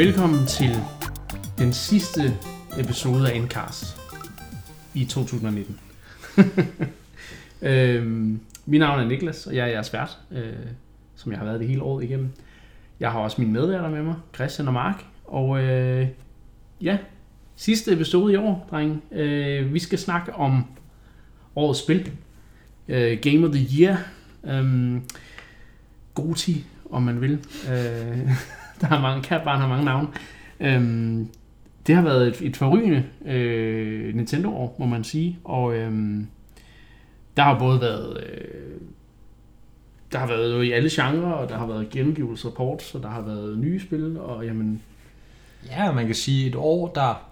Velkommen 0.00 0.46
til 0.46 0.76
den 1.58 1.72
sidste 1.72 2.20
episode 2.78 3.30
af 3.30 3.36
Endcast 3.36 3.96
i 4.94 5.04
2019. 5.04 5.80
øhm, 7.62 8.40
mit 8.66 8.80
navn 8.80 9.00
er 9.00 9.04
Niklas, 9.04 9.46
og 9.46 9.56
jeg 9.56 9.62
er 9.62 9.72
jeres 9.72 9.92
vært, 9.92 10.18
øh, 10.30 10.52
som 11.16 11.32
jeg 11.32 11.38
har 11.38 11.46
været 11.46 11.60
det 11.60 11.68
hele 11.68 11.82
året 11.82 12.04
igennem. 12.04 12.28
Jeg 13.00 13.12
har 13.12 13.20
også 13.20 13.40
mine 13.40 13.52
medværter 13.52 13.90
med 13.90 14.02
mig, 14.02 14.14
Christian 14.34 14.68
og 14.68 14.74
Mark. 14.74 15.04
Og 15.24 15.62
øh, 15.62 16.08
ja, 16.80 16.98
sidste 17.56 17.92
episode 17.92 18.32
i 18.32 18.36
år, 18.36 18.68
drenge. 18.70 19.00
Øh, 19.12 19.74
vi 19.74 19.78
skal 19.78 19.98
snakke 19.98 20.34
om 20.34 20.64
årets 21.56 21.80
spil. 21.80 22.12
Øh, 22.88 23.18
Game 23.18 23.46
of 23.46 23.52
the 23.52 23.80
Year. 23.80 23.98
Øh, 24.44 25.00
Goti, 26.14 26.64
om 26.90 27.02
man 27.02 27.20
vil. 27.20 27.44
Øh, 27.70 28.30
der 28.80 28.88
er 28.88 29.00
mange, 29.00 29.22
kan 29.22 29.40
bare 29.44 29.58
har 29.58 29.68
mange 29.68 29.84
navne. 29.84 30.08
Øh, 30.60 31.26
det 31.86 31.94
har 31.94 32.02
været 32.02 32.28
et, 32.28 32.46
et 32.46 32.56
forrygende 32.56 33.04
øh, 33.26 34.14
Nintendo-år, 34.14 34.76
må 34.78 34.86
man 34.86 35.04
sige. 35.04 35.38
Og 35.44 35.74
øh, 35.74 36.20
der 37.36 37.42
har 37.42 37.58
både 37.58 37.80
været... 37.80 38.24
Øh, 38.26 38.80
der 40.12 40.18
har 40.18 40.26
været 40.26 40.54
jo 40.54 40.60
i 40.60 40.70
alle 40.70 40.90
genrer, 40.92 41.32
og 41.32 41.48
der 41.48 41.58
har 41.58 41.66
været 41.66 41.90
gengivelse 41.90 42.48
reports, 42.48 42.94
og 42.94 43.02
der 43.02 43.08
har 43.08 43.20
været 43.20 43.58
nye 43.58 43.80
spil, 43.80 44.18
og 44.20 44.44
jamen... 44.44 44.82
Ja, 45.70 45.92
man 45.92 46.06
kan 46.06 46.14
sige 46.14 46.46
et 46.46 46.54
år, 46.54 46.92
der 46.92 47.30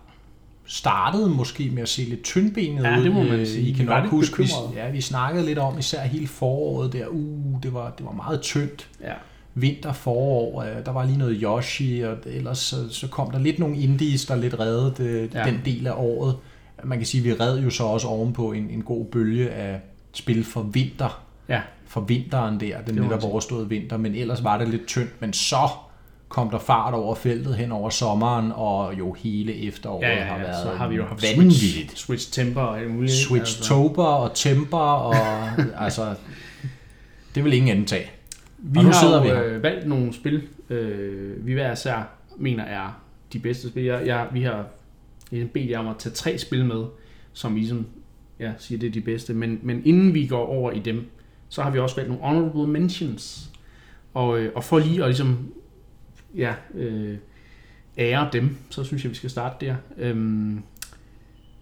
startede 0.64 1.30
måske 1.30 1.70
med 1.70 1.83
at 1.83 1.89
se 1.89 2.03
lidt 2.03 2.23
tyndbenet 2.23 2.84
Ja, 2.84 3.01
det 3.01 3.12
må 3.12 3.23
man 3.23 3.41
Øh, 3.41 3.47
sige. 3.47 3.69
I 3.69 3.73
kan 3.73 3.86
nok 3.86 4.05
huske, 4.05 4.42
vi, 4.42 4.48
ja, 4.75 4.91
vi 4.91 5.01
snakkede 5.01 5.47
lidt 5.47 5.58
om, 5.58 5.78
især 5.78 6.03
hele 6.03 6.27
foråret 6.27 6.92
der, 6.92 7.06
uh, 7.06 7.62
det 7.62 7.75
var, 7.75 7.91
det 7.98 8.06
var 8.06 8.12
meget 8.12 8.41
tyndt. 8.41 8.89
Ja, 9.01 9.12
Vinter, 9.61 9.92
forår, 9.92 10.62
øh, 10.62 10.84
der 10.87 10.92
var 10.92 11.05
lige 11.05 11.19
noget 11.19 11.39
Yoshi, 11.42 12.01
og 12.01 12.17
ellers 12.27 12.59
så, 12.59 12.77
så 12.91 13.09
kom 13.09 13.31
der 13.31 13.39
lidt 13.39 13.59
nogle 13.59 13.77
indies, 13.78 14.25
der 14.27 14.37
lidt 14.37 14.61
reddede 14.61 14.95
det, 14.98 15.34
Ja. 15.34 15.45
den 15.45 15.61
del 15.64 15.87
af 15.87 15.92
året. 15.97 16.37
Man 16.84 16.98
kan 16.98 17.06
sige, 17.06 17.23
vi 17.23 17.33
red 17.33 17.59
jo 17.59 17.70
så 17.70 17.84
også 17.84 18.09
ovenpå 18.09 18.53
en, 18.53 18.70
en 18.70 18.83
god 18.83 19.05
bølge 19.05 19.51
af 19.51 19.81
spil 20.12 20.45
for 20.45 20.62
vinter, 20.62 21.23
ja, 21.48 21.61
for 21.86 22.01
vinteren 22.01 22.61
der, 22.61 22.81
den 22.81 22.95
netop 22.95 23.25
overståede 23.25 23.69
vinter, 23.69 23.97
men 23.97 24.14
ellers 24.14 24.45
var 24.45 24.59
det 24.59 24.69
lidt 24.69 24.86
tyndt, 24.86 25.20
men 25.20 25.33
så 25.33 25.69
kom 26.29 26.51
der 26.51 26.59
fart 26.59 26.95
over 26.95 27.14
feltet 27.14 27.56
hen 27.56 27.73
over 27.73 27.91
sommeren, 27.91 28.53
og 28.55 28.98
jo 28.98 29.12
hele 29.12 29.67
efteråret 29.69 30.03
ja, 30.03 30.17
ja, 30.17 30.25
har 30.25 30.36
ja. 30.36 30.42
været 30.42 30.62
så 30.62 30.70
har 30.70 30.89
vi 30.89 30.97
jo 30.97 31.06
haft 31.06 31.23
vanvittigt. 31.23 31.62
Switch, 31.62 31.97
Switch 32.06 32.33
Temper 32.33 32.61
og 32.61 32.81
alt 32.81 32.91
muligt. 32.91 33.12
Switch 33.12 33.62
Tober 33.62 34.05
og 34.05 34.34
Temper, 34.34 34.79
og 34.79 35.14
altså, 35.84 36.14
det 37.34 37.45
vil 37.45 37.53
ingen 37.53 37.70
anden 37.70 37.86
tage. 37.86 38.11
Vi 38.59 38.78
har 38.78 39.27
jo 39.27 39.34
øh, 39.34 39.62
valgt 39.62 39.89
nogle 39.89 40.12
spil, 40.12 40.42
øh, 40.70 41.47
vi 41.47 41.53
hver 41.53 41.73
især 41.73 42.03
mener 42.37 42.64
er 42.64 43.03
de 43.33 43.39
bedste 43.39 43.69
spil. 43.69 43.84
Jeg, 43.84 44.06
jeg, 44.06 44.28
vi 44.33 44.42
har 44.42 44.67
bedt 45.31 45.70
jer 45.70 45.78
om 45.78 45.89
at 45.89 45.97
tage 45.98 46.12
tre 46.12 46.39
spil 46.39 46.64
med, 46.64 46.84
som 47.33 47.56
I 47.56 47.59
ligesom, 47.59 47.86
ja, 48.41 48.53
siger, 48.59 48.79
det 48.79 48.86
er 48.86 48.91
de 48.91 49.01
bedste. 49.01 49.34
Men, 49.34 49.61
men 49.62 49.83
inden 49.84 50.14
vi 50.14 50.27
går 50.27 50.47
over 50.47 50.70
i 50.70 50.79
dem, 50.79 51.06
så 51.48 51.62
har 51.62 51.70
vi 51.70 51.79
også 51.79 51.97
valgt 51.97 52.11
nogle 52.11 52.25
honorable 52.25 52.73
mentions. 52.73 53.51
Og, 54.14 54.41
øh, 54.41 54.53
og 54.55 54.64
for 54.64 54.79
lige 54.79 55.03
at 55.03 55.09
ligesom, 55.09 55.53
ja, 56.36 56.55
øh, 56.75 57.17
ære 57.98 58.29
dem, 58.33 58.57
så 58.70 58.85
synes 58.85 59.05
jeg, 59.05 59.11
vi 59.11 59.17
skal 59.17 59.30
starte 59.30 59.67
der. 59.67 59.77
Øhm, 59.98 60.63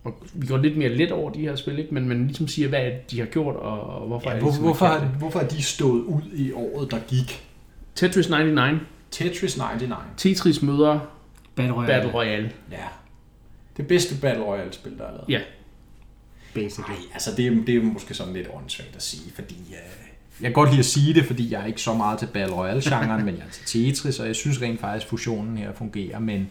og 0.07 0.23
vi 0.35 0.47
går 0.47 0.57
lidt 0.57 0.77
mere 0.77 0.89
let 0.89 1.13
over 1.13 1.31
de 1.31 1.41
her 1.41 1.57
spil, 1.57 1.79
ikke? 1.79 1.95
Men, 1.95 2.09
men 2.09 2.27
ligesom 2.27 2.49
siger, 2.49 2.69
hvad 2.69 2.91
de 3.11 3.19
har 3.19 3.27
gjort, 3.27 3.57
og, 3.57 3.81
og 4.01 4.07
hvorfor 4.07 4.31
Ja, 4.31 4.37
er 4.37 4.41
hvor, 4.41 4.51
det, 4.51 4.61
hvorfor, 4.61 4.87
har, 4.87 4.99
hvorfor 5.19 5.41
er 5.41 5.49
de 5.49 5.63
stået 5.63 6.03
ud 6.03 6.23
i 6.35 6.53
året, 6.53 6.91
der 6.91 6.99
gik? 7.09 7.45
Tetris 7.95 8.29
99, 8.31 8.81
Tetris 9.11 9.57
99. 9.57 10.03
Tetris 10.17 10.63
møder 10.63 10.99
Battle 11.55 11.75
Royale. 11.75 11.93
Battle 11.93 12.13
Royale. 12.15 12.51
Ja. 12.73 12.77
Det 13.77 13.87
bedste 13.87 14.15
Battle 14.21 14.45
Royale-spil, 14.45 14.99
der 14.99 15.05
er 15.05 15.11
lavet. 15.13 15.25
Ja. 15.29 15.41
Basically. 16.55 16.89
Nej, 16.89 16.99
altså 17.15 17.31
det, 17.37 17.47
er- 17.47 17.65
det 17.67 17.77
er 17.77 17.83
måske 17.83 18.15
sådan 18.15 18.33
lidt 18.33 18.49
åndssvagt 18.55 18.97
at 18.97 19.03
sige, 19.03 19.33
fordi 19.35 19.55
øh, 19.55 19.73
jeg 20.41 20.47
kan 20.49 20.53
godt 20.53 20.69
lide 20.71 20.79
at 20.79 20.85
sige 20.85 21.15
det, 21.15 21.25
fordi 21.25 21.53
jeg 21.53 21.63
er 21.63 21.67
ikke 21.67 21.81
så 21.83 21.95
meget 21.95 22.19
til 22.19 22.27
Battle 22.27 22.55
Royale-genren, 22.57 23.25
men 23.27 23.35
jeg 23.37 23.43
er 23.47 23.51
til 23.51 23.65
Tetris, 23.95 24.21
og 24.21 24.27
jeg 24.27 24.37
synes 24.37 24.63
rent 24.63 24.81
faktisk, 24.81 25.09
fusionen 25.09 25.59
her 25.59 25.73
fungerer, 25.73 26.19
men, 26.19 26.49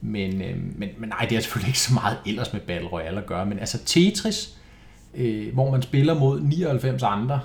men, 0.00 0.42
øh, 0.42 0.56
men, 0.76 0.88
men 0.98 1.08
nej, 1.08 1.20
det 1.20 1.32
har 1.32 1.40
selvfølgelig 1.40 1.68
ikke 1.68 1.80
så 1.80 1.94
meget 1.94 2.16
ellers 2.26 2.52
med 2.52 2.60
Battle 2.60 2.88
Royale 2.88 3.18
at 3.18 3.26
gøre, 3.26 3.46
men 3.46 3.58
altså 3.58 3.78
Tetris, 3.84 4.56
øh, 5.14 5.54
hvor 5.54 5.70
man 5.70 5.82
spiller 5.82 6.14
mod 6.14 6.40
99 6.40 7.02
andre 7.02 7.40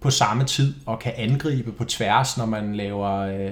på 0.00 0.10
samme 0.10 0.44
tid, 0.44 0.74
og 0.86 0.98
kan 0.98 1.12
angribe 1.16 1.72
på 1.72 1.84
tværs, 1.84 2.36
når 2.36 2.46
man 2.46 2.74
laver 2.74 3.10
øh, 3.10 3.50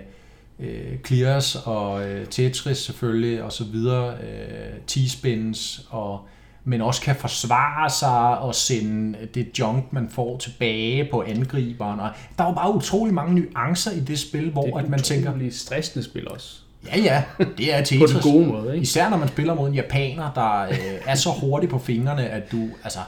øh, 0.60 0.98
clears 1.06 1.56
og 1.56 2.08
øh, 2.08 2.26
Tetris 2.26 2.78
selvfølgelig, 2.78 3.42
og 3.42 3.52
så 3.52 3.64
videre, 3.64 4.14
øh, 4.14 4.72
T-spins, 4.86 5.86
og 5.90 6.28
men 6.68 6.80
også 6.80 7.02
kan 7.02 7.16
forsvare 7.16 7.90
sig 7.90 8.38
og 8.38 8.54
sende 8.54 9.18
det 9.34 9.58
junk, 9.58 9.92
man 9.92 10.08
får 10.10 10.38
tilbage 10.38 11.08
på 11.10 11.22
angriberen. 11.22 12.00
Og 12.00 12.10
der 12.38 12.44
er 12.44 12.48
jo 12.48 12.54
bare 12.54 12.74
utrolig 12.74 13.14
mange 13.14 13.34
nuancer 13.34 13.90
i 13.90 14.00
det 14.00 14.18
spil, 14.18 14.50
hvor 14.50 14.62
Det 14.62 14.72
er 14.74 14.78
at 14.78 14.88
man 14.88 15.02
tænker, 15.02 15.34
et 15.34 15.54
stressende 15.54 16.04
spil 16.04 16.28
også. 16.28 16.66
Ja 16.94 16.98
ja, 16.98 17.22
det 17.58 17.74
er 17.74 17.78
På 17.78 17.84
Tetris. 17.84 18.10
den 18.10 18.20
gode 18.22 18.47
måde, 18.47 18.74
ikke? 18.74 18.82
Især 18.82 19.08
når 19.10 19.16
man 19.16 19.28
spiller 19.28 19.54
mod 19.54 19.69
en 19.69 19.74
japaner, 19.74 20.32
der 20.34 20.60
øh, 20.62 21.00
er 21.06 21.14
så 21.14 21.30
hurtig 21.30 21.69
på 21.69 21.78
fingrene, 21.78 22.28
at 22.28 22.52
du, 22.52 22.69
altså, 22.84 22.98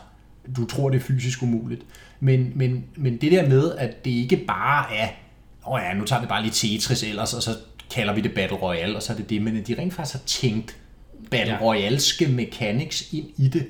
du 0.57 0.65
tror, 0.67 0.89
det 0.91 0.97
er 0.97 1.03
fysisk 1.03 1.43
umuligt. 1.43 1.83
Men, 2.21 2.53
men, 2.55 2.85
men 2.97 3.17
det 3.17 3.33
der 3.33 3.49
med, 3.49 3.73
at 3.79 4.05
det 4.05 4.11
ikke 4.11 4.37
bare 4.37 4.97
er, 4.97 5.09
åh 5.67 5.73
oh 5.73 5.81
ja, 5.85 5.95
nu 5.95 6.05
tager 6.05 6.21
vi 6.21 6.27
bare 6.27 6.43
lige 6.43 6.53
Tetris 6.53 7.03
ellers, 7.03 7.35
og 7.35 7.43
så 7.43 7.51
kalder 7.95 8.15
vi 8.15 8.21
det 8.21 8.33
Battle 8.35 8.57
Royale, 8.57 8.97
og 8.97 9.03
så 9.03 9.13
er 9.13 9.17
det 9.17 9.31
det, 9.31 9.43
men 9.43 9.57
at 9.57 9.67
de 9.67 9.75
rent 9.79 9.95
faktisk 9.95 10.15
har 10.19 10.23
tænkt 10.27 10.77
Battle 11.31 11.55
Ja. 11.55 11.61
Royale-ske 11.63 12.27
mechanics 12.29 13.13
ind 13.13 13.27
i 13.37 13.49
det, 13.49 13.67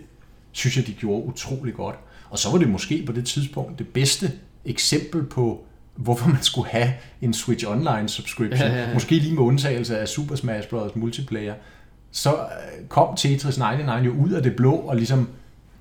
synes 0.53 0.77
jeg, 0.77 0.87
de 0.87 0.93
gjorde 0.93 1.25
utrolig 1.27 1.75
godt. 1.75 1.97
Og 2.31 2.39
så 2.39 2.51
var 2.51 2.59
det 2.59 2.69
måske 2.69 3.03
på 3.07 3.13
det 3.13 3.27
tidspunkt 3.27 3.79
det 3.79 3.89
bedste 3.89 4.33
eksempel 4.65 5.25
på, 5.25 5.65
hvorfor 5.99 6.29
man 6.29 6.43
skulle 6.43 6.69
have 6.69 6.93
en 7.23 7.35
Switch 7.35 7.67
Online 7.69 8.09
subscription. 8.09 8.69
Ja, 8.71 8.77
ja, 8.77 8.87
ja. 8.89 8.95
Måske 8.95 9.15
lige 9.15 9.35
med 9.35 9.43
undtagelse 9.43 9.99
af 9.99 10.09
Super 10.09 10.37
Smash 10.37 10.69
Bros. 10.69 10.97
multiplayer. 10.97 11.55
Så 12.11 12.33
øh, 12.33 12.89
kom 12.89 13.17
Tetris 13.17 13.59
99 13.59 14.07
jo 14.07 14.13
ud 14.13 14.31
af 14.31 14.43
det 14.43 14.57
blå, 14.57 14.73
og 14.73 14.97
ligesom, 14.97 15.29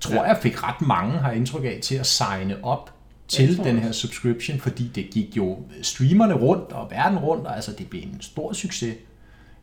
tror 0.00 0.14
Ja. 0.14 0.22
jeg, 0.22 0.38
fik 0.42 0.62
ret 0.62 0.86
mange, 0.86 1.18
har 1.18 1.32
indtryk 1.32 1.64
af, 1.64 1.78
til 1.82 1.94
at 1.94 2.06
signe 2.06 2.56
op 2.64 2.90
til 3.28 3.56
den 3.64 3.78
her 3.78 3.92
subscription, 3.92 4.58
fordi 4.60 4.90
det 4.94 5.10
gik 5.10 5.36
jo 5.36 5.58
streamerne 5.82 6.34
rundt 6.34 6.72
og 6.72 6.90
verden 6.90 7.18
rundt, 7.18 7.46
og 7.46 7.54
altså 7.56 7.72
det 7.78 7.86
blev 7.90 8.02
en 8.02 8.16
stor 8.20 8.52
succes. 8.52 8.94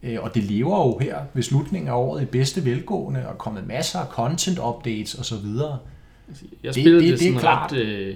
Øh, 0.04 0.18
Og 0.22 0.36
det 0.36 0.44
lever 0.44 0.78
jo 0.88 0.98
her 0.98 1.18
ved 1.34 1.44
slutningen 1.44 1.88
af 1.90 1.94
året 1.94 2.22
i 2.22 2.26
bedste 2.26 2.66
velgående, 2.66 3.28
og 3.28 3.38
kommet 3.38 3.68
masser 3.68 4.00
af 4.00 4.08
content 4.08 4.60
updates 4.60 5.16
osv. 5.16 5.46
Jeg 6.64 6.74
spillede 6.74 6.96
det, 6.96 7.04
det- 7.04 7.12
det, 7.12 7.20
det 7.20 7.28
er 7.28 7.32
sådan 7.32 7.40
klart. 7.40 7.72
ret, 7.74 7.78
øh, 7.78 8.16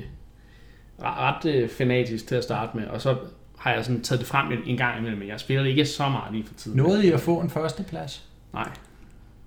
ret, 1.04 1.46
ret 1.46 1.54
øh, 1.54 1.70
fanatisk 1.70 2.28
til 2.28 2.36
at 2.36 2.44
starte 2.44 2.78
med, 2.78 2.88
og 2.88 3.02
så 3.02 3.16
har 3.58 3.74
jeg 3.74 3.86
sådan 3.86 4.02
taget 4.02 4.20
det 4.20 4.28
frem 4.28 4.52
en, 4.52 4.60
en 4.66 4.78
gang 4.78 4.98
imellem, 4.98 5.20
men 5.20 5.28
jeg 5.28 5.40
spiller 5.40 5.64
det 5.64 5.70
ikke 5.70 5.86
så 5.86 6.10
meget 6.10 6.34
lige 6.34 6.46
for 6.48 6.54
tiden. 6.54 6.78
Nåede 6.78 7.08
I 7.08 7.12
at 7.12 7.20
få 7.20 7.40
en 7.40 7.50
førsteplads? 7.50 8.24
Nej. 8.54 8.70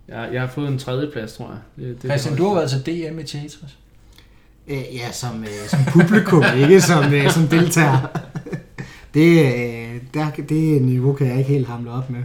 Jeg, 0.08 0.28
jeg 0.32 0.40
har 0.40 0.48
fået 0.48 0.68
en 0.68 0.78
tredje 0.78 1.10
plads, 1.12 1.32
tror 1.32 1.46
jeg. 1.46 1.86
Det, 1.86 2.02
det 2.02 2.10
Christian, 2.10 2.36
du 2.36 2.48
har 2.48 2.54
været 2.54 2.70
til 2.70 2.86
DM 2.86 3.18
i 3.18 3.22
Tetris. 3.22 3.76
Øh, 4.68 4.82
ja, 4.94 5.12
som, 5.12 5.42
øh, 5.42 5.68
som 5.68 5.80
publikum, 5.92 6.44
ikke 6.62 6.80
som, 6.80 7.14
øh, 7.14 7.30
som 7.30 7.48
deltager. 7.48 7.98
Det, 9.14 9.44
øh, 9.44 10.02
der, 10.14 10.30
det 10.48 10.82
niveau 10.82 11.12
kan 11.12 11.26
jeg 11.26 11.38
ikke 11.38 11.50
helt 11.50 11.66
hamle 11.66 11.90
op 11.90 12.10
med. 12.10 12.22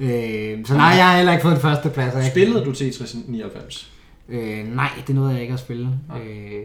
Øh, 0.00 0.66
så 0.66 0.74
nej, 0.74 0.86
jeg 0.86 1.08
har 1.08 1.16
heller 1.16 1.32
ikke 1.32 1.42
fået 1.42 1.54
en 1.54 1.60
førsteplads. 1.60 2.26
Spillede 2.26 2.64
du 2.64 2.72
Tetris 2.72 3.16
99? 3.28 3.92
Øh, 4.28 4.74
nej, 4.74 4.90
det 5.06 5.14
nåede 5.14 5.32
jeg 5.32 5.42
ikke 5.42 5.54
at 5.54 5.60
spille. 5.60 5.88
Øh, 6.16 6.62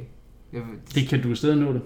jeg, 0.57 0.95
det 0.95 1.09
kan 1.09 1.21
du 1.21 1.35
stadig 1.35 1.57
nå 1.57 1.73
det. 1.73 1.81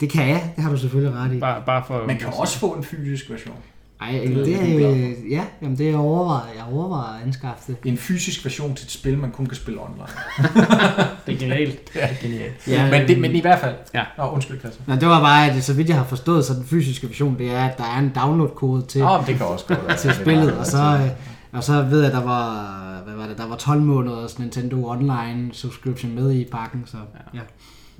det 0.00 0.10
kan 0.10 0.28
jeg, 0.28 0.52
det 0.56 0.64
har 0.64 0.70
du 0.70 0.78
selvfølgelig 0.78 1.18
ret 1.18 1.32
i. 1.32 1.38
Bare, 1.40 1.62
bare 1.66 1.84
for... 1.86 2.06
Man 2.06 2.18
kan 2.18 2.28
også 2.28 2.58
få 2.58 2.72
en 2.72 2.84
fysisk 2.84 3.30
version. 3.30 3.56
Ej, 4.02 4.20
det 4.26 4.46
det, 4.46 4.84
er, 4.84 4.90
øh, 4.90 5.30
ja, 5.30 5.42
jamen 5.62 5.78
det 5.78 5.90
er 5.90 5.96
overvejet. 5.96 6.48
Jeg 6.56 6.64
overvejer 6.72 7.18
at 7.18 7.26
anskaffe 7.26 7.62
det. 7.66 7.76
En 7.84 7.98
fysisk 7.98 8.44
version 8.44 8.74
til 8.74 8.84
et 8.84 8.90
spil, 8.90 9.18
man 9.18 9.30
kun 9.30 9.46
kan 9.46 9.56
spille 9.56 9.80
online. 9.80 10.06
Det 11.26 11.34
er 11.34 11.38
genialt. 11.38 11.80
Det 11.94 12.02
er 12.02 12.08
genialt. 12.22 12.68
Ja, 12.68 12.90
men, 12.90 13.08
det, 13.08 13.18
men 13.18 13.34
i 13.34 13.40
hvert 13.40 13.58
fald... 13.60 13.74
Ja. 13.94 14.04
Nå, 14.18 14.24
undskyld, 14.24 14.60
Christian. 14.60 14.84
Nå, 14.86 14.94
det 14.94 15.08
var 15.08 15.20
bare, 15.20 15.50
at 15.50 15.64
så 15.64 15.74
vidt 15.74 15.88
jeg 15.88 15.96
har 15.96 16.04
forstået, 16.04 16.44
så 16.44 16.54
den 16.54 16.64
fysiske 16.64 17.08
version, 17.08 17.38
det 17.38 17.50
er, 17.50 17.64
at 17.64 17.78
der 17.78 17.84
er 17.84 17.98
en 17.98 18.12
download-kode 18.14 18.86
til, 18.86 19.00
Nå, 19.00 19.16
men 19.16 19.26
det 19.26 19.36
kan 19.36 19.46
også 19.46 19.66
godt 19.66 19.98
til 20.00 20.14
spillet, 20.14 20.52
og 20.52 20.66
så, 20.66 20.78
øh, 20.78 21.08
og 21.52 21.64
så 21.64 21.82
ved 21.82 21.98
jeg, 22.00 22.10
at 22.10 22.16
der 22.16 22.24
var, 22.24 22.81
var 23.22 23.28
det, 23.28 23.38
der 23.38 23.48
var 23.48 23.56
12 23.56 23.80
måneders 23.80 24.38
Nintendo 24.38 24.88
Online 24.88 25.48
subscription 25.52 26.14
med 26.14 26.32
i 26.32 26.44
pakken, 26.44 26.82
så 26.86 26.96
ja. 27.34 27.40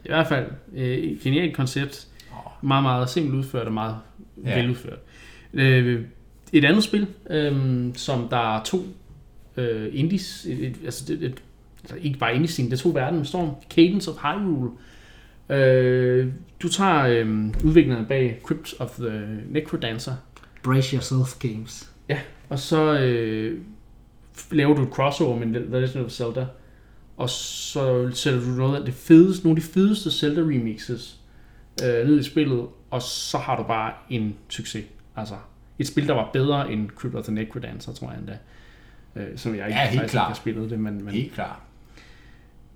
I 0.05 0.09
hvert 0.09 0.27
fald 0.27 0.47
øh, 0.75 0.85
et 0.89 1.21
genialt 1.21 1.57
koncept. 1.57 2.07
Meget, 2.63 2.83
meget 2.83 3.11
simpelt 3.11 3.35
udført 3.35 3.67
og 3.67 3.73
meget 3.73 3.97
Ja. 4.45 4.51
ja. 4.51 4.61
veludført. 4.61 4.99
Øh, 5.55 6.05
et 6.53 6.65
andet 6.65 6.85
spil, 6.85 7.07
øh, 7.31 7.85
som 7.95 8.29
der 8.29 8.57
er 8.57 8.63
to 8.65 8.83
øh, 9.57 9.89
indies, 9.93 10.47
et, 10.49 10.65
et, 10.67 10.77
altså 10.85 11.05
det, 11.09 11.23
et, 11.23 11.43
altså 11.83 11.97
ikke 12.01 12.19
bare 12.19 12.35
indies, 12.35 12.57
det 12.57 12.73
er 12.73 12.77
to 12.77 12.89
verden 12.89 13.19
med 13.19 13.27
storm. 13.27 13.51
Cadence 13.71 14.11
of 14.11 14.17
Hyrule. 14.23 14.71
Øh, 15.49 16.29
du 16.63 16.69
tager 16.69 17.07
øh, 17.07 17.47
udviklerne 17.65 18.07
bag 18.07 18.41
Crypt 18.43 18.75
of 18.79 18.91
the 18.91 19.39
Necrodancer. 19.51 20.15
Brace 20.63 20.97
Yourself 20.97 21.39
Games. 21.39 21.93
Og 22.49 22.59
så 22.59 22.99
øh, 22.99 23.61
laver 24.51 24.75
du 24.75 24.83
et 24.83 24.89
crossover 24.89 25.39
med 25.39 25.47
The 25.61 25.81
Legend 25.81 26.05
of 26.05 26.11
Zelda, 26.11 26.47
og 27.17 27.31
så 27.31 28.11
sætter 28.15 28.41
du 28.41 28.47
noget 28.47 28.77
af 28.79 28.85
det 28.85 28.95
fedeste, 28.95 29.45
nogle 29.47 29.57
af 29.59 29.63
de 29.63 29.69
fedeste 29.69 30.11
Zelda 30.11 30.41
remixes 30.41 31.21
øh, 31.85 32.07
ned 32.09 32.19
i 32.21 32.23
spillet, 32.23 32.67
og 32.91 33.03
så 33.03 33.39
har 33.39 33.57
du 33.57 33.63
bare 33.63 33.93
en 34.11 34.35
succes. 34.49 34.85
Altså, 35.17 35.35
et 35.79 35.87
spil, 35.87 36.09
der 36.09 36.15
var 36.15 36.31
bedre 36.33 36.73
end 36.73 36.89
Crypt 36.91 37.15
of 37.15 37.25
the 37.25 37.35
Necrodancer, 37.35 37.93
tror 37.93 38.11
jeg 38.11 38.19
endda. 38.19 38.39
Øh, 39.17 39.27
som 39.39 39.55
jeg 39.55 39.67
ikke, 39.67 39.79
Ja, 39.81 39.89
helt 39.89 40.11
klart. 40.11 40.27
har 40.27 40.35
spillet 40.35 40.71
det, 40.71 40.79
men, 40.81 41.05
men 41.05 41.15
Helt 41.15 41.33
klart. 41.33 41.57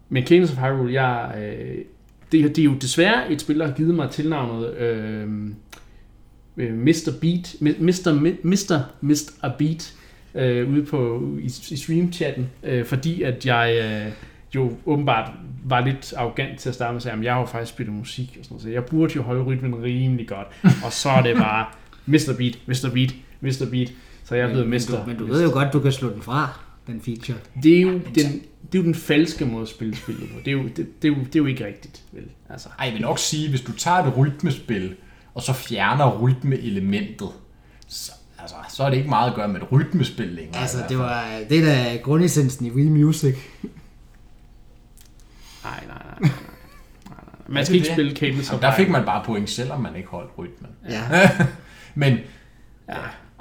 men 0.09 0.25
Kingdoms 0.25 0.53
of 0.53 0.59
Hyrule, 0.59 1.03
jeg, 1.03 1.35
øh, 1.39 1.85
det, 2.33 2.57
det 2.57 2.59
er 2.59 2.65
jo 2.65 2.75
desværre 2.75 3.33
et 3.33 3.41
spil, 3.41 3.59
der 3.59 3.67
har 3.67 3.75
givet 3.75 3.95
mig 3.95 4.11
tilnavnet 4.11 4.75
øh, 4.75 5.29
øh, 6.57 6.75
Mr. 6.75 7.11
Beat, 7.21 7.55
Mr. 7.61 8.13
Mi- 8.13 8.41
Mr. 8.47 8.81
Mr. 9.01 9.49
Beat, 9.59 9.95
øh, 10.37 10.73
ude 10.73 10.85
på, 10.85 11.29
i, 11.41 11.45
i 11.45 11.77
streamchatten, 11.77 12.51
øh, 12.63 12.85
fordi 12.85 13.23
at 13.23 13.47
jeg 13.47 13.79
øh, 13.85 14.13
jo 14.55 14.73
åbenbart 14.87 15.31
var 15.65 15.85
lidt 15.85 16.15
arrogant 16.17 16.59
til 16.59 16.69
at 16.69 16.75
starte 16.75 16.93
med 16.93 16.97
at 16.97 17.03
sige, 17.03 17.13
at 17.13 17.25
jeg 17.25 17.33
har 17.33 17.41
jo 17.41 17.47
faktisk 17.47 17.73
spillet 17.73 17.95
musik 17.95 18.37
og 18.39 18.45
sådan 18.45 18.55
noget, 18.55 18.63
så 18.63 18.71
jeg 18.71 18.85
burde 18.85 19.13
jo 19.17 19.23
holde 19.23 19.43
rytmen 19.43 19.83
rimelig 19.83 20.29
godt, 20.29 20.47
og 20.85 20.93
så 20.93 21.09
er 21.09 21.23
det 21.23 21.37
bare 21.37 21.67
Mr. 22.07 22.35
Beat, 22.39 22.59
Mr. 22.67 22.91
Beat, 22.95 23.15
Mr. 23.41 23.71
Beat, 23.71 23.93
så 24.25 24.35
jeg 24.35 24.45
er 24.45 24.49
blevet 24.49 24.69
men, 24.69 24.81
Mr. 24.91 24.97
du, 24.97 25.07
men 25.07 25.17
du 25.17 25.27
ved 25.27 25.43
jo 25.43 25.51
godt, 25.51 25.73
du 25.73 25.81
kan 25.81 25.93
slå 25.93 26.11
den 26.11 26.23
fra, 26.23 26.61
den 26.87 27.01
feature. 27.01 27.39
Det 27.63 27.77
er 27.77 27.81
jo 27.81 27.93
den, 27.93 28.43
det 28.73 28.79
er 28.79 28.83
jo 28.83 28.83
den 28.83 28.95
falske 28.95 29.45
måde 29.45 29.63
at 29.63 29.69
spille 29.69 29.97
spillet 29.97 30.29
på. 30.29 30.39
Det 30.45 30.49
er 30.49 30.53
jo, 30.53 30.63
det, 30.63 31.03
det 31.03 31.09
er 31.09 31.13
jo, 31.17 31.25
det 31.25 31.37
er 31.37 31.41
jo 31.41 31.47
ikke 31.47 31.67
rigtigt, 31.67 32.03
vel? 32.13 32.25
Altså, 32.51 32.69
Ej, 32.79 32.85
jeg 32.85 32.95
vil 32.95 33.03
nok 33.03 33.19
sige, 33.19 33.49
hvis 33.51 33.61
du 33.61 33.73
tager 33.73 33.97
et 33.97 34.17
rytmespil, 34.17 34.95
og 35.35 35.43
så 35.43 35.53
fjerner 35.53 36.19
rytmeelementet, 36.19 37.29
så, 37.89 38.13
altså, 38.55 38.77
så 38.77 38.83
er 38.85 38.91
det 38.91 38.97
ikke 38.97 39.09
meget 39.09 39.31
at 39.31 39.37
gøre 39.37 39.49
med 39.49 39.61
et 39.61 39.73
rytmespil 39.73 40.29
længere. 40.29 40.61
Altså, 40.61 40.79
det 40.89 40.99
var 40.99 41.25
det 41.49 41.59
er 41.59 41.65
da 41.65 41.97
grundessensen 41.97 42.67
i 42.67 42.71
Wii 42.71 42.89
Music. 42.89 43.37
nej, 43.63 43.71
nej, 45.65 45.81
nej. 45.89 46.19
nej. 46.21 46.31
Man 47.49 47.65
skal 47.65 47.73
det 47.73 47.79
ikke 47.79 48.03
det? 48.03 48.17
spille 48.17 48.17
Jamen, 48.23 48.55
of 48.55 48.61
der 48.61 48.77
fik 48.77 48.89
man 48.91 49.05
bare 49.05 49.25
point, 49.25 49.51
selvom 49.51 49.81
man 49.81 49.97
ikke 49.97 50.09
holdt 50.09 50.31
rytmen. 50.39 50.71
Ja. 50.89 51.31
Men 51.95 52.19
Ja, 52.89 52.95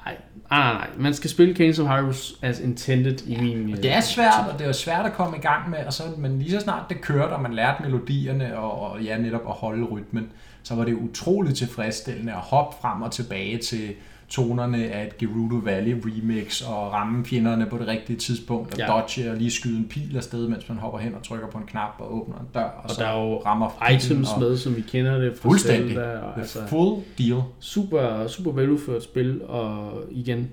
nej, 0.06 0.18
nej, 0.52 0.74
nej. 0.74 0.88
Man 0.98 1.14
skal 1.14 1.30
spille 1.30 1.56
Cadence 1.56 1.84
of 1.84 2.34
as 2.42 2.60
intended 2.60 3.28
i 3.28 3.42
min... 3.42 3.78
det 3.78 3.94
er 3.94 4.02
svært, 4.02 4.48
og 4.54 4.60
det 4.60 4.68
er 4.68 4.72
svært 4.72 5.06
at 5.06 5.14
komme 5.14 5.38
i 5.38 5.40
gang 5.40 5.70
med, 5.70 5.86
og 5.86 5.94
så, 5.94 6.04
men 6.18 6.40
lige 6.40 6.52
så 6.52 6.60
snart 6.60 6.90
det 6.90 7.02
kørte, 7.02 7.32
og 7.32 7.42
man 7.42 7.54
lærte 7.54 7.84
melodierne, 7.84 8.58
og, 8.58 8.92
og 8.92 9.02
ja, 9.02 9.18
netop 9.18 9.42
at 9.48 9.54
holde 9.54 9.86
rytmen, 9.86 10.30
så 10.64 10.76
var 10.76 10.86
det 10.86 10.94
utroligt 10.94 11.58
tilfredsstillende 11.58 12.34
at 12.34 12.40
hoppe 12.40 12.78
frem 12.82 13.02
og 13.02 13.12
tilbage 13.12 13.58
til 13.58 13.94
tonerne 14.36 14.78
af 14.92 15.06
et 15.06 15.18
Gerudo 15.18 15.56
Valley 15.56 15.96
remix, 16.06 16.62
og 16.62 16.94
ramme 16.94 17.26
fjenderne 17.26 17.66
på 17.70 17.78
det 17.78 17.88
rigtige 17.88 18.18
tidspunkt, 18.20 18.74
og 18.74 18.80
Ja. 18.80 18.86
dodge 18.88 19.32
og 19.32 19.38
lige 19.38 19.52
skyde 19.52 19.78
en 19.78 19.88
pil 19.88 20.18
afsted, 20.18 20.48
mens 20.48 20.70
man 20.70 20.78
hopper 20.78 21.00
hen 21.00 21.16
og 21.16 21.24
trykker 21.24 21.48
på 21.48 21.58
en 21.58 21.64
knap 21.66 21.94
og 22.00 22.16
åbner 22.16 22.40
en 22.40 22.46
dør, 22.54 22.64
og, 22.64 22.84
Og 22.84 22.90
så 22.90 23.02
der 23.02 23.08
er 23.08 23.22
jo 23.22 23.42
rammer 23.46 23.90
items 23.96 24.32
og 24.34 24.40
med, 24.40 24.58
som 24.58 24.76
vi 24.76 24.82
kender 24.82 25.18
det 25.18 25.38
fra 25.38 25.50
Fuldstændig. 25.50 25.90
Zelda. 25.90 26.18
Og, 26.20 26.40
altså, 26.40 26.68
full 26.68 27.04
deal. 27.18 27.42
super, 27.60 28.28
super 28.28 28.52
veludført 28.52 29.04
spil, 29.04 29.42
og 29.44 30.04
igen, 30.12 30.50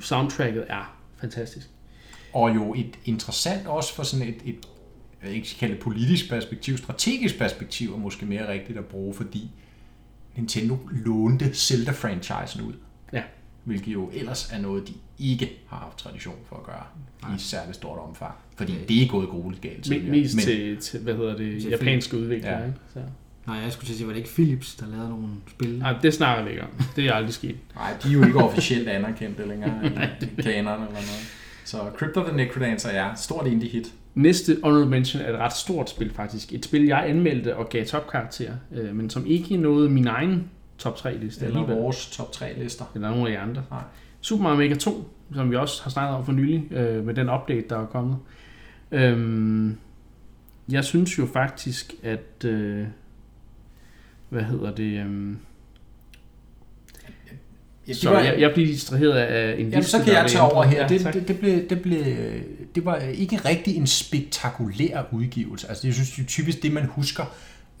soundtracket 0.00 0.64
er 0.68 0.96
fantastisk. 1.20 1.70
Og 2.32 2.54
jo 2.54 2.74
et 2.74 2.98
interessant 3.04 3.66
også 3.66 3.94
for 3.94 4.02
sådan 4.02 4.28
et, 4.28 4.34
et 4.44 4.56
jeg 5.24 5.32
ikke 5.32 5.56
kalde 5.58 5.74
det 5.74 5.82
politisk 5.82 6.30
perspektiv, 6.30 6.76
strategisk 6.76 7.38
perspektiv 7.38 7.94
er 7.94 7.98
måske 7.98 8.26
mere 8.26 8.52
rigtigt 8.52 8.78
at 8.78 8.84
bruge, 8.84 9.14
fordi 9.14 9.50
Nintendo 10.36 10.78
lånte 11.04 11.54
Zelda-franchisen 11.54 12.60
ud. 12.62 12.72
Ja. 13.12 13.22
Hvilket 13.64 13.92
jo 13.92 14.10
ellers 14.14 14.52
er 14.52 14.60
noget, 14.60 14.88
de 14.88 14.92
ikke 15.18 15.52
har 15.68 15.76
haft 15.76 15.98
tradition 15.98 16.34
for 16.48 16.56
at 16.56 16.62
gøre 16.62 17.34
i 17.36 17.38
særligt 17.38 17.76
stort 17.76 17.98
omfang. 17.98 18.32
Fordi 18.56 18.74
det 18.88 19.02
er 19.02 19.08
gået 19.08 19.28
grueligt 19.28 19.62
galt 19.62 19.84
tidligere. 19.84 20.10
mest 20.10 20.36
Men 20.36 20.44
til, 20.44 20.76
til, 20.76 21.00
hvad 21.00 21.14
hedder 21.14 21.36
det, 21.36 21.62
Til 21.62 21.70
japanske 21.70 22.16
udviklere, 22.18 22.58
Ja. 22.60 22.66
ikke? 22.66 22.78
Så. 22.92 22.98
Nej, 23.46 23.56
jeg 23.56 23.72
skulle 23.72 23.86
til 23.86 23.92
at 23.92 23.96
sige, 23.96 24.06
var 24.06 24.12
det 24.12 24.18
ikke 24.20 24.30
Philips, 24.34 24.74
der 24.74 24.86
lavede 24.88 25.08
nogle 25.08 25.26
spil? 25.50 25.78
Nej, 25.78 25.96
det 26.02 26.14
snakker 26.14 26.44
vi 26.44 26.50
ikke 26.50 26.62
om. 26.62 26.68
Det 26.96 27.06
er 27.06 27.12
aldrig 27.12 27.34
sket. 27.34 27.56
nej, 27.76 27.92
de 28.02 28.08
er 28.08 28.12
jo 28.12 28.24
ikke 28.24 28.38
officielt 28.38 28.88
anerkendte 28.88 29.48
længere 29.48 29.86
i 30.38 30.42
kanon 30.42 30.74
eller 30.74 30.92
noget. 30.92 31.32
Så 31.64 31.78
Crypt 31.96 32.16
of 32.16 32.26
the 32.28 32.36
Necrodancer 32.36 32.88
er 32.88 33.14
stort 33.14 33.46
indie 33.46 33.68
hit. 33.70 33.92
Næste 34.14 34.56
honorable 34.64 34.90
mention 34.90 35.22
er 35.22 35.32
et 35.32 35.38
ret 35.38 35.56
stort 35.56 35.90
spil 35.90 36.12
faktisk. 36.14 36.52
Et 36.52 36.64
spil, 36.64 36.84
jeg 36.84 37.04
anmeldte 37.08 37.56
og 37.56 37.68
gav 37.68 37.84
topkarakter, 37.86 38.52
øh, 38.72 38.96
men 38.96 39.10
som 39.10 39.26
ikke 39.26 39.56
nåede 39.56 39.90
min 39.90 40.06
egen 40.06 40.50
top 40.78 40.96
3 40.96 41.18
liste 41.18 41.44
Eller 41.46 41.60
alligevel. 41.60 41.82
vores 41.82 42.10
top 42.10 42.32
3 42.32 42.52
lister. 42.62 42.84
Eller 42.94 43.10
nogle 43.10 43.26
af 43.26 43.30
de 43.32 43.38
andre. 43.38 43.62
Nej. 43.70 43.82
Super 44.20 44.42
Mario 44.42 44.56
Maker 44.58 44.76
2, 44.76 45.08
som 45.34 45.50
vi 45.50 45.56
også 45.56 45.82
har 45.82 45.90
snakket 45.90 46.16
om 46.16 46.24
for 46.24 46.32
nylig, 46.32 46.72
øh, 46.72 47.06
med 47.06 47.14
den 47.14 47.30
update, 47.30 47.64
der 47.70 47.78
er 47.82 47.86
kommet. 47.86 48.16
Øhm, 48.92 49.76
jeg 50.68 50.84
synes 50.84 51.18
jo 51.18 51.26
faktisk, 51.32 51.94
at... 52.02 52.44
Øh, 52.44 52.86
hvad 54.28 54.42
hedder 54.42 54.74
det? 54.74 54.98
Øh, 55.06 55.34
Ja, 57.88 57.92
så 57.92 58.10
var- 58.10 58.20
jeg, 58.20 58.40
jeg 58.40 58.50
bliver 58.54 58.66
distraheret 58.68 59.12
af 59.12 59.52
en 59.52 59.58
Jamen, 59.58 59.72
liste, 59.74 59.90
så 59.90 59.98
kan 59.98 60.06
der 60.14 60.20
jeg 60.20 60.30
tage 60.30 60.42
over 60.42 60.62
her. 60.64 60.82
Ja, 60.82 60.88
Det, 60.88 61.14
det, 61.14 61.28
det, 61.28 61.38
blev, 61.38 61.68
det, 61.68 61.82
blev, 61.82 62.04
det 62.74 62.84
var 62.84 62.96
ikke 62.96 63.36
rigtig 63.36 63.76
en 63.76 63.86
spektakulær 63.86 65.02
udgivelse. 65.12 65.68
Altså, 65.68 65.86
jeg 65.86 65.94
synes, 65.94 66.10
det 66.10 66.22
er 66.22 66.26
typisk 66.26 66.62
det, 66.62 66.72
man 66.72 66.84
husker 66.86 67.24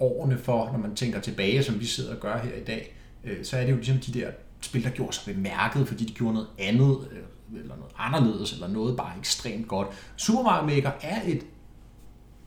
årene 0.00 0.38
for, 0.38 0.72
når 0.72 0.78
man 0.78 0.94
tænker 0.94 1.20
tilbage, 1.20 1.62
som 1.62 1.80
vi 1.80 1.86
sidder 1.86 2.14
og 2.14 2.20
gør 2.20 2.38
her 2.38 2.54
i 2.54 2.64
dag. 2.64 2.96
Øh, 3.24 3.44
Så 3.44 3.56
er 3.56 3.64
det 3.64 3.70
jo 3.70 3.76
ligesom 3.76 3.98
de 3.98 4.20
der 4.20 4.28
spil, 4.60 4.84
der 4.84 4.90
gjorde 4.90 5.12
sig 5.16 5.34
bemærket, 5.34 5.88
fordi 5.88 6.04
de 6.04 6.12
gjorde 6.12 6.34
noget 6.34 6.48
andet, 6.58 7.08
øh, 7.12 7.58
eller 7.60 7.76
noget 7.76 7.92
anderledes, 7.98 8.52
eller 8.52 8.68
noget 8.68 8.96
bare 8.96 9.12
ekstremt 9.18 9.68
godt. 9.68 9.88
Super 10.16 10.42
Mario 10.42 10.66
Maker 10.66 10.90
er 11.02 11.20
et 11.26 11.46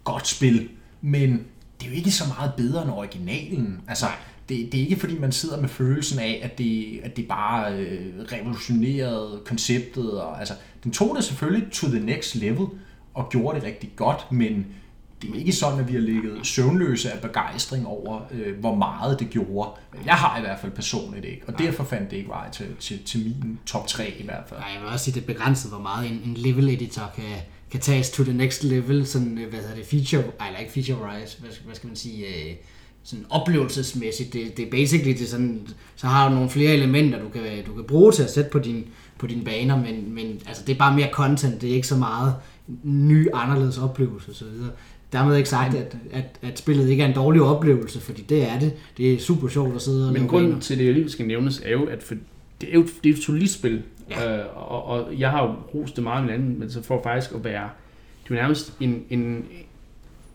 godt 0.03 0.27
spil, 0.27 0.69
men 1.01 1.31
det 1.79 1.85
er 1.85 1.89
jo 1.89 1.95
ikke 1.95 2.11
så 2.11 2.23
meget 2.37 2.51
bedre 2.57 2.81
end 2.81 2.91
originalen. 2.91 3.81
Altså, 3.87 4.05
det, 4.49 4.71
det 4.71 4.77
er 4.77 4.81
ikke 4.81 4.95
fordi, 4.99 5.19
man 5.19 5.31
sidder 5.31 5.61
med 5.61 5.69
følelsen 5.69 6.19
af, 6.19 6.39
at 6.43 6.57
det, 6.57 6.99
at 7.03 7.17
det 7.17 7.27
bare 7.27 7.73
øh, 7.73 8.13
revolutionerede 8.31 9.41
konceptet. 9.45 10.21
Og, 10.21 10.39
altså, 10.39 10.53
den 10.83 10.91
tog 10.91 11.15
det 11.15 11.23
selvfølgelig 11.23 11.71
to 11.71 11.87
the 11.87 11.99
next 11.99 12.35
level, 12.35 12.67
og 13.13 13.29
gjorde 13.29 13.59
det 13.59 13.67
rigtig 13.67 13.91
godt, 13.95 14.31
men 14.31 14.65
det 15.21 15.29
er 15.29 15.35
ikke 15.35 15.51
sådan, 15.51 15.79
at 15.79 15.87
vi 15.87 15.93
har 15.93 15.99
ligget 15.99 16.47
søvnløse 16.47 17.11
af 17.11 17.21
begejstring 17.21 17.87
over, 17.87 18.21
øh, 18.31 18.59
hvor 18.59 18.75
meget 18.75 19.19
det 19.19 19.29
gjorde. 19.29 19.69
Jeg 20.05 20.13
har 20.13 20.37
i 20.37 20.41
hvert 20.41 20.59
fald 20.59 20.71
personligt 20.71 21.25
ikke, 21.25 21.41
og 21.47 21.59
derfor 21.59 21.83
fandt 21.83 22.11
det 22.11 22.17
ikke 22.17 22.29
vej 22.29 22.51
til, 22.51 22.65
til, 22.79 23.03
til 23.03 23.19
min 23.19 23.59
top 23.65 23.87
3 23.87 24.13
i 24.19 24.23
hvert 24.23 24.43
fald. 24.49 24.59
Nej, 24.59 24.69
jeg 24.73 24.81
vil 24.81 24.89
også 24.89 25.05
sige, 25.05 25.15
det 25.15 25.21
er 25.21 25.33
begrænset, 25.33 25.71
hvor 25.71 25.81
meget 25.81 26.11
en, 26.11 26.21
en 26.25 26.33
level 26.33 26.69
editor 26.69 27.11
kan, 27.15 27.23
kan 27.71 27.79
tages 27.79 28.09
to 28.09 28.23
the 28.23 28.33
next 28.33 28.63
level, 28.63 29.07
sådan, 29.07 29.37
øh, 29.37 29.49
hvad 29.49 29.59
hedder 29.59 29.75
det, 29.75 29.85
feature, 29.85 30.23
eller 30.47 30.59
ikke 30.59 30.71
feature 30.71 31.09
wise, 31.09 31.39
hvad, 31.39 31.49
hvad 31.65 31.75
skal 31.75 31.87
man 31.87 31.95
sige, 31.95 32.25
øh, 32.25 32.55
sådan 33.03 33.25
oplevelsesmæssigt, 33.29 34.33
det, 34.33 34.57
det 34.57 34.65
er 34.65 34.71
basically, 34.71 35.13
det 35.13 35.21
er 35.21 35.29
sådan, 35.29 35.67
så 35.95 36.07
har 36.07 36.29
du 36.29 36.35
nogle 36.35 36.49
flere 36.49 36.73
elementer, 36.73 37.19
du 37.19 37.29
kan, 37.29 37.41
du 37.65 37.73
kan 37.73 37.83
bruge 37.83 38.11
til 38.11 38.23
at 38.23 38.31
sætte 38.31 38.49
på, 38.49 38.59
din, 38.59 38.85
på 39.19 39.27
dine 39.27 39.45
baner, 39.45 39.77
men, 39.77 40.13
men 40.13 40.41
altså, 40.47 40.63
det 40.67 40.73
er 40.73 40.77
bare 40.77 40.95
mere 40.95 41.09
content, 41.11 41.61
det 41.61 41.69
er 41.69 41.75
ikke 41.75 41.87
så 41.87 41.95
meget 41.95 42.35
ny, 42.83 43.27
anderledes 43.33 43.77
oplevelse 43.77 44.31
osv. 44.31 44.47
Dermed 45.11 45.37
ikke 45.37 45.49
sagt, 45.49 45.75
at, 45.75 45.97
at, 46.11 46.39
at 46.41 46.59
spillet 46.59 46.89
ikke 46.89 47.03
er 47.03 47.07
en 47.07 47.13
dårlig 47.13 47.41
oplevelse, 47.41 47.99
fordi 47.99 48.21
det 48.21 48.49
er 48.49 48.59
det. 48.59 48.73
Det 48.97 49.13
er 49.13 49.19
super 49.19 49.47
sjovt 49.47 49.75
at 49.75 49.81
sidde 49.81 50.07
og 50.07 50.13
Men 50.13 50.27
grunden 50.27 50.49
baner. 50.51 50.61
til, 50.61 50.73
at 50.73 50.79
det 50.79 50.87
alligevel 50.87 51.11
skal 51.11 51.27
nævnes, 51.27 51.61
er 51.65 51.71
jo, 51.71 51.85
at 51.85 52.03
for, 52.03 52.15
det 52.61 52.69
er 52.69 52.73
jo 52.73 52.85
det 53.03 53.09
er 53.09 53.13
et 53.13 53.23
solidt 53.23 53.51
spil. 53.51 53.83
Ja. 54.09 54.39
Øh, 54.39 54.45
og, 54.71 54.85
og, 54.85 55.19
jeg 55.19 55.31
har 55.31 55.43
jo 55.43 55.53
rost 55.75 55.95
det 55.95 56.03
meget 56.03 56.25
med 56.25 56.33
anden, 56.33 56.59
men 56.59 56.69
så 56.69 56.83
for 56.83 57.03
faktisk 57.03 57.35
at 57.35 57.43
være, 57.43 57.69
det 58.23 58.31
er 58.31 58.35
jo 58.35 58.41
nærmest 58.41 58.73
en, 58.79 59.03
en 59.09 59.45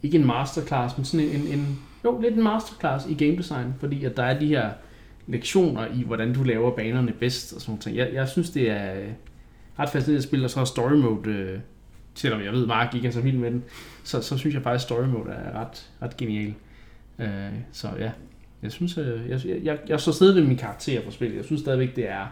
ikke 0.03 0.19
en 0.19 0.27
masterclass, 0.27 0.99
men 0.99 1.05
sådan 1.05 1.27
en, 1.27 1.37
en, 1.37 1.47
en 1.47 1.79
jo, 2.05 2.21
lidt 2.21 2.35
en 2.35 2.43
masterclass 2.43 3.07
i 3.07 3.15
game 3.15 3.37
design, 3.37 3.75
fordi 3.81 4.05
at 4.05 4.17
der 4.17 4.23
er 4.23 4.39
de 4.39 4.47
her 4.47 4.71
lektioner 5.27 5.87
i, 5.87 6.03
hvordan 6.03 6.35
du 6.35 6.43
laver 6.43 6.77
banerne 6.77 7.13
bedst 7.13 7.53
og 7.53 7.61
sådan 7.61 7.79
noget. 7.87 7.99
Jeg, 7.99 8.15
jeg 8.15 8.29
synes, 8.29 8.51
det 8.51 8.71
er 8.71 8.95
ret 9.79 9.89
fascinerende 9.91 10.19
at 10.19 10.25
spille, 10.25 10.47
og 10.47 10.51
så 10.51 10.61
er 10.61 10.65
story 10.65 10.93
mode, 10.93 11.31
øh, 11.31 11.59
selvom 12.15 12.41
jeg 12.41 12.53
ved, 12.53 12.67
Mark 12.67 12.95
ikke 12.95 13.09
er 13.09 13.13
så 13.13 13.21
vild 13.21 13.39
med 13.39 13.51
den, 13.51 13.65
så, 14.05 14.23
så 14.23 14.39
synes 14.39 14.55
jeg 14.55 14.63
faktisk, 14.63 14.85
story 14.85 15.07
mode 15.07 15.31
er 15.31 15.53
ret, 15.53 15.91
ret 16.03 16.17
genial. 16.17 16.55
Øh, 17.19 17.53
så 17.73 17.89
ja, 17.99 18.11
jeg 18.63 18.73
synes, 18.73 18.99
øh, 18.99 19.29
jeg, 19.29 19.47
jeg, 19.47 19.61
jeg, 19.63 19.79
jeg 19.89 20.01
står 20.01 20.13
stadig 20.13 20.35
ved 20.35 20.47
min 20.47 20.57
karakter 20.57 21.05
på 21.05 21.11
spillet. 21.11 21.37
Jeg 21.37 21.45
synes 21.45 21.61
stadigvæk, 21.61 21.97
det 21.97 22.09
er 22.09 22.27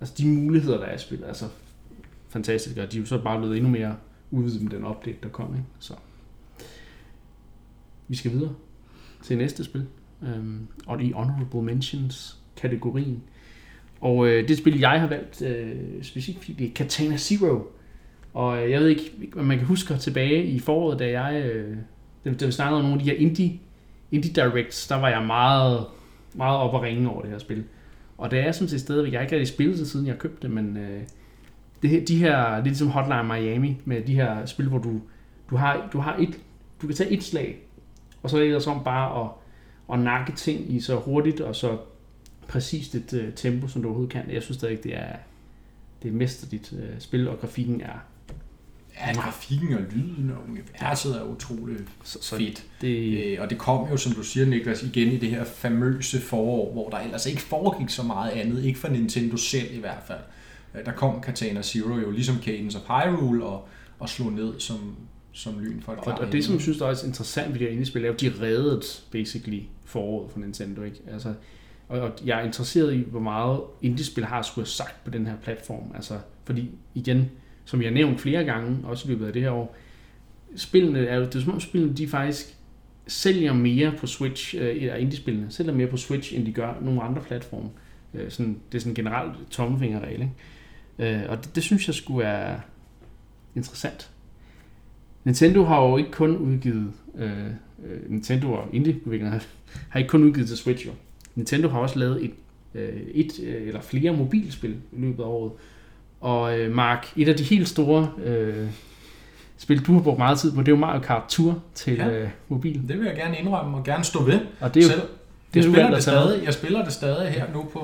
altså 0.00 0.14
de 0.18 0.28
muligheder, 0.28 0.78
der 0.78 0.84
er 0.84 0.94
i 0.94 0.98
spillet, 0.98 1.26
altså 1.26 1.44
fantastiske, 2.28 2.82
og 2.82 2.92
de 2.92 2.96
er 2.96 3.00
jo 3.00 3.06
så 3.06 3.18
bare 3.18 3.38
blevet 3.38 3.56
endnu 3.56 3.70
mere 3.70 3.96
udvidet 4.30 4.62
med 4.62 4.70
den 4.70 4.86
update, 4.86 5.18
der 5.22 5.28
kom. 5.28 5.54
Ikke? 5.54 5.66
Så 5.78 5.94
vi 8.08 8.16
skal 8.16 8.30
videre 8.30 8.54
til 9.22 9.38
næste 9.38 9.64
spil, 9.64 9.86
øhm, 10.22 10.66
og 10.86 11.02
i 11.02 11.12
Honorable 11.12 11.62
Mentions 11.62 12.38
kategorien. 12.56 13.22
Og 14.00 14.28
øh, 14.28 14.48
det 14.48 14.58
spil, 14.58 14.78
jeg 14.78 15.00
har 15.00 15.06
valgt 15.06 15.42
øh, 15.42 16.02
specifikt, 16.02 16.58
det 16.58 16.66
er 16.66 16.74
Katana 16.74 17.16
Zero. 17.16 17.62
Og 18.34 18.64
øh, 18.64 18.70
jeg 18.70 18.80
ved 18.80 18.88
ikke, 18.88 19.10
om 19.36 19.44
man 19.44 19.58
kan 19.58 19.66
huske 19.66 19.96
tilbage 19.96 20.44
i 20.44 20.58
foråret, 20.58 20.98
da 20.98 21.22
jeg, 21.22 21.42
øh, 21.44 21.76
da, 22.24 22.46
vi 22.46 22.52
snakkede 22.52 22.78
om 22.78 22.84
nogle 22.84 23.00
af 23.00 23.04
de 23.04 23.10
her 23.10 23.16
indie, 23.18 23.60
indie 24.12 24.32
directs, 24.32 24.88
der 24.88 24.96
var 24.96 25.08
jeg 25.08 25.22
meget, 25.26 25.86
meget 26.34 26.58
op 26.58 26.74
og 26.74 26.82
ringe 26.82 27.10
over 27.10 27.22
det 27.22 27.30
her 27.30 27.38
spil. 27.38 27.64
Og 28.18 28.30
det 28.30 28.38
er 28.38 28.52
sådan 28.52 28.68
set 28.68 28.80
stadigvæk, 28.80 29.12
jeg 29.12 29.18
har 29.20 29.22
ikke 29.22 29.36
rigtig 29.36 29.48
spillet 29.54 29.78
det, 29.78 29.88
siden 29.88 30.06
jeg 30.06 30.18
købte 30.18 30.42
det, 30.42 30.50
men 30.50 30.76
øh, 30.76 31.00
det, 31.82 31.90
her- 31.90 32.04
de 32.04 32.16
her, 32.16 32.36
det 32.50 32.58
er 32.58 32.62
ligesom 32.64 32.88
Hotline 32.88 33.22
Miami, 33.24 33.76
med 33.84 34.02
de 34.02 34.14
her 34.14 34.46
spil, 34.46 34.68
hvor 34.68 34.78
du, 34.78 35.00
du 35.50 35.56
har, 35.56 35.88
du 35.92 35.98
har 35.98 36.16
et, 36.16 36.40
du 36.82 36.86
kan 36.86 36.96
tage 36.96 37.10
et 37.10 37.22
slag, 37.22 37.58
og 38.22 38.30
så 38.30 38.36
er 38.36 38.40
det 38.40 38.46
ellers 38.46 38.66
om 38.66 38.84
bare 38.84 39.24
at, 39.24 39.30
at 39.92 40.00
nakke 40.04 40.32
ting 40.32 40.74
i 40.74 40.80
så 40.80 40.96
hurtigt 40.96 41.40
og 41.40 41.56
så 41.56 41.78
præcist 42.48 42.94
et 42.94 43.12
uh, 43.12 43.34
tempo, 43.36 43.68
som 43.68 43.82
du 43.82 43.88
overhovedet 43.88 44.12
kan. 44.12 44.22
Jeg 44.32 44.42
synes 44.42 44.56
stadig, 44.56 44.84
det 44.84 44.96
er, 44.96 45.16
det 46.02 46.08
er 46.08 46.12
mesterligt 46.12 46.72
uh, 46.72 46.78
spil, 46.98 47.28
og 47.28 47.40
grafikken 47.40 47.80
er 47.80 47.98
Ja, 49.06 49.12
grafikken 49.12 49.74
og 49.74 49.80
lyden 49.92 50.30
og 50.30 50.50
universet 50.50 51.16
er 51.16 51.22
utrolig 51.22 51.76
så, 52.04 52.18
så 52.22 52.36
fedt. 52.36 52.64
det, 52.80 53.32
Øh, 53.32 53.42
og 53.42 53.50
det 53.50 53.58
kom 53.58 53.90
jo, 53.90 53.96
som 53.96 54.12
du 54.12 54.22
siger, 54.22 54.46
Niklas, 54.46 54.82
igen 54.82 55.12
i 55.12 55.16
det 55.16 55.30
her 55.30 55.44
famøse 55.44 56.20
forår, 56.20 56.72
hvor 56.72 56.88
der 56.88 56.98
ellers 56.98 57.26
ikke 57.26 57.40
foregik 57.40 57.88
så 57.88 58.02
meget 58.02 58.30
andet, 58.30 58.64
ikke 58.64 58.78
for 58.78 58.88
Nintendo 58.88 59.36
selv 59.36 59.74
i 59.76 59.80
hvert 59.80 60.02
fald. 60.06 60.18
Øh, 60.74 60.84
Der 60.84 60.92
kom 60.92 61.20
Katana 61.20 61.62
Zero 61.62 61.98
jo 61.98 62.10
ligesom 62.10 62.36
Cadence 62.42 62.78
of 62.78 62.84
Hyrule 63.04 63.44
og, 63.44 63.68
og 63.98 64.08
slog 64.08 64.32
ned 64.32 64.60
som, 64.60 64.96
som 65.32 65.60
lyn 65.60 65.80
for 65.82 65.92
et 65.92 65.98
Og, 65.98 66.12
og 66.12 66.32
det, 66.32 66.44
som 66.44 66.54
jeg 66.54 66.62
synes, 66.62 66.78
der 66.78 66.84
er 66.84 66.90
også 66.90 67.06
interessant 67.06 67.52
ved 67.52 67.58
de 67.58 67.64
her 67.64 67.70
indie-spil, 67.70 68.02
er 68.02 68.06
jo, 68.06 68.14
at 68.14 68.20
de 68.20 68.32
reddede 68.40 68.82
basically 69.10 69.60
foråret 69.84 70.32
for 70.32 70.38
Nintendo. 70.38 70.82
Ikke? 70.82 71.00
Altså, 71.12 71.34
og, 71.88 72.00
og 72.00 72.12
jeg 72.24 72.40
er 72.40 72.44
interesseret 72.44 72.94
i, 72.94 73.04
hvor 73.10 73.20
meget 73.20 73.60
indie-spil 73.82 74.24
har 74.24 74.42
skulle 74.42 74.64
have 74.64 74.70
sagt 74.70 75.04
på 75.04 75.10
den 75.10 75.26
her 75.26 75.36
platform. 75.42 75.92
Altså, 75.94 76.18
fordi 76.44 76.70
igen, 76.94 77.30
som 77.68 77.82
jeg 77.82 77.88
har 77.88 77.94
nævnt 77.94 78.20
flere 78.20 78.44
gange, 78.44 78.78
også 78.84 79.08
i 79.08 79.10
løbet 79.10 79.26
af 79.26 79.32
det 79.32 79.42
her 79.42 79.50
år, 79.50 79.76
spillene 80.56 81.06
er 81.06 81.16
jo, 81.16 81.24
det 81.24 81.34
er 81.34 81.40
som 81.40 81.52
om 81.52 81.60
spillene, 81.60 81.96
de 81.96 82.08
faktisk 82.08 82.56
sælger 83.06 83.52
mere 83.52 83.92
på 83.98 84.06
Switch, 84.06 84.54
øh, 84.58 84.76
eller 84.76 84.94
indie-spillene, 84.94 85.46
sælger 85.50 85.72
mere 85.72 85.86
på 85.86 85.96
Switch, 85.96 86.36
end 86.36 86.46
de 86.46 86.52
gør 86.52 86.74
nogle 86.82 87.02
andre 87.02 87.22
platforme. 87.22 87.68
Øh, 88.14 88.30
sådan, 88.30 88.60
det 88.72 88.78
er 88.78 88.80
sådan 88.80 88.90
en 88.90 88.94
generelt 88.94 89.32
tommefingerregel, 89.50 90.20
Ikke? 90.98 91.14
Øh, 91.18 91.30
og 91.30 91.44
det, 91.44 91.54
det, 91.54 91.62
synes 91.62 91.86
jeg 91.86 91.94
skulle 91.94 92.24
være 92.24 92.60
interessant. 93.56 94.10
Nintendo 95.24 95.64
har 95.64 95.82
jo 95.82 95.96
ikke 95.96 96.10
kun 96.10 96.36
udgivet, 96.36 96.92
øh, 97.18 97.46
øh 97.86 98.10
Nintendo 98.10 98.52
og 98.52 98.68
indie-udviklerne 98.72 99.40
har 99.90 99.98
ikke 99.98 100.10
kun 100.10 100.24
udgivet 100.24 100.48
til 100.48 100.56
Switch 100.56 100.86
jo. 100.86 100.92
Nintendo 101.34 101.68
har 101.68 101.78
også 101.78 101.98
lavet 101.98 102.24
et, 102.24 102.34
øh, 102.74 103.00
et 103.14 103.40
øh, 103.42 103.68
eller 103.68 103.80
flere 103.80 104.16
mobilspil 104.16 104.76
i 104.92 105.00
løbet 105.00 105.22
af 105.22 105.26
året. 105.26 105.52
Og 106.20 106.58
øh, 106.58 106.74
Mark, 106.74 107.12
et 107.16 107.28
af 107.28 107.34
de 107.36 107.42
helt 107.44 107.68
store 107.68 108.10
øh, 108.24 108.66
spil, 109.58 109.86
du 109.86 109.92
har 109.92 110.00
brugt 110.00 110.18
meget 110.18 110.38
tid 110.38 110.52
på, 110.52 110.60
det 110.60 110.68
er 110.68 110.72
jo 110.72 110.76
Mario 110.76 111.00
Kart 111.00 111.22
Tour 111.28 111.58
til 111.74 111.94
Ja. 111.96 112.08
øh, 112.10 112.28
mobil. 112.48 112.88
Det 112.88 112.98
vil 112.98 113.06
jeg 113.06 113.16
gerne 113.16 113.36
indrømme 113.36 113.76
og 113.76 113.84
gerne 113.84 114.04
stå 114.04 114.22
ved. 114.22 114.40
Og 114.60 114.74
det 114.74 114.80
er 114.80 114.84
jo, 114.86 114.90
Selv. 114.90 115.00
det 115.54 115.60
er 115.60 115.64
jeg, 115.64 115.64
spiller 115.72 115.90
det 115.94 116.02
stadig, 116.02 116.44
jeg 116.44 116.54
spiller 116.54 116.84
det 116.84 116.92
stadig 116.92 117.32
her 117.32 117.44
nu 117.54 117.66
på, 117.72 117.80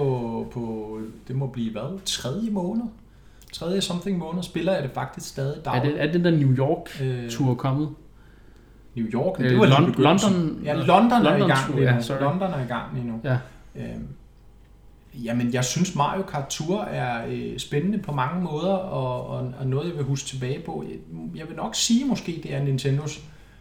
på, 0.52 0.98
det 1.28 1.36
må 1.36 1.46
blive 1.46 1.72
hvad, 1.72 2.00
tredje 2.04 2.50
måned? 2.50 2.82
Tredje 3.52 3.80
something 3.80 4.18
måned 4.18 4.42
spiller 4.42 4.72
jeg 4.74 4.82
det 4.82 4.90
faktisk 4.94 5.28
stadig 5.28 5.56
er, 5.58 5.62
dagligt. 5.62 5.94
det, 5.94 6.02
er 6.02 6.12
den 6.12 6.24
der 6.24 6.30
New 6.30 6.56
York-tur 6.56 7.50
Øh, 7.50 7.56
kommet? 7.56 7.88
New 8.96 9.06
York, 9.06 9.40
Øh, 9.40 9.50
det 9.50 9.58
var 9.58 9.66
Lon-. 9.66 9.94
London- 10.02 10.64
Ja, 10.64 10.72
London, 10.74 11.12
er 11.12 11.20
i 11.20 11.24
London 11.30 11.48
gang 11.48 11.74
lige 11.74 11.88
ja, 11.90 11.96
nu. 11.96 12.02
sorry. 12.02 12.20
London 12.20 12.50
er 12.50 12.64
i 12.64 12.68
gang 12.68 12.82
lige 12.94 13.06
nu. 13.06 13.20
Ja. 13.24 13.38
Øhm, 13.76 14.06
jamen, 15.24 15.52
jeg 15.54 15.64
synes 15.64 15.94
Mario 15.94 16.22
Kart 16.22 16.46
Tour 16.48 16.82
er 16.82 17.26
øh, 17.28 17.58
spændende 17.58 17.98
på 17.98 18.12
mange 18.12 18.42
måder, 18.44 18.72
og, 18.72 19.26
og, 19.26 19.52
og 19.58 19.66
noget, 19.66 19.88
jeg 19.88 19.96
vil 19.96 20.04
huske 20.04 20.28
tilbage 20.28 20.60
på. 20.66 20.84
Jeg, 20.88 20.98
jeg 21.38 21.48
vil 21.48 21.56
nok 21.56 21.74
sige 21.74 22.04
måske, 22.04 22.40
det 22.42 22.54
er 22.54 22.62
Nintendos, 22.62 23.20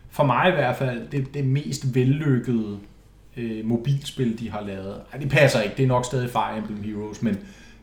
for 0.09 0.23
mig 0.23 0.49
i 0.49 0.51
hvert 0.51 0.75
fald, 0.75 1.07
det, 1.11 1.33
det 1.33 1.45
mest 1.45 1.95
vellykkede 1.95 2.77
øh, 3.37 3.65
mobilspil, 3.65 4.39
de 4.39 4.51
har 4.51 4.61
lavet. 4.61 5.01
Ej, 5.13 5.19
det 5.19 5.29
passer 5.29 5.61
ikke, 5.61 5.75
det 5.77 5.83
er 5.83 5.87
nok 5.87 6.05
stadig 6.05 6.29
Fire 6.29 6.57
Emblem 6.57 6.83
Heroes, 6.83 7.21
men, 7.21 7.37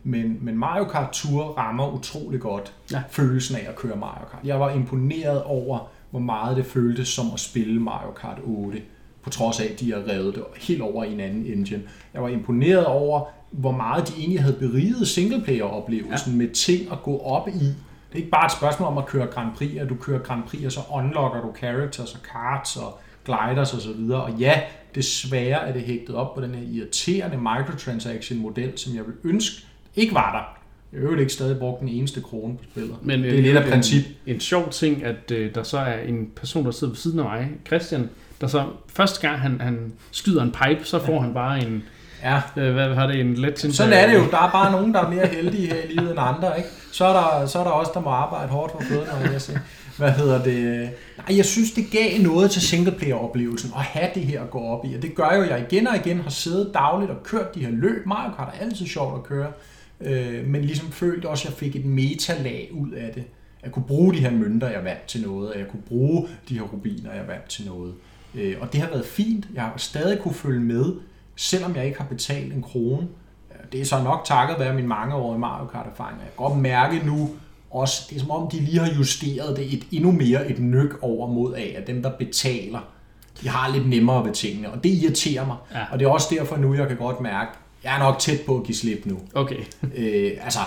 men, 0.04 0.38
men 0.40 0.58
Mario 0.58 0.84
Kart 0.84 1.10
Tour 1.12 1.42
rammer 1.44 1.92
utrolig 1.92 2.40
godt 2.40 2.72
Ja. 2.92 3.02
følelsen 3.10 3.56
af 3.56 3.66
at 3.68 3.76
køre 3.76 3.96
Mario 3.96 4.24
Kart. 4.30 4.40
Jeg 4.44 4.60
var 4.60 4.70
imponeret 4.70 5.42
over, 5.42 5.78
hvor 6.10 6.20
meget 6.20 6.56
det 6.56 6.66
føltes 6.66 7.08
som 7.08 7.26
at 7.34 7.40
spille 7.40 7.80
Mario 7.80 8.10
Kart 8.10 8.38
8, 8.44 8.82
på 9.22 9.30
trods 9.30 9.60
af, 9.60 9.64
at 9.72 9.80
de 9.80 9.92
har 9.92 10.02
revet 10.08 10.34
det 10.34 10.44
helt 10.56 10.82
over 10.82 11.04
i 11.04 11.12
en 11.12 11.20
anden 11.20 11.46
engine. 11.46 11.82
Jeg 12.14 12.22
var 12.22 12.28
imponeret 12.28 12.86
over, 12.86 13.24
hvor 13.50 13.72
meget 13.72 14.08
de 14.08 14.12
egentlig 14.18 14.42
havde 14.42 14.56
beriget 14.56 15.08
singleplayer-oplevelsen 15.08 16.32
ja. 16.32 16.36
med 16.38 16.48
ting 16.48 16.92
at 16.92 17.02
gå 17.02 17.18
op 17.18 17.48
i. 17.48 17.52
Det 17.52 18.12
er 18.12 18.16
ikke 18.16 18.30
bare 18.30 18.46
et 18.46 18.52
spørgsmål 18.52 18.88
om 18.88 18.98
at 18.98 19.06
køre 19.06 19.26
Grand 19.26 19.48
Prix, 19.56 19.76
at 19.76 19.88
du 19.88 19.94
kører 19.94 20.18
Grand 20.18 20.42
Prix, 20.42 20.64
og 20.64 20.72
så 20.72 20.80
unlocker 20.90 21.40
du 21.40 21.52
characters 21.58 22.14
og 22.14 22.20
cards 22.32 22.76
og 22.76 22.98
gliders 23.24 23.74
osv. 23.74 24.10
Og, 24.10 24.22
og 24.22 24.32
ja, 24.38 24.60
desværre 24.94 25.68
er 25.68 25.72
det 25.72 25.82
hægtet 25.82 26.14
op 26.14 26.34
på 26.34 26.40
den 26.40 26.54
her 26.54 26.62
irriterende 26.72 27.36
microtransaction-model, 27.36 28.78
som 28.78 28.96
jeg 28.96 29.06
vil 29.06 29.14
ønske 29.24 29.66
ikke 29.96 30.14
var 30.14 30.32
der. 30.32 30.60
Jeg 30.92 31.00
øvrigt 31.04 31.20
ikke 31.20 31.32
stadig 31.32 31.58
brugt 31.58 31.80
den 31.80 31.88
eneste 31.88 32.20
krone 32.20 32.56
på 32.56 32.64
spillet. 32.70 32.96
Men 33.02 33.22
det 33.22 33.38
er 33.38 33.42
lidt 33.42 33.56
af 33.56 33.72
princip. 33.72 34.04
En, 34.06 34.34
en 34.34 34.40
sjov 34.40 34.70
ting, 34.70 35.04
at 35.04 35.30
øh, 35.30 35.54
der 35.54 35.62
så 35.62 35.78
er 35.78 35.98
en 35.98 36.30
person, 36.36 36.64
der 36.64 36.70
sidder 36.70 36.92
ved 36.92 36.98
siden 36.98 37.18
af 37.18 37.24
mig, 37.24 37.50
Christian, 37.66 38.10
der 38.40 38.46
så 38.46 38.64
første 38.94 39.28
gang 39.28 39.40
han, 39.40 39.60
han 39.60 39.92
skyder 40.10 40.42
en 40.42 40.52
pipe, 40.52 40.84
så 40.84 40.98
får 40.98 41.20
han 41.20 41.34
bare 41.34 41.62
en, 41.66 41.82
Ja, 42.22 42.40
øh, 42.56 42.72
hvad 42.74 42.94
har 42.94 43.06
det, 43.06 43.20
en 43.20 43.34
legend? 43.34 43.72
sådan 43.72 43.92
er 43.92 44.06
det 44.06 44.14
jo. 44.14 44.30
Der 44.30 44.38
er 44.46 44.50
bare 44.50 44.72
nogen, 44.72 44.94
der 44.94 45.00
er 45.00 45.10
mere 45.10 45.26
heldige 45.26 45.66
her 45.66 45.76
i 45.82 45.92
livet 45.92 46.10
end 46.10 46.18
andre. 46.20 46.56
Ikke? 46.58 46.68
Så, 46.92 47.04
er 47.04 47.12
der, 47.12 47.46
så 47.46 47.58
er 47.58 47.64
der 47.64 47.70
også 47.70 47.90
der 47.94 48.00
må 48.00 48.10
arbejde 48.10 48.48
hårdt 48.48 48.72
for 48.72 48.80
fødderne. 48.88 49.32
Jeg 49.32 49.40
siger. 49.42 49.58
Hvad 49.98 50.10
hedder 50.12 50.42
det? 50.42 50.90
Nej, 51.18 51.36
jeg 51.36 51.44
synes, 51.44 51.72
det 51.72 51.84
gav 51.90 52.22
noget 52.22 52.50
til 52.50 52.62
singleplayer-oplevelsen 52.62 53.72
at 53.76 53.82
have 53.82 54.08
det 54.14 54.22
her 54.22 54.42
at 54.42 54.50
gå 54.50 54.58
op 54.60 54.84
i. 54.84 54.94
Og 54.94 55.02
det 55.02 55.14
gør 55.14 55.34
jo, 55.36 55.42
at 55.42 55.50
jeg 55.50 55.66
igen 55.70 55.86
og 55.86 55.96
igen 55.96 56.20
har 56.20 56.30
siddet 56.30 56.70
dagligt 56.74 57.10
og 57.10 57.22
kørt 57.22 57.54
de 57.54 57.60
her 57.60 57.70
løb. 57.70 58.06
Mario 58.06 58.34
Kart 58.36 58.54
er 58.54 58.64
altid 58.64 58.86
sjovt 58.86 59.14
at 59.18 59.22
køre. 59.24 59.48
Øh, 60.00 60.46
men 60.46 60.62
ligesom 60.64 60.90
følte 60.92 61.28
også, 61.28 61.48
at 61.48 61.50
jeg 61.50 61.58
fik 61.58 61.76
et 61.76 61.84
metalag 61.84 62.68
ud 62.72 62.90
af 62.90 63.10
det. 63.14 63.24
Jeg 63.64 63.72
kunne 63.72 63.84
bruge 63.84 64.14
de 64.14 64.18
her 64.18 64.30
mønter, 64.30 64.68
jeg 64.68 64.84
vant 64.84 65.06
til 65.06 65.22
noget. 65.22 65.52
Og 65.52 65.58
jeg 65.58 65.68
kunne 65.68 65.82
bruge 65.88 66.28
de 66.48 66.54
her 66.54 66.62
rubiner, 66.62 67.12
jeg 67.14 67.28
vant 67.28 67.48
til 67.48 67.66
noget. 67.66 67.90
Øh, 67.90 68.09
og 68.60 68.72
det 68.72 68.80
har 68.80 68.88
været 68.88 69.06
fint. 69.06 69.46
Jeg 69.54 69.62
har 69.62 69.74
stadig 69.76 70.18
kunne 70.18 70.34
følge 70.34 70.60
med, 70.60 70.84
selvom 71.36 71.76
jeg 71.76 71.86
ikke 71.86 71.98
har 71.98 72.06
betalt 72.06 72.52
en 72.52 72.62
krone. 72.62 73.08
Det 73.72 73.80
er 73.80 73.84
så 73.84 74.02
nok 74.02 74.24
takket 74.24 74.58
være 74.58 74.74
min 74.74 74.88
mangeårige 74.88 75.38
Mario 75.38 75.66
Kart-erfaring. 75.66 76.18
Jeg 76.18 76.26
kan 76.36 76.44
godt 76.44 76.58
mærke 76.58 77.06
nu, 77.06 77.30
også, 77.70 78.06
det 78.10 78.16
er 78.16 78.20
som 78.20 78.30
om, 78.30 78.50
de 78.50 78.60
lige 78.60 78.78
har 78.78 78.94
justeret 78.94 79.56
det 79.56 79.74
et, 79.74 79.86
endnu 79.92 80.12
mere 80.12 80.50
et 80.50 80.58
nyk 80.58 80.98
over 81.02 81.26
mod 81.26 81.54
af, 81.54 81.74
at 81.78 81.86
dem, 81.86 82.02
der 82.02 82.10
betaler, 82.10 82.80
de 83.42 83.48
har 83.48 83.72
lidt 83.72 83.88
nemmere 83.88 84.24
ved 84.24 84.32
tingene, 84.32 84.70
og 84.70 84.84
det 84.84 84.90
irriterer 84.90 85.46
mig. 85.46 85.56
Ja. 85.74 85.84
Og 85.92 85.98
det 85.98 86.04
er 86.04 86.10
også 86.10 86.34
derfor 86.38 86.56
nu, 86.56 86.74
jeg 86.74 86.88
kan 86.88 86.96
godt 86.96 87.20
mærke, 87.20 87.50
jeg 87.84 87.94
er 87.94 87.98
nok 87.98 88.18
tæt 88.18 88.40
på 88.46 88.56
at 88.56 88.64
give 88.64 88.76
slip 88.76 89.06
nu. 89.06 89.18
Okay. 89.34 89.60
Øh, 89.96 90.32
altså, 90.42 90.60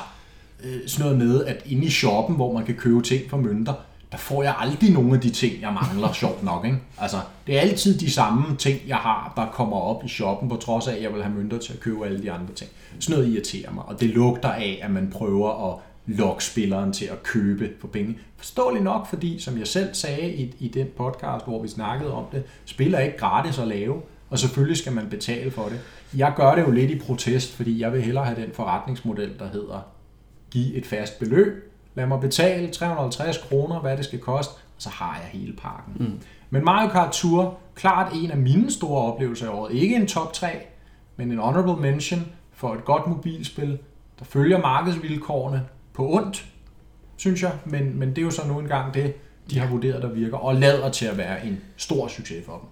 øh, 0.63 0.79
sådan 0.87 1.11
noget 1.11 1.27
med, 1.27 1.45
at 1.45 1.63
inde 1.65 1.85
i 1.85 1.89
shoppen, 1.89 2.35
hvor 2.35 2.53
man 2.53 2.65
kan 2.65 2.75
købe 2.75 3.01
ting 3.01 3.29
for 3.29 3.37
mønter, 3.37 3.73
der 4.13 4.19
får 4.19 4.43
jeg 4.43 4.55
aldrig 4.59 4.91
nogle 4.91 5.13
af 5.13 5.21
de 5.21 5.29
ting, 5.29 5.61
jeg 5.61 5.73
mangler, 5.73 6.13
sjovt 6.23 6.43
nok. 6.43 6.65
Ikke? 6.65 6.77
Altså, 6.97 7.17
det 7.47 7.57
er 7.57 7.61
altid 7.61 7.99
de 7.99 8.11
samme 8.11 8.55
ting, 8.57 8.79
jeg 8.87 8.97
har, 8.97 9.33
der 9.35 9.45
kommer 9.45 9.77
op 9.77 10.05
i 10.05 10.07
shoppen, 10.07 10.49
på 10.49 10.55
trods 10.55 10.87
af, 10.87 10.95
at 10.95 11.01
jeg 11.01 11.13
vil 11.13 11.23
have 11.23 11.35
mønter 11.35 11.57
til 11.57 11.73
at 11.73 11.79
købe 11.79 12.05
alle 12.05 12.23
de 12.23 12.31
andre 12.31 12.53
ting. 12.53 12.71
Sådan 12.99 13.19
noget 13.19 13.33
irriterer 13.33 13.71
mig, 13.71 13.83
og 13.85 13.99
det 13.99 14.09
lugter 14.09 14.49
af, 14.49 14.79
at 14.83 14.91
man 14.91 15.09
prøver 15.13 15.71
at 15.71 15.79
lokke 16.05 16.43
spilleren 16.43 16.93
til 16.93 17.05
at 17.05 17.23
købe 17.23 17.69
for 17.81 17.87
penge. 17.87 18.17
Forståeligt 18.37 18.83
nok, 18.83 19.07
fordi, 19.07 19.39
som 19.39 19.57
jeg 19.57 19.67
selv 19.67 19.93
sagde 19.93 20.33
i, 20.33 20.55
i 20.59 20.67
den 20.67 20.87
podcast, 20.97 21.45
hvor 21.45 21.61
vi 21.61 21.67
snakkede 21.67 22.13
om 22.13 22.25
det, 22.31 22.43
spiller 22.65 22.99
ikke 22.99 23.17
gratis 23.17 23.59
at 23.59 23.67
lave, 23.67 24.01
og 24.29 24.39
selvfølgelig 24.39 24.77
skal 24.77 24.93
man 24.93 25.09
betale 25.09 25.51
for 25.51 25.63
det. 25.63 25.79
Jeg 26.17 26.33
gør 26.35 26.55
det 26.55 26.61
jo 26.61 26.71
lidt 26.71 26.91
i 26.91 26.99
protest, 26.99 27.55
fordi 27.55 27.81
jeg 27.81 27.93
vil 27.93 28.01
hellere 28.01 28.25
have 28.25 28.41
den 28.41 28.51
forretningsmodel, 28.53 29.31
der 29.39 29.49
hedder 29.49 29.87
give 30.51 30.73
et 30.73 30.85
fast 30.85 31.19
beløb, 31.19 31.72
lad 31.95 32.05
mig 32.05 32.19
betale 32.19 32.67
350 32.67 33.37
kroner, 33.37 33.79
hvad 33.79 33.97
det 33.97 34.05
skal 34.05 34.19
koste, 34.19 34.51
og 34.51 34.81
så 34.81 34.89
har 34.89 35.19
jeg 35.21 35.39
hele 35.39 35.53
pakken. 35.53 35.93
Mm. 35.99 36.19
Men 36.49 36.65
Mario 36.65 36.89
Kart 36.89 37.11
Tour, 37.11 37.57
klart 37.75 38.13
en 38.15 38.31
af 38.31 38.37
mine 38.37 38.71
store 38.71 39.13
oplevelser 39.13 39.45
i 39.45 39.49
året. 39.49 39.73
Ikke 39.73 39.95
en 39.95 40.07
top 40.07 40.33
3, 40.33 40.47
men 41.17 41.31
en 41.31 41.37
honorable 41.37 41.81
mention 41.81 42.25
for 42.51 42.73
et 42.73 42.85
godt 42.85 43.07
mobilspil, 43.07 43.77
der 44.19 44.25
følger 44.25 44.61
markedsvilkårene 44.61 45.61
på 45.93 46.13
ondt, 46.13 46.45
synes 47.17 47.43
jeg. 47.43 47.51
Men, 47.65 47.99
men 47.99 48.09
det 48.09 48.17
er 48.17 48.21
jo 48.21 48.31
så 48.31 48.47
nu 48.47 48.59
engang 48.59 48.93
det, 48.93 49.13
de 49.49 49.59
har 49.59 49.67
vurderet, 49.67 50.01
der 50.01 50.09
virker, 50.09 50.37
og 50.37 50.55
lader 50.55 50.89
til 50.89 51.05
at 51.05 51.17
være 51.17 51.45
en 51.45 51.61
stor 51.77 52.07
succes 52.07 52.45
for 52.45 52.51
dem. 52.51 52.69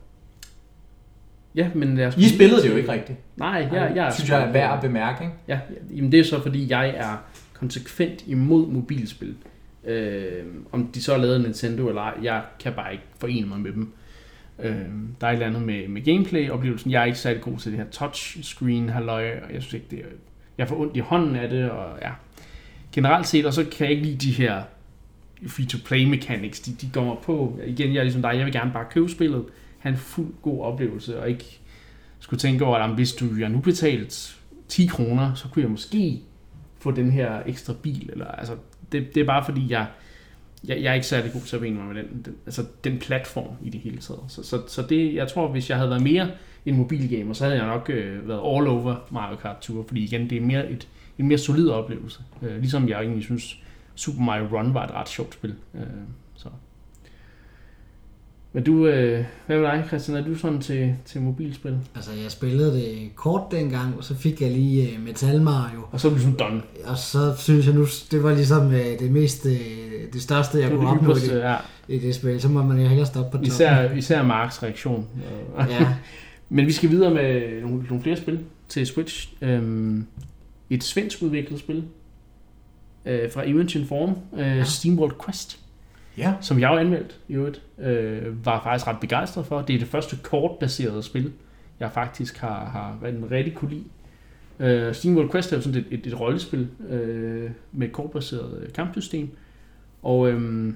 Ja, 1.56 1.70
men 1.76 1.98
lad 1.98 2.08
os 2.08 2.18
I 2.18 2.36
spillede 2.36 2.62
det 2.62 2.70
jo 2.70 2.76
ikke 2.76 2.92
rigtigt. 2.92 3.20
Nej, 3.36 3.70
jeg, 3.72 3.92
jeg 3.96 4.14
synes 4.14 4.30
jeg 4.30 4.42
er 4.42 4.52
værd 4.52 4.74
at 4.74 4.82
bemærke. 4.82 5.24
Ikke? 5.24 5.36
Ja, 5.48 5.60
jamen 5.96 6.12
det 6.12 6.20
er 6.20 6.24
så 6.24 6.42
fordi, 6.42 6.72
jeg 6.72 6.90
er 6.90 7.18
konsekvent 7.62 8.24
imod 8.28 8.68
mobilspil. 8.68 9.36
Øh, 9.84 10.44
om 10.72 10.88
de 10.88 11.02
så 11.02 11.12
har 11.12 11.22
lavet 11.22 11.42
Nintendo 11.42 11.88
eller 11.88 12.02
ej, 12.02 12.14
jeg 12.24 12.44
kan 12.60 12.74
bare 12.74 12.92
ikke 12.92 13.04
forene 13.20 13.48
mig 13.48 13.60
med 13.60 13.72
dem. 13.72 13.94
Øh, 14.60 14.86
der 15.22 15.28
er 15.28 15.32
et 15.32 15.34
eller 15.34 15.48
andet 15.48 15.62
med, 15.62 15.88
med 15.88 16.02
gameplay-oplevelsen. 16.02 16.92
Jeg 16.92 17.02
er 17.02 17.06
ikke 17.06 17.20
særlig 17.20 17.42
god 17.42 17.58
til 17.58 17.72
det 17.72 17.80
her 17.80 17.88
touchscreen 17.92 18.90
halløj, 18.90 19.40
og 19.44 19.54
jeg 19.54 19.62
synes 19.62 19.74
ikke, 19.74 19.86
det 19.92 20.00
er, 20.00 20.06
jeg 20.58 20.68
får 20.68 20.80
ondt 20.80 20.98
i 20.98 21.00
hånden 21.00 21.36
af 21.36 21.50
det, 21.50 21.70
og 21.70 21.98
ja. 22.02 22.12
Generelt 22.92 23.28
set, 23.28 23.46
og 23.46 23.54
så 23.54 23.66
kan 23.72 23.86
jeg 23.86 23.92
ikke 23.92 24.04
lide 24.04 24.18
de 24.18 24.32
her 24.32 24.64
free-to-play 25.48 26.06
mechanics, 26.06 26.60
de, 26.60 26.72
de 26.72 26.90
går 26.94 27.04
mig 27.04 27.18
på. 27.24 27.60
Igen, 27.66 27.94
jeg 27.94 28.00
er 28.00 28.04
ligesom 28.04 28.22
dig, 28.22 28.34
jeg 28.36 28.46
vil 28.46 28.54
gerne 28.54 28.72
bare 28.72 28.86
købe 28.92 29.10
spillet, 29.10 29.46
have 29.80 29.92
en 29.92 29.98
fuld 29.98 30.34
god 30.42 30.62
oplevelse, 30.62 31.20
og 31.20 31.30
ikke 31.30 31.60
skulle 32.20 32.40
tænke 32.40 32.66
over, 32.66 32.76
at 32.76 32.82
jamen, 32.82 32.96
hvis 32.96 33.14
du 33.14 33.26
jeg 33.40 33.50
nu 33.50 33.60
betalt 33.60 34.38
10 34.68 34.86
kroner, 34.86 35.34
så 35.34 35.48
kunne 35.48 35.64
jeg 35.64 35.72
måske 35.72 36.22
få 36.82 36.92
den 36.92 37.12
her 37.12 37.42
ekstra 37.46 37.74
bil, 37.84 38.10
eller 38.12 38.26
altså, 38.26 38.54
det, 38.92 39.16
det 39.16 39.22
er 39.22 39.26
bare 39.26 39.46
fordi, 39.46 39.72
jeg, 39.72 39.86
jeg, 40.68 40.82
jeg 40.82 40.90
er 40.90 40.94
ikke 40.94 41.08
særlig 41.08 41.34
god 41.34 41.42
til 41.42 41.56
at 41.56 41.62
vende 41.62 41.78
mig 41.78 41.86
med 41.86 42.04
den, 42.04 42.22
den, 42.26 42.36
altså 42.46 42.66
den 42.84 43.00
platform 43.00 43.56
i 43.64 43.70
det 43.70 43.80
hele 43.80 43.98
taget. 43.98 44.22
Så, 44.28 44.44
så, 44.44 44.62
så 44.68 44.82
det, 44.82 45.14
jeg 45.14 45.28
tror, 45.28 45.48
hvis 45.48 45.70
jeg 45.70 45.78
havde 45.78 45.90
været 45.90 46.04
mere 46.04 46.32
en 46.66 46.78
mobilgamer, 46.78 47.34
så 47.34 47.44
havde 47.44 47.58
jeg 47.58 47.68
nok 47.68 47.90
øh, 47.90 48.28
været 48.28 48.42
all 48.56 48.68
over 48.68 48.96
Mario 49.12 49.36
Kart 49.36 49.58
Tour, 49.62 49.84
fordi 49.88 50.04
igen, 50.04 50.30
det 50.30 50.38
er 50.38 50.42
mere 50.42 50.72
et, 50.72 50.88
en 51.20 51.28
mere 51.28 51.38
solid 51.38 51.70
oplevelse. 51.70 52.20
Øh, 52.42 52.60
ligesom 52.60 52.90
jeg 52.90 53.02
egentlig 53.02 53.24
synes, 53.24 53.64
Super 53.96 54.22
Mario 54.22 54.58
Run 54.58 54.74
var 54.74 54.86
et 54.86 54.92
ret 54.92 55.10
sjovt 55.10 55.34
spil. 55.34 55.56
Øh. 55.76 55.82
Men 58.54 58.64
du, 58.64 58.88
øh, 58.88 59.26
hvad 59.46 59.58
med 59.58 59.66
dig, 59.66 59.84
Christian? 59.88 60.18
Er 60.18 60.24
du 60.24 60.36
sådan 60.36 60.62
til, 60.62 60.96
til 61.06 61.22
mobilspil? 61.22 61.78
Altså, 61.96 62.12
jeg 62.24 62.32
spillede 62.32 62.74
det 62.74 63.16
kort 63.16 63.52
dengang, 63.52 63.98
og 63.98 64.04
så 64.04 64.16
fik 64.16 64.42
jeg 64.42 64.52
lige 64.52 64.98
uh, 64.98 65.04
Metal 65.04 65.42
Mario. 65.42 65.80
Og 65.92 66.00
så 66.00 66.08
er 66.08 66.10
du 66.10 66.16
ligesom 66.16 66.34
done. 66.34 66.62
Og 66.86 66.98
så 66.98 67.34
synes 67.38 67.66
jeg 67.66 67.76
nu, 67.76 67.86
det 68.12 68.24
var 68.24 68.34
ligesom 68.34 68.68
uh, 68.68 68.74
det 68.74 69.12
mest, 69.12 69.46
uh, 69.46 69.52
det 70.14 70.22
største, 70.22 70.60
jeg 70.60 70.72
Det 70.72 70.80
kunne 70.80 70.90
opnå 70.90 71.16
i 71.16 71.38
ja. 71.38 71.56
i 71.88 72.00
det 72.00 72.16
spil. 72.16 72.42
Så 72.42 72.50
må 72.50 72.64
man 72.64 72.80
jo 72.80 72.88
hellere 72.88 73.06
stoppe 73.06 73.32
på 73.32 73.38
toppen. 73.38 73.48
Især, 73.48 73.92
især 73.92 74.24
Marks 74.24 74.64
reaktion. 74.64 75.08
Ja, 75.70 75.88
Men 76.54 76.66
vi 76.66 76.72
skal 76.72 76.90
videre 76.90 77.14
med 77.14 77.62
nogle, 77.62 77.84
nogle 77.84 78.04
flere 78.04 78.18
spil 78.18 78.40
til 78.70 78.88
Switch. 78.88 79.34
Øhm, 79.42 80.06
et 80.70 80.84
svensk 80.84 81.22
udviklet 81.22 81.60
spil 81.60 81.84
øh, 83.06 83.32
fra 83.32 83.50
Eventin 83.50 83.86
Form, 83.86 84.16
øh, 84.38 84.66
SteamWorld 84.66 85.14
Quest, 85.26 85.60
Ja. 86.18 86.34
som 86.42 86.60
jeg 86.60 86.70
jo 86.72 86.78
anmeldt 86.78 87.20
i 87.28 87.34
øvrigt, 87.34 87.62
øh, 87.80 88.46
var 88.46 88.64
faktisk 88.64 88.88
ret 88.88 89.00
begejstret 89.00 89.46
for. 89.46 89.62
Det 89.62 89.76
er 89.76 89.80
det 89.80 89.88
første 89.88 90.18
kortbaserede 90.24 91.04
spil, 91.04 91.34
jeg 91.80 91.92
faktisk 91.92 92.38
har, 92.38 92.66
har 92.66 93.00
rigtig, 93.04 93.32
rigtig 93.32 93.56
kunne 93.56 93.72
lide. 93.72 93.84
Øh, 94.60 94.94
SteamWorld 94.94 95.32
Quest 95.32 95.52
er 95.52 95.58
jo 95.58 95.62
sådan 95.62 95.80
et, 95.80 95.86
et, 95.92 96.08
et 96.08 96.20
rollespil 96.20 96.70
øh, 96.90 97.52
med 97.72 97.88
et 97.88 97.94
kortbaseret 97.94 98.64
øh, 98.64 98.74
kampsystem, 98.74 99.30
og 100.04 100.32
øh, 100.32 100.74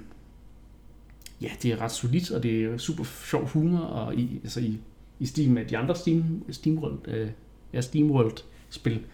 ja, 1.41 1.49
det 1.63 1.71
er 1.71 1.81
ret 1.81 1.91
solidt, 1.91 2.31
og 2.31 2.43
det 2.43 2.63
er 2.63 2.77
super 2.77 3.03
sjov 3.03 3.47
humor, 3.47 3.79
og 3.79 4.15
i, 4.15 4.39
altså 4.43 4.59
i, 4.59 4.79
i 5.19 5.25
stil 5.25 5.51
med 5.51 5.65
de 5.65 5.77
andre 5.77 5.95
Steam, 5.95 6.43
SteamWorld, 6.51 7.07
øh, 7.07 7.29
ja, 7.73 7.81
SteamWorld-spil, 7.81 9.05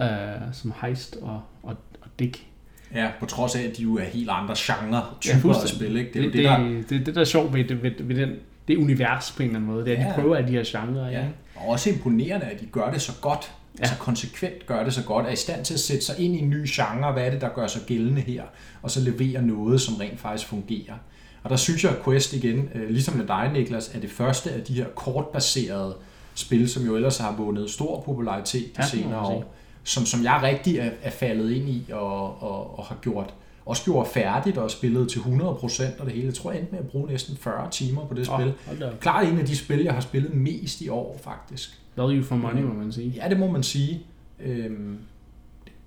øh, 0.00 0.06
som 0.52 0.72
Heist 0.80 1.16
og, 1.16 1.42
og, 1.62 1.76
og 2.00 2.08
Dick. 2.18 2.46
Ja, 2.94 3.08
på 3.20 3.26
trods 3.26 3.56
af, 3.56 3.62
at 3.62 3.76
de 3.76 3.82
jo 3.82 3.96
er 3.96 4.04
helt 4.04 4.30
andre 4.30 4.54
genre, 4.58 4.96
Ja, 4.96 5.02
typer 5.20 5.36
af 5.36 5.40
fuldstændig. 5.40 5.76
spil, 5.76 5.96
ikke? 5.96 6.10
Det 6.12 6.18
er 6.18 6.22
det, 6.24 6.32
det, 6.32 6.44
der... 6.44 6.58
det, 6.58 6.90
det, 6.90 7.06
det, 7.06 7.14
der 7.14 7.20
er 7.20 7.24
sjovt 7.24 7.54
ved, 7.54 7.64
ved, 7.64 7.90
ved 8.00 8.16
den, 8.16 8.30
det 8.68 8.76
univers 8.76 9.30
på 9.36 9.42
en 9.42 9.48
eller 9.48 9.58
anden 9.60 9.70
måde, 9.72 9.84
det 9.84 9.92
er, 9.92 9.96
at 9.96 10.02
Ja. 10.02 10.08
de 10.08 10.14
prøver 10.14 10.36
af 10.36 10.46
de 10.46 10.52
her 10.52 10.62
genrer. 10.66 11.10
Ja. 11.10 11.18
Ja. 11.18 11.24
Og 11.56 11.68
også 11.68 11.90
imponerende, 11.90 12.46
at 12.46 12.60
de 12.60 12.66
gør 12.66 12.90
det 12.90 13.02
så 13.02 13.12
godt. 13.20 13.52
Ja. 13.78 13.82
Altså 13.82 13.96
konsekvent 13.98 14.66
gør 14.66 14.84
det 14.84 14.94
så 14.94 15.02
godt, 15.04 15.26
er 15.26 15.30
i 15.30 15.36
stand 15.36 15.64
til 15.64 15.74
at 15.74 15.80
sætte 15.80 16.04
sig 16.04 16.18
ind 16.18 16.34
i 16.34 16.38
en 16.38 16.50
ny 16.50 16.64
genre, 16.68 17.12
hvad 17.12 17.26
er 17.26 17.30
det, 17.30 17.40
der 17.40 17.48
gør 17.48 17.66
sig 17.66 17.82
gældende 17.86 18.20
her, 18.20 18.42
og 18.82 18.90
så 18.90 19.00
levere 19.00 19.42
noget, 19.42 19.80
som 19.80 19.94
rent 19.94 20.20
faktisk 20.20 20.48
fungerer. 20.48 20.94
Og 21.42 21.50
der 21.50 21.56
synes 21.56 21.84
jeg, 21.84 21.92
at 21.92 22.04
Quest 22.04 22.32
igen, 22.32 22.68
øh, 22.74 22.90
ligesom 22.90 23.16
med 23.16 23.26
dig, 23.26 23.50
Niklas, 23.52 23.90
er 23.94 24.00
det 24.00 24.10
første 24.10 24.50
af 24.50 24.60
de 24.62 24.74
her 24.74 24.86
kortbaserede 24.94 25.94
spil, 26.34 26.68
som 26.68 26.86
jo 26.86 26.96
ellers 26.96 27.18
har 27.18 27.32
vundet 27.36 27.70
stor 27.70 28.00
popularitet 28.00 28.62
de 28.64 28.68
Ja, 28.78 28.82
ja, 28.82 28.88
senere 28.88 29.20
år, 29.20 29.54
som, 29.86 30.06
som 30.06 30.22
jeg 30.24 30.40
rigtig 30.42 30.78
er, 30.78 30.90
er 31.02 31.10
faldet 31.10 31.50
ind 31.50 31.68
i 31.68 31.84
og, 31.92 32.42
og, 32.42 32.78
og 32.78 32.84
har 32.84 32.96
gjort 33.02 33.34
også 33.66 33.84
gjort 33.84 34.06
færdigt 34.08 34.58
og 34.58 34.70
spillet 34.70 35.08
til 35.10 35.18
100% 35.18 36.00
og 36.00 36.06
det 36.06 36.12
hele. 36.12 36.26
Jeg 36.26 36.34
tror, 36.34 36.50
jeg 36.50 36.60
endte 36.60 36.72
med 36.72 36.80
at 36.80 36.88
bruge 36.88 37.06
næsten 37.10 37.36
40 37.36 37.70
timer 37.70 38.06
på 38.06 38.14
det 38.14 38.28
Åh, 38.28 38.40
spil. 38.40 38.52
Klart 39.00 39.28
en 39.28 39.38
af 39.38 39.46
de 39.46 39.56
spil, 39.56 39.78
jeg 39.82 39.94
har 39.94 40.00
spillet 40.00 40.34
mest 40.34 40.80
i 40.80 40.88
år, 40.88 41.20
faktisk. 41.22 41.80
Value 41.96 42.24
for 42.24 42.36
money, 42.36 42.62
må 42.62 42.74
man 42.74 42.92
sige. 42.92 43.08
Ja, 43.16 43.28
det 43.28 43.38
må 43.38 43.50
man 43.50 43.62
sige. 43.62 44.02
Øhm, 44.40 44.98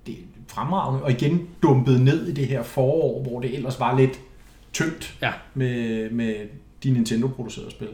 det 0.06 0.14
er 0.14 0.18
fremragende, 0.48 1.04
og 1.04 1.12
igen 1.12 1.48
dumpet 1.64 2.02
ned 2.02 2.28
i 2.28 2.32
det 2.32 2.48
her 2.48 2.64
forår, 2.64 3.22
hvor 3.22 3.40
det 3.40 3.56
ellers 3.56 3.80
var 3.80 3.98
lidt 3.98 4.20
tyndt 4.74 5.18
Ja. 5.22 5.32
med, 5.54 6.10
med 6.10 6.36
de 6.84 6.92
Nintendo-producerede 6.92 7.72
spil. 7.72 7.88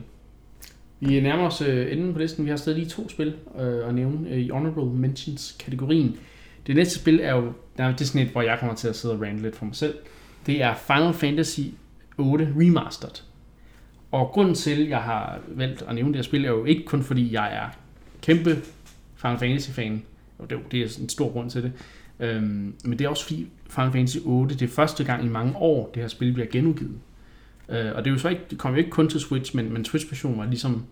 Vi 1.06 1.20
nærmer 1.20 1.44
os 1.48 1.62
øh, 1.62 1.92
enden 1.92 2.14
på 2.14 2.20
listen. 2.20 2.46
Vi 2.46 2.50
har 2.50 2.58
stadig 2.58 2.80
lige 2.80 2.90
to 2.90 3.10
spil 3.10 3.36
øh, 3.60 3.88
at 3.88 3.96
nævne 3.96 4.30
øh, 4.30 4.38
i 4.40 4.50
Honorable 4.50 4.86
Mentions-kategorien. 5.00 6.16
Det 6.68 6.76
næste 6.76 7.00
spil 7.00 7.20
er 7.24 7.36
jo, 7.36 7.54
nej, 7.78 7.92
det 7.92 8.02
er 8.02 8.06
sådan 8.06 8.22
et, 8.28 8.32
hvor 8.32 8.42
jeg 8.42 8.58
kommer 8.60 8.76
til 8.76 8.88
at 8.88 8.96
sidde 8.96 9.14
og 9.16 9.22
rante 9.22 9.42
lidt 9.44 9.56
for 9.56 9.66
mig 9.66 9.76
selv. 9.76 9.96
Det 10.46 10.62
er 10.64 10.74
Final 10.76 11.14
Fantasy 11.14 11.60
8 12.18 12.54
Remastered. 12.60 13.24
Og 14.12 14.28
grunden 14.28 14.56
til, 14.56 14.84
at 14.84 14.90
jeg 14.90 15.00
har 15.02 15.40
valgt 15.48 15.82
at 15.88 15.96
nævne 15.96 16.10
det 16.10 16.16
her 16.16 16.24
spil, 16.24 16.46
er 16.46 16.50
jo 16.50 16.66
ikke 16.66 16.86
kun 16.86 17.04
fordi, 17.04 17.34
jeg 17.34 17.56
er 17.56 17.66
kæmpe 18.22 18.56
Final 19.16 19.38
Fantasy-fan. 19.38 20.04
Det, 20.42 20.52
jo- 20.52 20.60
det 20.72 20.82
er 20.82 20.98
en 21.02 21.10
stor 21.10 21.32
grund 21.32 21.50
til 21.50 21.64
det. 21.64 21.72
Øhm, 22.20 22.74
men 22.84 23.00
det 23.00 23.02
er 23.06 23.10
også 23.10 23.24
fordi 23.24 23.48
Final 23.70 23.92
Fantasy 23.92 24.18
8, 24.26 24.56
det 24.56 24.62
er 24.62 24.74
første 24.74 25.04
gang 25.04 25.26
i 25.26 25.30
mange 25.30 25.56
år, 25.58 25.92
det 25.94 26.02
her 26.02 26.08
spil 26.08 26.34
bliver 26.34 26.48
genudgivet. 26.52 26.96
Øh, 27.70 27.92
og 27.96 28.06
det 28.06 28.10
er 28.10 28.14
jo 28.14 28.18
så 28.20 28.30
ikke, 28.30 28.42
det 28.50 28.58
kom 28.58 28.72
jo 28.72 28.78
ikke 28.78 28.90
kun 28.90 29.10
til 29.10 29.20
Switch, 29.20 29.56
men, 29.56 29.74
men 29.74 29.86
Switch-versionen 29.86 30.40
var 30.40 30.46
ligesom 30.46 30.84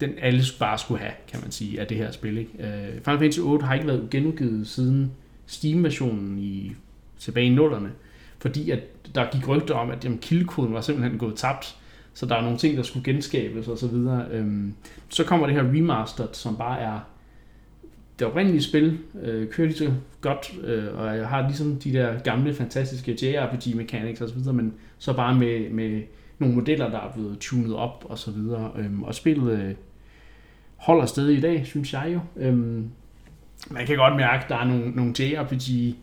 den 0.00 0.10
alle 0.18 0.42
bare 0.58 0.78
skulle 0.78 1.00
have, 1.00 1.12
kan 1.28 1.40
man 1.42 1.50
sige, 1.50 1.80
af 1.80 1.86
det 1.86 1.96
her 1.96 2.10
spil. 2.10 2.38
Ikke? 2.38 2.50
Øh, 2.58 2.92
Final 2.92 3.18
Fantasy 3.18 3.40
8 3.40 3.66
har 3.66 3.74
ikke 3.74 3.86
været 3.86 4.10
genudgivet 4.10 4.66
siden 4.66 5.12
Steam-versionen 5.46 6.38
i, 6.38 6.72
tilbage 7.18 7.46
i 7.46 7.54
nullerne, 7.54 7.90
fordi 8.38 8.70
at 8.70 8.80
der 9.14 9.26
gik 9.32 9.48
rygter 9.48 9.74
om, 9.74 9.90
at 9.90 10.04
jamen, 10.04 10.18
kildekoden 10.18 10.74
var 10.74 10.80
simpelthen 10.80 11.18
gået 11.18 11.36
tabt, 11.36 11.76
så 12.14 12.26
der 12.26 12.36
er 12.36 12.42
nogle 12.42 12.58
ting, 12.58 12.76
der 12.76 12.82
skulle 12.82 13.04
genskabes 13.04 13.68
og 13.68 13.78
så 13.78 13.86
videre. 13.86 14.26
Øhm, 14.30 14.74
så 15.08 15.24
kommer 15.24 15.46
det 15.46 15.56
her 15.56 15.62
remastered, 15.62 16.28
som 16.32 16.56
bare 16.56 16.80
er 16.80 17.00
det 18.18 18.26
oprindelige 18.26 18.62
spil, 18.62 18.98
øh, 19.22 19.48
kører 19.48 19.68
lige 19.68 19.78
så 19.78 19.92
godt, 20.20 20.52
øh, 20.64 20.98
og 20.98 21.16
jeg 21.16 21.28
har 21.28 21.48
ligesom 21.48 21.76
de 21.76 21.92
der 21.92 22.18
gamle, 22.18 22.54
fantastiske 22.54 23.18
JRPG 23.22 23.76
mechanics 23.76 24.20
og 24.20 24.28
så 24.28 24.34
videre, 24.34 24.54
men 24.54 24.74
så 24.98 25.12
bare 25.12 25.34
med, 25.34 25.70
med 25.70 26.02
nogle 26.38 26.54
modeller, 26.54 26.90
der 26.90 26.98
er 26.98 27.12
blevet 27.12 27.38
tunet 27.38 27.74
op 27.74 28.04
og 28.08 28.18
så 28.18 28.30
videre. 28.30 28.72
Øhm, 28.78 29.02
og 29.02 29.14
spillet 29.14 29.60
øh, 29.60 29.74
holder 30.80 31.06
stadig 31.06 31.38
i 31.38 31.40
dag, 31.40 31.66
synes 31.66 31.92
jeg 31.92 32.10
jo. 32.12 32.20
Øhm, 32.36 32.90
man 33.70 33.86
kan 33.86 33.96
godt 33.96 34.16
mærke, 34.16 34.44
at 34.44 34.50
der 34.50 34.56
er 34.56 34.64
nogle, 34.64 34.90
nogle 34.90 35.14
JRPG 35.18 35.96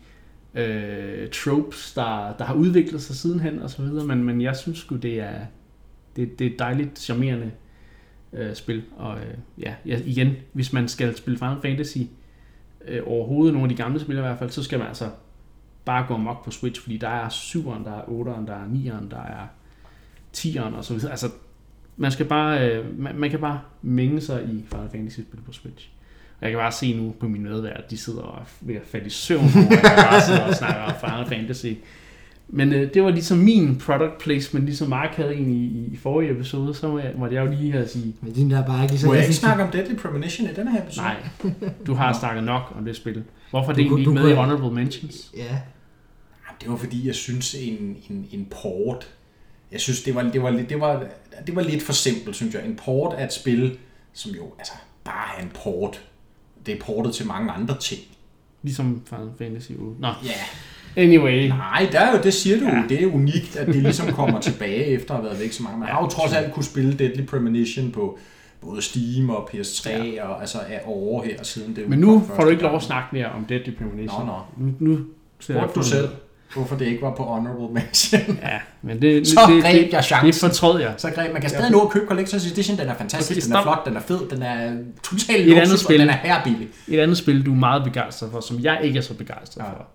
øh, 0.54 1.28
tropes, 1.30 1.92
der, 1.94 2.34
der 2.38 2.44
har 2.44 2.54
udviklet 2.54 3.02
sig 3.02 3.16
sidenhen 3.16 3.62
og 3.62 3.70
så 3.70 3.82
videre, 3.82 4.06
men, 4.06 4.24
men 4.24 4.40
jeg 4.40 4.56
synes 4.56 4.78
sgu, 4.78 4.96
det 4.96 5.20
er, 5.20 5.40
det, 6.16 6.38
det 6.38 6.46
er 6.46 6.50
et 6.50 6.58
dejligt, 6.58 6.98
charmerende 6.98 7.50
øh, 8.32 8.54
spil. 8.54 8.82
Og 8.96 9.18
øh, 9.18 9.34
ja, 9.58 9.74
ja, 9.86 10.00
igen, 10.04 10.32
hvis 10.52 10.72
man 10.72 10.88
skal 10.88 11.16
spille 11.16 11.38
Final 11.38 11.60
Fantasy 11.62 11.98
øh, 12.88 13.02
overhovedet, 13.06 13.54
nogle 13.54 13.70
af 13.70 13.76
de 13.76 13.82
gamle 13.82 14.00
spil 14.00 14.16
i 14.16 14.20
hvert 14.20 14.38
fald, 14.38 14.50
så 14.50 14.62
skal 14.62 14.78
man 14.78 14.88
altså 14.88 15.10
bare 15.84 16.06
gå 16.08 16.14
amok 16.14 16.44
på 16.44 16.50
Switch, 16.50 16.82
fordi 16.82 16.96
der 16.96 17.08
er 17.08 17.28
7'eren, 17.28 17.84
der 17.84 17.92
er 17.92 18.02
8'eren, 18.02 18.46
der 18.46 18.54
er 18.54 18.66
9'eren, 18.66 19.10
der 19.10 19.22
er 19.22 19.46
10'eren 20.36 20.76
og 20.76 20.84
så 20.84 20.94
videre. 20.94 21.10
Altså, 21.10 21.26
man 21.98 22.10
skal 22.12 22.26
bare, 22.26 22.70
øh, 22.70 22.98
man, 23.00 23.16
man 23.16 23.30
kan 23.30 23.38
bare 23.38 23.60
mænge 23.82 24.20
sig 24.20 24.42
i 24.44 24.64
Final 24.70 24.88
Fantasy 24.92 25.14
spil 25.20 25.40
på 25.46 25.52
Switch. 25.52 25.88
Og 26.40 26.44
jeg 26.44 26.50
kan 26.50 26.58
bare 26.58 26.72
se 26.72 26.96
nu 26.96 27.14
på 27.20 27.28
mine 27.28 27.44
medværter, 27.50 27.76
at 27.76 27.90
de 27.90 27.96
sidder 27.96 28.20
og 28.20 28.38
er 28.40 28.44
ved 28.60 28.74
at 28.74 28.82
falde 28.84 29.06
i 29.06 29.10
søvn, 29.10 29.44
at 29.44 29.70
jeg 29.70 29.94
bare 30.10 30.20
sidder 30.22 30.40
og 30.44 30.54
snakker 30.54 30.80
om 30.82 30.92
Final 31.00 31.26
Fantasy. 31.26 31.66
Men 32.48 32.72
øh, 32.72 32.94
det 32.94 33.02
var 33.02 33.10
ligesom 33.10 33.38
min 33.38 33.76
product 33.78 34.18
placement, 34.18 34.66
ligesom 34.66 34.88
Mark 34.88 35.14
havde 35.14 35.34
en 35.34 35.50
i, 35.50 35.86
i 35.92 35.96
forrige 35.96 36.30
episode, 36.30 36.74
så 36.74 36.88
må 36.88 36.98
jeg, 36.98 37.12
måtte 37.16 37.36
jeg 37.36 37.46
jo 37.46 37.50
lige 37.50 37.72
her 37.72 37.86
sige, 37.86 38.14
Men 38.20 38.32
din 38.32 38.50
der 38.50 38.58
er 38.62 38.66
bare 38.66 38.82
ikke 38.84 38.98
så 38.98 39.06
Må 39.06 39.14
jeg 39.14 39.22
ikke 39.22 39.34
snakke 39.34 39.62
om 39.62 39.70
Deadly 39.70 39.94
Premonition 39.96 40.48
i 40.50 40.52
denne 40.52 40.70
her 40.72 40.82
episode? 40.82 41.06
nej, 41.06 41.16
du 41.86 41.94
har 41.94 42.12
snakket 42.12 42.44
nok 42.44 42.72
om 42.78 42.84
det 42.84 42.96
spil. 42.96 43.22
Hvorfor 43.50 43.70
er 43.70 43.74
det 43.76 43.82
egentlig 43.82 44.00
ikke 44.00 44.12
med 44.12 44.30
i 44.30 44.34
Honorable 44.34 44.70
Mentions? 44.70 45.30
Ja, 45.36 45.58
Det 46.60 46.70
var 46.70 46.76
fordi, 46.76 47.06
jeg 47.06 47.14
synes 47.14 47.54
en, 47.54 47.96
en, 48.10 48.26
en 48.32 48.46
port, 48.62 49.08
jeg 49.72 49.80
synes, 49.80 50.02
det 50.02 50.14
var, 50.14 50.22
det, 50.22 50.42
var, 50.42 50.50
lidt- 50.50 50.68
det, 50.70 50.80
var, 50.80 51.04
det 51.46 51.56
var 51.56 51.62
lidt 51.62 51.82
for 51.82 51.92
simpelt, 51.92 52.36
synes 52.36 52.54
jeg. 52.54 52.64
En 52.64 52.76
port 52.84 53.14
er 53.18 53.24
et 53.26 53.32
spil, 53.32 53.78
som 54.12 54.32
jo 54.32 54.52
altså, 54.58 54.72
bare 55.04 55.38
er 55.38 55.42
en 55.42 55.50
port. 55.64 56.02
Det 56.66 56.74
er 56.74 56.80
portet 56.80 57.14
til 57.14 57.26
mange 57.26 57.50
andre 57.52 57.76
ting. 57.80 58.00
Ligesom 58.62 59.02
Final 59.06 59.30
Fantasy 59.38 59.70
8. 59.78 60.00
Nå, 60.00 60.08
Ja, 60.24 61.02
anyway. 61.02 61.48
nej, 61.48 61.88
der 61.92 62.00
er 62.00 62.16
jo, 62.16 62.22
det 62.22 62.34
siger 62.34 62.58
du 62.58 62.64
Ja. 62.64 62.82
Det 62.88 63.02
er 63.02 63.06
unikt, 63.06 63.56
at 63.56 63.66
det 63.66 63.76
ligesom 63.76 64.12
kommer 64.12 64.40
tilbage 64.40 64.84
efter 64.96 65.14
at 65.14 65.20
have 65.20 65.30
været 65.30 65.40
væk 65.40 65.52
så 65.52 65.62
mange. 65.62 65.78
Man 65.78 65.88
har 65.88 66.02
jo 66.02 66.08
trods 66.08 66.32
alt 66.32 66.52
kunne 66.52 66.64
spille 66.64 66.94
Deadly 66.94 67.26
Premonition 67.26 67.92
på 67.92 68.18
både 68.60 68.82
Steam 68.82 69.30
og 69.30 69.50
PS3, 69.50 69.90
ja. 69.90 70.26
og 70.26 70.40
altså 70.40 70.58
er 70.68 70.80
over 70.84 71.24
her 71.24 71.42
siden 71.42 71.76
det 71.76 71.88
Men 71.88 71.98
nu 71.98 72.22
får 72.36 72.44
du 72.44 72.50
ikke 72.50 72.62
lov 72.62 72.76
at 72.76 72.82
snakke 72.82 73.08
mere 73.12 73.26
om 73.26 73.44
Deadly 73.44 73.74
Premonition. 73.76 74.26
Nå, 74.26 74.32
nå. 74.32 74.66
Nu, 74.66 74.72
nu 74.78 74.98
Spurgte 75.40 75.74
du 75.74 75.82
selv, 75.82 76.08
hvorfor 76.54 76.76
det 76.76 76.86
ikke 76.86 77.02
var 77.02 77.14
på 77.14 77.22
Honorable 77.24 77.68
Mention? 77.74 78.38
Ja, 78.42 78.58
men 78.82 79.02
det, 79.02 79.26
Så 79.28 79.40
det, 79.48 79.62
greb 79.62 79.74
det, 79.74 79.82
jeg 79.92 79.96
det 79.98 80.04
chancen. 80.04 80.48
fortrød 80.50 80.80
jeg. 80.80 80.94
Så 80.96 81.10
greb, 81.10 81.32
man 81.32 81.40
kan 81.40 81.50
stadig 81.50 81.70
nå 81.70 81.80
at 81.80 81.90
købe 81.90 82.06
Collector's 82.14 82.52
Edition, 82.52 82.78
den 82.78 82.88
er 82.88 82.94
fantastisk, 82.94 83.38
Okay, 83.40 83.46
den 83.46 83.56
er 83.56 83.62
flot, 83.62 83.86
den 83.86 83.96
er 83.96 84.00
fed, 84.00 84.28
den 84.30 84.42
er 84.42 84.76
totalt 85.02 85.46
Et 85.46 85.50
andet 85.52 85.68
luksus, 85.68 85.80
spil. 85.80 86.00
den 86.00 86.08
er 86.08 86.12
herbillig. 86.16 86.68
Et 86.88 87.00
andet 87.00 87.18
spil, 87.18 87.46
du 87.46 87.52
er 87.52 87.56
meget 87.56 87.84
begejstret 87.84 88.30
for, 88.32 88.40
som 88.40 88.60
jeg 88.60 88.80
ikke 88.82 88.98
er 88.98 89.02
så 89.02 89.14
begejstret 89.14 89.62
Ja. 89.64 89.70
for. 89.70 89.86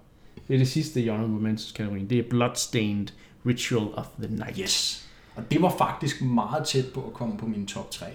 Det 0.48 0.54
er 0.54 0.58
det 0.58 0.68
sidste 0.68 1.02
i 1.02 1.08
Honorable 1.08 1.40
Mentions-kategorien. 1.42 2.10
Det 2.10 2.20
er 2.20 2.24
Bloodstained 2.30 3.08
Ritual 3.48 3.88
of 3.94 4.06
the 4.24 4.36
Night. 4.36 4.58
Yes. 4.60 5.04
Og 5.36 5.44
det 5.52 5.62
var 5.62 5.76
faktisk 5.78 6.22
meget 6.22 6.66
tæt 6.68 6.86
på 6.94 7.00
at 7.08 7.14
komme 7.14 7.38
på 7.38 7.46
min 7.46 7.68
top 7.68 7.92
3. 7.92 8.06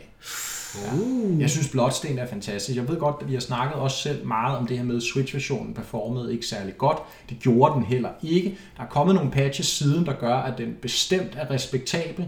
Uh. 0.74 1.40
Jeg 1.40 1.50
synes 1.50 1.68
Bloodstained 1.68 2.18
er 2.18 2.26
fantastisk. 2.26 2.76
Jeg 2.76 2.88
ved 2.88 2.96
godt, 2.96 3.16
at 3.20 3.28
vi 3.28 3.32
har 3.32 3.40
snakket 3.40 3.76
også 3.76 3.96
selv 3.96 4.26
meget 4.26 4.56
om 4.56 4.66
det 4.66 4.78
her 4.78 4.84
med, 4.84 4.96
at 4.96 5.02
Switch-versionen 5.02 5.74
performede 5.74 6.32
ikke 6.32 6.46
særlig 6.46 6.78
godt. 6.78 6.98
Det 7.28 7.38
gjorde 7.40 7.74
den 7.74 7.82
heller 7.82 8.10
ikke. 8.22 8.58
Der 8.76 8.82
er 8.82 8.86
kommet 8.86 9.14
nogle 9.14 9.30
patches 9.30 9.66
siden, 9.66 10.06
der 10.06 10.12
gør, 10.12 10.36
at 10.36 10.58
den 10.58 10.76
bestemt 10.82 11.36
er 11.36 11.50
respektabel. 11.50 12.26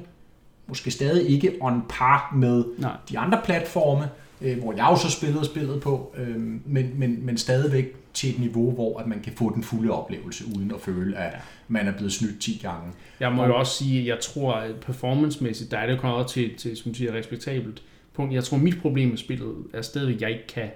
Måske 0.67 0.91
stadig 0.91 1.29
ikke 1.29 1.57
on 1.61 1.83
par 1.89 2.33
med 2.37 2.65
Nej. 2.79 2.93
de 3.09 3.19
andre 3.19 3.41
platforme, 3.45 4.09
øh, 4.41 4.59
hvor 4.59 4.73
jeg 4.73 4.87
jo 4.91 4.97
så 4.97 5.11
spillede 5.11 5.45
spillet 5.45 5.81
på, 5.81 6.15
øh, 6.17 6.37
men, 6.67 6.91
men, 6.95 7.27
men 7.27 7.39
stadigvæk 7.39 7.97
til 8.15 8.31
et 8.31 8.39
niveau, 8.39 8.71
hvor 8.71 8.99
at 8.99 9.07
man 9.07 9.21
kan 9.21 9.33
få 9.37 9.55
den 9.55 9.65
fulde 9.65 9.91
oplevelse, 9.91 10.45
uden 10.57 10.73
at 10.75 10.81
føle, 10.81 11.17
at 11.17 11.33
man 11.69 11.89
er 11.89 11.93
blevet 11.93 12.13
snydt 12.13 12.41
10 12.41 12.61
gange. 12.63 12.93
Jeg 13.21 13.33
må 13.33 13.45
jo 13.45 13.57
også 13.57 13.77
sige, 13.77 14.01
at 14.01 14.07
jeg 14.07 14.19
tror, 14.21 14.53
at 14.53 14.75
performancemæssigt, 14.75 15.71
der 15.71 15.79
er 15.79 15.87
det 15.87 16.01
kommet 16.01 16.27
til, 16.27 16.57
til 16.57 16.77
som 16.77 16.95
siger, 16.95 17.13
respektabelt 17.13 17.83
punkt. 18.15 18.35
Jeg 18.35 18.45
tror, 18.45 18.57
mit 18.57 18.81
problem 18.81 19.09
med 19.09 19.17
spillet 19.17 19.55
er 19.75 19.83
stadigvæk, 19.83 20.15
at 20.15 20.23
jeg 20.23 20.31
ikke 20.31 20.47
kan 20.47 20.71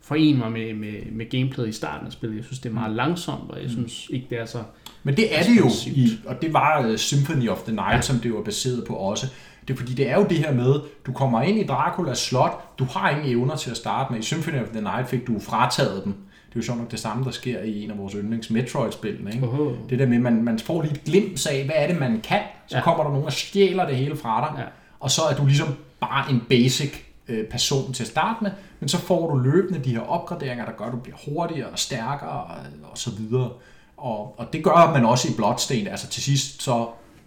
forene 0.00 0.38
mig 0.38 0.52
med, 0.52 0.74
med, 0.74 1.12
med 1.12 1.30
gameplayet 1.30 1.68
i 1.68 1.72
starten 1.72 2.06
af 2.06 2.12
spillet. 2.12 2.36
Jeg 2.36 2.44
synes, 2.44 2.58
det 2.58 2.68
er 2.68 2.74
meget 2.74 2.96
langsomt, 2.96 3.50
og 3.50 3.62
jeg 3.62 3.70
synes 3.70 4.06
ikke, 4.10 4.26
det 4.30 4.38
er 4.40 4.44
så... 4.44 4.58
Men 5.02 5.16
det 5.16 5.38
er 5.38 5.42
det 5.42 5.56
jo, 5.58 5.68
i, 5.86 6.08
og 6.26 6.42
det 6.42 6.52
var 6.52 6.88
uh, 6.88 6.96
Symphony 6.96 7.48
of 7.48 7.62
the 7.62 7.72
Night, 7.72 7.94
ja. 7.94 8.00
Som 8.00 8.18
det 8.18 8.34
var 8.34 8.42
baseret 8.42 8.84
på 8.86 8.94
også. 8.94 9.26
Det 9.68 9.74
er 9.74 9.78
fordi, 9.78 9.94
det 9.94 10.10
er 10.10 10.16
jo 10.16 10.26
det 10.28 10.38
her 10.38 10.54
med, 10.54 10.74
du 11.06 11.12
kommer 11.12 11.42
ind 11.42 11.58
i 11.58 11.66
Draculas 11.66 12.18
slot, 12.18 12.78
du 12.78 12.84
har 12.84 13.10
ingen 13.10 13.26
evner 13.26 13.56
til 13.56 13.70
at 13.70 13.76
starte 13.76 14.12
med. 14.12 14.20
I 14.20 14.22
Symphony 14.22 14.60
of 14.62 14.68
the 14.68 14.80
Night 14.80 15.08
fik 15.08 15.26
du 15.26 15.38
frataget 15.38 16.04
dem. 16.04 16.12
Det 16.48 16.54
er 16.54 16.56
jo 16.56 16.62
sådan 16.62 16.82
nok 16.82 16.90
det 16.90 16.98
samme, 16.98 17.24
der 17.24 17.30
sker 17.30 17.60
i 17.60 17.84
en 17.84 17.90
af 17.90 17.98
vores 17.98 18.12
yndlings 18.12 18.50
Metroid-spillene. 18.50 19.32
Ikke? 19.34 19.46
Oho. 19.46 19.72
Det 19.90 19.98
der 19.98 20.06
med, 20.06 20.16
at 20.16 20.22
man, 20.22 20.42
man 20.42 20.58
får 20.58 20.82
lige 20.82 20.94
et 20.94 21.04
glimt 21.04 21.46
af, 21.46 21.64
hvad 21.64 21.74
er 21.78 21.86
det, 21.86 22.00
man 22.00 22.20
kan. 22.20 22.40
Så. 22.66 22.76
Ja. 22.76 22.82
kommer 22.82 23.04
der 23.04 23.10
nogen 23.10 23.26
og 23.26 23.32
stjæler 23.32 23.86
det 23.86 23.96
hele 23.96 24.16
fra 24.16 24.40
dig. 24.40 24.60
Ja. 24.60 24.64
Og 25.00 25.10
så 25.10 25.22
er 25.30 25.36
du 25.36 25.46
ligesom 25.46 25.68
bare 26.00 26.30
en 26.30 26.42
basic 26.48 26.92
øh, 27.28 27.44
person 27.44 27.92
til 27.92 28.02
at 28.02 28.08
starte 28.08 28.38
med, 28.42 28.50
men 28.80 28.88
så 28.88 28.98
får 28.98 29.30
du 29.30 29.38
løbende 29.38 29.84
de 29.84 29.90
her 29.90 30.00
opgraderinger, 30.00 30.64
der 30.64 30.72
gør, 30.72 30.84
at 30.84 30.92
du 30.92 30.98
bliver 30.98 31.16
hurtigere 31.28 31.68
og 31.68 31.78
stærkere 31.78 32.30
og, 32.30 32.56
og 32.82 32.98
så 32.98 33.10
videre. 33.10 33.50
Og, 33.96 34.34
og 34.38 34.52
det 34.52 34.64
gør 34.64 34.92
man 34.92 35.04
også 35.04 35.28
i 35.28 35.32
Bloodstained. 35.36 35.90
Altså 35.90 36.08
til 36.08 36.22
sidst 36.22 36.62
så, 36.62 36.72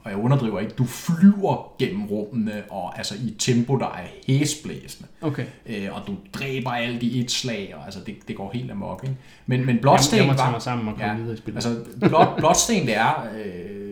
og 0.03 0.11
jeg 0.11 0.17
underdriver 0.17 0.59
ikke, 0.59 0.73
du 0.77 0.85
flyver 0.85 1.73
gennem 1.79 2.05
rummene, 2.05 2.63
og 2.69 2.97
altså 2.97 3.15
i 3.23 3.27
et 3.27 3.35
tempo, 3.39 3.77
der 3.77 3.85
er 3.85 4.05
hæsblæsende. 4.27 5.09
Okay. 5.21 5.45
Øh, 5.65 5.87
og 5.91 6.01
du 6.07 6.15
dræber 6.33 6.71
alt 6.71 7.03
i 7.03 7.19
et 7.19 7.31
slag, 7.31 7.73
og 7.77 7.85
altså 7.85 7.99
det, 8.05 8.15
det 8.27 8.35
går 8.35 8.51
helt 8.53 8.71
amok. 8.71 9.03
Ikke? 9.03 9.15
Men, 9.45 9.59
men 9.65 9.75
Jeg, 9.75 9.81
Bloodstained 9.81 10.25
jeg 10.25 10.33
må 10.33 10.37
tage 10.37 10.51
mig 10.51 10.61
sammen 10.61 10.87
og 10.87 10.93
komme 10.93 11.11
Ja, 11.11 11.17
videre 11.17 11.33
i 11.33 11.37
spillet. 11.37 11.65
Altså, 11.65 11.83
Blood, 11.99 12.37
Bloodstained 12.37 12.89
er 12.89 13.27
øh, 13.45 13.88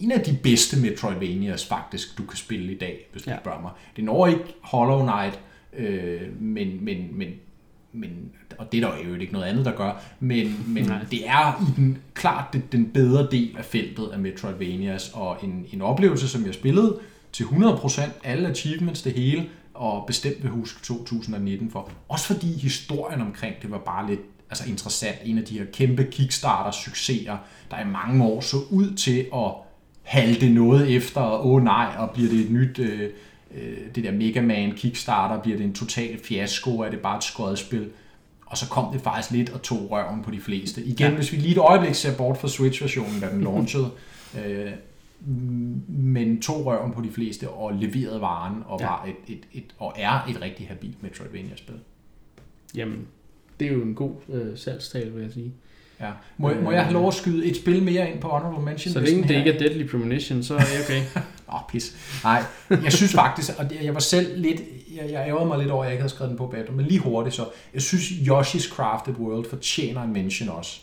en 0.00 0.12
af 0.12 0.20
de 0.20 0.38
bedste 0.42 0.80
Metroidvanias 0.80 1.66
faktisk, 1.66 2.18
du 2.18 2.24
kan 2.24 2.36
spille 2.36 2.72
i 2.72 2.78
dag, 2.78 3.08
hvis 3.12 3.22
du 3.22 3.30
Ja. 3.30 3.36
spørger 3.40 3.60
mig. 3.60 3.70
Det 3.96 4.04
når 4.04 4.26
ikke 4.26 4.44
Hollow 4.60 5.02
Knight, 5.06 5.40
øh, 5.78 6.20
men, 6.42 6.84
men, 6.84 7.18
men, 7.18 7.28
men, 7.92 8.10
og 8.58 8.72
det 8.72 8.82
er 8.84 8.88
der 8.88 8.96
jo 9.08 9.14
ikke 9.14 9.32
noget 9.32 9.46
andet, 9.46 9.64
der 9.64 9.72
gør, 9.76 10.02
men, 10.20 10.64
men 10.66 10.84
Nej. 10.84 10.98
det 11.10 11.28
er 11.28 11.60
i 11.62 11.80
den, 11.80 11.98
klart 12.14 12.44
det, 12.52 12.72
den 12.72 12.86
bedre 12.86 13.28
del 13.30 13.56
af 13.58 13.64
feltet 13.64 14.08
af 14.12 14.18
Metroidvanias, 14.18 15.10
og 15.14 15.36
en, 15.42 15.66
en 15.72 15.82
oplevelse, 15.82 16.28
som 16.28 16.46
jeg 16.46 16.54
spillede 16.54 16.98
til 17.32 17.44
100%, 17.44 18.02
alle 18.24 18.48
achievements, 18.48 19.02
det 19.02 19.12
hele, 19.12 19.48
og 19.74 20.04
bestemt 20.06 20.42
vil 20.42 20.50
huske 20.50 20.80
2019 20.84 21.70
for. 21.70 21.90
Også 22.08 22.26
fordi 22.26 22.58
historien 22.58 23.20
omkring 23.20 23.54
det 23.62 23.70
var 23.70 23.78
bare 23.78 24.06
lidt 24.10 24.20
altså 24.50 24.68
interessant. 24.68 25.16
En 25.24 25.38
af 25.38 25.44
de 25.44 25.58
her 25.58 25.64
kæmpe 25.72 26.04
Kickstarter-succeser, 26.04 27.36
der 27.70 27.80
i 27.80 27.86
mange 27.86 28.24
år 28.24 28.40
så 28.40 28.56
ud 28.70 28.94
til 28.94 29.26
at 29.34 29.52
halte 30.02 30.50
noget 30.50 30.96
efter, 30.96 31.20
og 31.20 31.46
åh 31.46 31.62
nej, 31.64 31.94
og 31.98 32.10
bliver 32.10 32.30
det 32.30 32.40
et 32.40 32.50
nyt, 32.50 32.78
øh, 32.78 33.10
øh, 33.54 33.76
det 33.94 34.04
der 34.04 34.12
Mega 34.12 34.40
Man 34.40 34.72
Kickstarter, 34.72 35.42
bliver 35.42 35.56
det 35.56 35.64
en 35.66 35.72
total 35.74 36.18
fiasko, 36.24 36.78
er 36.80 36.90
det 36.90 37.00
bare 37.00 37.16
et 37.16 37.24
skodspil? 37.24 37.90
Og 38.46 38.58
så 38.58 38.68
kom 38.68 38.92
det 38.92 39.00
faktisk 39.00 39.30
lidt 39.30 39.50
og 39.50 39.62
tog 39.62 39.90
røven 39.90 40.22
på 40.22 40.30
de 40.30 40.40
fleste. 40.40 40.82
Igen, 40.84 41.10
ja. 41.10 41.14
hvis 41.14 41.32
vi 41.32 41.36
lige 41.36 41.52
et 41.52 41.58
øjeblik 41.58 41.94
ser 41.94 42.16
bort 42.16 42.36
fra 42.38 42.48
Switch-versionen, 42.48 43.20
da 43.20 43.30
den 43.30 43.40
launchede, 43.48 43.90
øh, 44.44 44.70
men 45.88 46.42
tog 46.42 46.66
røven 46.66 46.92
på 46.92 47.02
de 47.02 47.10
fleste 47.10 47.48
og 47.48 47.72
leverede 47.74 48.20
varen 48.20 48.62
og, 48.66 48.80
Ja. 48.80 48.86
var 48.86 49.08
et, 49.08 49.34
et, 49.34 49.46
et, 49.52 49.64
og 49.78 49.92
er 49.96 50.26
et 50.30 50.40
rigtig 50.42 50.68
habilt 50.68 51.02
Metroidvania-spil. 51.02 51.74
Jamen, 52.74 53.06
det 53.60 53.68
er 53.68 53.72
jo 53.72 53.82
en 53.82 53.94
god 53.94 54.12
øh, 54.28 54.58
salgstale, 54.58 55.10
vil 55.12 55.22
jeg 55.22 55.32
sige. 55.32 55.52
Ja. 56.02 56.10
Må, 56.36 56.54
må 56.62 56.70
jeg 56.70 56.82
have 56.82 56.92
lov 56.92 57.08
at 57.08 57.14
skyde 57.14 57.46
et 57.46 57.56
spil 57.56 57.82
mere 57.82 58.10
ind 58.10 58.20
på 58.20 58.28
Honorable 58.28 58.64
Mention? 58.64 58.92
Så 58.92 59.00
længe 59.00 59.28
det 59.28 59.36
ikke 59.36 59.52
er 59.52 59.58
Deadly 59.58 59.88
Premonition, 59.88 60.42
så 60.42 60.54
er 60.54 60.58
jeg 60.58 60.84
okay. 60.84 61.02
Åh, 61.48 61.54
oh, 61.54 61.60
pis. 61.68 61.96
Nej, 62.24 62.42
jeg 62.70 62.92
synes 62.92 63.12
faktisk, 63.12 63.50
og 63.58 63.66
jeg 63.82 63.94
var 63.94 64.00
selv 64.00 64.40
lidt, 64.40 64.60
jeg, 64.96 65.10
jeg 65.12 65.28
ærgerede 65.28 65.46
mig 65.46 65.58
lidt 65.58 65.70
over, 65.70 65.82
at 65.82 65.86
jeg 65.86 65.92
ikke 65.92 66.02
havde 66.02 66.14
skrevet 66.14 66.30
den 66.30 66.38
på 66.38 66.46
bagefter, 66.46 66.72
men 66.72 66.86
lige 66.86 67.00
hurtigt 67.00 67.34
så, 67.34 67.44
jeg 67.74 67.82
synes 67.82 68.04
Yoshi's 68.04 68.74
Crafted 68.74 69.14
World 69.14 69.50
fortjener 69.50 70.02
en 70.02 70.12
mention 70.12 70.48
også. 70.48 70.80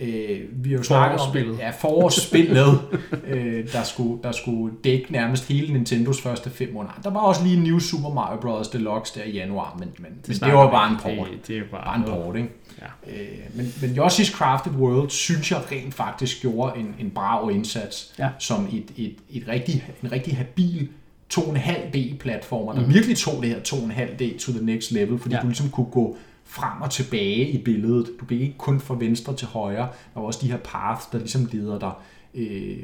Øh, 0.00 0.40
vi 0.52 0.70
har 0.70 0.76
jo 0.76 0.82
snakket 0.82 1.20
om 1.20 1.36
ja, 1.58 1.70
forårsspillet, 1.70 2.80
øh, 3.26 3.72
der, 3.72 3.82
skulle, 3.82 4.22
der 4.22 4.32
skulle 4.32 4.74
dække 4.84 5.12
nærmest 5.12 5.48
hele 5.48 5.72
Nintendos 5.72 6.20
første 6.20 6.50
fem 6.50 6.72
måneder. 6.72 6.94
Der 7.04 7.10
var 7.10 7.20
også 7.20 7.44
lige 7.44 7.60
New 7.60 7.78
Super 7.78 8.08
Mario 8.08 8.40
Bros. 8.40 8.68
Deluxe 8.68 9.20
der 9.20 9.24
i 9.24 9.30
januar, 9.30 9.76
men, 9.78 9.88
men 9.98 10.10
det, 10.26 10.28
men 10.28 10.50
det 10.50 10.58
var 10.58 10.70
bare 10.70 10.90
en 10.90 10.96
port. 10.96 11.28
Det, 11.30 11.48
det 11.48 11.58
er 11.58 11.62
bare, 11.70 11.96
en 11.96 12.04
port, 12.04 12.36
ikke? 12.36 12.48
Ja. 12.80 13.12
Øh, 13.12 13.38
men, 13.54 13.74
men 13.80 13.90
Yoshi's 13.90 14.36
Crafted 14.36 14.72
World 14.72 15.10
synes 15.10 15.50
jeg 15.50 15.60
rent 15.72 15.94
faktisk 15.94 16.42
gjorde 16.42 16.80
en, 16.80 16.94
en 16.98 17.10
brav 17.10 17.50
indsats 17.50 18.14
Ja. 18.18 18.28
som 18.38 18.68
et, 18.72 18.84
et, 18.96 19.14
et 19.30 19.48
rigtig, 19.48 19.84
en 20.02 20.12
rigtig 20.12 20.36
habil 20.36 20.88
2,5D-platformer, 21.34 22.72
der 22.72 22.80
mm. 22.80 22.94
virkelig 22.94 23.16
tog 23.16 23.42
det 23.42 23.50
her 23.50 23.58
2,5D 23.58 24.38
to 24.38 24.52
the 24.52 24.64
next 24.64 24.90
level, 24.90 25.18
fordi 25.18 25.34
ja. 25.34 25.40
du 25.40 25.46
ligesom 25.46 25.70
kunne 25.70 25.90
gå 25.90 26.16
frem 26.48 26.82
og 26.82 26.90
tilbage 26.90 27.48
i 27.48 27.58
billedet. 27.58 28.10
Du 28.20 28.24
blev 28.24 28.40
ikke 28.40 28.58
kun 28.58 28.80
fra 28.80 28.96
venstre 28.98 29.36
til 29.36 29.46
højre. 29.46 29.88
Der 30.14 30.20
var 30.20 30.22
også 30.22 30.40
de 30.42 30.50
her 30.50 30.56
paths, 30.56 31.06
der 31.12 31.18
ligesom 31.18 31.48
leder 31.52 31.78
dig 31.78 31.92
øh, 32.34 32.78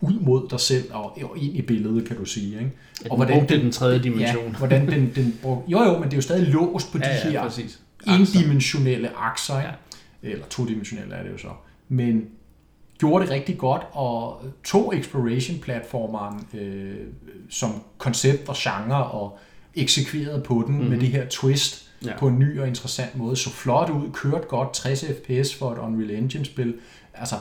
ud 0.00 0.20
mod 0.20 0.48
dig 0.50 0.60
selv 0.60 0.84
og, 0.94 1.18
og 1.22 1.38
ind 1.38 1.56
i 1.56 1.62
billedet, 1.62 2.08
kan 2.08 2.16
du 2.16 2.24
sige. 2.24 2.58
Ikke? 2.58 2.70
Ja, 3.04 3.10
og 3.10 3.16
hvordan 3.16 3.48
den 3.48 3.72
tredje 3.72 3.98
dimension. 4.02 4.44
Ja, 4.44 4.58
hvordan 4.58 4.88
den, 4.88 5.12
den 5.14 5.38
brug, 5.42 5.64
jo 5.68 5.84
jo, 5.84 5.92
men 5.92 6.02
det 6.02 6.12
er 6.12 6.16
jo 6.16 6.22
stadig 6.22 6.48
låst 6.48 6.92
på 6.92 6.98
de 6.98 7.06
Ja, 7.06 7.14
ja, 7.14 7.30
her 7.30 7.42
præcis. 7.42 7.80
endimensionelle 8.06 9.16
akser, 9.16 9.58
ikke? 9.58 9.72
eller 10.22 10.46
todimensionelle 10.46 11.14
er 11.14 11.22
det 11.22 11.32
jo 11.32 11.38
så. 11.38 11.48
Men 11.88 12.24
gjorde 12.98 13.24
det 13.24 13.32
rigtig 13.32 13.58
godt, 13.58 13.82
og 13.92 14.42
tog 14.64 14.96
exploration-platformeren 14.96 16.46
øh, 16.54 16.96
som 17.50 17.82
koncept 17.98 18.48
og 18.48 18.54
genre, 18.58 19.04
og 19.04 19.38
eksekverede 19.74 20.42
på 20.42 20.64
den 20.66 20.74
mm-hmm. 20.74 20.90
med 20.90 21.00
det 21.00 21.08
her 21.08 21.26
twist 21.30 21.85
Ja. 22.04 22.18
på 22.18 22.28
en 22.28 22.38
ny 22.38 22.60
og 22.60 22.68
interessant 22.68 23.16
måde. 23.16 23.36
Så 23.36 23.50
flot 23.50 23.90
ud, 23.90 24.10
kørt 24.12 24.48
godt, 24.48 24.74
60 24.74 25.04
fps 25.04 25.54
for 25.54 25.72
et 25.72 25.78
Unreal 25.78 26.10
Engine-spil. 26.10 26.74
Altså, 27.14 27.36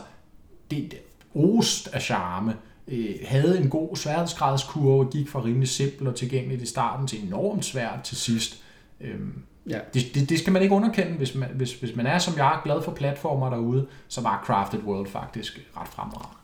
det, 0.72 0.91
det 0.91 1.00
ost 1.36 1.88
af 1.94 2.02
charme. 2.02 2.56
Øh, 2.88 3.15
havde 3.26 3.60
en 3.62 3.70
god 3.70 3.96
sværhedsgradskurve, 3.96 5.06
gik 5.12 5.30
fra 5.30 5.44
rimelig 5.44 5.68
simpel 5.70 6.08
og 6.08 6.15
tilgængelig 6.15 6.62
i 6.62 6.65
starten 6.65 7.08
til 7.08 7.28
enormt 7.28 7.65
svært 7.65 8.02
til 8.04 8.18
sidst. 8.18 8.63
Øhm, 9.02 9.34
Ja. 9.70 9.80
det, 9.94 10.15
det, 10.15 10.30
det 10.30 10.39
skal 10.39 10.54
man 10.54 10.62
ikke 10.62 10.76
underkende, 10.76 11.18
hvis 11.18 11.36
man, 11.36 11.50
hvis, 11.56 11.74
hvis 11.74 11.96
man 11.96 12.06
er 12.08 12.20
som 12.20 12.38
jeg, 12.38 12.60
glad 12.63 12.82
for 12.82 12.91
platformer 12.91 13.50
derude, 13.50 13.88
så 14.08 14.22
var 14.22 14.44
Crafted 14.46 14.80
World 14.80 15.08
faktisk 15.08 15.68
ret 15.78 15.88
fremragende. 15.88 16.38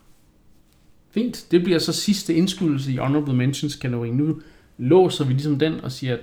Fint. 1.09 1.45
Det 1.51 1.63
bliver 1.63 1.79
så 1.79 1.93
sidste 1.93 2.33
indskydelse 2.33 2.91
i 2.91 2.97
Honorable 2.97 3.33
Mentions 3.33 3.75
kategorien. 3.75 4.13
Nu 4.15 4.41
låser 4.77 5.25
vi 5.25 5.33
ligesom 5.33 5.59
den 5.59 5.81
og 5.81 5.91
siger 5.91 6.17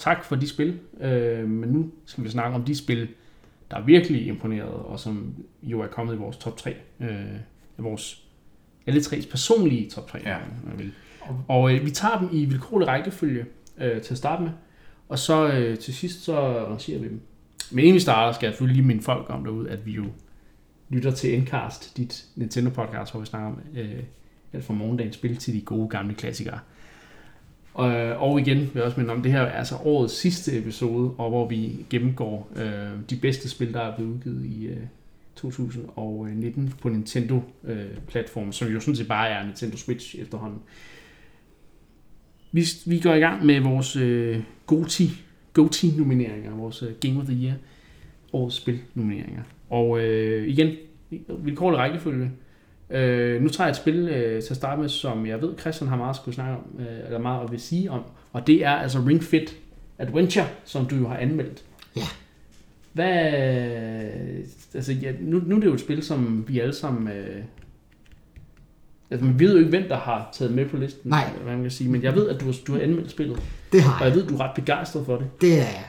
tak 0.00 0.24
for 0.24 0.36
de 0.36 0.48
spil. 0.48 0.78
Øh, 1.00 1.48
men 1.48 1.68
nu 1.68 1.90
skal 2.04 2.24
vi 2.24 2.28
snakke 2.28 2.56
om 2.56 2.64
de 2.64 2.76
spil, 2.76 3.08
der 3.70 3.76
er 3.76 3.84
virkelig 3.84 4.26
imponeret, 4.26 4.70
og 4.70 5.00
som 5.00 5.34
jo 5.62 5.80
er 5.80 5.86
kommet 5.86 6.14
i 6.14 6.18
vores 6.18 6.36
top 6.36 6.56
3. 6.56 6.76
Øh, 7.00 7.08
vores 7.78 8.24
alle 8.86 9.02
tres 9.02 9.26
personlige 9.26 9.90
top 9.90 10.08
3. 10.08 10.18
Ja. 10.24 10.38
man 10.64 10.78
vil. 10.78 10.92
Og 11.48 11.74
øh, 11.74 11.86
vi 11.86 11.90
tager 11.90 12.18
dem 12.18 12.28
i 12.32 12.44
vilkårlig 12.44 12.88
rækkefølge 12.88 13.44
øh, 13.78 14.02
til 14.02 14.14
at 14.14 14.18
starte 14.18 14.42
med. 14.42 14.50
Og 15.08 15.18
så 15.18 15.48
øh, 15.48 15.78
til 15.78 15.94
sidst 15.94 16.24
så 16.24 16.66
rangerer 16.66 16.98
vi 16.98 17.08
dem. 17.08 17.20
Men 17.70 17.78
inden 17.78 17.94
vi 17.94 18.00
starter, 18.00 18.32
skal 18.32 18.46
jeg 18.46 18.52
selvfølgelig 18.52 18.76
lige 18.76 18.86
minde 18.86 19.02
folk 19.02 19.26
om 19.28 19.44
derude, 19.44 19.70
at 19.70 19.86
vi 19.86 19.92
jo 19.92 20.04
lytter 20.88 21.10
til 21.10 21.34
Endcast, 21.34 21.96
dit 21.96 22.24
Nintendo-podcast, 22.36 23.12
hvor 23.12 23.20
vi 23.20 23.26
snakker 23.26 23.48
om 23.48 23.58
øh, 23.76 24.02
alt 24.52 24.64
fra 24.64 24.74
morgendagens 24.74 25.14
spil 25.14 25.36
til 25.36 25.54
de 25.54 25.60
gode 25.60 25.88
gamle 25.88 26.14
klassikere. 26.14 26.58
Og, 27.74 27.88
og 28.16 28.40
igen 28.40 28.58
vil 28.58 28.70
jeg 28.74 28.82
også 28.82 29.00
minde 29.00 29.12
om, 29.12 29.22
det 29.22 29.32
her 29.32 29.40
er 29.40 29.52
altså 29.52 29.76
årets 29.84 30.14
sidste 30.14 30.58
episode, 30.58 31.10
og 31.18 31.30
hvor 31.30 31.48
vi 31.48 31.86
gennemgår 31.90 32.52
øh, 32.56 33.00
de 33.10 33.16
bedste 33.16 33.48
spil, 33.48 33.72
der 33.72 33.80
er 33.80 33.96
blevet 33.96 34.10
udgivet 34.10 34.46
i 34.46 34.66
øh, 34.66 34.76
2019 35.36 36.74
på 36.80 36.88
Nintendo-platformen, 36.88 38.48
øh, 38.48 38.52
som 38.52 38.68
jo 38.68 38.80
sådan 38.80 38.96
set 38.96 39.08
bare 39.08 39.28
er 39.28 39.44
Nintendo 39.44 39.76
Switch 39.76 40.18
efterhånden. 40.18 40.58
Vi, 42.52 42.64
vi 42.86 43.00
går 43.00 43.14
i 43.14 43.20
gang 43.20 43.46
med 43.46 43.60
vores 43.60 43.96
øh, 43.96 44.42
GOTY, 44.66 45.02
GOTY-nomineringer, 45.52 46.56
vores 46.56 46.82
øh, 46.82 46.92
Game 47.00 47.20
of 47.20 47.26
the 47.26 47.44
Year, 47.44 47.54
årets 48.32 48.56
spil-nomineringer. 48.56 49.42
Og 49.70 50.00
øh, 50.00 50.48
igen, 50.48 50.76
vilkårlig 51.38 51.78
rækkefølge. 51.78 52.30
Øh, 52.90 53.42
nu 53.42 53.48
tager 53.48 53.66
jeg 53.68 53.70
et 53.70 53.76
spil 53.76 54.08
øh, 54.08 54.42
til 54.42 54.50
at 54.50 54.56
starte 54.56 54.80
med, 54.80 54.88
som 54.88 55.26
jeg 55.26 55.42
ved, 55.42 55.58
Christian 55.60 55.88
har 55.88 55.96
meget 55.96 56.10
at 56.10 56.16
skulle 56.16 56.34
snakke 56.34 56.52
om, 56.56 56.80
øh, 56.80 57.04
eller 57.06 57.18
meget 57.18 57.44
at 57.44 57.50
vil 57.52 57.60
sige 57.60 57.90
om, 57.90 58.02
og 58.32 58.46
det 58.46 58.64
er 58.64 58.70
altså 58.70 58.98
Ring 59.06 59.22
Fit 59.24 59.56
Adventure, 59.98 60.46
som 60.64 60.86
du 60.86 60.96
jo 60.96 61.08
har 61.08 61.16
anmeldt. 61.16 61.64
Ja. 61.96 62.02
Hvad, 62.92 63.32
altså 64.74 64.92
ja, 64.92 65.12
nu, 65.20 65.42
nu 65.46 65.56
er 65.56 65.60
det 65.60 65.66
jo 65.66 65.74
et 65.74 65.80
spil, 65.80 66.02
som 66.02 66.44
vi 66.48 66.60
alle 66.60 66.74
sammen, 66.74 67.08
øh, 67.08 67.42
altså 69.10 69.24
man 69.26 69.38
ved 69.40 69.52
jo 69.52 69.58
ikke, 69.58 69.70
hvem 69.70 69.88
der 69.88 69.96
har 69.96 70.28
taget 70.32 70.54
med 70.54 70.66
på 70.68 70.76
listen, 70.76 71.10
Nej. 71.10 71.30
hvad 71.42 71.52
man 71.54 71.62
kan 71.62 71.70
sige, 71.70 71.90
men 71.90 72.02
jeg 72.02 72.14
ved, 72.14 72.28
at 72.28 72.40
du, 72.40 72.44
har- 72.44 72.56
du 72.66 72.72
har 72.72 72.80
anmeldt 72.80 73.10
spillet, 73.10 73.40
Det 73.72 73.82
har 73.82 73.92
og 73.94 74.04
jeg 74.06 74.08
jeg. 74.08 74.16
ved, 74.22 74.28
du 74.28 74.34
er 74.34 74.40
ret 74.40 74.54
begejstret 74.54 75.06
for 75.06 75.16
det. 75.16 75.26
Det 75.40 75.52
er 75.52 75.56
jeg. 75.56 75.84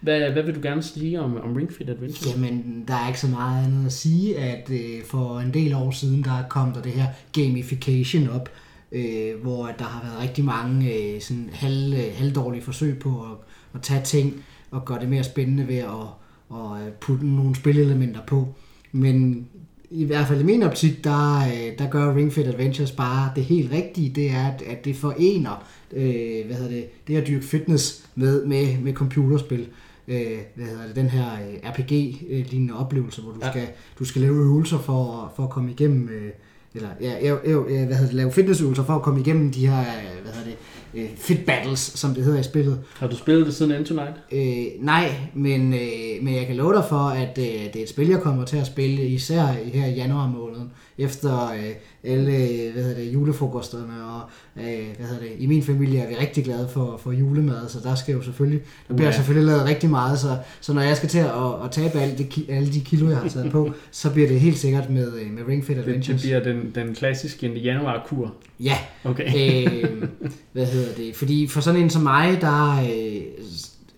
Hvad, 0.00 0.30
hvad 0.30 0.42
vil 0.42 0.54
du 0.54 0.60
gerne 0.62 0.82
sige 0.82 1.20
om, 1.20 1.40
om 1.40 1.54
Ring 1.56 1.72
Fit 1.72 1.90
Adventure? 1.90 2.30
Jamen, 2.30 2.84
der 2.88 2.94
er 2.94 3.08
ikke 3.08 3.20
så 3.20 3.26
meget 3.26 3.64
andet 3.64 3.86
at 3.86 3.92
sige, 3.92 4.38
at 4.38 4.70
øh, 4.70 5.04
for 5.04 5.40
en 5.40 5.54
del 5.54 5.74
år 5.74 5.90
siden, 5.90 6.24
der 6.24 6.42
kom 6.48 6.72
der 6.72 6.82
det 6.82 6.92
her 6.92 7.06
gamification 7.32 8.28
op, 8.28 8.48
øh, 8.92 9.42
hvor 9.42 9.66
der 9.78 9.84
har 9.84 10.02
været 10.02 10.22
rigtig 10.22 10.44
mange 10.44 10.94
øh, 10.94 11.20
sådan 11.20 11.50
halv, 11.52 11.92
øh, 11.92 12.04
halvdårlige 12.14 12.62
forsøg 12.62 12.98
på 12.98 13.22
at, 13.22 13.38
at 13.74 13.82
tage 13.82 14.02
ting 14.04 14.44
og 14.70 14.84
gøre 14.84 15.00
det 15.00 15.08
mere 15.08 15.24
spændende 15.24 15.68
ved 15.68 15.78
at, 15.78 16.06
at 16.52 16.86
øh, 16.86 16.92
putte 17.00 17.26
nogle 17.26 17.54
spillelementer 17.54 18.20
på. 18.26 18.54
Men 18.92 19.48
i 19.90 20.04
hvert 20.04 20.26
fald 20.26 20.40
i 20.40 20.44
min 20.44 20.62
optik, 20.62 21.04
der, 21.04 21.38
øh, 21.38 21.78
der 21.78 21.90
gør 21.90 22.14
Ring 22.14 22.32
Fit 22.32 22.46
Adventures 22.46 22.92
bare 22.92 23.32
det 23.36 23.44
helt 23.44 23.72
rigtige. 23.72 24.10
Det 24.14 24.30
er, 24.30 24.46
at, 24.46 24.62
at 24.62 24.84
det 24.84 24.96
forener 24.96 25.66
øh, 25.92 26.46
hvad 26.46 26.56
hedder 26.56 26.70
det, 26.70 27.06
det 27.08 27.16
at 27.16 27.26
dyrke 27.26 27.44
fitness 27.44 28.08
med, 28.14 28.44
med, 28.44 28.78
med 28.78 28.92
computerspil. 28.92 29.68
Øh, 30.10 30.38
hvad 30.54 30.66
hedder 30.66 30.86
det, 30.86 30.96
den 30.96 31.08
her 31.08 31.24
øh, 31.32 31.70
RPG-lignende 31.70 32.78
oplevelse, 32.78 33.22
hvor 33.22 33.32
du, 33.32 33.38
Ja. 33.42 33.50
skal, 33.50 33.66
du 33.98 34.04
skal 34.04 34.22
lave 34.22 34.34
øvelser 34.34 34.78
for, 34.78 35.32
for 35.36 35.42
at 35.42 35.50
komme 35.50 35.70
igennem, 35.70 36.08
øh, 36.08 36.30
eller 36.74 36.88
ja, 37.00 37.12
ja, 37.22 37.34
ja, 37.46 37.56
hvad 37.58 37.96
hedder 37.96 38.06
det, 38.06 38.12
lave 38.14 38.32
fitnessøvelser 38.32 38.84
for 38.84 38.92
at 38.96 39.02
komme 39.02 39.20
igennem 39.20 39.52
de 39.52 39.66
her, 39.68 39.78
øh, 39.80 40.22
hvad 40.22 40.32
hedder 40.32 40.46
det, 40.50 40.56
øh, 41.02 41.08
fit 41.16 41.46
battles, 41.46 41.80
som 41.80 42.14
det 42.14 42.24
hedder 42.24 42.40
i 42.40 42.42
spillet. 42.42 42.80
Har 42.98 43.06
du 43.06 43.16
spillet 43.16 43.46
det 43.46 43.54
siden 43.54 43.72
End 43.72 43.84
Tonight? 43.84 44.14
Øh, 44.32 44.84
nej, 44.84 45.10
men, 45.34 45.74
øh, 45.74 46.22
men 46.22 46.34
jeg 46.34 46.46
kan 46.46 46.56
love 46.56 46.74
dig 46.74 46.84
for, 46.88 46.96
at 47.08 47.38
øh, 47.38 47.44
det 47.44 47.76
er 47.76 47.82
et 47.82 47.88
spil, 47.88 48.08
jeg 48.08 48.20
kommer 48.20 48.44
til 48.44 48.56
at 48.56 48.66
spille, 48.66 49.06
især 49.08 49.42
her 49.46 49.86
i 49.86 49.94
januar 49.94 50.26
måneden, 50.28 50.70
efter 51.00 51.50
øh, 51.50 51.74
alle 52.04 52.70
hvad 52.72 52.82
hedder 52.82 52.96
det, 53.00 53.12
julefrokosterne, 53.12 54.04
og 54.04 54.20
øh, 54.56 54.86
hvad 54.98 55.06
hedder 55.06 55.22
det, 55.22 55.32
i 55.38 55.46
min 55.46 55.62
familie 55.62 56.00
er 56.00 56.08
vi 56.08 56.14
rigtig 56.14 56.44
glade 56.44 56.68
for, 56.72 57.00
for 57.02 57.12
julemad, 57.12 57.68
så 57.68 57.78
der 57.84 57.94
skal 57.94 58.12
jo 58.14 58.22
selvfølgelig, 58.22 58.60
der 58.88 58.94
bliver 58.94 59.08
Uha. 59.08 59.16
selvfølgelig 59.16 59.46
lavet 59.46 59.64
rigtig 59.64 59.90
meget, 59.90 60.18
så, 60.18 60.36
så 60.60 60.72
når 60.72 60.82
jeg 60.82 60.96
skal 60.96 61.08
til 61.08 61.18
at, 61.18 61.64
at 61.64 61.70
tabe 61.70 61.98
alle 62.00 62.18
de, 62.18 62.26
alle 62.48 62.72
de 62.72 62.80
kilo, 62.80 63.08
jeg 63.10 63.18
har 63.18 63.28
taget 63.28 63.52
på, 63.52 63.70
så 63.90 64.10
bliver 64.10 64.28
det 64.28 64.40
helt 64.40 64.58
sikkert 64.58 64.90
med, 64.90 65.12
øh, 65.14 65.30
med 65.32 65.42
Ring 65.48 65.64
Fit 65.64 65.76
Det, 65.76 65.84
det 65.84 65.90
Adventures. 65.90 66.22
bliver 66.22 66.40
den, 66.42 66.72
den 66.74 66.94
klassiske 66.94 67.48
januar-kur. 67.58 68.34
Ja, 68.60 68.76
Okay. 69.04 69.24
øh, 69.26 70.02
hvad 70.52 70.66
hedder 70.66 70.94
det? 70.96 71.16
Fordi 71.16 71.46
for 71.46 71.60
sådan 71.60 71.80
en 71.80 71.90
som 71.90 72.02
mig, 72.02 72.38
der, 72.40 72.80
øh, 72.80 73.20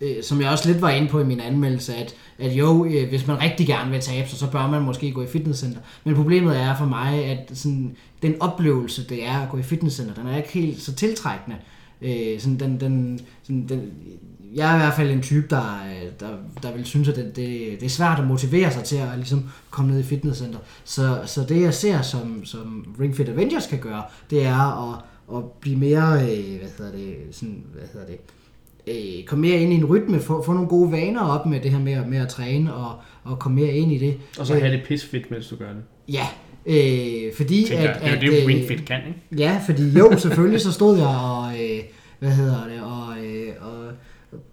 øh, 0.03 0.23
som 0.23 0.41
jeg 0.41 0.49
også 0.49 0.67
lidt 0.69 0.81
var 0.81 0.89
inde 0.89 1.07
på 1.07 1.19
i 1.19 1.23
min 1.23 1.39
anmeldelse, 1.39 1.95
at, 1.95 2.15
at 2.39 2.51
jo, 2.51 2.85
øh, 2.85 3.09
hvis 3.09 3.27
man 3.27 3.41
rigtig 3.41 3.67
gerne 3.67 3.91
vil 3.91 4.01
tabe 4.01 4.29
sig, 4.29 4.39
så 4.39 4.51
bør 4.51 4.67
man 4.67 4.81
måske 4.81 5.11
gå 5.11 5.23
i 5.23 5.27
fitnesscenter. 5.27 5.79
Men 6.03 6.15
problemet 6.15 6.57
er 6.57 6.75
for 6.75 6.85
mig, 6.85 7.25
at 7.25 7.51
sådan, 7.53 7.95
den 8.21 8.41
oplevelse, 8.41 9.07
det 9.09 9.25
er 9.25 9.39
at 9.39 9.49
gå 9.49 9.57
i 9.57 9.63
fitnesscenter, 9.63 10.13
den 10.13 10.27
er 10.27 10.37
ikke 10.37 10.51
helt 10.51 10.81
så 10.81 10.93
tiltrækkende. 10.93 11.57
Øh, 12.01 12.39
sådan, 12.39 12.59
den, 12.59 12.79
den, 12.79 13.19
sådan, 13.43 13.65
den, 13.69 13.91
jeg 14.55 14.71
er 14.71 14.75
i 14.75 14.79
hvert 14.79 14.93
fald 14.93 15.11
en 15.11 15.21
type, 15.21 15.47
der, 15.49 15.83
øh, 15.85 16.11
der, 16.19 16.29
der 16.63 16.73
vil 16.73 16.85
synes, 16.85 17.07
at 17.07 17.15
det, 17.15 17.35
det, 17.35 17.79
det 17.79 17.83
er 17.83 17.89
svært 17.89 18.19
at 18.19 18.27
motivere 18.27 18.71
sig 18.71 18.83
til 18.83 18.95
at 18.95 19.09
ligesom 19.15 19.49
komme 19.69 19.91
ned 19.91 19.99
i 19.99 20.03
fitnesscenter. 20.03 20.59
Så, 20.83 21.21
så 21.25 21.45
det 21.49 21.61
jeg 21.61 21.73
ser, 21.73 22.01
som, 22.01 22.45
som 22.45 22.95
Ring 22.99 23.15
Fit 23.15 23.29
Avengers 23.29 23.67
kan 23.67 23.79
gøre, 23.79 24.03
det 24.29 24.45
er 24.45 24.91
at, 24.91 25.01
at 25.37 25.43
blive 25.51 25.77
mere, 25.77 26.13
øh, 26.13 26.59
hvad 26.59 26.69
hedder 26.77 26.91
det, 26.91 27.15
sådan, 27.31 27.63
hvad 27.73 27.83
hedder 27.93 28.05
det, 28.05 28.13
øh, 28.13 28.42
komme 29.25 29.47
mere 29.47 29.59
ind 29.59 29.73
i 29.73 29.75
en 29.75 29.85
rytme, 29.85 30.19
få, 30.19 30.43
få 30.43 30.53
nogle 30.53 30.67
gode 30.69 30.91
vaner 30.91 31.21
op 31.21 31.45
med 31.45 31.59
det 31.59 31.71
her 31.71 31.79
med, 31.79 32.05
med 32.05 32.17
at 32.17 32.27
træne, 32.29 32.73
og, 32.73 32.91
og 33.23 33.39
komme 33.39 33.61
mere 33.61 33.71
ind 33.73 33.91
i 33.91 33.97
det. 33.97 34.17
Og 34.39 34.47
så 34.47 34.55
Øh, 34.55 34.61
have 34.61 34.73
det 34.77 34.83
pis 34.87 35.05
fedt, 35.05 35.31
mens 35.31 35.47
du 35.47 35.55
gør 35.55 35.69
det. 35.69 35.83
Ja, 36.13 36.27
øh, 36.65 37.33
fordi 37.37 37.65
Tænker, 37.67 37.89
at, 37.89 38.01
det 38.01 38.07
er 38.07 38.09
jo 38.11 38.15
at, 38.15 38.21
det, 38.21 38.41
øh, 38.41 38.47
Ring 38.47 38.67
Fit 38.67 38.85
kan, 38.85 38.99
ikke? 39.07 39.43
Ja, 39.43 39.59
fordi 39.65 39.89
jo, 39.89 40.17
selvfølgelig 40.17 40.61
så 40.61 40.71
stod 40.71 40.97
jeg 40.97 41.07
og, 41.07 41.53
øh, 41.63 41.79
hvad 42.19 42.31
hedder 42.31 42.63
det, 42.67 42.81
og, 42.81 43.25
øh, 43.25 43.47
og 43.61 43.91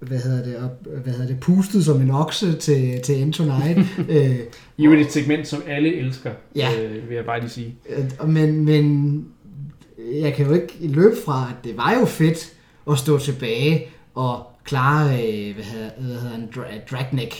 hvad 0.00 0.18
hedder 0.18 0.44
det, 0.44 0.56
og, 0.56 0.70
hvad 1.02 1.12
hedder 1.12 1.26
det, 1.26 1.40
pustet 1.40 1.84
som 1.84 2.00
en 2.00 2.10
okse 2.10 2.52
til, 2.58 3.00
til 3.00 3.22
End 3.22 3.32
Tonight. 3.32 3.78
øh, 4.08 4.36
I 4.76 4.84
er 4.84 4.90
et 5.00 5.12
segment, 5.12 5.48
som 5.48 5.62
alle 5.68 5.94
elsker, 5.96 6.30
Ja. 6.56 6.68
øh, 6.82 7.08
vil 7.08 7.14
jeg 7.14 7.24
bare 7.24 7.40
lige 7.40 7.50
sige. 7.50 7.74
øh, 8.20 8.28
men, 8.28 8.64
men 8.64 9.24
jeg 10.12 10.34
kan 10.34 10.46
jo 10.46 10.52
ikke 10.52 10.74
løbe 10.80 11.16
fra, 11.24 11.48
at 11.50 11.64
det 11.64 11.76
var 11.76 11.94
jo 12.00 12.04
fedt 12.04 12.52
at 12.90 12.98
stå 12.98 13.18
tilbage 13.18 13.86
og 14.14 14.46
klare, 14.64 15.04
øh, 15.06 15.54
hvad 15.54 15.64
hedder, 15.64 15.90
hvad 15.98 16.14
hedder 16.14 16.30
han, 16.30 16.48
Dra- 16.56 16.90
Dragneck. 16.90 17.34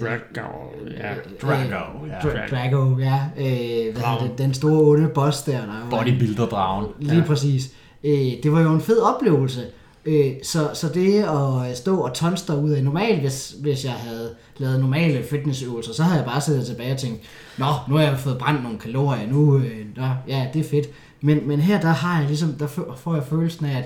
Drago, 0.00 0.50
ja. 0.98 1.14
Drago, 1.42 2.06
ja. 2.06 2.18
Dra- 2.18 2.50
Drago, 2.50 2.98
ja. 2.98 3.20
Øh, 3.38 3.92
hvad 3.94 4.02
hedder 4.02 4.18
det, 4.28 4.38
den 4.38 4.54
store 4.54 4.80
onde 4.90 5.08
boss 5.08 5.42
der. 5.42 5.52
der 5.60 5.66
var- 5.66 5.98
Bodybuilder-dragen. 5.98 6.86
Lige 7.00 7.18
ja. 7.18 7.24
præcis. 7.26 7.70
Øh, 8.04 8.32
det 8.42 8.52
var 8.52 8.60
jo 8.60 8.72
en 8.74 8.80
fed 8.80 8.98
oplevelse. 9.00 9.60
Øh, 10.04 10.32
så, 10.42 10.70
så 10.74 10.88
det 10.88 11.22
at 11.22 11.76
stå 11.78 11.96
og 12.00 12.14
tonster 12.14 12.56
ud 12.62 12.70
af 12.70 12.84
normalt, 12.84 13.20
hvis, 13.20 13.56
hvis 13.60 13.84
jeg 13.84 13.92
havde 13.92 14.34
lavet 14.58 14.80
normale 14.80 15.24
fitnessøvelser, 15.30 15.92
så 15.92 16.02
havde 16.02 16.16
jeg 16.18 16.26
bare 16.26 16.40
siddet 16.40 16.66
tilbage 16.66 16.92
og 16.92 16.98
tænkt, 16.98 17.22
Nå, 17.58 17.66
nu 17.88 17.94
har 17.96 18.02
jeg 18.02 18.18
fået 18.18 18.38
brændt 18.38 18.62
nogle 18.62 18.78
kalorier, 18.78 19.26
nu, 19.30 19.56
øh, 19.58 19.86
nå, 19.96 20.06
ja, 20.28 20.46
det 20.54 20.60
er 20.66 20.68
fedt. 20.70 20.86
Men, 21.20 21.48
men 21.48 21.60
her, 21.60 21.80
der 21.80 21.88
har 21.88 22.18
jeg 22.18 22.26
ligesom, 22.28 22.52
der 22.52 22.66
får 22.96 23.14
jeg 23.14 23.24
følelsen 23.24 23.66
af, 23.66 23.78
at 23.78 23.84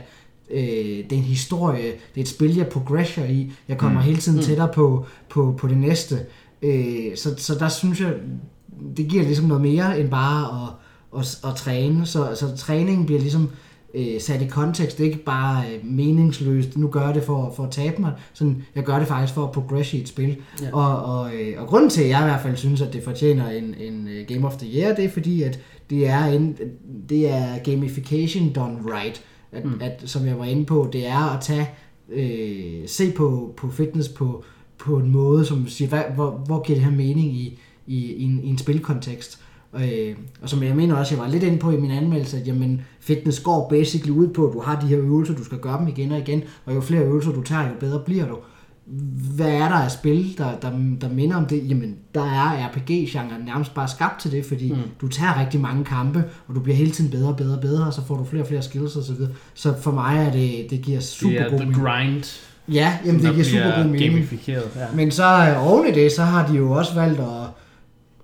øh, 0.51 0.61
det 0.61 1.13
er 1.13 1.17
en 1.17 1.23
historie, 1.23 1.83
det 1.83 2.17
er 2.17 2.21
et 2.21 2.29
spil, 2.29 2.57
jeg 2.57 2.67
progresser 2.67 3.25
i. 3.25 3.53
Jeg 3.69 3.79
kommer 3.79 4.01
mm. 4.01 4.07
hele 4.07 4.19
tiden 4.19 4.43
tættere 4.43 4.69
på, 4.75 5.07
på, 5.29 5.55
på 5.59 5.69
det 5.69 5.77
næste. 5.77 6.19
Øh, 6.63 7.17
så, 7.17 7.35
så 7.37 7.55
der 7.55 7.69
synes 7.69 8.01
jeg, 8.01 8.15
det 8.97 9.09
giver 9.09 9.23
ligesom 9.23 9.45
noget 9.45 9.63
mere 9.63 10.01
end 10.01 10.11
bare 10.11 10.63
at, 10.63 10.73
at, 11.21 11.51
at 11.51 11.57
træne. 11.57 12.07
Så, 12.07 12.35
så 12.35 12.57
træningen 12.57 13.07
bliver 13.07 13.21
ligesom 13.21 13.51
øh, 13.95 14.21
sat 14.21 14.43
i 14.43 14.47
kontekst. 14.47 14.99
Det 14.99 15.07
er 15.07 15.11
ikke 15.11 15.25
bare 15.25 15.65
øh, 15.67 15.85
meningsløst, 15.85 16.77
nu 16.77 16.89
gør 16.89 17.07
jeg 17.07 17.15
det 17.15 17.23
for, 17.23 17.53
for 17.57 17.65
at 17.65 17.71
tabe 17.71 18.01
mig. 18.01 18.13
Sådan, 18.33 18.63
jeg 18.75 18.85
gør 18.85 18.99
det 18.99 19.09
faktisk 19.09 19.35
for 19.35 19.45
at 19.45 19.53
progresse 19.53 19.97
i 19.97 20.01
et 20.01 20.09
spil. 20.09 20.37
Ja. 20.61 20.67
Ja. 20.67 20.77
Og, 20.77 21.21
og, 21.21 21.35
øh, 21.35 21.63
og 21.63 21.67
grunden 21.67 21.91
til, 21.91 22.03
at 22.03 22.09
jeg 22.09 22.21
i 22.21 22.25
hvert 22.25 22.43
fald 22.43 22.57
synes, 22.57 22.81
at 22.81 22.93
det 22.93 23.05
fortjener 23.05 23.51
en, 23.51 23.75
en 23.81 24.09
øh, 24.09 24.27
Game 24.29 24.47
of 24.47 24.57
the 24.57 24.81
Year, 24.81 24.95
det 24.95 25.05
er 25.05 25.11
fordi, 25.11 25.43
at 25.43 25.61
det 25.91 26.09
er, 26.09 26.25
en, 26.25 26.57
det 27.09 27.31
er 27.31 27.59
gamification 27.65 28.53
done 28.53 28.79
right. 28.85 29.23
At, 29.53 29.65
mm. 29.65 29.81
at, 29.81 30.03
som 30.05 30.27
jeg 30.27 30.39
var 30.39 30.45
inde 30.45 30.65
på, 30.65 30.89
det 30.93 31.07
er 31.07 31.37
at 31.37 31.41
tage, 31.41 31.69
øh, 32.09 32.89
se 32.89 33.13
på, 33.13 33.55
på 33.57 33.71
fitness 33.71 34.09
på, 34.09 34.45
på 34.79 34.97
en 34.97 35.11
måde, 35.11 35.45
som 35.45 35.69
siger, 35.69 35.89
hvad, 35.89 36.03
hvor, 36.15 36.31
hvor 36.31 36.63
giver 36.63 36.79
det 36.79 36.85
her 36.85 36.97
mening 36.97 37.33
i, 37.33 37.59
i, 37.87 38.13
i, 38.13 38.23
en, 38.23 38.45
i 38.45 38.49
en 38.49 38.59
spilkontekst. 38.59 39.41
Øh, 39.75 40.17
og 40.43 40.49
som 40.49 40.63
jeg 40.63 40.77
mener 40.77 40.95
også, 40.95 41.15
jeg 41.15 41.25
var 41.25 41.31
lidt 41.31 41.43
inde 41.43 41.59
på 41.59 41.71
i 41.71 41.77
min 41.77 41.91
anmeldelse, 41.91 42.37
at 42.37 42.47
jamen, 42.47 42.83
fitness 43.01 43.41
går 43.41 43.69
basically 43.69 44.13
ud 44.13 44.29
på, 44.29 44.47
at 44.47 44.55
du 44.55 44.61
har 44.61 44.81
de 44.81 44.87
her 44.87 44.99
øvelser, 44.99 45.35
du 45.35 45.45
skal 45.45 45.59
gøre 45.59 45.79
dem 45.79 45.89
igen 45.89 46.13
og 46.13 46.19
igen, 46.19 46.43
og 46.65 46.75
jo 46.75 46.81
flere 46.81 47.05
øvelser 47.05 47.33
du 47.33 47.43
tager, 47.43 47.69
jo 47.69 47.75
bedre 47.81 48.03
bliver 48.05 48.29
du. 48.29 48.37
Hvad 49.37 49.49
er 49.49 49.69
der 49.69 49.75
af 49.77 49.91
spil, 49.91 50.35
der, 50.39 50.51
der, 50.63 50.71
der 51.01 51.09
minder 51.09 51.37
om 51.37 51.47
det? 51.47 51.69
Jamen, 51.71 51.97
der 52.15 52.23
er 52.23 52.67
RPG-genren 52.69 53.45
nærmest 53.47 53.75
bare 53.75 53.89
skabt 53.89 54.21
til 54.21 54.33
det, 54.33 54.45
fordi 54.45 54.73
mm. 54.73 54.79
du 55.01 55.09
tager 55.09 55.41
rigtig 55.41 55.61
mange 55.61 55.85
kampe, 55.85 56.25
og 56.49 56.55
du 56.55 56.61
bliver 56.61 56.77
hele 56.77 56.91
tiden 56.91 57.11
bedre 57.11 57.29
og 57.29 57.37
bedre 57.37 57.55
og 57.57 57.61
bedre, 57.61 57.87
og 57.87 57.93
så 57.93 58.05
får 58.07 58.17
du 58.17 58.25
flere 58.25 58.43
og 58.43 58.49
flere 58.49 58.63
skills 58.63 58.97
og 58.97 59.03
så 59.05 59.13
videre. 59.13 59.31
Så 59.55 59.75
for 59.81 59.91
mig 59.91 60.17
er 60.27 60.33
det, 60.33 60.67
det 60.71 60.83
giver 60.83 61.01
super 61.01 61.31
Det 61.31 61.41
er 61.41 61.51
god 61.51 61.59
the 61.59 61.67
mening. 61.69 61.85
grind, 61.85 62.25
Ja, 62.73 62.99
jamen 63.07 63.23
det 63.23 63.33
giver 63.33 63.45
super 63.45 63.77
god 63.77 63.85
mening. 63.85 64.13
gamificeret. 64.13 64.69
Ja. 64.77 64.87
Men 64.95 65.11
så 65.11 65.25
øh, 65.25 65.67
oven 65.73 65.89
i 65.89 65.93
det, 65.93 66.13
så 66.13 66.23
har 66.23 66.47
de 66.47 66.57
jo 66.57 66.71
også 66.73 66.95
valgt 66.95 67.21
at 67.21 67.27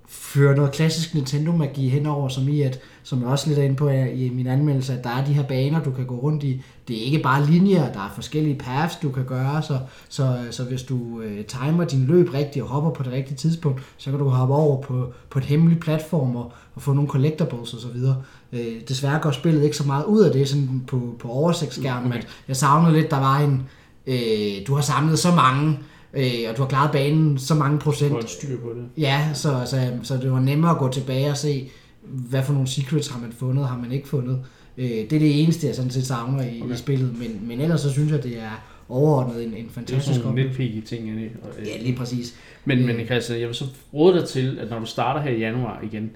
føre 0.08 0.56
noget 0.56 0.72
klassisk 0.72 1.14
Nintendo-magi 1.14 1.88
henover, 1.88 2.28
som 2.28 2.48
i 2.48 2.60
at, 2.62 2.78
som 3.06 3.20
jeg 3.20 3.28
også 3.28 3.48
lidt 3.48 3.58
er 3.58 3.62
inde 3.62 3.76
på 3.76 3.88
i 3.88 4.30
min 4.34 4.46
anmeldelse, 4.46 4.92
at 4.92 5.04
der 5.04 5.10
er 5.10 5.24
de 5.24 5.32
her 5.32 5.42
baner, 5.42 5.82
du 5.82 5.90
kan 5.90 6.06
gå 6.06 6.14
rundt 6.14 6.42
i. 6.42 6.62
Det 6.88 6.98
er 6.98 7.04
ikke 7.04 7.18
bare 7.18 7.46
linjer, 7.46 7.92
der 7.92 8.00
er 8.00 8.10
forskellige 8.14 8.58
paths, 8.58 8.96
du 8.96 9.10
kan 9.10 9.24
gøre, 9.24 9.62
så, 9.62 9.78
så, 10.08 10.36
så 10.50 10.64
hvis 10.64 10.82
du 10.82 11.20
øh, 11.20 11.44
timer 11.44 11.84
din 11.84 12.04
løb 12.04 12.34
rigtigt 12.34 12.62
og 12.62 12.68
hopper 12.68 12.90
på 12.90 13.02
det 13.02 13.12
rigtige 13.12 13.36
tidspunkt, 13.36 13.82
så 13.96 14.10
kan 14.10 14.18
du 14.18 14.28
hoppe 14.28 14.54
over 14.54 14.82
på, 14.82 15.12
på 15.30 15.38
et 15.38 15.44
hemmeligt 15.44 15.80
platform 15.80 16.36
og, 16.36 16.52
og 16.74 16.82
få 16.82 16.92
nogle 16.92 17.08
collectibles 17.08 17.74
og 17.74 17.80
så 17.80 17.88
videre. 17.88 18.16
Øh, 18.52 18.80
desværre 18.88 19.20
går 19.20 19.30
spillet 19.30 19.64
ikke 19.64 19.76
så 19.76 19.86
meget 19.86 20.04
ud 20.04 20.20
af 20.20 20.32
det 20.32 20.48
sådan 20.48 20.82
på, 20.86 21.16
på 21.18 21.28
oversigtsskærmen, 21.28 22.12
Okay. 22.12 22.18
at 22.18 22.26
jeg 22.48 22.56
savnede 22.56 22.94
lidt, 22.94 23.10
der 23.10 23.20
var 23.20 23.38
en, 23.38 23.62
øh, 24.06 24.66
du 24.66 24.74
har 24.74 24.82
samlet 24.82 25.18
så 25.18 25.34
mange, 25.34 25.78
øh, 26.14 26.50
og 26.50 26.56
du 26.56 26.62
har 26.62 26.68
klaret 26.68 26.90
banen 26.92 27.38
så 27.38 27.54
mange 27.54 27.78
procent. 27.78 28.18
Et 28.18 28.30
styr 28.30 28.60
på 28.60 28.68
det. 28.68 29.02
Ja, 29.02 29.28
så, 29.34 29.62
så, 29.66 29.90
så 30.02 30.16
det 30.16 30.32
var 30.32 30.40
nemmere 30.40 30.70
at 30.70 30.78
gå 30.78 30.88
tilbage 30.88 31.30
og 31.30 31.36
se, 31.36 31.70
hvad 32.10 32.42
for 32.42 32.52
nogle 32.52 32.68
secrets 32.68 33.08
har 33.08 33.20
man 33.20 33.32
fundet, 33.32 33.68
har 33.68 33.78
man 33.78 33.92
ikke 33.92 34.08
fundet. 34.08 34.40
Øh, 34.78 34.88
det 34.88 35.12
er 35.12 35.18
det 35.18 35.42
eneste, 35.42 35.66
jeg 35.66 35.74
sådan 35.74 35.90
set 35.90 36.06
savner 36.06 36.42
i, 36.42 36.60
okay. 36.62 36.74
I 36.74 36.76
spillet, 36.76 37.18
men, 37.18 37.40
men 37.48 37.60
ellers 37.60 37.80
så 37.80 37.92
synes 37.92 38.12
jeg, 38.12 38.22
det 38.22 38.38
er 38.38 38.64
overordnet 38.88 39.44
en, 39.44 39.48
en 39.48 39.52
Det 39.54 39.58
er 39.58 39.62
jo 39.64 39.68
fantastisk 39.74 40.14
sådan 40.16 40.30
oplevelse. 40.30 40.58
nitpicky 40.62 40.86
ting. 40.88 41.08
i 41.08 41.22
det. 41.22 41.30
Og, 41.42 41.48
øh, 41.60 41.66
Ja, 41.66 41.82
lige 41.82 41.96
præcis. 41.96 42.34
Men, 42.64 42.86
men 42.86 43.06
Christian, 43.06 43.40
jeg 43.40 43.48
vil 43.48 43.54
så 43.54 43.64
råde 43.94 44.20
dig 44.20 44.28
til, 44.28 44.58
at 44.60 44.70
når 44.70 44.78
du 44.78 44.86
starter 44.86 45.20
her 45.20 45.30
i 45.30 45.38
januar 45.38 45.80
igen, 45.82 46.10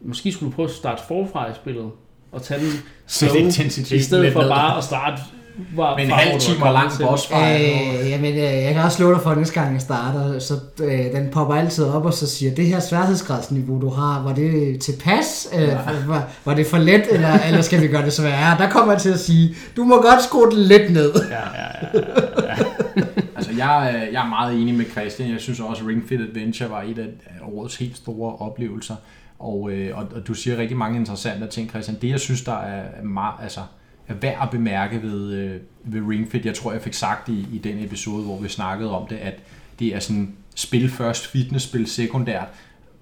måske 0.00 0.32
skulle 0.32 0.50
du 0.50 0.54
prøve 0.56 0.68
at 0.68 0.74
starte 0.74 1.02
forfra 1.08 1.50
i 1.50 1.54
spillet, 1.54 1.90
og 2.32 2.42
tage 2.42 2.60
den 2.60 2.70
intensiteten 3.44 3.96
i 3.96 4.00
stedet 4.00 4.22
lidt 4.24 4.32
for 4.32 4.40
bare 4.48 4.78
at 4.78 4.84
starte 4.84 5.22
var, 5.76 5.96
Med 5.96 6.04
en 6.04 6.10
halv 6.10 6.40
time 6.40 6.64
lang 6.64 6.90
boss 7.00 7.26
fight. 7.26 7.60
Øh, 8.04 8.10
jamen, 8.10 8.32
øh, 8.34 8.38
jeg 8.40 8.74
kan 8.74 8.82
også 8.82 8.96
slå 8.96 9.12
dig 9.12 9.20
for, 9.22 9.30
at 9.30 9.38
næste 9.38 9.54
gang 9.60 9.72
jeg 9.72 9.80
starter, 9.80 10.38
så 10.38 10.54
øh, 10.82 11.12
den 11.12 11.28
popper 11.32 11.54
altid 11.54 11.84
op 11.84 12.04
og 12.06 12.14
så 12.14 12.26
siger, 12.30 12.54
det 12.54 12.66
her 12.66 12.80
sværhedsgradsniveau, 12.80 13.80
du 13.80 13.88
har, 13.90 14.22
var 14.22 14.34
det 14.34 14.80
tilpas? 14.80 15.48
Øh, 15.58 15.68
var, 16.08 16.28
var 16.44 16.54
det 16.54 16.66
for 16.66 16.78
let, 16.78 17.02
eller, 17.10 17.38
eller 17.46 17.60
skal 17.62 17.80
vi 17.82 17.86
gøre 17.88 18.04
det 18.04 18.12
sværere? 18.12 18.58
Der 18.58 18.70
kommer 18.70 18.92
jeg 18.92 19.00
til 19.02 19.10
at 19.12 19.20
sige, 19.20 19.54
du 19.76 19.84
må 19.84 19.94
godt 20.02 20.22
skrue 20.22 20.50
det 20.50 20.58
lidt 20.58 20.92
ned. 20.92 21.12
Ja, 21.30 21.36
ja, 21.38 21.86
ja. 22.48 22.54
Altså, 23.36 23.52
jeg, 23.58 23.86
er- 23.90 24.10
jeg 24.12 24.24
er 24.24 24.28
meget 24.28 24.60
enig 24.62 24.74
med 24.74 24.84
Christian. 24.90 25.30
Jeg 25.30 25.40
synes 25.40 25.60
også, 25.60 25.82
Ring 25.88 26.02
Fit 26.08 26.20
Adventure 26.20 26.70
var 26.70 26.82
et 26.82 26.98
af 26.98 27.06
årets 27.54 27.76
helt 27.76 27.96
store 27.96 28.36
oplevelser. 28.36 28.94
Og, 29.38 29.70
øh, 29.72 29.98
og, 29.98 30.04
og 30.16 30.26
du 30.28 30.34
siger 30.34 30.56
rigtig 30.58 30.76
mange 30.76 30.98
interessante 30.98 31.46
ting, 31.46 31.70
Christian. 31.70 31.98
Det, 32.02 32.08
jeg 32.10 32.20
synes, 32.20 32.42
der 32.42 32.56
er 32.58 32.82
meget, 33.04 33.34
altså, 33.42 33.60
er 33.60 33.64
værd 34.20 34.38
at 34.42 34.50
bemærke 34.50 35.02
ved, 35.02 35.32
øh, 35.32 35.60
ved 35.84 36.00
Ring 36.08 36.30
Fit, 36.30 36.46
jeg 36.46 36.54
tror, 36.54 36.72
jeg 36.72 36.82
fik 36.82 36.94
sagt 36.94 37.28
i, 37.28 37.46
i 37.52 37.58
den 37.58 37.84
episode, 37.84 38.24
hvor 38.24 38.40
vi 38.40 38.48
snakkede 38.48 38.90
om 38.90 39.06
det, 39.06 39.16
at 39.16 39.34
det 39.78 39.94
er 39.94 40.00
sådan 40.00 40.32
spil 40.54 40.90
først, 40.90 41.26
fitnessspil 41.26 41.86
sekundært. 41.86 42.48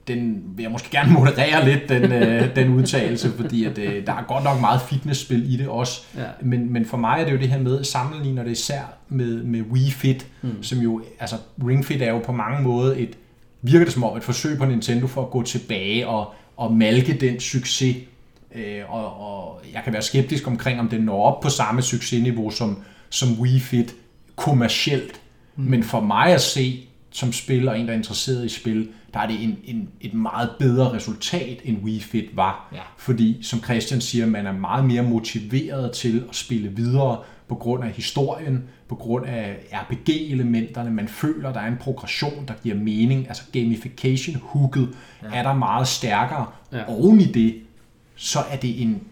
Den 0.09 0.43
vil 0.57 0.63
jeg 0.63 0.71
måske 0.71 0.91
gerne 0.91 1.13
moderere 1.19 1.65
lidt, 1.65 1.89
den, 1.89 2.13
øh, 2.13 2.55
den 2.57 2.69
udtalelse, 2.69 3.31
fordi 3.31 3.65
at, 3.65 3.79
øh, 3.79 4.07
der 4.07 4.13
er 4.13 4.23
godt 4.29 4.45
nok 4.45 4.61
meget 4.61 4.81
fitnessspil 4.81 5.55
i 5.55 5.57
det 5.57 5.69
også. 5.69 6.03
Ja. 6.17 6.23
Men, 6.43 6.73
men 6.73 6.85
for 6.87 6.97
mig 6.97 7.21
er 7.21 7.25
det 7.25 7.33
jo 7.33 7.39
det 7.39 7.49
her 7.49 7.59
med, 7.59 7.85
sammenligner 7.85 8.43
det 8.45 8.51
især 8.51 8.83
med, 9.09 9.43
med 9.43 9.61
Wii 9.61 9.91
Fit, 9.91 10.27
mm. 10.43 10.63
som 10.63 10.79
jo, 10.79 11.03
altså 11.21 11.37
Ring 11.67 11.85
Fit 11.85 12.03
er 12.03 12.11
jo 12.11 12.19
på 12.19 12.33
mange 12.33 12.63
måder 12.63 12.95
et, 12.97 13.17
virker 13.63 13.85
det 13.85 13.95
som 13.95 14.05
om 14.05 14.17
et 14.17 14.25
forsøg 14.25 14.59
på 14.59 14.65
Nintendo 14.65 15.07
for 15.07 15.23
at 15.23 15.31
gå 15.31 15.43
tilbage 15.43 16.09
og, 16.09 16.35
og 16.57 16.75
malke 16.75 17.19
den 17.21 17.41
succes. 17.41 17.97
Øh, 18.55 18.95
og, 18.95 19.21
og 19.21 19.63
jeg 19.73 19.83
kan 19.85 19.93
være 19.93 20.03
skeptisk 20.03 20.47
omkring, 20.47 20.81
om 20.81 20.89
den 20.89 21.01
når 21.01 21.23
op 21.23 21.41
på 21.41 21.49
samme 21.49 21.83
succesniveau 21.83 22.51
som, 22.51 22.83
som 23.11 23.41
Wii 23.41 23.61
Fit 23.61 23.95
kommercielt. 24.37 25.21
Mm. 25.57 25.65
Men 25.65 25.85
for 25.85 26.01
mig 26.01 26.27
at 26.27 26.41
se, 26.41 26.89
som 27.11 27.33
spiller, 27.33 27.73
en 27.73 27.87
der 27.87 27.93
er 27.93 27.97
interesseret 27.97 28.45
i 28.45 28.49
spil, 28.49 28.89
der 29.15 29.21
er 29.21 29.27
det 29.27 29.43
en, 29.45 29.59
en, 29.65 29.89
et 30.01 30.15
meget 30.15 30.51
bedre 30.59 30.93
resultat, 30.93 31.61
end 31.65 31.79
Wii 31.83 32.01
Fit 32.01 32.37
var. 32.37 32.69
Ja. 32.73 32.81
Fordi, 32.97 33.39
som 33.43 33.63
Christian 33.63 34.01
siger, 34.01 34.27
man 34.27 34.47
er 34.47 34.53
meget 34.53 34.85
mere 34.85 35.03
motiveret 35.03 35.93
til 35.93 36.25
at 36.29 36.37
spille 36.37 36.69
videre 36.69 37.19
på 37.49 37.55
grund 37.55 37.85
af 37.85 37.91
historien, 37.91 38.65
på 38.89 38.95
grund 38.95 39.27
af 39.27 39.57
RPG-elementerne. 39.73 40.91
Man 40.91 41.09
føler, 41.09 41.53
der 41.53 41.61
er 41.61 41.67
en 41.67 41.77
progression, 41.81 42.45
der 42.49 42.55
giver 42.63 42.77
mening. 42.77 43.29
Altså 43.29 43.43
gamification-hooket 43.53 44.89
ja. 45.23 45.29
er 45.35 45.43
der 45.43 45.55
meget 45.55 45.89
stærkere. 45.89 46.47
Ja. 46.73 46.85
Oven 46.89 47.21
i 47.21 47.25
det, 47.25 47.55
så 48.21 48.39
er 48.51 48.57
det 48.57 48.83
en 48.83 49.03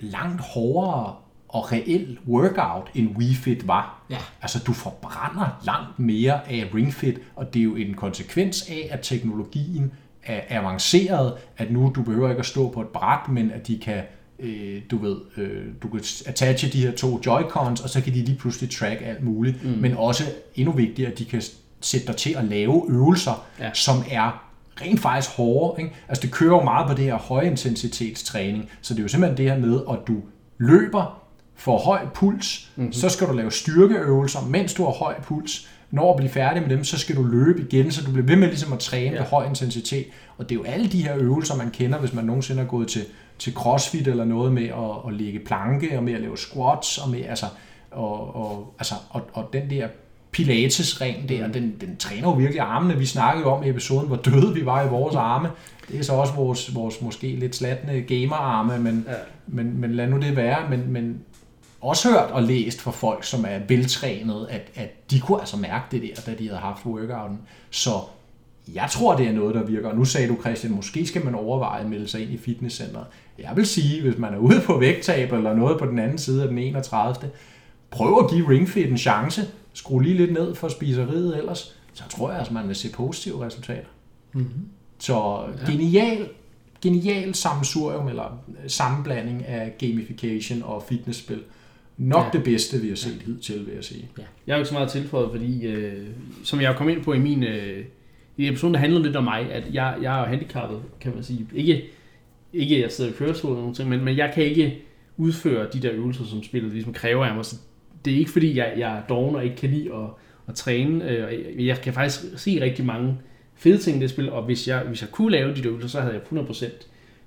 langt 0.00 0.40
hårdere 0.40 1.14
og 1.48 1.72
reel 1.72 2.18
workout, 2.28 2.90
end 2.94 3.16
Wii 3.16 3.34
Fit 3.34 3.68
var. 3.68 4.02
Ja. 4.10 4.16
Altså, 4.42 4.58
du 4.66 4.72
forbrænder 4.72 5.60
langt 5.64 5.98
mere 5.98 6.50
af 6.50 6.70
Ring 6.74 6.94
Fit, 6.94 7.18
og 7.36 7.54
det 7.54 7.60
er 7.60 7.64
jo 7.64 7.76
en 7.76 7.94
konsekvens 7.94 8.68
af, 8.68 8.88
at 8.90 9.00
teknologien 9.02 9.92
er 10.24 10.40
avanceret, 10.48 11.34
at 11.56 11.70
nu 11.70 11.92
du 11.94 12.02
behøver 12.02 12.28
ikke 12.28 12.40
at 12.40 12.46
stå 12.46 12.70
på 12.70 12.80
et 12.80 12.88
bræt, 12.88 13.28
men 13.28 13.50
at 13.50 13.66
de 13.66 13.78
kan, 13.78 14.02
øh, 14.38 14.82
du 14.90 14.98
ved, 14.98 15.16
øh, 15.36 15.64
du 15.82 15.88
kan 15.88 16.00
attache 16.26 16.70
de 16.72 16.86
her 16.86 16.92
to 16.92 17.20
Joy-Cons, 17.26 17.82
og 17.82 17.88
så 17.88 18.00
kan 18.00 18.14
de 18.14 18.24
lige 18.24 18.38
pludselig 18.38 18.70
track 18.70 19.02
alt 19.04 19.22
muligt, 19.24 19.64
mm. 19.64 19.70
men 19.70 19.96
også 19.96 20.24
endnu 20.54 20.72
vigtigere, 20.72 21.12
at 21.12 21.18
de 21.18 21.24
kan 21.24 21.42
sætte 21.80 22.06
dig 22.06 22.16
til 22.16 22.34
at 22.34 22.44
lave 22.44 22.86
øvelser, 22.88 23.44
ja. 23.60 23.70
som 23.74 23.96
er 24.10 24.49
rent 24.82 25.00
faktisk 25.00 25.36
hårde. 25.36 25.82
Ikke? 25.82 25.94
Altså 26.08 26.22
det 26.22 26.30
kører 26.30 26.56
jo 26.56 26.62
meget 26.62 26.88
på 26.88 26.94
det 26.94 27.04
her 27.04 27.16
højintensitetstræning, 27.16 28.70
så 28.80 28.94
det 28.94 29.00
er 29.00 29.04
jo 29.04 29.08
simpelthen 29.08 29.36
det 29.36 29.52
her 29.52 29.58
med, 29.58 29.80
at 29.90 29.98
du 30.06 30.16
løber, 30.58 31.20
får 31.56 31.78
høj 31.78 32.06
puls, 32.14 32.70
mm-hmm. 32.76 32.92
så 32.92 33.08
skal 33.08 33.26
du 33.26 33.32
lave 33.32 33.52
styrkeøvelser, 33.52 34.40
mens 34.48 34.74
du 34.74 34.84
har 34.84 34.90
høj 34.90 35.20
puls. 35.20 35.68
Når 35.90 36.12
du 36.12 36.16
bliver 36.16 36.32
færdig 36.32 36.62
med 36.62 36.70
dem, 36.70 36.84
så 36.84 36.98
skal 36.98 37.16
du 37.16 37.22
løbe 37.22 37.62
igen, 37.62 37.90
så 37.90 38.04
du 38.04 38.12
bliver 38.12 38.26
ved 38.26 38.36
med 38.36 38.48
ligesom 38.48 38.72
at 38.72 38.78
træne 38.78 39.16
ja. 39.16 39.22
På 39.22 39.28
høj 39.28 39.46
intensitet. 39.46 40.06
Og 40.38 40.48
det 40.48 40.54
er 40.54 40.58
jo 40.58 40.64
alle 40.64 40.88
de 40.88 41.02
her 41.02 41.16
øvelser, 41.16 41.56
man 41.56 41.70
kender, 41.70 41.98
hvis 41.98 42.12
man 42.12 42.24
nogensinde 42.24 42.60
har 42.60 42.68
gået 42.68 42.88
til, 42.88 43.04
til 43.38 43.52
crossfit 43.52 44.08
eller 44.08 44.24
noget 44.24 44.52
med 44.52 44.64
at, 44.64 45.08
at 45.08 45.14
lægge 45.14 45.38
planke, 45.38 45.96
og 45.96 46.04
med 46.04 46.12
at 46.12 46.20
lave 46.20 46.38
squats, 46.38 46.98
og 46.98 47.10
med 47.10 47.24
altså, 47.24 47.46
og, 47.90 48.36
og, 48.36 48.74
altså, 48.78 48.94
og, 49.10 49.22
og 49.32 49.48
den 49.52 49.70
der 49.70 49.88
pilatesring 50.32 51.28
der, 51.28 51.46
mm. 51.46 51.52
den, 51.52 51.74
den 51.80 51.96
træner 51.96 52.28
jo 52.28 52.30
virkelig 52.30 52.60
armene. 52.60 52.98
Vi 52.98 53.06
snakkede 53.06 53.44
jo 53.44 53.50
om 53.50 53.62
i 53.64 53.68
episoden, 53.68 54.06
hvor 54.06 54.16
døde 54.16 54.54
vi 54.54 54.66
var 54.66 54.84
i 54.84 54.88
vores 54.88 55.14
arme. 55.14 55.48
Det 55.88 55.98
er 55.98 56.02
så 56.04 56.12
også 56.12 56.32
vores, 56.34 56.74
vores 56.74 57.00
måske 57.00 57.26
lidt 57.26 57.56
slatne 57.56 58.00
gamerarme, 58.00 58.78
men, 58.78 59.04
Ja. 59.08 59.12
ja. 59.12 59.18
men, 59.46 59.80
men 59.80 59.94
lad 59.94 60.08
nu 60.08 60.16
det 60.18 60.36
være. 60.36 60.70
Men, 60.70 60.92
men 60.92 61.20
også 61.80 62.08
hørt 62.08 62.30
og 62.30 62.42
læst 62.42 62.80
fra 62.80 62.90
folk, 62.90 63.24
som 63.24 63.44
er 63.48 63.58
veltrænet, 63.68 64.46
at, 64.50 64.70
at 64.74 65.10
de 65.10 65.20
kunne 65.20 65.40
altså 65.40 65.56
mærke 65.56 65.84
det 65.90 66.02
der, 66.02 66.22
da 66.26 66.38
de 66.38 66.48
havde 66.48 66.60
haft 66.60 66.86
workouten. 66.86 67.38
Så 67.70 67.90
jeg 68.74 68.88
tror, 68.90 69.16
det 69.16 69.26
er 69.26 69.32
noget, 69.32 69.54
der 69.54 69.64
virker. 69.64 69.88
Og 69.88 69.96
nu 69.96 70.04
sagde 70.04 70.28
du, 70.28 70.36
Christian, 70.40 70.72
måske 70.72 71.06
skal 71.06 71.24
man 71.24 71.34
overveje 71.34 71.80
at 71.80 71.86
melde 71.90 72.08
sig 72.08 72.22
ind 72.22 72.30
i 72.30 72.38
fitnesscenteret. 72.38 73.06
Jeg 73.38 73.52
vil 73.56 73.66
sige, 73.66 74.02
hvis 74.02 74.18
man 74.18 74.34
er 74.34 74.38
ude 74.38 74.60
på 74.66 74.78
vægttab 74.78 75.32
eller 75.32 75.54
noget 75.54 75.78
på 75.78 75.86
den 75.86 75.98
anden 75.98 76.18
side 76.18 76.42
af 76.42 76.48
den 76.48 76.58
31. 76.58 77.30
Prøv 77.90 78.24
at 78.24 78.30
give 78.30 78.48
Ringfit 78.48 78.90
en 78.90 78.98
chance. 78.98 79.42
Skru 79.72 79.98
lige 79.98 80.16
lidt 80.16 80.32
ned 80.32 80.54
for 80.54 80.68
spiseriet 80.68 81.38
ellers. 81.38 81.76
Så 81.92 82.02
tror 82.10 82.30
jeg, 82.30 82.38
altså, 82.38 82.54
man 82.54 82.68
vil 82.68 82.76
se 82.76 82.92
positive 82.92 83.46
resultater. 83.46 83.88
Mm-hmm. 84.32 84.68
Så 84.98 85.44
genial, 85.66 86.28
genial 86.82 87.34
sammensurium 87.34 88.08
eller 88.08 88.38
sammenblanding 88.66 89.46
af 89.46 89.74
gamification 89.78 90.62
og 90.62 90.84
fitnessspil. 90.88 91.40
Nok 91.96 92.20
Ja. 92.20 92.24
ja. 92.24 92.30
det 92.32 92.44
bedste, 92.44 92.80
vi 92.80 92.88
har 92.88 92.96
set 92.96 93.16
ja. 93.20 93.32
hidtil, 93.32 93.66
vil 93.66 93.74
jeg 93.74 93.84
sige. 93.84 94.08
Jeg 94.16 94.54
har 94.54 94.58
jo 94.58 94.60
ikke 94.60 94.68
så 94.68 94.74
meget 94.74 94.90
tilføjet, 94.90 95.30
fordi 95.30 95.66
øh, 95.66 96.06
som 96.44 96.60
jeg 96.60 96.76
kom 96.76 96.88
ind 96.88 97.04
på 97.04 97.12
i 97.12 97.18
min 97.18 97.42
øh, 97.42 97.84
i 98.36 98.48
episoden, 98.48 98.74
der 98.74 98.80
handlede 98.80 99.02
lidt 99.02 99.16
om 99.16 99.24
mig, 99.24 99.52
at 99.52 99.64
jeg, 99.72 99.96
jeg 100.02 100.16
er 100.16 100.20
jo 100.20 100.26
handicappet, 100.26 100.80
kan 101.00 101.12
man 101.14 101.24
sige. 101.24 101.46
Ikke, 101.54 101.84
ikke 102.52 102.76
at 102.76 102.82
jeg 102.82 102.92
sidder 102.92 103.10
i 103.10 103.14
kørestol 103.18 103.50
eller 103.50 103.60
nogen 103.60 103.74
ting, 103.74 103.88
men, 103.88 104.04
men 104.04 104.16
jeg 104.16 104.32
kan 104.34 104.44
ikke 104.44 104.78
udføre 105.16 105.68
de 105.72 105.82
der 105.82 105.92
øvelser, 105.92 106.24
som 106.24 106.42
spillet 106.42 106.72
ligesom 106.72 106.92
kræver 106.92 107.26
af 107.26 107.34
mig. 107.34 107.44
Så 107.44 107.56
det 108.04 108.12
er 108.12 108.16
ikke 108.18 108.30
fordi, 108.30 108.56
jeg, 108.58 108.72
jeg 108.76 108.96
er 108.98 109.02
doven 109.08 109.36
og 109.36 109.44
ikke 109.44 109.56
kan 109.56 109.70
lide 109.70 109.94
at, 109.94 110.06
at 110.48 110.54
træne. 110.54 111.08
Øh, 111.10 111.66
jeg- 111.66 111.80
kan 111.80 111.92
faktisk 111.92 112.20
se 112.36 112.60
rigtig 112.62 112.84
mange 112.86 113.14
fede 113.54 113.78
ting 113.78 113.96
i 113.96 114.00
det 114.00 114.10
spil, 114.10 114.30
og 114.30 114.42
hvis 114.42 114.68
jeg, 114.68 114.80
hvis 114.88 115.02
jeg 115.02 115.10
kunne 115.10 115.30
lave 115.30 115.54
de 115.54 115.66
øvelser, 115.66 115.88
så 115.88 116.00
havde 116.00 116.14
jeg 116.14 116.22
100% 116.40 116.64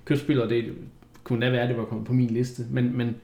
købt 0.04 0.20
spillet, 0.20 0.44
og 0.44 0.50
det 0.50 0.64
kunne 1.24 1.46
da 1.46 1.50
være, 1.50 1.62
at 1.62 1.68
det 1.68 1.76
var 1.76 1.84
kommet 1.84 2.06
på 2.06 2.12
min 2.12 2.30
liste. 2.30 2.62
Men, 2.70 2.96
men 2.96 3.16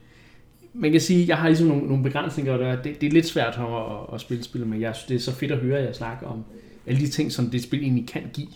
man 0.73 0.91
kan 0.91 1.01
sige, 1.01 1.21
at 1.23 1.27
jeg 1.29 1.37
har 1.37 1.47
ligesom 1.47 1.67
nogle, 1.67 1.87
nogle 1.87 2.03
begrænsninger, 2.03 2.53
og 2.53 2.59
det, 2.59 2.67
er- 2.67 2.81
det, 2.81 3.01
det 3.01 3.07
er 3.07 3.11
lidt 3.11 3.25
svært 3.25 3.55
for 3.55 3.69
mig 3.69 3.97
at, 4.09 4.15
at 4.15 4.21
spille 4.21 4.43
spil, 4.43 4.65
men 4.67 4.81
jeg 4.81 4.95
synes, 4.95 5.07
det 5.07 5.15
er 5.15 5.19
så 5.19 5.39
fedt 5.39 5.51
at 5.51 5.57
høre 5.57 5.81
jer 5.83 5.93
snakke 5.93 6.27
om 6.27 6.43
alle 6.87 6.99
de 7.01 7.07
ting, 7.07 7.31
som 7.31 7.49
det 7.49 7.63
spil 7.63 7.79
egentlig 7.81 8.07
kan 8.07 8.21
give. 8.33 8.47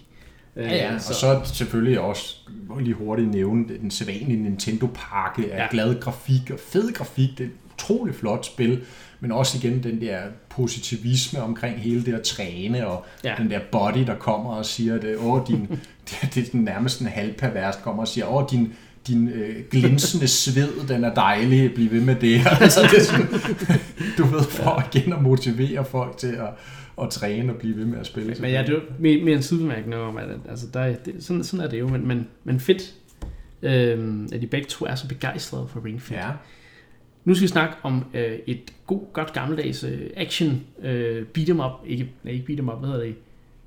Øh, 0.55 0.63
Ja, 0.65 0.75
ja. 0.75 0.95
Og 0.95 1.01
så 1.01 1.39
selvfølgelig 1.53 1.99
også 1.99 2.35
lige 2.79 2.93
hurtigt 2.93 3.29
nævne 3.31 3.65
den 3.81 3.91
sædvanlige 3.91 4.43
Nintendo-pakke 4.43 5.51
af 5.53 5.57
ja. 5.59 5.67
glad 5.71 5.99
grafik 5.99 6.49
og 6.53 6.59
fed 6.59 6.93
grafik. 6.93 7.29
Det 7.37 7.49
et 7.77 7.83
utroligt 7.83 8.17
flot 8.17 8.45
spil, 8.45 8.81
men 9.19 9.31
også 9.31 9.57
igen 9.57 9.83
den 9.83 10.01
der 10.01 10.17
positivisme 10.49 11.41
omkring 11.41 11.79
hele 11.79 12.05
det 12.05 12.13
at 12.13 12.21
træne, 12.21 12.87
og 12.87 13.05
Ja. 13.23 13.35
den 13.37 13.49
der 13.51 13.59
body, 13.71 14.05
der 14.07 14.15
kommer 14.15 14.49
og 14.53 14.65
siger, 14.65 14.95
at 14.95 15.05
åh, 15.19 15.47
din, 15.47 15.67
det, 16.09 16.29
det 16.35 16.47
er 16.47 16.51
den 16.51 16.61
nærmest 16.61 17.01
en 17.01 17.07
halvpervers, 17.07 17.75
kommer 17.83 18.01
og 18.03 18.07
siger, 18.07 18.25
åh, 18.35 18.43
din, 18.51 18.73
din 19.07 19.27
øh, 19.29 19.55
glinsende 19.71 20.27
sved, 20.27 20.87
den 20.87 21.03
er 21.03 21.13
dejlig, 21.13 21.73
bliv 21.73 21.91
ved 21.91 22.01
med 22.01 22.15
det. 22.15 22.41
altså, 22.61 22.81
det 22.81 22.99
er 22.99 23.03
sådan, 23.03 23.27
du 24.17 24.23
ved, 24.25 24.43
for 24.43 24.83
igen 24.93 25.13
at 25.13 25.21
motivere 25.21 25.85
folk 25.85 26.17
til 26.17 26.27
at, 26.27 26.47
at 27.01 27.09
træne 27.09 27.53
og 27.53 27.59
blive 27.59 27.77
ved 27.77 27.85
med 27.85 27.99
at 27.99 28.05
spille. 28.05 28.35
Men 28.39 28.51
ja, 28.51 28.61
det 28.67 28.69
er 28.75 28.79
mere, 28.99 29.23
mere 29.23 29.35
en 29.35 29.43
sidebemærkning 29.43 29.95
om, 29.95 30.17
at 30.17 30.25
altså, 30.49 30.65
der 30.73 30.79
er, 30.79 30.95
det, 30.95 31.13
sådan, 31.19 31.43
sådan 31.43 31.65
er 31.65 31.69
det 31.69 31.79
jo, 31.79 31.87
men, 31.87 32.07
men, 32.07 32.27
men 32.43 32.59
fedt, 32.59 32.93
øh, 33.61 34.27
at 34.33 34.41
de 34.41 34.47
begge 34.47 34.67
to 34.67 34.85
er 34.85 34.95
så 34.95 35.07
begejstrede 35.07 35.67
for 35.67 35.85
Ring 35.85 36.01
Fit. 36.01 36.17
Ja, 36.17 36.29
Nu 37.25 37.35
skal 37.35 37.43
vi 37.43 37.47
snakke 37.47 37.75
om 37.83 38.05
øh, 38.13 38.39
et 38.47 38.73
god, 38.87 39.01
godt 39.13 39.33
gammeldags 39.33 39.83
øh, 39.83 40.09
action 40.17 40.63
øh, 40.81 41.25
beat 41.25 41.49
'em 41.49 41.59
up, 41.65 41.71
ikke, 41.87 42.09
nej, 42.23 42.33
ikke 42.33 42.45
beat 42.45 42.59
'em 42.59 42.73
up, 42.73 42.79
hvad 42.79 42.89
hedder 42.89 43.03
det? 43.05 43.15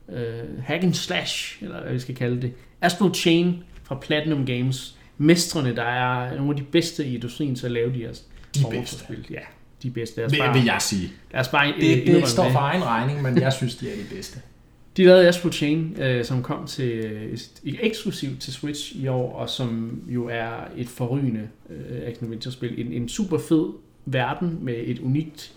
Øh, 0.09 0.62
hack 0.64 0.84
and 0.84 0.94
slash, 0.94 1.62
eller 1.62 1.82
hvad 1.82 1.92
vi 1.92 1.98
skal 1.98 2.14
kalde 2.14 2.42
det. 2.42 2.52
Astro 2.80 3.14
Chain 3.14 3.62
fra 3.84 3.94
Platinum 3.94 4.46
Games. 4.46 4.94
Mestrene, 5.18 5.76
der 5.76 5.82
er 5.82 6.36
nogle 6.36 6.50
af 6.50 6.56
de 6.56 6.62
bedste 6.62 7.06
i 7.06 7.14
industrien 7.14 7.54
til 7.54 7.66
at 7.66 7.72
lave 7.72 7.92
de 7.94 7.98
her 7.98 8.12
De 8.54 8.64
bedste. 8.70 8.98
Spil. 8.98 9.26
Ja, 9.30 9.40
de 9.82 9.90
bedste. 9.90 10.24
Os 10.24 10.32
vil, 10.32 10.38
bare, 10.38 10.54
vil 10.54 10.64
jeg 10.64 10.76
sige. 10.80 11.11
os 11.34 11.48
bare 11.48 11.68
øh, 11.68 11.80
Det, 11.80 11.82
indrømme 11.82 12.20
det 12.20 12.28
står 12.28 12.50
for 12.50 12.59
egen 12.59 12.84
regning, 12.84 13.22
men 13.22 13.38
jeg 13.40 13.52
synes, 13.52 13.76
de 13.76 13.90
er 13.90 13.96
de 13.96 14.14
bedste. 14.14 14.40
De 14.99 15.05
lavede 15.05 15.28
Astro 15.28 15.53
Chain, 15.53 15.96
øh, 16.01 16.24
som 16.24 16.42
kom 16.42 16.66
til 16.66 16.90
øh, 16.90 17.38
eksklusivt 17.64 18.40
til 18.40 18.53
Switch 18.53 18.96
i 18.96 19.07
år, 19.07 19.32
og 19.32 19.51
som 19.51 20.03
jo 20.09 20.28
er 20.28 20.51
et 20.76 20.88
forrygende 20.88 21.49
øh, 21.70 22.07
action 22.07 22.24
adventure 22.24 22.53
spil. 22.53 22.86
En, 22.86 22.92
en 22.92 23.09
super 23.09 23.38
fed 23.38 23.72
verden 24.07 24.59
med 24.62 24.74
et 24.78 24.99
unikt, 24.99 25.53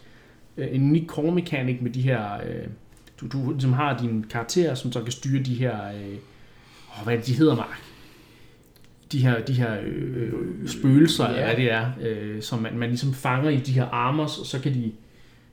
øh, 0.58 0.68
en 0.72 0.84
unik 0.84 1.08
core 1.08 1.32
mechanic 1.32 1.78
med 1.82 1.92
de 1.92 2.02
her, 2.02 2.34
øh, 2.34 2.68
du, 3.22 3.28
du 3.28 3.56
som 3.60 3.74
har 3.74 3.98
dine 3.98 4.24
karakterer, 4.24 4.76
som 4.76 4.92
så 4.92 5.02
kan 5.02 5.12
styre 5.12 5.44
de 5.44 5.56
her, 5.56 5.88
øh, 5.88 6.18
åh, 6.98 7.04
hvad 7.04 7.14
er 7.14 7.18
det, 7.18 7.28
de 7.28 7.34
hedder, 7.34 7.56
Mark? 7.56 7.82
de 9.12 9.20
her, 9.20 9.42
de 9.42 9.54
her 9.54 9.82
øh, 9.84 10.34
spøgelser, 10.68 11.28
eller 11.28 11.46
hvad 11.46 11.56
det 11.56 11.72
er, 11.72 11.92
øh, 12.02 12.42
som 12.42 12.62
man, 12.62 12.78
man 12.78 12.90
ligesom 12.90 13.14
fanger 13.14 13.50
i 13.50 13.58
de 13.58 13.72
her 13.72 13.86
armor, 13.86 14.24
og 14.24 14.46
så 14.46 14.60
kan 14.64 14.74
de 14.74 14.92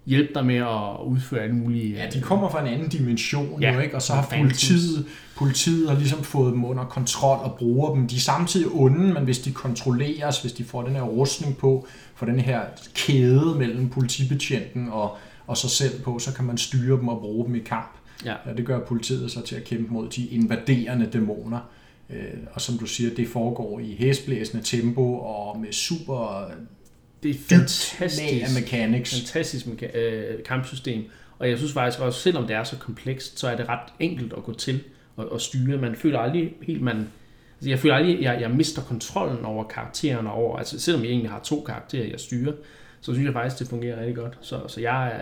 hjælpe 0.09 0.35
dig 0.35 0.47
med 0.47 0.57
at 0.57 1.05
udføre 1.07 1.41
alle 1.41 1.55
mulige... 1.55 1.95
Ja, 1.95 2.11
de 2.11 2.21
kommer 2.21 2.49
fra 2.51 2.61
en 2.61 2.67
anden 2.75 2.89
dimension 2.89 3.61
Ja, 3.63 3.75
jo, 3.75 3.81
ikke? 3.81 3.95
og 3.95 4.03
så 4.03 4.13
har 4.13 4.35
politiet, 4.39 5.07
politiet 5.37 5.91
har 5.91 5.99
ligesom 5.99 6.23
fået 6.23 6.53
dem 6.53 6.65
under 6.65 6.85
kontrol 6.85 7.39
og 7.39 7.55
bruger 7.59 7.95
dem. 7.95 8.09
De 8.09 8.17
er 8.17 8.21
samtidig 8.21 8.67
onde, 8.73 9.15
men 9.15 9.25
hvis 9.25 9.39
de 9.39 9.53
kontrolleres, 9.53 10.41
hvis 10.41 10.53
de 10.53 10.65
får 10.65 10.83
den 10.83 10.95
her 10.95 11.03
rustning 11.03 11.57
på, 11.57 11.87
får 12.15 12.27
den 12.27 12.41
her 12.41 12.61
kæde 12.95 13.55
mellem 13.59 13.89
politibetjenten 13.89 14.89
og, 14.89 15.17
og 15.47 15.57
sig 15.57 15.71
selv 15.71 16.03
på, 16.03 16.19
så 16.19 16.35
kan 16.35 16.45
man 16.45 16.59
styre 16.59 16.97
dem 16.99 17.09
og 17.09 17.21
bruge 17.21 17.47
dem 17.47 17.55
i 17.55 17.59
kamp. 17.59 17.93
Ja. 18.25 18.35
Ja, 18.47 18.53
det 18.57 18.67
gør 18.67 18.81
politiet 18.81 19.31
så 19.31 19.43
til 19.43 19.57
at 19.57 19.65
kæmpe 19.65 19.93
mod 19.93 20.09
de 20.09 20.27
invaderende 20.27 21.07
dæmoner. 21.13 21.59
Øh, 22.11 22.19
Og 22.53 22.61
som 22.61 22.79
du 22.79 22.87
siger, 22.87 23.15
det 23.15 23.29
foregår 23.29 23.81
i 23.81 23.97
hæsblæsende 23.99 24.63
tempo 24.65 25.15
og 25.15 25.61
med 25.61 25.73
super 25.73 26.51
det 27.23 27.31
er 27.31 27.35
fantastisk. 27.49 28.23
af 28.23 28.61
mechanics. 28.61 29.19
fantastisk 29.21 29.67
meka- 29.67 29.97
øh, 29.99 30.43
kampsystem. 30.45 31.05
Og 31.39 31.49
jeg 31.51 31.59
synes 31.59 31.73
faktisk 31.73 32.01
også, 32.03 32.21
selvom 32.21 32.47
det 32.47 32.57
er 32.57 32.65
så 32.65 32.77
komplekst, 32.77 33.39
så 33.39 33.49
er 33.49 33.57
det 33.57 33.69
ret 33.69 33.93
enkelt 34.01 34.33
at 34.33 34.43
gå 34.45 34.53
til 34.55 34.81
og, 35.17 35.33
og 35.33 35.41
styre. 35.41 35.79
Man 35.79 35.95
føler 35.97 36.19
aldrig 36.19 36.53
helt, 36.63 36.83
man... 36.83 36.97
Altså 37.57 37.71
jeg 37.71 37.79
føler 37.79 37.95
aldrig, 37.95 38.23
jeg, 38.23 38.41
jeg 38.41 38.51
mister 38.51 38.83
kontrollen 38.83 39.45
over 39.45 39.65
karaktererne 39.65 40.31
over... 40.33 40.59
Altså 40.59 40.81
selvom 40.81 41.03
jeg 41.03 41.11
egentlig 41.11 41.31
har 41.31 41.41
to 41.41 41.61
karakterer, 41.67 42.07
jeg 42.11 42.21
styrer, 42.21 42.53
så 43.01 43.13
synes 43.13 43.25
jeg 43.27 43.33
faktisk, 43.33 43.59
det 43.59 43.69
fungerer 43.69 44.01
rigtig 44.01 44.17
godt. 44.17 44.39
Så, 44.41 44.61
så 44.69 44.81
jeg, 44.81 45.07
er, 45.07 45.13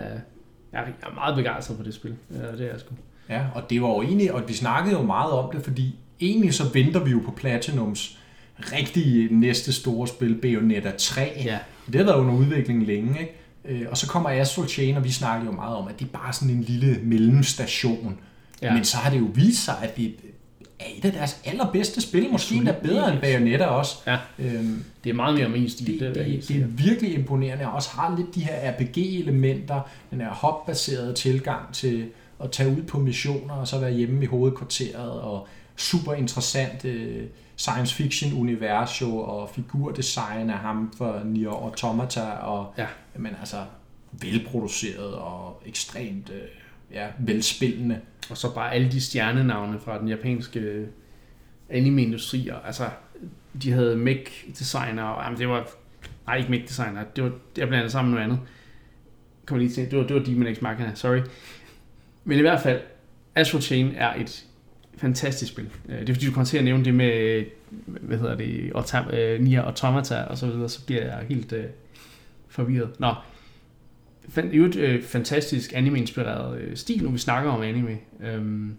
jeg 0.73 0.81
er- 0.81 0.85
jeg 0.85 1.09
er 1.09 1.13
meget 1.15 1.35
begejstret 1.35 1.77
for 1.77 1.83
det 1.83 1.93
spil. 1.93 2.15
Ja, 2.31 2.51
det 2.51 2.61
er 2.61 2.71
jeg 2.71 2.79
sgu. 2.79 2.95
Ja, 3.29 3.45
og 3.55 3.69
det 3.69 3.81
var 3.81 3.87
jo 3.89 4.01
egentlig, 4.01 4.33
og 4.33 4.43
vi 4.47 4.53
snakkede 4.53 4.95
jo 4.95 5.01
meget 5.01 5.31
om 5.31 5.51
det, 5.55 5.63
fordi 5.63 5.95
egentlig 6.19 6.53
så 6.53 6.63
venter 6.73 7.03
vi 7.03 7.11
jo 7.11 7.21
på 7.25 7.31
Platinums 7.31 8.19
rigtige 8.59 9.27
næste 9.39 9.73
store 9.73 10.07
spil, 10.07 10.35
Bayonetta 10.41 10.91
3. 10.97 11.21
Ja. 11.45 11.59
Det 11.87 11.95
har 11.95 12.03
været 12.03 12.17
under 12.17 12.33
udvikling 12.33 12.85
længe, 12.87 13.19
ikke? 13.19 13.33
Øh, 13.65 13.87
Og 13.91 13.97
så 13.97 14.07
kommer 14.07 14.29
Astral 14.29 14.67
Chain, 14.67 14.97
og 14.97 15.03
vi 15.03 15.11
snakkede 15.11 15.45
jo 15.51 15.55
meget 15.55 15.75
om, 15.75 15.87
at 15.87 15.99
det 15.99 16.05
er 16.05 16.09
bare 16.19 16.33
sådan 16.33 16.49
en 16.55 16.61
lille 16.63 16.99
mellemstation. 17.03 18.17
Ja. 18.61 18.73
Men 18.73 18.83
så 18.83 18.97
har 18.97 19.09
det 19.11 19.19
jo 19.19 19.27
vist 19.33 19.65
sig, 19.65 19.75
at 19.83 19.97
det 19.97 20.05
er 20.79 20.85
et 20.97 21.05
af 21.05 21.11
deres 21.11 21.37
allerbedste 21.45 22.01
spil, 22.01 22.27
måske 22.31 22.55
endda 22.55 22.75
bedre 22.83 23.11
end 23.13 23.21
Bayonetta 23.21 23.65
også. 23.65 23.95
Ja. 24.07 24.17
Øhm, 24.39 24.83
Det 25.03 25.09
er 25.09 25.13
meget 25.13 25.35
mere 25.35 25.49
min 25.49 25.69
stil. 25.69 25.87
det, 25.87 25.99
Det, 25.99 26.15
det, 26.15 26.35
er 26.35 26.41
det, 26.47 26.55
er 26.61 26.65
virkelig 26.67 27.13
imponerende, 27.13 27.65
og 27.67 27.71
også 27.73 27.89
har 27.89 28.15
lidt 28.17 28.35
de 28.35 28.39
her 28.43 28.71
RPG-elementer, 28.71 29.81
den 30.11 30.21
her 30.21 30.29
hop-baserede 30.29 31.13
tilgang 31.13 31.73
til 31.73 32.05
at 32.43 32.51
tage 32.51 32.69
ud 32.69 32.81
på 32.81 32.99
missioner, 32.99 33.53
og 33.53 33.67
så 33.67 33.79
være 33.79 33.91
hjemme 33.93 34.23
i 34.23 34.25
hovedkvarteret, 34.25 35.11
og 35.11 35.47
super 35.77 36.13
interessant 36.13 36.85
øh, 36.85 37.23
science 37.55 37.95
fiction-univers 37.95 39.01
jo, 39.01 39.17
og 39.17 39.49
figurdesign 39.49 40.49
af 40.49 40.57
ham 40.57 40.93
for 40.97 41.21
Nier 41.25 41.49
Automata, 41.49 42.21
og 42.21 42.73
Ja. 42.77 42.87
men 43.15 43.35
altså 43.39 43.57
velproduceret 44.11 45.13
og 45.15 45.61
ekstremt 45.65 46.29
øh, 46.29 46.41
ja, 46.91 47.07
velspillende. 47.19 47.99
Og 48.29 48.37
så 48.37 48.53
bare 48.53 48.73
alle 48.73 48.91
de 48.91 49.01
stjernenavne 49.01 49.79
fra 49.79 49.99
den 49.99 50.07
japanske 50.07 50.59
øh, 50.59 50.87
anime-industri. 51.69 52.47
og 52.47 52.65
Altså, 52.67 52.89
de 53.63 53.71
havde 53.71 53.95
mech-designer, 53.95 55.03
og 55.03 55.23
jamen, 55.23 55.39
det 55.39 55.49
var... 55.49 55.67
Nej, 56.27 56.35
ikke 56.37 56.49
mech-designer. 56.49 57.03
Det 57.15 57.23
var, 57.23 57.31
jeg 57.57 57.67
blandede 57.67 57.91
sammen 57.91 58.13
med 58.13 58.19
noget 58.21 58.31
andet. 58.33 58.47
Kommer 59.45 59.63
lige 59.63 59.73
til. 59.73 59.91
Det 59.91 59.99
var, 59.99 60.07
det 60.07 60.15
var 60.15 60.23
Demon 60.23 60.55
X 60.55 60.61
Machina, 60.61 60.91
sorry. 60.95 61.19
Men 62.23 62.37
i 62.37 62.41
hvert 62.41 62.61
fald, 62.61 62.81
Astral 63.35 63.61
Chain 63.61 63.91
er 63.95 64.13
et 64.13 64.45
fantastisk 64.97 65.51
spil. 65.51 65.65
Øh, 65.89 65.99
Det 65.99 66.09
er 66.09 66.13
fordi, 66.13 66.25
du 66.25 66.31
kommer 66.31 66.45
til 66.45 66.57
at 66.57 66.63
nævne 66.63 66.85
det 66.85 66.93
med, 66.93 67.13
øh, 67.13 67.45
hvad 67.85 68.17
hedder 68.17 68.35
det, 68.35 68.71
Autom- 68.75 69.15
øh, 69.15 69.41
Nier 69.41 69.61
Automata 69.61 70.15
og 70.15 70.37
så 70.37 70.47
videre, 70.47 70.69
så 70.69 70.85
bliver 70.85 71.01
jeg 71.01 71.17
helt 71.29 71.53
øh, 71.53 71.63
forvirret. 72.49 72.89
Nå, 72.99 73.13
fan, 74.29 74.49
jo 74.51 74.65
et 74.65 74.75
øh, 74.75 75.03
fantastisk 75.03 75.73
anime-inspireret 75.75 76.59
øh, 76.59 76.75
stil, 76.77 77.03
nu 77.03 77.09
vi 77.09 77.17
snakker 77.17 77.51
om 77.51 77.61
anime. 77.61 77.97
Øhm, 78.25 78.73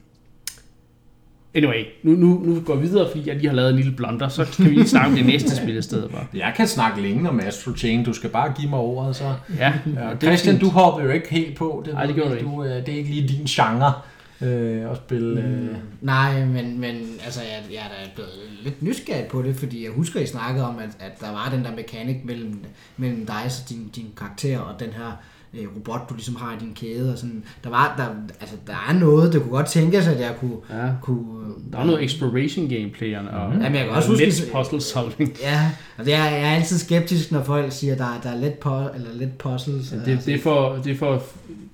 anyway, 1.55 1.85
nu, 2.03 2.13
nu, 2.13 2.43
nu 2.45 2.61
går 2.61 2.77
vi 2.77 2.87
videre, 2.87 3.11
fordi 3.11 3.29
jeg 3.29 3.37
lige 3.37 3.49
har 3.49 3.55
lavet 3.55 3.71
en 3.71 3.77
lille 3.77 3.93
blunder, 3.93 4.29
så 4.29 4.45
kan 4.57 4.65
vi 4.65 4.71
lige 4.71 4.89
snakke 4.89 5.09
om 5.11 5.15
det 5.17 5.27
næste 5.27 5.57
spil 5.57 5.77
i 5.77 5.83
stedet 5.83 6.11
for. 6.11 6.27
Jeg 6.35 6.53
kan 6.57 6.67
snakke 6.67 7.03
længe 7.03 7.29
om 7.29 7.41
Astral 7.41 7.77
Chain, 7.77 8.05
du 8.05 8.13
skal 8.13 8.31
bare 8.31 8.53
give 8.59 8.71
mig 8.71 8.79
ordet, 8.79 9.17
så... 9.17 9.35
Ja, 9.59 9.73
Ja, 9.97 10.11
det 10.11 10.23
Christian, 10.23 10.59
du 10.59 10.69
hoppede 10.69 11.07
jo 11.07 11.13
ikke 11.13 11.29
helt 11.31 11.57
på. 11.57 11.83
Det, 11.87 11.95
Nej, 11.95 12.07
det 12.07 12.15
gjorde 12.15 12.39
du 12.39 12.45
du 12.45 12.65
øh, 12.65 12.71
Det 12.71 12.89
er 12.89 12.97
ikke 12.99 13.11
lige 13.11 13.29
din 13.29 13.45
genre 13.47 13.93
øh, 14.41 14.91
at 14.91 14.97
spille. 14.97 15.43
Øh. 15.43 15.77
Nej, 16.01 16.45
men, 16.45 16.81
men 16.81 16.97
altså, 17.25 17.41
jeg, 17.43 17.65
jeg 17.73 17.79
er 17.79 17.89
da 17.89 18.11
blevet 18.15 18.31
lidt 18.63 18.83
nysgerrig 18.83 19.27
på 19.27 19.43
det, 19.43 19.57
fordi 19.57 19.85
jeg 19.85 19.93
husker, 19.93 20.21
I 20.21 20.27
snakkede 20.27 20.67
om, 20.67 20.79
at, 20.79 20.91
at 20.99 21.21
der 21.21 21.31
var 21.31 21.51
den 21.51 21.65
der 21.65 21.77
mekanik 21.77 22.25
mellem, 22.25 22.65
mellem 22.97 23.27
dig 23.27 23.43
og 23.45 23.69
din, 23.69 23.89
din 23.89 24.13
karakter 24.17 24.59
og 24.59 24.81
den 24.81 24.91
her 24.91 25.13
øh, 25.55 25.67
robot, 25.77 26.09
du 26.11 26.15
ligesom 26.15 26.37
har 26.37 26.53
i 26.53 26.57
din 26.61 26.75
kæde. 26.75 27.13
Og 27.13 27.19
sådan. 27.19 27.45
Der, 27.65 27.71
var, 27.71 27.95
der, 27.97 28.33
altså, 28.41 28.57
der 28.67 28.87
er 28.89 28.93
noget, 28.93 29.33
det 29.33 29.43
kunne 29.43 29.51
godt 29.53 29.67
tænkes, 29.67 30.07
at 30.07 30.21
jeg 30.21 30.35
kunne... 30.41 30.57
Ja. 30.71 30.89
kunne 31.03 31.55
Der 31.73 31.79
er 31.79 31.85
noget 31.85 32.05
exploration 32.05 32.69
gameplay 32.69 33.17
og 33.17 33.53
Jamen, 33.53 33.75
jeg 33.75 33.85
kan 33.85 33.89
også 33.95 34.09
huske- 34.09 34.25
lidt 34.25 34.53
puzzle 34.53 34.81
solving. 34.81 35.37
Ja, 35.43 35.71
og 35.99 36.05
det 36.05 36.15
er, 36.15 36.25
jeg 36.25 36.41
er 36.43 36.57
altid 36.57 36.79
skeptisk, 36.79 37.33
når 37.33 37.43
folk 37.43 37.73
siger, 37.73 37.93
at 37.93 37.99
der, 37.99 38.21
der 38.23 38.31
er 38.31 38.41
lidt, 38.41 38.61
på, 38.61 38.71
eller 38.95 39.09
lidt 39.15 39.39
puzzles. 39.39 39.89
Det, 40.07 40.23
det, 40.27 40.35
er 40.35 40.39
for, 40.43 40.77
det 40.85 40.93
er 40.93 40.97
for 40.97 41.13
at 41.15 41.23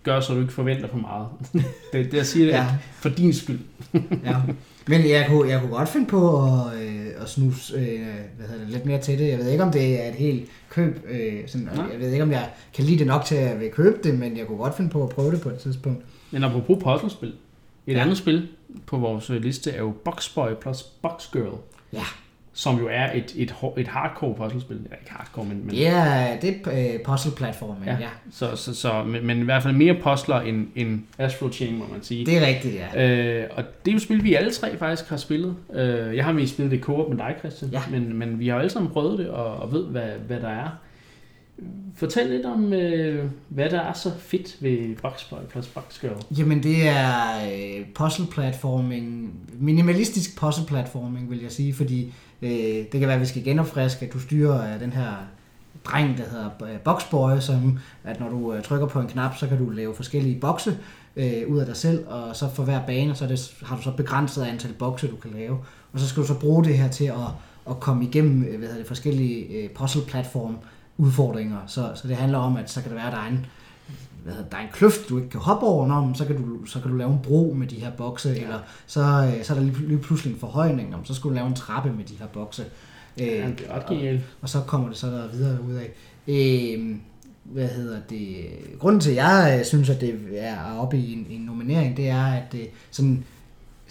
gøre, 0.02 0.22
så 0.22 0.34
du 0.34 0.40
ikke 0.40 0.52
forventer 0.52 0.88
for 0.88 0.98
meget. 0.98 1.26
det, 1.92 2.04
det 2.12 2.16
jeg 2.16 2.26
siger 2.26 2.46
det, 2.46 2.52
Ja. 2.52 2.58
ja. 2.62 2.68
for 3.00 3.08
din 3.08 3.32
skyld. 3.34 3.58
ja. 4.24 4.36
Men 4.88 5.08
jeg 5.08 5.26
kunne, 5.28 5.48
jeg 5.50 5.60
kunne 5.60 5.70
godt 5.76 5.88
finde 5.88 6.06
på 6.06 6.42
at, 6.44 6.82
øh, 6.82 7.06
at 7.20 7.28
snuse 7.28 7.74
øh, 7.76 8.00
hvad 8.36 8.46
hedder 8.48 8.64
det, 8.64 8.68
lidt 8.72 8.86
mere 8.86 9.00
til 9.00 9.18
det. 9.18 9.28
Jeg 9.28 9.38
ved 9.38 9.48
ikke, 9.50 9.64
om 9.64 9.72
det 9.72 10.04
er 10.04 10.08
et 10.08 10.14
helt 10.14 10.48
køb. 10.70 11.04
Øh, 11.08 11.48
sådan, 11.48 11.68
Nej. 11.76 11.86
jeg 11.92 12.00
ved 12.00 12.10
ikke, 12.12 12.22
om 12.22 12.30
jeg 12.32 12.50
kan 12.74 12.84
lide 12.84 12.98
det 12.98 13.06
nok 13.06 13.24
til, 13.24 13.34
at 13.34 13.50
jeg 13.50 13.60
vil 13.60 13.70
købe 13.70 13.98
det, 14.04 14.18
men 14.18 14.36
jeg 14.36 14.46
kunne 14.46 14.58
godt 14.58 14.76
finde 14.76 14.90
på 14.90 15.02
at 15.02 15.08
prøve 15.08 15.30
det 15.30 15.40
på 15.40 15.48
et 15.48 15.58
tidspunkt. 15.58 16.04
Men 16.30 16.44
apropos 16.44 16.82
puzzlespil. 16.84 17.32
Et 17.86 17.94
Ja. 17.94 17.98
andet 18.00 18.18
spil 18.18 18.48
på 18.86 18.96
vores 18.96 19.28
liste 19.28 19.70
er 19.70 19.78
jo 19.78 19.92
Boxboy 20.04 20.48
plus 20.60 20.82
Boxgirl. 20.82 21.54
Ja. 21.92 22.02
Som 22.56 22.78
jo 22.78 22.88
er 22.90 23.12
et, 23.14 23.34
et, 23.36 23.54
et 23.76 23.88
hardcore 23.88 24.34
puzzlespil. 24.34 24.76
Ja, 24.90 24.94
ikke 25.00 25.12
hardcore, 25.12 25.44
men... 25.44 25.66
men 25.66 25.76
er, 25.76 26.40
det 26.40 26.56
er 26.66 26.94
øh, 26.94 27.00
puzzle-platformen, 27.00 27.82
ja. 27.86 27.92
Ja. 27.92 27.98
ja. 28.00 28.08
Så, 28.30 28.56
så, 28.56 28.74
så, 28.74 29.04
men, 29.04 29.26
men 29.26 29.38
i 29.38 29.44
hvert 29.44 29.62
fald 29.62 29.74
mere 29.74 29.94
puzzler 30.02 30.40
end, 30.40 30.66
end 30.76 31.00
Astral 31.18 31.52
Chain, 31.52 31.78
må 31.78 31.84
man 31.92 32.02
sige. 32.02 32.26
Det 32.26 32.38
er 32.38 32.46
rigtigt, 32.46 32.74
ja. 32.74 33.08
Øh, 33.08 33.48
og 33.50 33.64
det 33.84 33.90
er 33.90 33.92
jo 33.92 33.96
et 33.96 34.02
spil, 34.02 34.24
vi 34.24 34.34
alle 34.34 34.50
tre 34.50 34.76
faktisk 34.76 35.10
har 35.10 35.16
spillet. 35.16 35.56
Øh, 35.74 36.16
jeg 36.16 36.24
har 36.24 36.32
mest 36.32 36.54
spillet 36.54 36.70
det 36.70 36.80
co 36.80 37.06
med 37.08 37.18
dig, 37.18 37.34
Christian. 37.38 37.70
Ja. 37.70 37.82
Men, 37.90 38.16
men 38.16 38.38
vi 38.38 38.48
har 38.48 38.54
jo 38.54 38.60
alle 38.60 38.70
sammen 38.70 38.92
prøvet 38.92 39.18
det, 39.18 39.28
og, 39.28 39.56
og 39.56 39.72
ved, 39.72 39.86
hvad, 39.86 40.10
hvad 40.26 40.40
der 40.40 40.48
er. 40.48 40.68
Fortæl 41.96 42.26
lidt 42.26 42.46
om, 42.46 42.72
øh, 42.72 43.24
hvad 43.48 43.70
der 43.70 43.80
er 43.80 43.92
så 43.92 44.10
fedt 44.18 44.56
ved 44.60 44.96
Boxboy 45.02 45.38
plus 45.50 45.66
Boxgirl. 45.66 46.16
Jamen 46.38 46.62
det 46.62 46.88
er 46.88 47.36
øh, 47.52 47.86
puzzle-platforming, 47.94 49.30
minimalistisk 49.60 50.40
puzzle-platforming 50.40 51.30
vil 51.30 51.42
jeg 51.42 51.52
sige, 51.52 51.74
fordi 51.74 52.12
øh, 52.42 52.50
det 52.50 52.90
kan 52.90 53.00
være, 53.00 53.14
at 53.14 53.20
vi 53.20 53.26
skal 53.26 53.44
genopfriske, 53.44 54.06
at 54.06 54.12
du 54.12 54.20
styrer 54.20 54.74
øh, 54.74 54.80
den 54.80 54.92
her 54.92 55.12
dreng, 55.84 56.18
der 56.18 56.24
hedder 56.30 56.50
øh, 56.62 56.78
Boxboy, 56.78 57.38
som 57.40 57.78
at 58.04 58.20
når 58.20 58.28
du 58.28 58.54
øh, 58.54 58.62
trykker 58.62 58.86
på 58.86 59.00
en 59.00 59.06
knap, 59.06 59.36
så 59.36 59.46
kan 59.46 59.58
du 59.58 59.70
lave 59.70 59.94
forskellige 59.94 60.40
bokse 60.40 60.78
øh, 61.16 61.48
ud 61.48 61.58
af 61.58 61.66
dig 61.66 61.76
selv, 61.76 62.06
og 62.08 62.36
så 62.36 62.48
for 62.54 62.62
hver 62.62 62.86
bane, 62.86 63.14
så 63.14 63.26
det, 63.26 63.54
har 63.62 63.76
du 63.76 63.82
så 63.82 63.90
begrænset 63.90 64.44
antal 64.44 64.72
bokse, 64.72 65.08
du 65.08 65.16
kan 65.16 65.30
lave, 65.30 65.58
og 65.92 66.00
så 66.00 66.08
skal 66.08 66.22
du 66.22 66.26
så 66.26 66.38
bruge 66.38 66.64
det 66.64 66.78
her 66.78 66.88
til 66.88 67.04
at, 67.04 67.14
at 67.70 67.80
komme 67.80 68.04
igennem 68.04 68.42
øh, 68.42 68.58
hvad 68.58 68.68
hedder 68.68 68.76
det, 68.76 68.86
forskellige 68.86 69.44
øh, 69.44 69.70
puzzle-platform 69.70 70.56
udfordringer, 70.98 71.58
så, 71.66 71.92
så 71.94 72.08
det 72.08 72.16
handler 72.16 72.38
om, 72.38 72.56
at 72.56 72.70
så 72.70 72.80
kan 72.80 72.90
det 72.90 72.96
være, 72.96 73.06
at 73.06 73.12
der 73.12 73.18
er 73.18 73.28
en 73.28 73.46
hvad 74.24 74.34
hedder, 74.34 74.48
der 74.48 74.56
er 74.56 74.60
en 74.62 74.68
kløft, 74.72 75.08
du 75.08 75.16
ikke 75.16 75.30
kan 75.30 75.40
hoppe 75.40 75.66
over, 75.66 75.86
nå, 75.86 76.00
men 76.00 76.14
så 76.14 76.24
kan, 76.24 76.36
du, 76.36 76.66
så 76.66 76.80
kan 76.80 76.90
du 76.90 76.96
lave 76.96 77.12
en 77.12 77.18
bro 77.22 77.54
med 77.56 77.66
de 77.66 77.74
her 77.76 77.90
bokse, 77.90 78.28
ja. 78.28 78.42
eller 78.42 78.58
så, 78.86 79.00
øh, 79.00 79.44
så 79.44 79.54
er 79.54 79.58
der 79.58 79.64
lige, 79.64 79.88
lige 79.88 79.98
pludselig 79.98 80.32
en 80.34 80.40
forhøjning, 80.40 80.90
men 80.90 80.98
så 81.04 81.14
skal 81.14 81.30
du 81.30 81.34
lave 81.34 81.46
en 81.46 81.54
trappe 81.54 81.92
med 81.92 82.04
de 82.04 82.14
her 82.18 82.26
bokse. 82.26 82.64
Øh, 83.20 83.26
Ja, 83.26 83.46
det 83.46 83.66
er 83.68 83.88
genialt. 83.88 84.20
og 84.42 84.48
så 84.48 84.60
kommer 84.60 84.88
det 84.88 84.96
så 84.96 85.06
der 85.06 85.28
videre 85.32 85.58
ud 85.68 85.74
af. 85.74 85.90
Øh, 86.28 86.96
hvad 87.44 87.68
hedder 87.68 87.98
det? 88.10 88.46
Grunden 88.78 89.00
til, 89.00 89.10
at 89.10 89.16
jeg 89.16 89.56
øh, 89.58 89.64
synes, 89.64 89.90
at 89.90 90.00
det 90.00 90.14
er 90.36 90.78
oppe 90.78 90.98
i 90.98 91.12
en, 91.12 91.26
en 91.30 91.40
nominering, 91.40 91.96
det 91.96 92.08
er, 92.08 92.24
at 92.24 92.56
sådan, 92.90 93.24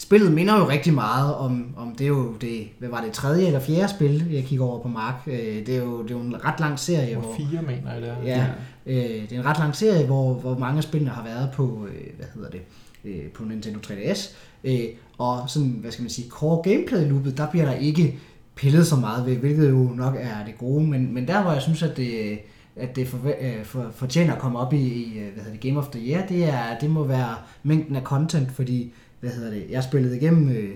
spillet 0.04 0.32
minder 0.32 0.58
jo 0.58 0.70
rigtig 0.70 0.94
meget 0.94 1.36
om, 1.36 1.66
om 1.78 1.96
det 1.96 2.04
er 2.04 2.08
jo 2.08 2.34
det, 2.42 2.68
hvad 2.80 2.90
var 2.90 3.02
det, 3.02 3.12
tredje 3.12 3.46
eller 3.46 3.60
fjerde 3.60 3.94
spil, 3.94 4.32
jeg 4.32 4.44
kigger 4.44 4.66
over 4.66 4.80
på 4.80 4.88
Mark. 4.88 5.16
Øh, 5.28 5.66
det, 5.66 5.70
er 5.70 5.84
jo, 5.84 6.04
det 6.04 6.12
er 6.12 6.16
jo 6.16 6.22
en 6.22 6.46
ret 6.46 6.60
lang 6.60 6.80
serie. 6.80 7.16
Hvor 7.16 7.36
fire, 7.38 7.62
mener 7.62 7.94
jeg 7.94 8.02
det 8.02 8.10
er. 8.10 8.16
Ja, 8.26 8.46
øh, 8.86 9.22
det 9.22 9.32
er 9.32 9.40
en 9.40 9.46
ret 9.46 9.60
lang 9.60 9.76
serie, 9.76 10.06
hvor, 10.06 10.34
hvor 10.34 10.58
mange 10.58 10.78
af 10.78 10.84
spillene 10.84 11.12
har 11.12 11.24
været 11.24 11.50
på, 11.54 11.88
øh, 11.88 12.16
hvad 12.18 12.26
hedder 12.36 12.50
det, 12.50 12.62
øh, 13.06 13.32
på 13.34 13.44
Nintendo 13.44 13.80
3DS. 13.80 14.36
Øh, 14.64 14.84
og 15.18 15.50
sådan, 15.50 15.70
hvad 15.70 15.92
skal 15.92 16.04
man 16.04 16.10
sige, 16.10 16.30
core 16.30 16.72
gameplay 16.72 17.10
loopet, 17.10 17.38
der 17.38 17.50
bliver 17.50 17.66
der 17.66 17.74
ikke 17.74 18.20
pillet 18.56 18.88
så 18.88 18.96
meget 18.96 19.26
ved, 19.26 19.36
hvilket 19.36 19.70
jo 19.70 19.90
nok 19.96 20.16
er 20.20 20.46
det 20.46 20.58
gode. 20.58 20.88
Men, 20.88 21.14
men 21.14 21.28
der, 21.28 21.42
hvor 21.42 21.52
jeg 21.52 21.62
synes, 21.62 21.84
at 21.84 21.98
det, 21.98 22.40
at 22.76 22.96
det 22.96 23.08
for, 23.08 23.18
øh, 23.42 23.64
for, 23.64 23.92
fortjener 23.96 24.34
at 24.34 24.40
komme 24.40 24.60
op 24.60 24.74
i, 24.74 24.78
i 24.78 25.18
øh, 25.18 25.34
hvad 25.34 25.44
hedder 25.44 25.58
det, 25.58 25.62
Game 25.62 25.80
of 25.80 25.88
the 25.88 26.10
Year, 26.10 26.26
det, 26.26 26.44
er, 26.44 26.80
det 26.82 26.90
må 26.90 27.04
være 27.04 27.36
mængden 27.64 27.96
af 27.96 28.02
content, 28.02 28.52
fordi, 28.52 28.94
hvad 29.24 29.32
hedder 29.32 29.52
det, 29.52 29.66
jeg 29.70 29.84
spillede 29.84 30.18
igennem, 30.18 30.50
øh, 30.50 30.70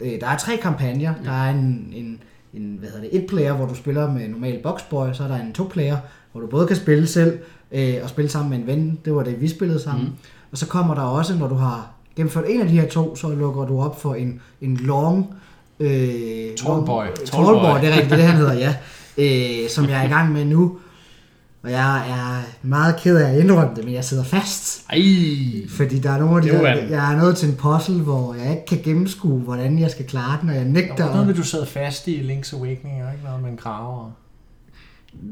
øh, 0.00 0.20
der 0.20 0.26
er 0.26 0.36
tre 0.36 0.56
kampagner, 0.56 1.14
der 1.24 1.32
er 1.32 1.50
en, 1.50 1.92
en 1.96 2.20
en 2.54 2.76
hvad 2.78 2.88
hedder 2.88 3.08
det, 3.08 3.16
et 3.16 3.26
player, 3.26 3.52
hvor 3.52 3.66
du 3.66 3.74
spiller 3.74 4.12
med 4.12 4.28
normal 4.28 4.60
boxboy, 4.62 5.12
så 5.12 5.22
er 5.24 5.28
der 5.28 5.36
en 5.36 5.52
to 5.52 5.64
player, 5.64 5.96
hvor 6.32 6.40
du 6.40 6.46
både 6.46 6.66
kan 6.66 6.76
spille 6.76 7.06
selv 7.06 7.38
øh, 7.72 7.94
og 8.02 8.08
spille 8.08 8.30
sammen 8.30 8.50
med 8.50 8.58
en 8.58 8.66
ven. 8.66 8.98
Det 9.04 9.14
var 9.14 9.22
det, 9.22 9.40
vi 9.40 9.48
spillede 9.48 9.80
sammen. 9.80 10.04
Mm. 10.04 10.12
Og 10.52 10.58
så 10.58 10.66
kommer 10.66 10.94
der 10.94 11.02
også, 11.02 11.34
når 11.38 11.48
du 11.48 11.54
har 11.54 11.90
gennemført 12.16 12.44
en 12.48 12.60
af 12.60 12.68
de 12.68 12.80
her 12.80 12.88
to, 12.88 13.16
så 13.16 13.28
lukker 13.28 13.64
du 13.64 13.80
op 13.80 14.00
for 14.00 14.14
en, 14.14 14.40
en 14.60 14.76
long... 14.76 15.34
Øh, 15.80 15.90
Tallboy. 16.56 17.04
Tallboy, 17.24 17.80
det 17.80 17.88
er 17.88 17.92
rigtigt, 17.92 18.10
det 18.10 18.18
det, 18.18 18.26
han 18.26 18.36
hedder, 18.36 18.54
ja. 18.54 18.74
Øh, 19.18 19.68
som 19.68 19.88
jeg 19.88 20.00
er 20.00 20.06
i 20.06 20.12
gang 20.12 20.32
med 20.32 20.44
nu. 20.44 20.78
Og 21.62 21.70
jeg 21.70 21.96
er 22.10 22.42
meget 22.62 22.96
ked 22.96 23.16
af 23.16 23.30
at 23.32 23.38
indrømme 23.40 23.74
det, 23.76 23.84
men 23.84 23.94
jeg 23.94 24.04
sidder 24.04 24.24
fast. 24.24 24.84
Ej, 24.90 24.98
Fordi 25.68 25.98
der 25.98 26.10
er 26.10 26.18
nogle 26.18 26.36
af 26.36 26.42
de 26.42 26.48
der, 26.48 26.74
jeg 26.74 27.12
er 27.14 27.16
nået 27.18 27.36
til 27.36 27.48
en 27.48 27.54
puzzle, 27.56 28.02
hvor 28.02 28.34
jeg 28.34 28.50
ikke 28.50 28.66
kan 28.66 28.78
gennemskue, 28.84 29.40
hvordan 29.40 29.78
jeg 29.78 29.90
skal 29.90 30.06
klare 30.06 30.38
den, 30.40 30.48
og 30.48 30.54
jeg 30.54 30.64
nægter. 30.64 30.96
Der 30.96 31.04
var 31.04 31.12
noget 31.12 31.26
med, 31.26 31.34
du 31.34 31.42
sad 31.44 31.66
fast 31.66 32.08
i 32.08 32.20
Link's 32.32 32.56
Awakening, 32.56 33.02
og 33.04 33.12
ikke 33.12 33.24
noget 33.24 33.42
med 33.42 33.50
en 33.50 33.56
kraver. 33.56 34.10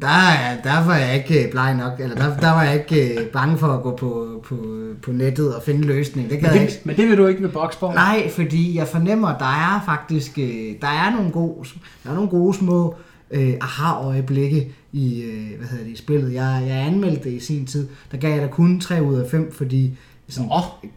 Der, 0.01 0.07
er- 0.09 0.62
der 0.64 0.85
var 0.87 0.97
jeg 0.97 1.14
ikke 1.16 1.45
øh, 1.45 1.51
bleg 1.51 1.74
nok, 1.74 2.01
eller 2.01 2.16
der, 2.16 2.37
der 2.37 2.51
var 2.51 2.62
jeg 2.62 2.74
ikke 2.74 3.20
øh, 3.20 3.26
bange 3.26 3.59
for 3.59 3.66
at 3.66 3.83
gå 3.83 3.97
på, 3.97 4.41
på, 4.49 4.57
på 5.03 5.12
nettet 5.12 5.55
og 5.55 5.62
finde 5.62 5.81
løsning. 5.87 6.31
Det 6.31 6.43
Men 6.43 6.53
jeg 6.53 6.61
ikke. 6.62 6.72
det, 6.72 6.87
men 6.87 6.97
det 6.97 7.09
vil 7.09 7.18
du 7.18 7.26
ikke 7.26 7.43
ved 7.43 7.49
Boxball? 7.49 7.95
Nej, 7.95 8.31
fordi 8.31 8.76
jeg 8.79 8.89
fornemmer, 8.89 9.29
at 9.29 9.37
der 9.39 9.47
er 9.76 9.83
faktisk 9.85 10.39
øh, 10.39 10.74
der 10.81 10.87
er 10.89 11.11
nogle 11.16 11.31
gode, 11.31 11.68
der 12.05 12.11
er 12.11 12.14
nogle 12.14 12.31
gode 12.31 12.55
små 12.59 12.95
øh, 13.31 13.55
aha-øjeblikke 13.61 14.72
i, 14.93 15.22
øh, 15.22 15.59
hvad 15.59 15.68
hedder 15.68 15.85
det, 15.85 15.93
i 15.93 15.97
spillet. 15.97 16.35
Jeg, 16.35 16.64
jeg 16.68 16.76
anmeldte 16.76 17.24
det 17.24 17.33
i 17.33 17.41
sin 17.41 17.66
tid. 17.66 17.89
Der 18.12 18.18
gav 18.18 18.31
jeg 18.31 18.43
da 18.43 18.47
kun 18.47 18.81
3 18.81 19.03
ud 19.03 19.14
af 19.14 19.31
5, 19.31 19.53
fordi 19.53 19.99
sådan, 20.29 20.51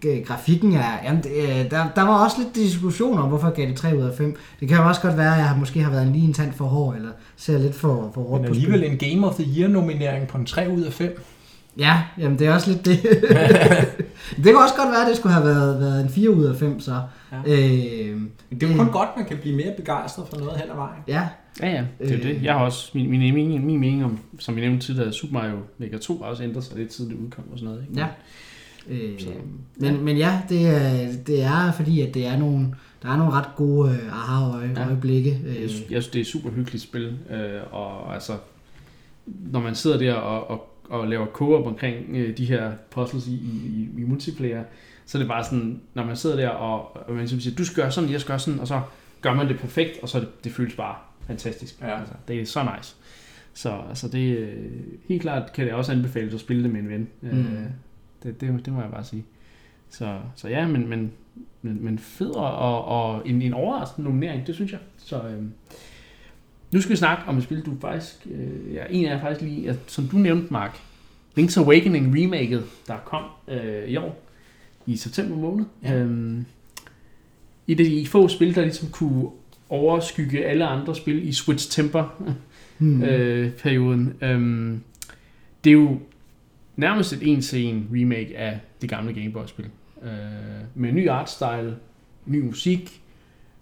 øh, 0.05 0.25
grafikken 0.25 0.73
er... 0.73 0.99
Jamen, 1.03 1.23
det, 1.23 1.31
øh, 1.31 1.71
der, 1.71 1.85
der 1.95 2.01
var 2.01 2.23
også 2.23 2.37
lidt 2.39 2.55
diskussion 2.55 3.19
om, 3.19 3.29
hvorfor 3.29 3.47
jeg 3.47 3.55
gav 3.55 3.67
det 3.67 3.75
3 3.75 3.97
ud 3.97 4.01
af 4.01 4.17
5. 4.17 4.35
Det 4.59 4.67
kan 4.67 4.77
jo 4.77 4.87
også 4.87 5.01
godt 5.01 5.17
være, 5.17 5.33
at 5.33 5.39
jeg 5.39 5.55
måske 5.59 5.81
har 5.83 5.91
været 5.91 6.07
en 6.07 6.13
lige 6.13 6.27
en 6.27 6.33
tand 6.33 6.53
for 6.53 6.65
hård, 6.65 6.95
eller 6.95 7.09
ser 7.37 7.57
lidt 7.57 7.75
for, 7.75 8.11
for 8.13 8.21
hårdt 8.21 8.41
Men 8.41 8.49
på 8.49 8.53
alligevel 8.53 8.79
spillet. 8.79 9.09
en 9.09 9.15
Game 9.15 9.27
of 9.27 9.35
the 9.35 9.59
Year 9.59 9.69
nominering 9.69 10.27
på 10.27 10.37
en 10.37 10.45
3 10.45 10.69
ud 10.69 10.81
af 10.81 10.93
5. 10.93 11.23
Ja, 11.77 12.01
jamen 12.17 12.39
det 12.39 12.47
er 12.47 12.53
også 12.53 12.71
lidt 12.71 12.85
det. 12.85 13.01
det 14.43 14.45
kan 14.45 14.55
også 14.55 14.75
godt 14.77 14.91
være, 14.91 15.01
at 15.01 15.07
det 15.07 15.17
skulle 15.17 15.33
have 15.33 15.45
været, 15.45 15.79
været 15.79 16.03
en 16.03 16.09
4 16.09 16.29
ud 16.29 16.43
af 16.43 16.55
5, 16.55 16.79
så. 16.79 17.01
Ja. 17.31 17.37
Øh, 17.37 18.21
Det 18.51 18.63
er 18.63 18.67
jo 18.71 18.77
kun 18.77 18.91
godt, 18.91 19.09
man 19.17 19.25
kan 19.25 19.37
blive 19.37 19.55
mere 19.55 19.73
begejstret 19.77 20.27
for 20.27 20.37
noget 20.37 20.57
hen 20.61 20.69
ad 20.71 20.75
vejen. 20.75 21.01
ja, 21.07 21.27
ja 21.61 21.67
ja, 21.69 21.85
det 21.99 22.11
er 22.11 22.17
Øh. 22.17 22.23
det. 22.23 22.43
Jeg 22.43 22.53
har 22.53 22.65
også, 22.65 22.91
min, 22.93 23.09
min, 23.09 23.33
min, 23.33 23.65
min 23.65 23.79
mening 23.79 24.05
om, 24.05 24.19
som 24.39 24.55
vi 24.55 24.61
nævnte 24.61 24.85
tidligere, 24.85 25.13
Super 25.13 25.33
Mario 25.33 25.57
Maker 25.77 25.97
2 25.97 26.17
har 26.17 26.25
også 26.25 26.43
ændret 26.43 26.63
sig 26.63 26.77
lidt 26.77 26.93
siden 26.93 27.11
det 27.11 27.17
udkom 27.17 27.43
og 27.51 27.59
sådan 27.59 27.69
noget. 27.73 27.85
Ikke? 27.89 28.01
Ja. 28.01 28.07
Øh, 28.89 29.19
Så, 29.19 29.29
men, 29.77 30.05
men 30.05 30.17
ja, 30.17 30.41
det 30.49 30.67
er, 30.67 31.07
det 31.27 31.43
er 31.43 31.71
fordi, 31.71 32.01
at 32.01 32.13
det 32.13 32.25
er 32.27 32.37
nogle, 32.37 32.75
der 33.03 33.09
er 33.09 33.17
nogle 33.17 33.33
ret 33.33 33.47
gode 33.55 33.91
øh, 33.91 34.13
aha-øjeblikke. 34.13 35.39
Jeg, 35.45 35.49
Øh, 35.63 35.69
synes- 35.69 35.91
jeg 35.91 36.03
synes, 36.03 36.07
det 36.07 36.15
er 36.19 36.21
et 36.23 36.27
super 36.27 36.49
hyggeligt 36.49 36.83
spil, 36.83 37.17
øh, 37.29 37.61
og 37.73 38.13
altså, 38.13 38.33
når 39.25 39.59
man 39.59 39.75
sidder 39.75 39.97
der 39.97 40.13
og, 40.13 40.49
og, 40.49 40.67
og 40.89 41.07
laver 41.07 41.25
co-op 41.25 41.67
omkring 41.67 41.95
øh, 42.09 42.37
de 42.37 42.45
her 42.45 42.71
puzzles 42.91 43.27
i, 43.27 43.31
i, 43.33 43.89
i 43.97 44.03
multiplayer, 44.03 44.63
så 45.11 45.17
er 45.17 45.19
det 45.19 45.27
bare 45.27 45.43
sådan, 45.43 45.81
når 45.93 46.03
man 46.03 46.15
sidder 46.15 46.35
der, 46.35 46.49
og, 46.49 46.97
og 47.07 47.15
man 47.15 47.27
siger, 47.27 47.55
du 47.55 47.65
skal 47.65 47.83
gøre 47.83 47.91
sådan, 47.91 48.09
jeg 48.09 48.21
skal 48.21 48.31
gøre 48.31 48.39
sådan, 48.39 48.59
og 48.59 48.67
så 48.67 48.81
gør 49.21 49.33
man 49.33 49.47
det 49.47 49.59
perfekt, 49.59 49.99
og 50.01 50.09
så 50.09 50.17
er 50.17 50.21
det, 50.21 50.43
det 50.43 50.51
føles 50.51 50.75
bare 50.75 50.95
fantastisk. 51.27 51.81
Ja. 51.81 51.99
Altså, 51.99 52.13
det 52.27 52.41
er 52.41 52.45
så 52.45 52.63
nice. 52.77 52.95
Så 53.53 53.81
altså, 53.89 54.07
det 54.07 54.37
øh, 54.37 54.71
helt 55.07 55.21
klart 55.21 55.53
kan 55.53 55.65
det 55.65 55.73
også 55.73 55.91
anbefales 55.91 56.33
at 56.33 56.39
spille 56.39 56.63
det 56.63 56.71
med 56.71 56.79
en 56.79 56.89
ven. 56.89 57.07
Mm. 57.21 57.29
Mm. 57.29 57.39
Øh, 57.39 57.63
det, 58.23 58.41
det, 58.41 58.65
det 58.65 58.73
må 58.73 58.81
jeg 58.81 58.91
bare 58.91 59.03
sige. 59.03 59.25
Så, 59.89 60.19
så 60.35 60.47
ja, 60.47 60.67
men, 60.67 60.89
men, 60.89 61.11
men, 61.61 61.85
men 61.85 61.99
fed 61.99 62.29
og, 62.29 62.85
og, 62.85 63.21
en, 63.25 63.41
en 63.41 63.53
overraskende 63.53 64.09
nominering, 64.09 64.47
det 64.47 64.55
synes 64.55 64.71
jeg. 64.71 64.79
Så 64.97 65.21
øh, 65.21 65.43
nu 66.71 66.81
skal 66.81 66.91
vi 66.91 66.97
snakke 66.97 67.23
om 67.27 67.37
et 67.37 67.43
spil, 67.43 67.65
du 67.65 67.77
faktisk, 67.81 68.27
øh, 68.31 68.73
ja, 68.73 68.83
en 68.89 69.05
af 69.05 69.09
jer 69.09 69.21
faktisk 69.21 69.41
lige, 69.41 69.79
som 69.87 70.07
du 70.07 70.17
nævnte, 70.17 70.53
Mark, 70.53 70.81
Link's 71.39 71.59
Awakening 71.59 72.15
remaket, 72.17 72.63
der 72.87 72.97
kom 72.97 73.23
øh, 73.47 73.87
i 73.87 73.97
år, 73.97 74.30
i 74.91 74.97
september 74.97 75.35
måned. 75.35 75.65
Ja. 75.83 75.93
Øhm, 75.95 76.45
et 77.67 77.79
af 77.79 77.85
de 77.85 78.07
få 78.07 78.27
spil, 78.27 78.55
der 78.55 78.61
ligesom 78.61 78.89
kunne 78.89 79.29
overskygge 79.69 80.45
alle 80.45 80.65
andre 80.65 80.95
spil 80.95 81.27
i 81.27 81.33
Switch 81.33 81.71
Temper 81.71 82.33
hmm. 82.77 83.03
øh, 83.09 83.51
perioden. 83.51 84.13
Øhm, 84.21 84.81
det 85.63 85.69
er 85.69 85.73
jo 85.73 85.99
nærmest 86.75 87.13
et 87.13 87.19
en 87.21 87.41
til 87.41 87.65
en 87.65 87.87
remake 87.93 88.37
af 88.37 88.59
det 88.81 88.89
gamle 88.89 89.13
Game 89.13 89.31
Boy 89.31 89.45
spil. 89.47 89.65
Øh, 90.03 90.09
med 90.75 90.91
ny 90.91 91.09
artstyle, 91.09 91.75
ny 92.25 92.41
musik. 92.41 93.01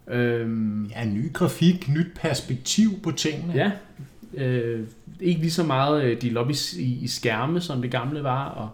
Øhm, 0.08 0.86
Ja, 0.86 1.04
ny 1.04 1.32
grafik, 1.32 1.88
nyt 1.88 2.06
perspektiv 2.14 2.90
på 3.02 3.10
tingene. 3.10 3.52
ja, 3.54 3.70
øh, 4.34 4.86
ikke 5.20 5.40
lige 5.40 5.50
så 5.50 5.62
meget 5.62 6.04
øh, 6.04 6.22
de 6.22 6.30
lobby 6.30 6.52
i, 6.78 6.98
i 7.02 7.06
skærme, 7.06 7.60
som 7.60 7.82
det 7.82 7.90
gamle 7.90 8.22
var, 8.22 8.48
og 8.48 8.70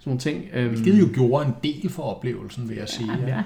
sådan 0.00 0.10
nogle 0.10 0.20
ting. 0.20 0.44
Øhm, 0.52 0.70
Hvilket 0.70 1.00
jo 1.00 1.08
gjorde 1.14 1.46
en 1.46 1.52
del 1.64 1.90
for 1.90 2.02
oplevelsen, 2.02 2.68
vil 2.68 2.76
jeg 2.76 2.88
sige. 2.88 3.12
Ja, 3.20 3.28
ja, 3.36 3.42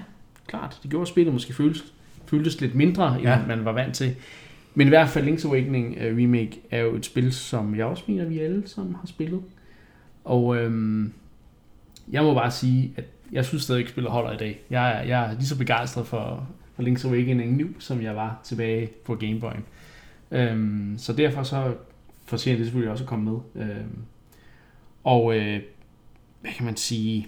klart. 0.46 0.78
Det 0.82 0.90
gjorde 0.90 1.06
spillet 1.06 1.32
måske 1.32 1.52
føles, 1.52 1.84
føltes 2.26 2.60
lidt 2.60 2.74
mindre, 2.74 3.14
end 3.14 3.22
Ja. 3.22 3.38
ja. 3.38 3.46
man 3.46 3.64
var 3.64 3.72
vant 3.72 3.94
til. 3.94 4.14
Men 4.74 4.86
i 4.86 4.88
hvert 4.88 5.08
fald 5.08 5.28
Link's 5.28 5.46
Awakening 5.48 5.96
uh, 5.96 6.02
Remake 6.18 6.60
er 6.70 6.80
jo 6.80 6.94
et 6.94 7.04
spil, 7.04 7.32
som 7.32 7.74
jeg 7.74 7.86
også 7.86 8.04
mener, 8.06 8.24
vi 8.24 8.38
alle 8.38 8.62
sammen 8.66 8.94
har 8.94 9.06
spillet. 9.06 9.40
Og 10.24 10.56
øhm, 10.56 11.12
jeg 12.10 12.22
må 12.22 12.34
bare 12.34 12.50
sige, 12.50 12.92
at 12.96 13.04
jeg 13.32 13.44
synes 13.44 13.62
stadig, 13.62 13.84
at 13.84 13.90
spillet 13.90 14.12
holder 14.12 14.32
i 14.32 14.36
dag. 14.36 14.60
Jeg 14.70 14.90
er, 14.98 15.02
jeg 15.02 15.30
er 15.30 15.34
lige 15.34 15.46
så 15.46 15.58
begejstret 15.58 16.06
for, 16.06 16.48
for 16.76 16.82
Link's 16.82 17.08
Awakening 17.08 17.56
nu, 17.56 17.66
som 17.78 18.02
jeg 18.02 18.16
var 18.16 18.40
tilbage 18.44 18.86
på 19.04 19.14
Game 19.14 19.40
Boy. 19.40 19.52
Øhm, 20.30 20.94
så 20.98 21.12
derfor 21.12 21.42
så 21.42 21.74
fortjener 22.26 22.56
det 22.58 22.66
selvfølgelig 22.66 22.92
også 22.92 23.04
at 23.04 23.08
komme 23.08 23.24
med. 23.30 23.64
Øhm, 23.66 23.98
og 25.04 25.36
øh, 25.38 25.60
hvad 26.44 26.52
kan 26.56 26.64
man 26.64 26.76
sige? 26.76 27.26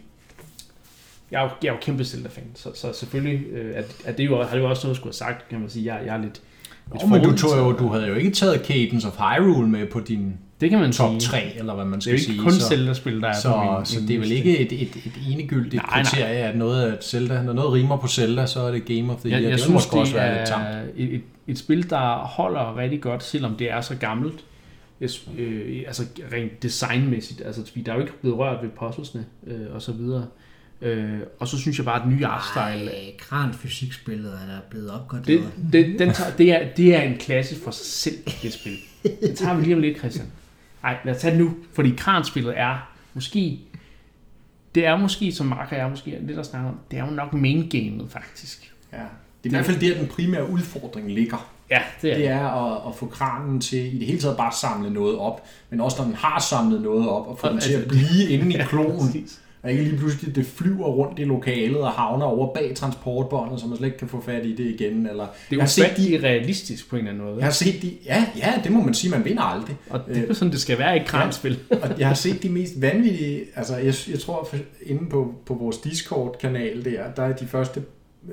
Jeg 1.30 1.38
er 1.38 1.42
jo, 1.44 1.50
jeg 1.62 1.68
er 1.68 1.72
jo 1.72 1.78
kæmpe 1.82 2.04
Zelda-fan, 2.04 2.44
så, 2.54 2.68
så 2.74 2.92
selvfølgelig 2.92 3.46
øh, 3.46 3.72
at, 3.76 3.96
at 4.04 4.18
det 4.18 4.24
jo, 4.24 4.42
har 4.42 4.54
det 4.54 4.62
jo 4.62 4.70
også 4.70 4.86
noget, 4.86 4.94
jeg 4.94 4.96
skulle 4.96 5.12
have 5.12 5.34
sagt, 5.34 5.48
kan 5.48 5.60
man 5.60 5.70
sige. 5.70 5.94
Jeg, 5.94 6.06
jeg 6.06 6.16
er 6.16 6.22
lidt, 6.22 6.40
lidt 6.92 7.04
Oh, 7.04 7.10
men 7.10 7.22
du, 7.22 7.36
tog 7.36 7.58
jo, 7.58 7.72
du 7.72 7.88
havde 7.88 8.06
jo 8.06 8.14
ikke 8.14 8.30
taget 8.30 8.66
Cadence 8.66 9.08
of 9.08 9.16
Hyrule 9.18 9.68
med 9.68 9.86
på 9.86 10.00
din 10.00 10.38
det 10.60 10.70
kan 10.70 10.78
man 10.78 10.92
top 10.92 11.10
sige. 11.10 11.20
3, 11.20 11.58
eller 11.58 11.74
hvad 11.74 11.84
man 11.84 11.92
Det 11.92 11.96
er 11.96 12.00
skal 12.00 12.10
jo 12.10 12.14
ikke 12.14 12.24
sige. 12.24 12.38
kun 12.42 12.52
Zelda-spil, 12.52 13.20
der 13.20 13.28
er 13.28 13.34
på 13.34 13.40
så, 13.40 13.48
min, 13.78 13.86
så 13.86 14.00
min 14.00 14.08
det 14.08 14.16
er 14.16 14.20
vel 14.20 14.32
ikke 14.32 14.58
et, 14.58 14.72
et, 14.72 14.96
et 14.96 15.12
enegyldigt 15.32 15.74
Nej, 15.74 15.86
nej. 15.86 16.02
kriterie, 16.02 16.36
at 16.38 16.56
noget 16.56 16.82
af 16.82 17.02
Zelda, 17.02 17.42
når 17.42 17.52
noget 17.52 17.72
rimer 17.72 17.96
på 17.96 18.08
Zelda, 18.08 18.46
så 18.46 18.60
er 18.60 18.70
det 18.72 18.84
Game 18.84 19.12
of 19.12 19.20
the 19.20 19.28
Year. 19.28 19.38
Jeg, 19.38 19.42
jeg 19.44 19.52
det 19.52 19.60
synes, 19.60 19.72
måske 19.72 19.96
også 19.96 20.12
det 20.12 20.20
være 20.22 20.38
lidt 20.38 20.48
tamt. 20.48 20.64
er 20.64 20.82
et, 20.96 21.14
et, 21.14 21.22
et 21.46 21.58
spil, 21.58 21.90
der 21.90 22.16
holder 22.18 22.76
rigtig 22.76 23.00
godt, 23.00 23.24
selvom 23.24 23.54
det 23.54 23.70
er 23.70 23.80
så 23.80 23.94
gammelt. 23.94 24.44
Jeg, 25.01 25.11
øh, 25.38 25.84
altså 25.86 26.03
rent 26.32 26.62
designmæssigt. 26.62 27.40
Altså, 27.40 27.66
fordi 27.66 27.82
der 27.82 27.92
er 27.92 27.97
jo 27.97 28.03
ikke 28.03 28.20
blevet 28.20 28.38
rørt 28.38 28.62
ved 28.62 28.70
puzzlesne 28.70 29.26
øh, 29.47 29.74
og 29.74 29.82
så 29.82 29.92
videre. 29.92 30.26
Øh, 30.80 31.20
og 31.38 31.49
så 31.49 31.59
synes 31.59 31.78
jeg 31.78 31.84
bare, 31.84 31.97
at 31.97 32.03
den 32.07 32.16
nye 32.16 32.26
artstyle... 32.26 32.90
Ej, 32.90 33.12
kranfysikspillet 33.18 34.32
er 34.32 34.47
der 34.47 34.61
blevet 34.70 34.90
opgraderet. 34.90 35.53
Det, 35.72 35.72
det, 35.72 35.99
den 35.99 36.12
tager, 36.12 36.36
det, 36.36 36.53
er, 36.53 36.74
det 36.76 36.94
er 36.94 37.03
en 37.03 37.16
klasse 37.18 37.57
for 37.64 37.70
sig 37.70 37.86
selv, 37.86 38.16
det 38.42 38.53
spil. 38.53 38.76
Det 39.03 39.36
tager 39.36 39.57
vi 39.57 39.64
lige 39.64 39.74
om 39.74 39.80
lidt, 39.80 39.99
Christian. 39.99 40.26
Nej, 40.82 40.97
lad 41.05 41.14
os 41.14 41.20
tage 41.20 41.30
det 41.36 41.44
nu. 41.44 41.57
Fordi 41.72 41.94
kranspillet 41.97 42.59
er 42.59 42.92
måske... 43.14 43.61
Det 44.74 44.86
er 44.86 44.97
måske, 44.97 45.32
som 45.32 45.47
Mark 45.47 45.72
og 45.72 45.78
jeg 45.78 45.90
måske 45.90 46.14
er 46.14 46.22
lidt 46.22 46.38
at 46.38 46.47
snakke 46.47 46.68
om, 46.68 46.80
det 46.90 46.99
er 46.99 47.05
jo 47.05 47.11
nok 47.11 47.32
main 47.32 47.68
gamet 47.68 48.11
faktisk. 48.11 48.72
Ja. 48.92 48.99
Det 48.99 49.05
er 49.05 49.07
i 49.44 49.49
hvert 49.49 49.64
fald 49.64 49.80
der, 49.80 49.99
den 49.99 50.09
primære 50.09 50.51
udfordring 50.51 51.12
ligger. 51.12 51.53
Ja, 51.70 51.78
det 52.02 52.12
er 52.12 52.16
Det 52.16 52.28
er 52.28 52.46
at, 52.74 52.88
at 52.88 52.94
få 52.96 53.06
kranen 53.06 53.60
til 53.60 53.94
i 53.94 53.98
det 53.98 54.06
hele 54.06 54.18
taget 54.18 54.36
bare 54.36 54.48
at 54.48 54.54
samle 54.54 54.90
noget 54.90 55.18
op, 55.18 55.42
men 55.70 55.80
også 55.80 55.96
når 55.98 56.04
den 56.04 56.14
har 56.14 56.40
samlet 56.50 56.82
noget 56.82 57.08
op, 57.08 57.26
og 57.26 57.38
få 57.38 57.48
den 57.48 57.60
til 57.60 57.72
at 57.72 57.78
altså- 57.80 57.88
blive 57.88 58.28
inde 58.40 58.52
i 58.54 58.56
Ja, 58.56 58.64
klonen. 58.66 59.28
Og 59.62 59.72
ikke 59.72 59.84
lige 59.84 59.96
pludselig, 59.98 60.36
det 60.36 60.46
flyver 60.46 60.86
rundt 60.86 61.18
i 61.18 61.24
lokalet 61.24 61.76
og 61.78 61.90
havner 61.90 62.24
over 62.26 62.54
bag 62.54 62.72
transportbåndet, 62.74 63.60
så 63.60 63.66
man 63.66 63.76
slet 63.76 63.86
ikke 63.86 63.98
kan 63.98 64.08
få 64.08 64.20
fat 64.20 64.44
i 64.46 64.56
det 64.56 64.64
igen. 64.80 65.06
Eller, 65.06 65.26
Det 65.50 65.56
er 65.56 65.60
har 65.60 65.66
set 65.66 65.96
de, 65.96 66.20
realistisk 66.22 66.90
på 66.90 66.96
en 66.96 67.00
eller 67.00 67.12
anden 67.12 67.24
måde. 67.26 67.36
jeg 67.36 67.44
har 67.46 67.50
set 67.52 67.82
de, 67.82 67.92
ja, 68.06 68.24
ja, 68.36 68.52
det 68.64 68.72
må 68.72 68.82
man 68.82 68.94
sige, 68.94 69.10
man 69.10 69.24
vinder 69.24 69.42
aldrig. 69.42 69.76
Og 69.90 70.00
det 70.08 70.16
er 70.16 70.26
jo 70.28 70.34
sådan, 70.34 70.52
det 70.52 70.60
skal 70.60 70.78
være 70.78 70.96
i 70.96 71.00
et 71.00 71.06
kranspil. 71.06 71.58
Og 71.70 71.98
jeg 71.98 72.06
har 72.08 72.14
set 72.14 72.42
de 72.42 72.48
mest 72.48 72.72
vanvittige, 72.80 73.40
altså 73.56 73.76
jeg, 73.76 73.94
jeg 74.10 74.18
tror 74.20 74.48
inde 74.86 75.10
på, 75.10 75.34
på 75.46 75.54
vores 75.54 75.78
Discord-kanal 75.78 76.84
der, 76.84 77.10
der 77.16 77.22
er 77.22 77.32
de 77.32 77.46
første 77.46 77.82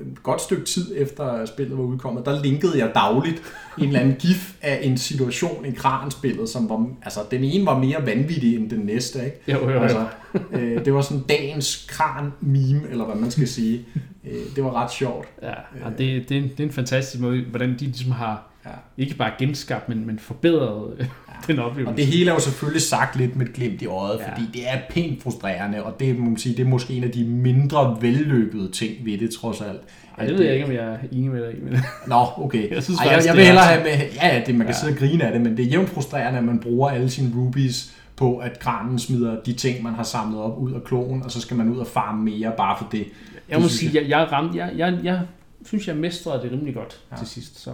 et 0.02 0.24
godt 0.24 0.41
stykke 0.41 0.66
tid 0.66 0.94
efter 0.96 1.46
spillet 1.46 1.78
var 1.78 1.84
udkommet, 1.84 2.26
der 2.26 2.41
linkede 2.44 2.78
jeg 2.78 2.91
dagligt 2.96 3.41
en 3.78 3.88
eller 3.88 4.00
anden 4.00 4.16
gif 4.16 4.54
af 4.62 4.80
en 4.84 4.98
situation 4.98 5.66
i 5.66 5.72
kranspillet, 5.72 6.50
som 6.50 6.70
var, 6.70 6.88
altså 7.02 7.20
den 7.32 7.44
ene 7.44 7.66
var 7.66 7.80
mere 7.80 8.06
vanvittig 8.06 8.56
end 8.56 8.70
den 8.70 8.80
næste, 8.80 9.26
ikke? 9.26 9.38
Jo, 9.48 9.70
jo, 9.70 9.76
jo. 9.76 9.80
Altså, 9.80 10.06
øh, 10.52 10.86
det 10.86 10.94
var 10.94 11.02
sådan 11.02 11.24
dagens 11.30 11.86
kran-meme, 11.89 12.82
eller 12.89 13.06
hvad 13.06 13.16
man 13.16 13.32
skal 13.32 13.48
sige. 13.48 13.86
Øh, 14.26 14.41
det 14.56 14.64
var 14.64 14.74
ret 14.84 14.91
sjovt. 14.91 15.28
Ja, 15.41 15.54
og 15.86 15.91
det, 15.98 16.30
det, 16.30 16.38
er 16.38 16.41
en, 16.41 16.50
det 16.50 16.60
er 16.60 16.64
en 16.64 16.72
fantastisk 16.72 17.22
måde, 17.22 17.41
hvordan 17.50 17.70
de 17.70 17.86
ligesom 17.86 18.12
har 18.12 18.50
Ja. 18.66 18.70
ikke 18.98 19.16
bare 19.16 19.32
genskabt, 19.39 19.89
men, 19.89 20.08
men 20.08 20.20
forbedret 20.20 20.94
øh, 21.00 21.06
den 21.48 21.60
oplevelse. 21.60 21.91
Og 21.91 21.98
det 21.98 22.06
hele 22.06 22.30
er 22.30 22.34
jo 22.34 22.39
selvfølgelig 22.39 22.82
sagt 22.82 23.16
lidt 23.16 23.36
med 23.36 23.46
et 23.46 23.54
glimt 23.54 23.82
i 23.82 23.86
øjet, 23.86 24.20
Ja. 24.20 24.32
fordi 24.32 24.41
det 24.54 24.70
er 24.70 24.78
pænt 24.89 25.24
frustrerende, 25.24 25.84
og 25.84 26.00
det, 26.00 26.20
må 26.20 26.26
man 26.26 26.38
sige, 26.38 26.58
det 26.58 26.66
er 26.66 26.70
måske 26.70 26.94
en 26.94 27.04
af 27.04 27.12
de 27.12 27.24
mindre 27.24 27.98
velløbede 28.02 28.72
ting 28.72 29.06
ved 29.06 29.18
det, 29.18 29.30
trods 29.32 29.62
alt. 29.62 29.82
Ej, 30.18 30.26
det 30.26 30.38
ved 30.38 30.46
jeg 30.46 30.54
ikke, 30.54 30.66
om 30.66 30.72
jeg 30.72 30.84
er 30.84 30.98
enig 31.12 31.32
med 31.32 31.46
dig 31.48 31.54
i. 31.58 31.62
Men... 31.64 31.74
Nå, 32.08 32.26
okay. 32.38 32.76
Jeg 32.76 32.84
synes 32.84 33.00
Ej, 33.00 33.12
jeg, 33.12 33.26
jeg 33.26 33.34
vil 33.34 33.41
er 33.41 33.46
hellere 33.46 33.66
have 33.66 33.84
med... 33.84 33.91
Ja, 34.24 34.41
det, 34.46 34.56
man 34.56 34.68
kan 34.68 34.76
Ja. 34.76 34.80
sidde 34.80 34.94
og 34.94 34.98
grine 34.98 35.26
af 35.26 35.32
det, 35.32 35.41
men 35.41 35.58
det 35.58 35.66
er 35.66 35.70
jævnt 35.70 35.89
frustrerende, 35.89 36.39
at 36.39 36.46
man 36.46 36.60
bruger 36.60 36.89
alle 36.89 37.10
sine 37.10 37.32
rubies 37.36 37.94
på, 38.16 38.38
at 38.38 38.60
kranen 38.60 39.00
smider 39.00 39.36
de 39.46 39.54
ting, 39.54 39.84
man 39.84 39.94
har 39.94 40.04
samlet 40.04 40.41
op 40.41 40.58
ud 40.58 40.72
af 40.72 40.84
klogen, 40.84 41.24
og 41.24 41.32
så 41.32 41.41
skal 41.41 41.58
man 41.58 41.70
ud 41.70 41.78
og 41.78 41.88
farme 41.88 42.24
mere 42.24 42.52
bare 42.58 42.76
for 42.78 42.88
det. 42.91 43.06
Jeg 43.50 43.62
må 43.62 43.68
sige, 43.68 43.91
jeg, 44.02 44.10
jeg, 44.10 44.32
ramte, 44.32 44.58
jeg, 44.58 44.72
jeg, 44.78 44.98
jeg 45.04 45.20
synes, 45.66 45.88
jeg 45.88 45.96
mestrede 45.96 46.41
det 46.44 46.52
rimelig 46.52 46.74
godt 46.74 47.00
ja. 47.12 47.16
Ja. 47.16 47.20
til 47.20 47.28
sidst. 47.28 47.60
Så, 47.60 47.72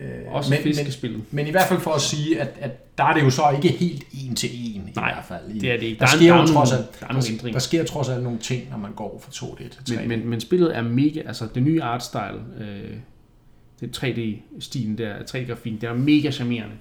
øh, 0.00 0.04
også 0.26 0.50
men, 0.50 0.58
fiskespillet. 0.62 1.18
Men, 1.18 1.26
men 1.30 1.46
i 1.46 1.50
hvert 1.50 1.68
fald 1.68 1.80
for 1.80 1.90
at 1.92 2.00
sige, 2.00 2.40
at, 2.40 2.48
at 2.60 2.98
der 2.98 3.04
er 3.04 3.14
det 3.14 3.22
jo 3.22 3.30
så 3.30 3.42
ikke 3.62 3.68
helt 3.78 4.04
en 4.24 4.34
til 4.34 4.50
en 4.52 4.88
i 4.88 4.92
Nej, 4.96 5.12
hvert 5.12 5.24
fald. 5.24 5.60
det 5.60 5.70
er 5.72 5.76
det 5.76 5.82
ikke. 5.86 5.98
Der, 5.98 6.06
Der 6.06 6.12
er- 6.12 6.16
sker 6.16 6.34
der 6.34 6.42
er 6.42 6.46
trods 6.46 6.72
alt, 6.72 7.00
der 7.00 7.06
er 7.06 7.12
nogle 7.12 7.38
der, 7.42 7.52
der 7.52 7.58
sker 7.58 7.84
trods 7.84 8.08
alt 8.08 8.22
nogle 8.22 8.38
ting, 8.38 8.70
når 8.70 8.76
man 8.78 8.92
går 8.92 9.22
fra 9.24 9.30
2D 9.46 9.56
til 9.84 9.94
3D. 9.94 10.00
Men, 10.00 10.08
men, 10.08 10.28
men 10.28 10.40
spillet 10.40 10.76
er 10.76 10.82
mega, 10.82 11.20
altså 11.20 11.48
det 11.54 11.62
nye 11.62 11.82
artstyle, 11.82 12.40
øh, 12.60 12.96
det 13.80 13.96
3D-stilen 14.04 14.98
der, 14.98 15.14
3D-grafikken, 15.18 15.80
det 15.80 15.88
er 15.88 15.94
mega 15.94 16.30
charmerende. 16.30 16.74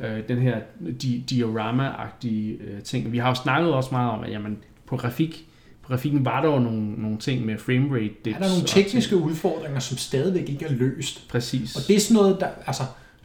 Ja. 0.00 0.08
Øh, 0.18 0.28
den 0.28 0.38
her 0.38 0.58
di- 1.02 1.22
diorama-agtige 1.30 2.56
øh, 2.62 2.82
ting. 2.82 3.12
Vi 3.12 3.18
har 3.18 3.28
jo 3.28 3.34
snakket 3.34 3.72
også 3.74 3.88
meget 3.92 4.10
om, 4.10 4.24
at 4.24 4.30
jamen, 4.30 4.58
på 4.86 4.96
grafik, 4.96 5.46
grafikken 5.88 6.24
var 6.24 6.42
der 6.42 6.52
jo 6.52 6.58
nogle, 6.58 6.92
nogle 6.92 7.18
ting 7.18 7.46
med 7.46 7.58
framerate 7.58 8.14
dips. 8.24 8.36
er 8.36 8.40
der 8.40 8.48
nogle 8.48 8.62
og 8.62 8.66
tekniske 8.68 9.16
udfordringer, 9.16 9.78
som 9.80 9.98
stadigvæk 9.98 10.48
ikke 10.48 10.64
er 10.64 10.72
løst. 10.72 11.28
Præcis. 11.28 11.76
Og 11.76 11.82
det 11.88 11.96
er 11.96 12.00
sådan 12.00 12.14
noget, 12.22 12.36
der, 12.40 12.48
altså, 12.66 12.82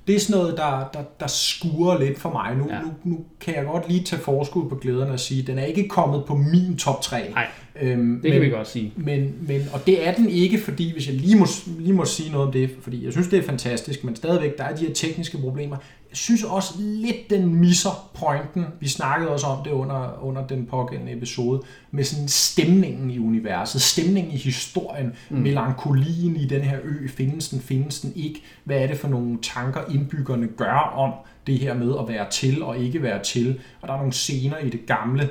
det 0.08 0.16
er 0.16 0.20
sådan 0.20 0.42
noget, 0.42 0.58
der, 0.58 0.90
der, 0.94 1.00
der 1.20 1.28
skurer 1.28 2.00
lidt 2.00 2.20
for 2.20 2.32
mig. 2.32 2.56
Nu, 2.58 2.66
Ja. 2.70 2.76
ja. 2.76 2.82
nu, 2.82 2.92
nu 3.04 3.20
kan 3.40 3.56
jeg 3.56 3.66
godt 3.66 3.88
lige 3.90 4.04
tage 4.04 4.22
forskud 4.22 4.70
på 4.70 4.76
glæderne 4.76 5.12
og 5.12 5.20
sige, 5.20 5.42
at 5.42 5.48
den 5.48 5.60
er 5.60 5.66
ikke 5.66 5.88
kommet 5.88 6.24
på 6.26 6.36
min 6.36 6.78
top 6.78 7.02
3. 7.02 7.30
Nej, 7.34 7.48
øhm, 7.82 8.20
det 8.24 8.32
kan 8.32 8.42
vi 8.42 8.50
godt 8.50 8.68
sige. 8.68 8.94
Men, 8.96 9.34
men, 9.48 9.62
og 9.74 9.86
det 9.86 10.08
er 10.08 10.14
den 10.16 10.30
ikke, 10.30 10.58
fordi 10.60 10.94
hvis 10.94 11.08
jeg 11.08 11.16
lige 11.16 11.38
må, 11.38 11.46
lige 11.80 11.94
må 11.94 12.06
sige 12.06 12.32
noget 12.32 12.48
om 12.48 12.54
det, 12.54 12.70
fordi 12.82 13.06
jeg 13.06 13.12
synes, 13.12 13.28
det 13.28 13.40
er 13.40 13.44
fantastisk, 13.44 14.04
men 14.04 14.16
stadigvæk, 14.16 14.58
der 14.58 14.64
er 14.64 14.76
de 14.76 14.86
her 14.86 14.94
tekniske 14.94 15.38
problemer. 15.38 15.78
Synes 16.12 16.44
også 16.44 16.74
lidt, 16.80 17.30
den 17.30 17.56
misser 17.56 18.10
pointen. 18.14 18.66
Vi 18.80 18.88
snakkede 18.88 19.32
også 19.32 19.48
om 19.48 19.64
det 19.64 19.72
under, 19.72 20.24
under 20.24 20.48
den 20.48 20.66
pågældende 20.66 21.12
episode, 21.14 21.62
med 21.92 22.04
sådan 22.04 22.28
stemningen 22.28 23.12
i 23.12 23.20
universet, 23.20 23.82
stemningen 23.82 24.34
i 24.34 24.38
historien, 24.38 25.14
mm. 25.30 25.38
melankolien 25.38 26.36
i 26.36 26.46
den 26.46 26.62
her 26.62 26.78
ø, 26.84 27.08
findes 27.08 27.50
den, 27.50 27.60
findes 27.62 28.00
den 28.02 28.14
ikke? 28.16 28.42
Hvad 28.64 28.78
er 28.78 28.88
det 28.88 28.98
for 28.98 29.08
nogle 29.08 29.38
tanker, 29.42 29.82
indbyggerne 29.92 30.48
gør 30.48 30.94
om 30.98 31.14
det 31.48 31.60
her 31.60 31.74
med 31.74 31.94
at 32.00 32.08
være 32.08 32.30
til 32.32 32.64
og 32.64 32.78
ikke 32.78 33.04
være 33.04 33.24
til? 33.24 33.60
Og 33.82 33.88
der 33.88 33.94
er 33.94 33.98
nogle 33.98 34.14
scener 34.14 34.58
i 34.58 34.70
det 34.70 34.86
gamle 34.86 35.30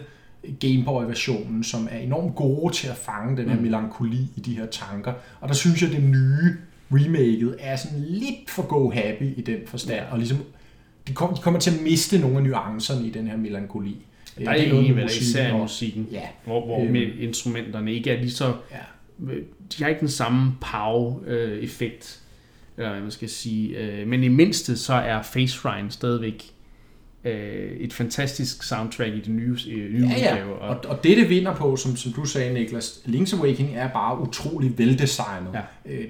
Game 0.60 0.84
Boy-versionen, 0.84 1.64
som 1.64 1.88
er 1.90 1.98
enormt 1.98 2.34
gode 2.34 2.74
til 2.74 2.88
at 2.88 2.96
fange 2.96 3.36
den 3.36 3.48
her 3.48 3.56
Mm. 3.56 3.62
melankoli 3.62 4.18
i 4.36 4.40
de 4.40 4.56
her 4.56 4.66
tanker. 4.66 5.12
Og 5.40 5.48
der 5.48 5.54
synes 5.54 5.82
jeg, 5.82 5.90
det 5.90 6.02
nye 6.02 6.56
remaket 6.92 7.56
er 7.60 7.76
sådan 7.76 8.04
lidt 8.08 8.50
for 8.50 8.62
go 8.62 8.90
happy 8.90 9.38
i 9.38 9.40
den 9.42 9.58
forstand, 9.66 9.98
Ja. 9.98 10.12
og 10.12 10.18
ligesom 10.18 10.38
de, 11.08 11.12
kom, 11.14 11.34
de 11.34 11.40
kommer 11.42 11.60
til 11.60 11.70
at 11.70 11.82
miste 11.82 12.18
nogle 12.18 12.36
af 12.36 12.42
nuancerne 12.42 13.06
i 13.06 13.10
den 13.10 13.26
her 13.28 13.36
melankoli. 13.36 13.96
Der 14.38 14.50
er 14.50 14.56
Det 14.56 14.68
enig 14.78 14.94
med 14.94 15.02
musikken 15.02 15.28
især 15.28 15.52
og- 15.52 15.60
musikken, 15.60 16.08
Ja, 16.12 16.22
hvor, 16.44 16.66
hvor 16.66 16.82
Øhm. 16.82 16.92
med 16.92 17.06
instrumenterne 17.20 17.92
ikke 17.94 18.10
er 18.10 18.20
lige 18.20 18.30
så... 18.30 18.54
ja. 18.70 18.76
De 19.78 19.82
har 19.82 19.88
ikke 19.88 20.00
den 20.00 20.08
samme 20.08 20.52
pow-effekt, 20.60 22.20
eller 22.76 22.90
hvad 22.90 23.00
man 23.00 23.10
skal 23.10 23.28
sige. 23.28 23.76
øh, 23.78 24.08
Men 24.08 24.24
i 24.24 24.28
mindste 24.28 24.76
så 24.76 24.92
er 24.94 25.22
Face 25.22 25.48
Shrine 25.48 25.90
stadigvæk 25.90 26.50
øh, 27.24 27.72
et 27.80 27.92
fantastisk 27.92 28.62
soundtrack 28.62 29.14
i 29.14 29.20
det 29.20 29.28
nye, 29.28 29.56
øh, 29.70 29.92
nye 29.92 30.06
Ja, 30.08 30.18
ja. 30.18 30.32
udgave. 30.32 30.54
Og, 30.54 30.68
Og, 30.68 30.84
og 30.88 31.04
det, 31.04 31.16
det 31.16 31.28
vinder 31.28 31.54
på, 31.54 31.76
som, 31.76 31.96
som 31.96 32.12
du 32.12 32.24
sagde, 32.24 32.54
Niklas, 32.54 33.00
Link's 33.06 33.38
Awakening 33.38 33.76
er 33.76 33.88
bare 33.88 34.20
utrolig 34.20 34.78
veldesignet. 34.78 35.50
Ja. 35.54 35.92
Øh, 35.92 36.04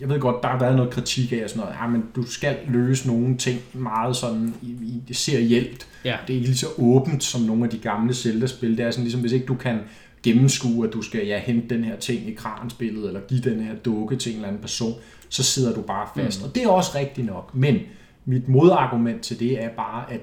jeg 0.00 0.08
ved 0.08 0.20
godt, 0.20 0.42
der 0.42 0.48
har 0.48 0.58
været 0.58 0.76
noget 0.76 0.90
kritik 0.92 1.32
af 1.32 1.42
sådan 1.50 1.60
noget. 1.60 1.74
Ja, 1.82 1.86
men 1.86 2.04
du 2.16 2.22
skal 2.22 2.56
løse 2.68 3.06
nogle 3.08 3.36
ting 3.36 3.60
meget 3.72 4.16
sådan 4.16 4.54
i, 4.62 4.66
i 4.66 5.02
det 5.08 5.16
serielt. 5.16 5.86
ja, 6.04 6.16
Det 6.26 6.32
er 6.32 6.36
ikke 6.36 6.46
lige 6.46 6.58
så 6.58 6.66
åbent 6.78 7.24
som 7.24 7.40
nogle 7.40 7.64
af 7.64 7.70
de 7.70 7.78
gamle 7.78 8.14
Zelda-spil. 8.14 8.76
Det 8.76 8.84
er 8.86 8.90
sådan 8.90 9.04
ligesom, 9.04 9.20
hvis 9.20 9.32
ikke 9.32 9.46
du 9.46 9.54
kan 9.54 9.78
gennemskue, 10.22 10.86
at 10.86 10.92
du 10.92 11.02
skal 11.02 11.26
ja, 11.26 11.38
hente 11.38 11.74
den 11.74 11.84
her 11.84 11.96
ting 11.96 12.28
i 12.28 12.32
kranspillet, 12.34 13.06
eller 13.06 13.20
give 13.28 13.40
den 13.40 13.60
her 13.60 13.74
dukke 13.74 14.16
til 14.16 14.30
en 14.32 14.36
eller 14.36 14.48
anden 14.48 14.60
person, 14.62 14.94
så 15.28 15.42
sidder 15.42 15.74
du 15.74 15.80
bare 15.80 16.08
fast. 16.16 16.40
Mm. 16.40 16.48
Og 16.48 16.54
det 16.54 16.62
er 16.62 16.68
også 16.68 16.90
rigtigt 16.98 17.26
nok. 17.26 17.54
Men 17.54 17.76
mit 18.24 18.48
modargument 18.48 19.22
til 19.22 19.40
det 19.40 19.64
er 19.64 19.68
bare, 19.68 20.12
at 20.12 20.20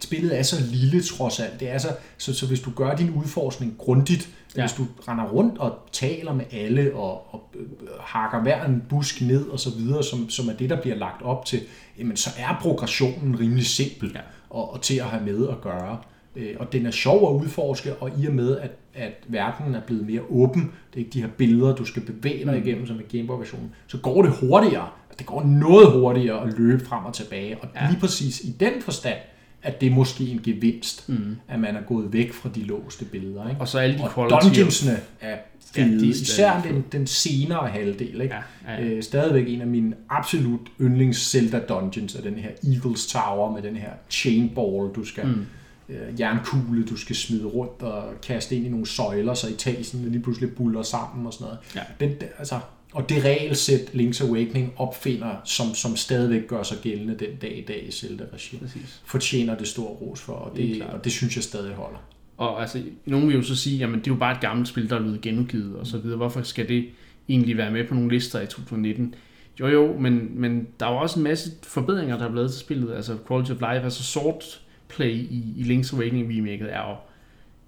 spillet 0.00 0.38
er 0.38 0.42
så 0.42 0.56
lille 0.70 1.02
trods 1.02 1.40
alt. 1.40 1.60
Det 1.60 1.70
er 1.70 1.78
så, 1.78 1.88
så, 2.18 2.34
så 2.34 2.46
hvis 2.46 2.60
du 2.60 2.70
gør 2.70 2.96
din 2.96 3.10
udforskning 3.10 3.74
grundigt, 3.78 4.28
Ja. 4.56 4.62
hvis 4.62 4.72
du 4.72 4.86
render 5.08 5.24
rundt 5.24 5.58
og 5.58 5.78
taler 5.92 6.34
med 6.34 6.44
alle, 6.52 6.94
og, 6.94 7.34
og 7.34 7.42
øh, 7.54 7.66
hakker 8.00 8.42
hver 8.42 8.64
en 8.64 8.82
busk 8.88 9.20
ned 9.20 9.46
og 9.46 9.60
så 9.60 9.70
videre, 9.76 10.04
som, 10.04 10.30
som 10.30 10.48
er 10.48 10.52
det, 10.52 10.70
der 10.70 10.80
bliver 10.80 10.96
lagt 10.96 11.22
op 11.22 11.44
til, 11.44 11.60
jamen 11.98 12.16
så 12.16 12.30
er 12.38 12.58
progressionen 12.62 13.40
rimelig 13.40 13.66
simpel 13.66 14.10
Ja. 14.14 14.20
og, 14.50 14.72
og 14.72 14.82
til 14.82 14.96
at 14.96 15.04
have 15.04 15.24
med 15.24 15.48
at 15.48 15.60
gøre. 15.60 15.98
Øh, 16.36 16.54
Og 16.60 16.72
den 16.72 16.86
er 16.86 16.90
sjov 16.90 17.34
at 17.36 17.42
udforske, 17.42 17.94
og 17.94 18.10
i 18.18 18.26
og 18.26 18.32
med, 18.32 18.58
at, 18.58 18.70
at 18.94 19.12
verdenen 19.28 19.74
er 19.74 19.80
blevet 19.86 20.06
mere 20.06 20.20
åben, 20.30 20.62
det 20.62 20.94
er 20.94 20.98
ikke 20.98 21.10
de 21.10 21.20
her 21.20 21.28
billeder, 21.28 21.74
du 21.74 21.84
skal 21.84 22.02
bevæge 22.02 22.44
dig 22.44 22.54
Mm. 22.60 22.66
igennem 22.66 22.86
som 22.86 23.00
i 23.00 23.16
Game 23.16 23.26
Boy-versionen, 23.28 23.74
så 23.86 23.98
går 23.98 24.22
det 24.22 24.32
hurtigere. 24.40 24.88
Det 25.18 25.26
går 25.26 25.42
noget 25.44 25.92
hurtigere 25.92 26.42
at 26.48 26.58
løbe 26.58 26.84
frem 26.84 27.04
og 27.04 27.14
tilbage. 27.14 27.58
Og 27.58 27.68
ja. 27.74 27.88
lige 27.90 28.00
præcis 28.00 28.40
i 28.40 28.50
den 28.60 28.72
forstand, 28.82 29.18
at 29.62 29.80
det 29.80 29.86
er 29.86 29.90
måske 29.94 30.24
en 30.24 30.40
gevinst, 30.44 31.08
mm. 31.08 31.36
at 31.48 31.60
man 31.60 31.76
er 31.76 31.80
gået 31.82 32.12
væk 32.12 32.32
fra 32.32 32.48
de 32.54 32.60
låste 32.62 33.04
billeder. 33.04 33.48
Ikke? 33.48 33.60
og 33.60 33.68
så 33.68 33.78
alle 33.78 33.98
de 33.98 34.02
Og 34.14 34.30
dungeonsene 34.42 34.98
er 35.20 35.36
Ja, 35.76 35.82
fede, 35.84 36.00
de 36.00 36.04
er 36.04 36.06
ja, 36.06 36.12
stadig 36.12 36.22
især 36.22 36.62
den, 36.62 36.84
den 36.92 37.06
senere 37.06 37.68
halvdel. 37.68 38.20
Ikke? 38.20 38.34
Ja, 38.66 38.72
ja, 38.72 38.82
ja. 38.82 38.88
Øh, 38.88 39.02
stadigvæk 39.02 39.48
en 39.48 39.60
af 39.60 39.66
mine 39.66 39.94
absolut 40.08 40.60
yndlings 40.80 41.30
Zelda 41.30 41.58
dungeons 41.68 42.14
er 42.14 42.22
den 42.22 42.34
her 42.34 42.50
Eagles 42.74 43.06
Tower 43.06 43.52
med 43.52 43.62
den 43.62 43.76
her 43.76 43.90
chain 44.10 44.48
ball, 44.54 44.94
du 44.94 45.04
skal 45.04 45.26
Mm. 45.26 45.46
øh, 45.88 46.20
jernkugle, 46.20 46.84
du 46.84 46.96
skal 46.96 47.16
smide 47.16 47.44
rundt 47.44 47.82
og 47.82 48.04
kaste 48.26 48.56
ind 48.56 48.66
i 48.66 48.68
nogle 48.68 48.86
søjler, 48.86 49.34
så 49.34 49.48
etagen 49.48 50.10
lige 50.12 50.22
pludselig 50.22 50.54
buller 50.54 50.82
sammen 50.82 51.26
og 51.26 51.32
sådan 51.32 51.44
noget. 51.44 51.58
Ja. 51.76 51.80
Den, 52.06 52.10
der- 52.20 52.26
altså, 52.38 52.58
og 52.92 53.08
det 53.08 53.24
regelsæt 53.24 53.80
Link's 53.80 54.28
Awakening 54.28 54.72
opfinder, 54.76 55.36
som, 55.44 55.74
som 55.74 55.96
stadigvæk 55.96 56.46
gør 56.48 56.62
sig 56.62 56.78
gældende 56.82 57.14
den 57.14 57.36
dag 57.42 57.58
i 57.58 57.64
dag 57.64 57.84
i 57.88 57.90
Zelda-regi, 57.90 58.58
fortjener 59.04 59.58
det 59.58 59.68
stor 59.68 59.88
ros 59.88 60.20
for, 60.20 60.32
og 60.32 60.56
det, 60.56 60.76
klart. 60.76 60.94
og 60.94 61.04
det 61.04 61.12
synes 61.12 61.36
jeg 61.36 61.44
stadig 61.44 61.74
holder. 61.74 61.98
Og 62.36 62.60
altså, 62.60 62.82
nogen 63.04 63.28
vil 63.28 63.36
jo 63.36 63.42
så 63.42 63.56
sige, 63.56 63.78
jamen 63.78 63.98
det 63.98 64.06
er 64.06 64.14
jo 64.14 64.18
bare 64.18 64.34
et 64.34 64.40
gammelt 64.40 64.68
spil, 64.68 64.90
der 64.90 64.96
er 64.96 65.00
blevet 65.00 65.20
genudgivet 65.20 65.76
og 65.76 65.86
så 65.86 65.98
videre. 65.98 66.16
Hvorfor 66.16 66.42
skal 66.42 66.68
det 66.68 66.88
egentlig 67.28 67.56
være 67.56 67.70
med 67.70 67.88
på 67.88 67.94
nogle 67.94 68.10
lister 68.10 68.40
i 68.40 68.46
2019? 68.46 69.14
Jo 69.60 69.68
jo, 69.68 69.98
men, 69.98 70.40
men 70.40 70.68
der 70.80 70.86
er 70.86 70.92
jo 70.92 70.96
også 70.96 71.18
en 71.18 71.24
masse 71.24 71.50
forbedringer, 71.62 72.18
der 72.18 72.26
er 72.26 72.30
blevet 72.30 72.50
til 72.50 72.60
spillet. 72.60 72.94
Altså 72.94 73.16
Quality 73.28 73.50
of 73.50 73.56
Life, 73.56 73.84
altså 73.84 74.02
sort 74.02 74.60
play 74.88 75.14
i, 75.14 75.54
i 75.56 75.62
Link's 75.62 75.96
Awakening 75.96 76.28
remaket 76.28 76.74
er 76.74 76.88
jo 76.88 76.96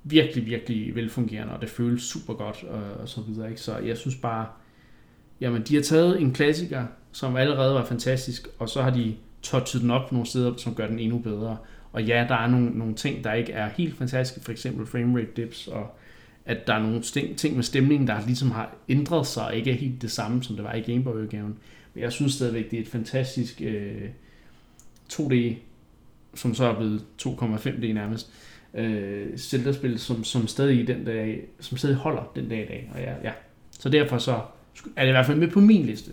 virkelig, 0.04 0.46
virkelig 0.46 0.94
velfungerende, 0.94 1.54
og 1.54 1.60
det 1.60 1.70
føles 1.70 2.02
super 2.02 2.34
godt 2.34 2.64
og, 2.64 2.82
og 3.00 3.08
så 3.08 3.20
videre. 3.20 3.50
Ikke? 3.50 3.60
Så 3.60 3.78
jeg 3.78 3.96
synes 3.96 4.16
bare, 4.16 4.46
jamen 5.42 5.62
de 5.62 5.74
har 5.74 5.82
taget 5.82 6.20
en 6.20 6.32
klassiker, 6.32 6.86
som 7.12 7.36
allerede 7.36 7.74
var 7.74 7.84
fantastisk, 7.84 8.48
og 8.58 8.68
så 8.68 8.82
har 8.82 8.90
de 8.90 9.14
touchet 9.42 9.82
den 9.82 9.90
op 9.90 10.12
nogle 10.12 10.26
steder, 10.26 10.56
som 10.56 10.74
gør 10.74 10.86
den 10.86 10.98
endnu 10.98 11.18
bedre. 11.18 11.56
Og 11.92 12.04
ja, 12.04 12.26
der 12.28 12.34
er 12.34 12.46
nogle, 12.46 12.70
nogle 12.70 12.94
ting, 12.94 13.24
der 13.24 13.32
ikke 13.32 13.52
er 13.52 13.68
helt 13.68 13.96
fantastiske, 13.96 14.44
for 14.44 14.52
eksempel 14.52 14.86
framerate 14.86 15.30
dips, 15.36 15.68
og 15.68 15.98
at 16.46 16.66
der 16.66 16.74
er 16.74 16.78
nogle 16.78 17.02
ting, 17.02 17.36
ting 17.36 17.56
med 17.56 17.62
stemningen, 17.62 18.08
der 18.08 18.26
ligesom 18.26 18.50
har 18.50 18.74
ændret 18.88 19.26
sig, 19.26 19.46
og 19.46 19.54
ikke 19.54 19.70
er 19.70 19.74
helt 19.74 20.02
det 20.02 20.10
samme, 20.10 20.42
som 20.42 20.56
det 20.56 20.64
var 20.64 20.74
i 20.74 20.80
Game 20.80 21.04
Boy-udgaven. 21.04 21.58
Men 21.94 22.02
jeg 22.02 22.12
synes 22.12 22.32
stadigvæk, 22.32 22.70
det 22.70 22.76
er 22.76 22.82
et 22.82 22.88
fantastisk 22.88 23.60
øh, 23.64 24.08
2D, 25.12 25.34
som 26.34 26.54
så 26.54 26.64
er 26.64 26.76
blevet 26.76 27.04
2,5D 27.22 27.92
nærmest, 27.92 28.32
øh, 28.74 29.38
Zelda-spil, 29.38 29.98
som, 29.98 30.24
som 30.24 30.46
stadig 30.46 30.80
i 30.80 30.86
den 30.86 31.04
dag, 31.04 31.44
som 31.60 31.78
stadig 31.78 31.96
holder 31.96 32.32
den 32.36 32.48
dag 32.48 32.62
i 32.62 32.66
dag. 32.66 32.90
Og 32.94 33.00
ja, 33.00 33.14
ja. 33.22 33.32
Så 33.70 33.88
derfor 33.88 34.18
så 34.18 34.40
er 34.96 35.02
det 35.02 35.08
i 35.08 35.12
hvert 35.12 35.26
fald 35.26 35.38
med 35.38 35.48
på 35.48 35.60
min 35.60 35.86
liste, 35.86 36.10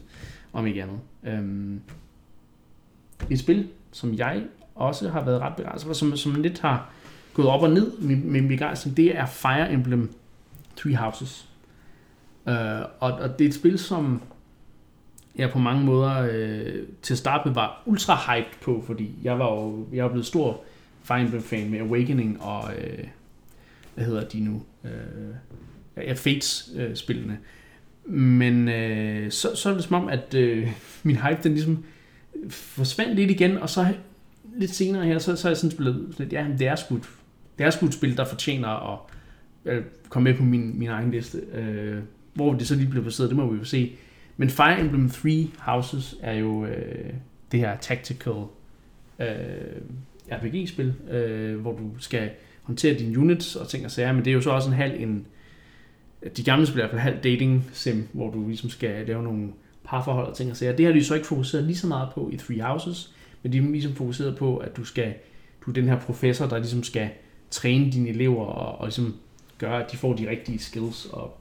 om 0.53 0.68
ikke 0.68 0.84
andet. 0.84 0.99
Øhm, 1.24 1.82
et 3.30 3.39
spil, 3.39 3.68
som 3.91 4.14
jeg 4.14 4.43
også 4.76 5.10
har 5.10 5.26
været 5.26 5.41
ret 5.41 5.55
begejstret 5.55 5.88
for, 5.88 5.93
som, 5.93 6.18
som 6.18 6.41
lidt 6.41 6.60
har 6.60 6.91
gået 7.34 7.47
op 7.47 7.62
og 7.62 7.70
ned 7.70 7.97
med 7.97 8.16
min 8.16 8.47
begejstring, 8.47 8.97
det 8.97 9.18
er 9.18 9.26
Fire 9.26 9.72
Emblem 9.74 10.14
Three 10.78 10.95
Houses. 10.95 11.49
Øh, 12.47 12.82
og, 12.99 13.12
og 13.12 13.39
det 13.39 13.45
er 13.45 13.49
et 13.49 13.55
spil, 13.55 13.80
som 13.80 14.22
jeg 15.36 15.51
på 15.51 15.60
mange 15.60 15.86
måder 15.86 16.30
øh, 16.32 16.84
til 17.01 17.14
at 17.14 17.18
starte 17.18 17.47
med 17.47 17.55
var 17.55 17.84
ultra 17.86 18.16
hyped 18.16 18.62
på, 18.62 18.84
fordi 18.86 19.16
jeg 19.24 19.39
var 19.39 19.53
jo 19.53 19.88
jeg 19.93 20.03
var 20.03 20.10
blevet 20.10 20.26
stor 20.26 20.62
Fire 21.03 21.22
Emblem 21.22 21.41
fan 21.41 21.70
med 21.70 21.80
Awakening 21.80 22.41
og 22.41 22.74
øh, 22.78 23.07
hvad 23.95 24.05
hedder 24.05 24.28
de 24.28 24.39
nu? 24.39 24.62
Øh, 24.84 25.36
ja, 25.97 26.14
Fates 26.14 26.70
øh. 26.76 26.95
Men 28.10 28.68
øh, 28.70 29.32
så, 29.32 29.55
så 29.55 29.70
er 29.70 29.74
det 29.74 29.84
som 29.84 29.95
om, 30.03 30.07
at 30.10 30.34
øh, 30.34 30.68
min 31.03 31.16
hype 31.16 31.39
den 31.43 31.51
ligesom 31.51 31.84
forsvandt 32.49 33.16
lidt 33.16 33.32
igen, 33.32 33.57
og 33.57 33.70
så 33.70 33.88
lidt 34.57 34.72
senere 34.76 35.05
her, 35.05 35.20
så, 35.20 35.36
så 35.36 35.47
er 35.47 35.49
jeg 35.49 35.57
sådan 35.57 35.78
blevet 35.78 35.95
sådan 36.12 36.16
lidt, 36.26 36.34
ja, 36.34 36.45
det 36.60 36.68
er 36.68 36.76
sgu, 36.76 36.95
et- 36.95 37.10
det 37.57 37.66
er 37.66 37.70
sgu 37.70 37.86
et 37.86 37.93
spil, 37.93 38.18
der 38.18 38.26
fortjener 38.26 38.93
at 38.93 38.99
øh, 39.66 39.84
komme 40.10 40.30
med 40.30 40.38
på 40.38 40.43
min, 40.43 40.80
min 40.80 40.89
egen 40.89 41.12
liste. 41.12 41.38
Øh, 41.53 41.97
hvor 42.34 42.53
det 42.53 42.68
så 42.68 42.76
lige 42.76 42.89
bliver 42.89 43.03
placeret, 43.03 43.30
det 43.30 43.38
må 43.38 43.51
vi 43.51 43.57
jo 43.57 43.64
se. 43.64 43.91
Men 44.38 44.49
Fire 44.49 44.80
Emblem 44.80 45.10
Three 45.10 45.47
Houses 45.57 46.16
er 46.22 46.34
jo 46.34 46.66
øh, 46.66 47.14
det 47.51 47.60
her 47.60 47.78
tactical 47.78 48.34
øh, 49.20 49.28
RPG-spil, 50.32 50.93
øh, 51.12 51.60
hvor 51.60 51.72
du 51.72 51.91
skal 51.99 52.30
håndtere 52.64 52.93
dine 52.93 53.20
units 53.20 53.55
og 53.55 53.68
ting 53.70 53.86
og 53.86 53.91
sager, 53.91 54.14
men 54.14 54.26
det 54.26 54.32
er 54.32 54.36
jo 54.36 54.41
så 54.41 54.49
også 54.49 54.70
en 54.70 54.76
halv 54.76 55.01
en, 55.01 55.26
de 56.38 56.43
gamle 56.43 56.65
spil 56.67 56.80
er 56.82 56.86
i 56.86 56.88
hvert 56.89 56.91
fald 57.01 57.13
halv 57.13 57.24
dating 57.24 57.70
sim, 57.74 58.07
hvor 58.13 58.32
du 58.32 58.47
ligesom 58.47 58.70
skal 58.70 59.07
lave 59.07 59.24
nogle 59.24 59.47
parforhold 59.84 60.28
og 60.28 60.36
ting 60.38 60.51
og 60.51 60.57
sager. 60.57 60.76
Det 60.76 60.86
har 60.86 60.93
de 60.93 61.03
så 61.03 61.15
ikke 61.15 61.28
fokuseret 61.28 61.63
lige 61.63 61.78
så 61.78 61.88
meget 61.88 62.09
på 62.15 62.30
i 62.34 62.38
Three 62.38 62.61
Houses, 62.61 63.11
men 63.43 63.53
de 63.53 63.57
er 63.57 63.61
ligesom 63.61 63.95
fokuseret 63.95 64.38
på, 64.38 64.57
at 64.57 64.78
du 64.78 64.84
skal, 64.84 65.13
du 65.65 65.70
er 65.72 65.74
den 65.74 65.86
her 65.88 65.99
professor, 65.99 66.45
der 66.47 66.57
ligesom 66.57 66.84
skal 66.84 67.09
træne 67.51 67.91
dine 67.91 68.09
elever 68.09 68.45
og, 68.45 68.80
og 68.80 68.88
ligesom 68.88 69.15
gøre, 69.57 69.84
at 69.86 69.91
de 69.91 69.97
får 69.97 70.13
de 70.13 70.30
rigtige 70.30 70.59
skills, 70.59 71.05
og 71.05 71.38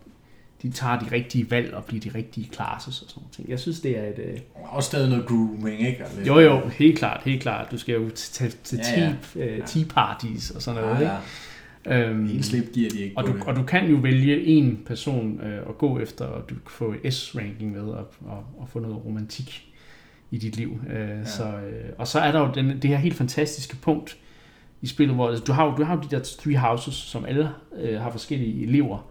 de 0.62 0.70
tager 0.70 0.98
de 0.98 1.06
rigtige 1.12 1.50
valg 1.50 1.74
og 1.74 1.84
bliver 1.84 2.00
de 2.00 2.10
rigtige 2.14 2.48
classes 2.52 3.02
og 3.02 3.10
sådan 3.10 3.22
noget. 3.38 3.50
Jeg 3.50 3.58
synes, 3.60 3.80
det 3.80 3.98
er 3.98 4.02
et... 4.08 4.18
Øh... 4.18 4.38
Også 4.54 4.86
stadig 4.86 5.10
noget 5.10 5.26
grooming, 5.26 5.80
ikke? 5.86 6.04
Lidt- 6.16 6.26
Jo, 6.28 6.38
jo, 6.38 6.68
helt 6.68 6.98
klart, 6.98 7.20
helt 7.24 7.42
klart. 7.42 7.70
Du 7.70 7.78
skal 7.78 7.94
jo 7.94 8.10
til, 8.14 8.54
til 8.64 8.78
Ja, 8.96 9.00
ja. 9.00 9.14
tea, 9.34 9.44
øh, 9.46 9.66
tea 9.66 9.82
parties 9.88 10.50
og 10.50 10.62
sådan 10.62 10.80
noget. 10.82 10.94
Ja, 10.94 11.00
ikke? 11.00 11.12
Øhm, 11.90 12.26
Helt 12.26 12.44
slip 12.44 12.72
giver 12.72 12.90
de 12.90 12.98
ikke 12.98 13.18
og, 13.18 13.26
du, 13.26 13.32
det. 13.32 13.42
og 13.46 13.56
du 13.56 13.62
kan 13.62 13.90
jo 13.90 13.96
vælge 13.96 14.44
en 14.44 14.82
person 14.86 15.40
øh, 15.40 15.68
at 15.68 15.78
gå 15.78 15.98
efter, 15.98 16.24
og 16.24 16.50
du 16.50 16.54
kan 16.54 16.70
få 16.70 16.94
S-ranking 17.10 17.72
med, 17.72 17.82
og, 17.82 18.06
og, 18.20 18.44
og 18.58 18.68
få 18.68 18.78
noget 18.78 19.04
romantik 19.04 19.68
i 20.30 20.38
dit 20.38 20.56
liv. 20.56 20.80
Øh, 20.90 20.98
ja. 20.98 21.24
så, 21.24 21.44
øh, 21.44 21.90
og 21.98 22.06
så 22.06 22.18
er 22.18 22.32
der 22.32 22.40
jo 22.40 22.50
den, 22.54 22.82
det 22.82 22.90
her 22.90 22.96
helt 22.96 23.14
fantastiske 23.14 23.76
punkt 23.76 24.18
i 24.82 24.86
spillet, 24.86 25.14
hvor 25.14 25.28
altså, 25.28 25.44
du 25.44 25.52
har, 25.52 25.76
du 25.76 25.84
har 25.84 25.96
jo 25.96 26.02
de 26.02 26.16
der 26.16 26.22
three 26.24 26.56
houses, 26.56 26.94
som 26.94 27.24
alle 27.24 27.50
øh, 27.78 28.00
har 28.00 28.10
forskellige 28.10 28.62
elever, 28.62 29.10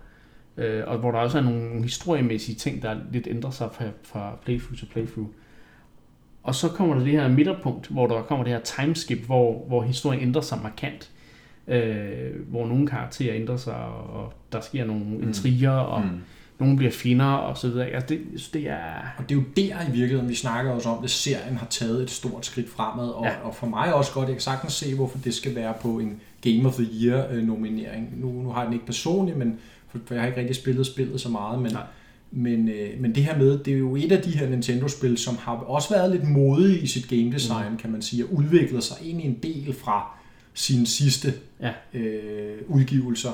øh, 0.58 0.84
og 0.88 0.98
hvor 0.98 1.12
der 1.12 1.20
også 1.20 1.38
er 1.38 1.42
nogle 1.42 1.82
historiemæssige 1.84 2.56
ting, 2.56 2.82
der 2.82 2.96
lidt 3.12 3.28
ændrer 3.28 3.52
sig 3.52 3.70
fra, 3.74 3.86
fra 4.04 4.38
playthrough 4.46 4.78
til 4.78 4.86
playthrough. 4.86 5.30
Og 6.44 6.56
så 6.56 6.70
kommer 6.70 6.96
der 6.96 7.04
det 7.04 7.12
her 7.12 7.28
midterpunkt, 7.28 7.88
hvor 7.88 8.08
der 8.08 8.22
kommer 8.22 8.44
det 8.44 8.54
her 8.54 8.60
timeskip, 8.60 9.26
hvor, 9.26 9.66
hvor 9.68 9.82
historien 9.82 10.22
ændrer 10.22 10.42
sig 10.42 10.60
markant. 10.64 11.12
Øh, 11.68 12.50
hvor 12.50 12.68
nogle 12.68 12.88
karakterer 12.88 13.36
ændrer 13.36 13.58
sig, 13.58 13.76
og, 13.76 14.22
og 14.24 14.34
der 14.52 14.62
sker 14.62 14.86
nogle 14.86 15.06
mm. 15.06 15.24
intriger, 15.24 15.72
og 15.72 16.02
mm. 16.02 16.10
Nogle 16.60 16.78
bliver 16.78 16.92
fjender, 16.92 17.26
og 17.26 17.58
så 17.58 17.68
videre. 17.70 17.86
Altså, 17.86 18.08
det, 18.10 18.22
det 18.54 18.70
er... 18.70 19.14
Og 19.18 19.30
det 19.30 19.36
er 19.36 19.40
jo 19.40 19.44
der 19.56 19.82
i 19.90 19.92
virkeligheden, 19.92 20.30
vi 20.30 20.36
snakker 20.36 20.72
også 20.72 20.90
om, 20.90 21.04
at 21.04 21.10
serien 21.10 21.58
har 21.58 21.68
taget 21.70 22.04
et 22.04 22.10
stort 22.10 22.46
skridt 22.46 22.70
fremad, 22.70 23.10
og, 23.10 23.26
Ja. 23.26 23.32
og 23.44 23.56
for 23.56 23.68
mig 23.68 23.94
også 23.94 24.14
godt, 24.14 24.28
jeg 24.28 24.36
kan 24.36 24.42
sagtens 24.42 24.74
se, 24.74 24.96
hvorfor 24.96 25.18
det 25.18 25.34
skal 25.34 25.56
være 25.56 25.74
på 25.82 26.00
en 26.00 26.22
Game 26.42 26.68
of 26.68 26.74
the 26.74 26.88
Year 26.94 27.28
øh, 27.32 27.44
nominering. 27.44 28.14
Nu, 28.22 28.32
nu 28.32 28.50
har 28.50 28.60
jeg 28.60 28.66
den 28.66 28.74
ikke 28.74 28.86
personligt, 28.86 29.38
men 29.38 29.60
for, 29.90 30.00
for 30.06 30.14
jeg 30.14 30.22
har 30.24 30.28
ikke 30.28 30.40
rigtig 30.40 30.56
spillet 30.56 30.86
spillet 30.86 31.22
så 31.22 31.30
meget, 31.30 31.62
men, 31.62 31.72
Nej. 31.72 31.84
men, 32.32 32.70
øh, 32.70 32.90
men 33.00 33.16
det 33.16 33.24
her 33.24 33.38
med, 33.38 33.58
det 33.58 33.74
er 33.74 33.78
jo 33.78 33.96
et 33.96 34.12
af 34.12 34.22
de 34.22 34.32
her 34.38 34.50
Nintendo-spil, 34.50 35.18
som 35.18 35.38
har 35.40 35.54
også 35.54 35.90
været 35.90 36.12
lidt 36.12 36.30
modige 36.30 36.80
i 36.80 36.88
sit 36.88 37.10
game 37.10 37.32
design, 37.32 37.72
mm. 37.72 37.78
kan 37.78 37.92
man 37.92 38.02
sige, 38.02 38.26
og 38.26 38.34
udviklet 38.34 38.84
sig 38.84 38.98
egentlig 39.06 39.26
en 39.26 39.38
del 39.44 39.74
fra 39.74 40.18
sine 40.58 40.88
sidste 40.88 41.34
Ja. 41.62 41.72
øh, 41.94 42.58
udgivelser 42.68 43.32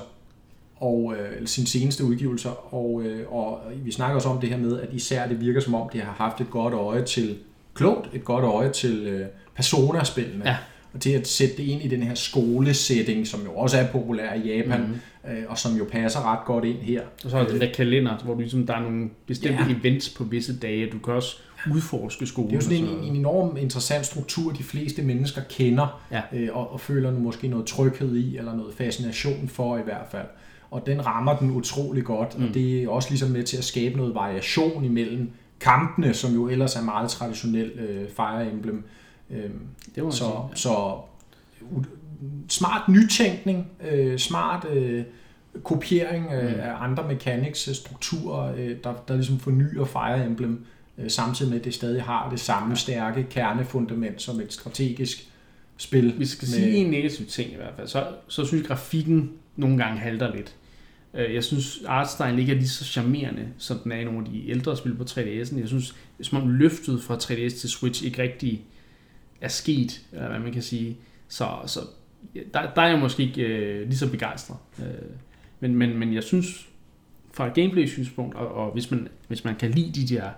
og 0.76 1.16
øh, 1.18 1.48
sine 1.48 1.68
seneste 1.68 2.04
udgivelser, 2.04 2.74
og, 2.74 3.02
øh, 3.06 3.32
og 3.34 3.60
vi 3.76 3.92
snakker 3.92 4.16
også 4.16 4.30
om 4.30 4.40
det 4.40 4.50
her 4.50 4.58
med, 4.58 4.82
at 4.82 4.90
især 4.94 5.28
det 5.28 5.40
virker 5.42 5.60
som 5.62 5.76
om, 5.76 5.90
det 5.94 6.02
har 6.02 6.12
haft 6.14 6.42
et 6.42 6.50
godt 6.50 6.74
øje 6.74 7.06
til, 7.06 7.38
klogt, 7.74 8.10
et 8.14 8.26
godt 8.26 8.46
øje 8.46 8.72
til 8.72 9.08
øh, 9.08 9.28
Persona-spillene, 9.56 10.46
Ja. 10.46 10.58
Og 10.94 11.02
til 11.02 11.10
at 11.10 11.28
sætte 11.28 11.58
det 11.58 11.64
ind 11.64 11.82
i 11.82 11.88
den 11.88 12.04
her 12.04 12.16
skolesetting, 12.16 13.28
som 13.28 13.42
jo 13.46 13.52
også 13.56 13.78
er 13.78 13.88
populær 13.88 14.34
i 14.34 14.56
Japan, 14.58 14.80
Mhm. 14.82 14.90
mm. 15.24 15.32
øh, 15.32 15.44
og 15.48 15.58
som 15.58 15.76
jo 15.78 15.86
passer 15.92 16.32
ret 16.32 16.46
godt 16.46 16.66
ind 16.66 16.78
her. 16.78 17.02
Og 17.26 17.30
så 17.32 17.38
er 17.38 17.48
den 17.48 17.62
der 17.62 17.72
kalender, 17.74 18.18
hvor 18.24 18.34
du 18.34 18.40
ligesom, 18.40 18.66
der 18.68 18.74
er 18.76 18.82
nogle 18.82 19.10
bestemte 19.28 19.64
Ja. 19.70 19.76
events 19.80 20.10
på 20.10 20.24
visse 20.24 20.60
dage. 20.60 20.90
Du 20.92 20.98
kan 21.00 21.14
også 21.14 21.38
udforske 21.72 22.26
skolen. 22.26 22.50
Det 22.50 22.56
er 22.56 22.58
jo 22.58 22.62
sådan 22.62 22.84
en, 22.98 23.04
en 23.04 23.16
enorm 23.16 23.58
interessant 23.58 24.06
struktur, 24.06 24.52
de 24.52 24.64
fleste 24.64 25.02
mennesker 25.02 25.42
kender, 25.50 26.02
Ja. 26.12 26.22
øh, 26.34 26.50
og, 26.54 26.74
og 26.74 26.80
føler 26.80 27.12
måske 27.12 27.48
noget 27.48 27.66
tryghed 27.66 28.16
i, 28.16 28.38
eller 28.38 28.56
noget 28.56 28.74
fascination 28.74 29.48
for 29.48 29.78
i 29.78 29.82
hvert 29.84 30.06
fald. 30.12 30.28
Og 30.72 30.84
den 30.86 31.06
rammer 31.06 31.38
den 31.38 31.52
utrolig 31.52 32.04
godt, 32.04 32.40
mm. 32.40 32.48
og 32.48 32.54
det 32.54 32.84
er 32.84 32.90
også 32.90 33.10
ligesom 33.10 33.30
med 33.30 33.44
til 33.44 33.58
at 33.58 33.64
skabe 33.64 33.98
noget 33.98 34.16
variation 34.16 34.86
imellem 34.86 35.30
kampene, 35.60 36.14
som 36.14 36.34
jo 36.34 36.48
ellers 36.50 36.76
er 36.76 36.82
meget 36.84 37.10
traditionel 37.10 37.72
øh, 37.72 38.10
Fire 38.16 38.52
Emblem. 38.52 38.84
Øh, 39.34 39.50
Det 39.96 40.04
må 40.04 40.12
så, 40.12 40.18
sige. 40.18 40.34
så 40.56 40.98
smart 42.50 42.90
nytænkning, 42.90 43.68
øh, 43.92 44.20
smart 44.20 44.68
øh, 44.74 45.04
kopiering 45.64 46.26
øh, 46.34 46.44
Mm. 46.54 46.60
af 46.60 46.74
andre 46.84 47.08
mechanics, 47.08 47.68
øh, 47.68 47.76
strukturer, 47.76 48.56
øh, 48.56 48.78
der, 48.84 48.94
der 49.08 49.14
ligesom 49.16 49.40
fornyer 49.40 49.86
Fire 49.86 50.26
Emblem, 50.26 50.66
øh, 50.98 51.10
samtidig 51.10 51.52
med, 51.52 51.60
at 51.60 51.66
det 51.66 51.74
stadig 51.74 52.04
har 52.04 52.30
det 52.30 52.40
samme 52.40 52.76
stærke 52.76 53.24
kernefundament 53.30 54.22
som 54.22 54.40
et 54.40 54.54
strategisk 54.54 55.30
spil. 55.78 56.20
Vi 56.20 56.26
skal 56.26 56.46
med- 56.46 56.54
sige 56.54 56.76
en 56.76 56.92
negativ 56.92 57.26
ting 57.26 57.52
i 57.52 57.56
hvert 57.56 57.74
fald. 57.76 57.88
Så, 57.88 58.08
så 58.28 58.46
synes 58.46 58.62
jeg, 58.62 58.68
grafikken 58.68 59.32
nogle 59.56 59.78
gange 59.78 60.00
halter 60.00 60.36
lidt. 60.36 60.56
Øh, 61.14 61.34
Jeg 61.34 61.44
synes, 61.44 61.84
artstylen 61.88 62.40
ikke 62.40 62.52
er 62.52 62.56
lige 62.56 62.68
så 62.70 62.86
charmerende, 62.86 63.48
som 63.58 63.78
den 63.80 63.92
er 63.92 63.96
i 64.00 64.04
nogle 64.04 64.20
af 64.20 64.26
de 64.26 64.50
ældre 64.50 64.78
spil 64.78 64.96
på 64.96 65.04
3DS'en. 65.04 65.60
Jeg 65.60 65.68
synes, 65.68 65.96
som 66.22 66.42
om 66.42 66.50
løftet 66.50 67.04
fra 67.04 67.16
3DS 67.18 67.60
til 67.60 67.70
Switch 67.70 68.06
ikke 68.06 68.22
rigtig 68.22 68.64
er 69.44 69.48
sket, 69.48 70.02
eller 70.12 70.30
hvad 70.30 70.40
man 70.40 70.54
kan 70.54 70.62
sige. 70.62 70.98
Så, 71.28 71.48
så 71.66 71.80
der, 72.54 72.74
der 72.74 72.82
er 72.82 72.88
jeg 72.88 73.00
måske 73.00 73.24
ikke 73.24 73.42
øh, 73.42 73.88
lige 73.88 73.98
så 73.98 74.12
begejstret. 74.12 74.58
Øh, 74.80 74.86
men, 75.60 75.76
men, 75.76 75.98
men 75.98 76.14
jeg 76.14 76.24
synes, 76.24 76.70
fra 77.34 77.48
et 77.48 77.54
gameplay-synspunkt, 77.54 78.36
og, 78.36 78.48
og 78.48 78.72
hvis, 78.72 78.92
man, 78.92 79.08
hvis 79.28 79.44
man 79.44 79.56
kan 79.56 79.72
lide 79.72 80.02
de 80.02 80.16
der 80.16 80.30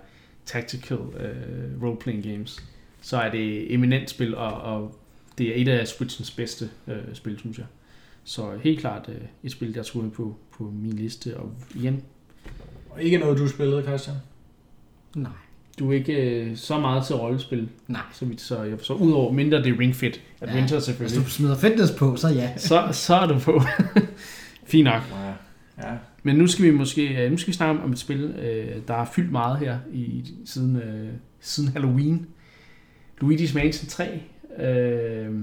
tactical 0.46 0.98
øh, 0.98 1.82
role-playing 1.82 2.22
games, 2.28 2.64
så 3.00 3.16
er 3.16 3.30
det 3.30 3.74
eminent 3.74 4.10
spil, 4.10 4.34
og, 4.34 4.52
og 4.52 4.98
det 5.38 5.48
er 5.48 5.62
et 5.62 5.68
af 5.68 5.88
Switchens 5.88 6.30
bedste 6.30 6.70
øh, 6.86 7.14
spil, 7.14 7.38
synes 7.38 7.58
jeg. 7.58 7.66
Så 8.24 8.58
helt 8.62 8.80
klart 8.80 9.08
øh, 9.08 9.20
et 9.42 9.52
spil, 9.52 9.74
der 9.74 9.82
skulle 9.82 10.10
på, 10.10 10.36
på 10.50 10.64
min 10.64 10.92
liste. 10.92 11.36
Og 11.36 11.52
igen, 11.74 12.02
Og 12.90 13.02
ikke 13.02 13.18
noget, 13.18 13.38
du 13.38 13.48
spillede, 13.48 13.82
Christian? 13.82 14.16
Nej. 15.16 15.45
Du 15.78 15.90
er 15.90 15.94
ikke 15.94 16.12
øh, 16.12 16.56
så 16.56 16.78
meget 16.78 17.06
til 17.06 17.16
rollespil, 17.16 17.68
Nej. 17.88 18.00
så, 18.12 18.24
vidt, 18.24 18.40
så, 18.40 18.62
jeg, 18.62 18.78
så 18.82 18.92
udover 18.92 19.32
mindre 19.32 19.58
det 19.58 19.74
er 19.74 19.78
Ring 19.78 19.96
Fit 19.96 20.22
Adventure 20.40 20.68
ja, 20.68 20.74
Hvis 20.74 20.84
selvfølgelig, 20.84 21.24
du 21.24 21.30
smider 21.30 21.56
fitness 21.56 21.92
på, 21.92 22.16
så 22.16 22.28
ja. 22.28 22.56
så, 22.68 22.88
så 22.92 23.14
er 23.14 23.26
du 23.26 23.38
på. 23.38 23.62
Fint 24.70 24.84
nok. 24.84 25.02
Ja. 25.12 25.88
ja. 25.88 25.96
Men 26.22 26.36
nu 26.36 26.46
skal 26.46 26.64
vi 26.64 26.70
måske 26.70 27.28
nu 27.30 27.36
skal 27.36 27.52
vi 27.52 27.56
snakke 27.56 27.82
om 27.82 27.92
et 27.92 27.98
spil, 27.98 28.24
øh, 28.24 28.76
der 28.88 28.94
har 28.94 29.10
fyldt 29.14 29.32
meget 29.32 29.58
her 29.58 29.78
i 29.92 30.24
siden, 30.44 30.76
øh, 30.76 31.08
siden 31.40 31.72
Halloween. 31.72 32.26
Luigi's 33.22 33.54
Mansion 33.54 33.88
3 33.88 34.20
øh, 34.58 35.34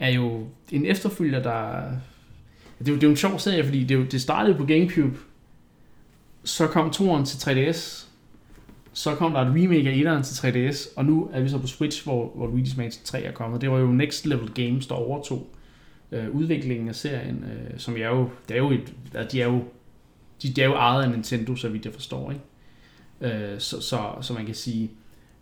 er 0.00 0.10
jo 0.10 0.46
en 0.70 0.86
efterfølger, 0.86 1.42
der... 1.42 1.82
Det 2.78 2.88
er 2.88 2.92
jo, 2.92 2.94
det 2.94 3.02
er 3.02 3.06
jo 3.06 3.10
en 3.10 3.16
sjov 3.16 3.38
serie, 3.38 3.64
fordi 3.64 3.84
det, 3.84 3.90
er 3.90 3.98
jo, 3.98 4.04
det 4.04 4.20
startede 4.20 4.56
på 4.56 4.64
Gamecube, 4.64 5.18
så 6.44 6.66
kom 6.66 6.90
toeren 6.90 7.24
til 7.24 7.36
3DS, 7.36 8.09
så 8.92 9.14
kom 9.14 9.32
der 9.32 9.40
et 9.40 9.46
remake 9.46 9.90
af 9.90 9.94
1'eren 9.94 10.22
til 10.22 10.34
3DS, 10.34 10.92
og 10.96 11.04
nu 11.04 11.30
er 11.32 11.40
vi 11.40 11.48
så 11.48 11.58
på 11.58 11.66
Switch, 11.66 12.04
hvor, 12.04 12.32
hvor 12.34 12.48
Luigi's 12.48 12.76
Mansion 12.76 13.04
3 13.04 13.22
er 13.22 13.32
kommet. 13.32 13.60
Det 13.60 13.70
var 13.70 13.78
jo 13.78 13.86
Next 13.86 14.26
Level 14.26 14.50
Games, 14.50 14.86
der 14.86 14.94
overtog 14.94 15.46
øh, 16.12 16.30
udviklingen 16.30 16.88
af 16.88 16.94
serien, 16.94 17.44
øh, 17.44 17.78
som 17.78 17.96
jeg 17.96 18.10
jo, 18.10 18.28
det 18.48 18.54
er 18.54 18.58
jo 18.58 18.70
et, 18.70 18.94
de 19.32 19.42
er 19.42 19.46
jo, 19.46 19.64
de, 20.42 20.52
de 20.52 20.62
er 20.62 20.66
jo 20.66 20.74
ejet 20.74 21.04
af 21.04 21.10
Nintendo, 21.10 21.56
så 21.56 21.68
vidt 21.68 21.84
jeg 21.84 21.94
forstår, 21.94 22.30
ikke? 22.30 22.42
Øh, 23.52 23.60
så, 23.60 23.80
så, 23.80 24.14
så 24.20 24.32
man 24.32 24.46
kan 24.46 24.54
sige, 24.54 24.90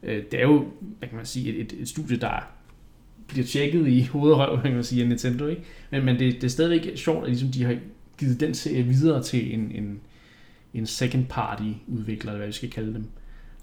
øh, 0.02 0.22
det 0.30 0.40
er 0.40 0.46
jo, 0.46 0.66
hvad 0.98 1.08
kan 1.08 1.16
man 1.16 1.26
sige, 1.26 1.54
et, 1.54 1.60
et, 1.60 1.80
et 1.80 1.88
studie, 1.88 2.16
der 2.16 2.48
bliver 3.28 3.46
tjekket 3.46 3.88
i 3.88 4.02
hovedet 4.02 4.36
og 4.36 4.40
røv, 4.40 4.62
kan 4.62 4.74
man 4.74 4.84
sige, 4.84 5.02
af 5.02 5.08
Nintendo, 5.08 5.46
ikke? 5.46 5.62
Men, 5.90 6.04
men 6.04 6.18
det, 6.18 6.34
det 6.34 6.44
er 6.44 6.48
stadigvæk 6.48 6.96
sjovt, 6.96 7.22
at 7.22 7.30
ligesom 7.30 7.48
de 7.48 7.64
har 7.64 7.76
givet 8.18 8.40
den 8.40 8.54
serie 8.54 8.82
videre 8.82 9.22
til 9.22 9.54
en, 9.54 9.72
en, 9.74 10.00
en 10.74 10.86
second 10.86 11.26
party 11.26 11.70
udvikler, 11.86 12.30
eller 12.30 12.38
hvad 12.38 12.46
vi 12.46 12.52
skal 12.52 12.70
kalde 12.70 12.94
dem. 12.94 13.04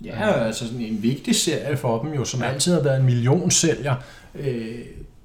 Ja, 0.04 0.32
altså 0.32 0.68
sådan 0.68 0.82
en 0.82 1.04
vigtig 1.04 1.36
serie 1.36 1.78
for 1.78 2.02
dem 2.04 2.14
jo, 2.14 2.26
som 2.26 2.41
Ja. 2.41 2.48
altid 2.50 2.74
har 2.74 2.82
været 2.82 3.00
en 3.00 3.06
millionsælger. 3.06 3.96
Øh, 4.36 4.76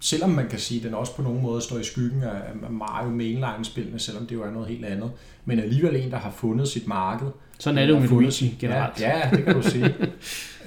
selvom 0.00 0.30
man 0.30 0.48
kan 0.48 0.58
sige, 0.58 0.78
at 0.78 0.84
den 0.84 0.94
også 0.94 1.14
på 1.16 1.22
nogle 1.22 1.42
måder 1.42 1.60
står 1.60 1.78
i 1.78 1.84
skyggen 1.84 2.22
af 2.22 2.70
Mario 2.70 3.10
Mainline-spillene, 3.10 3.98
selvom 3.98 4.26
det 4.26 4.34
jo 4.34 4.42
er 4.42 4.50
noget 4.50 4.68
helt 4.68 4.84
andet. 4.84 5.10
Men 5.44 5.60
alligevel 5.60 5.96
en, 5.96 6.10
der 6.10 6.16
har 6.16 6.30
fundet 6.36 6.68
sit 6.68 6.86
marked. 6.86 7.26
Sådan 7.58 7.78
er 7.78 7.86
det 7.86 7.92
jo 7.94 7.98
med 7.98 8.08
Luigi 8.08 8.56
generelt. 8.60 9.00
Ja, 9.00 9.18
ja 9.18 9.36
det 9.36 9.44
kan 9.44 9.54
du 9.54 9.62
sige. 9.62 9.94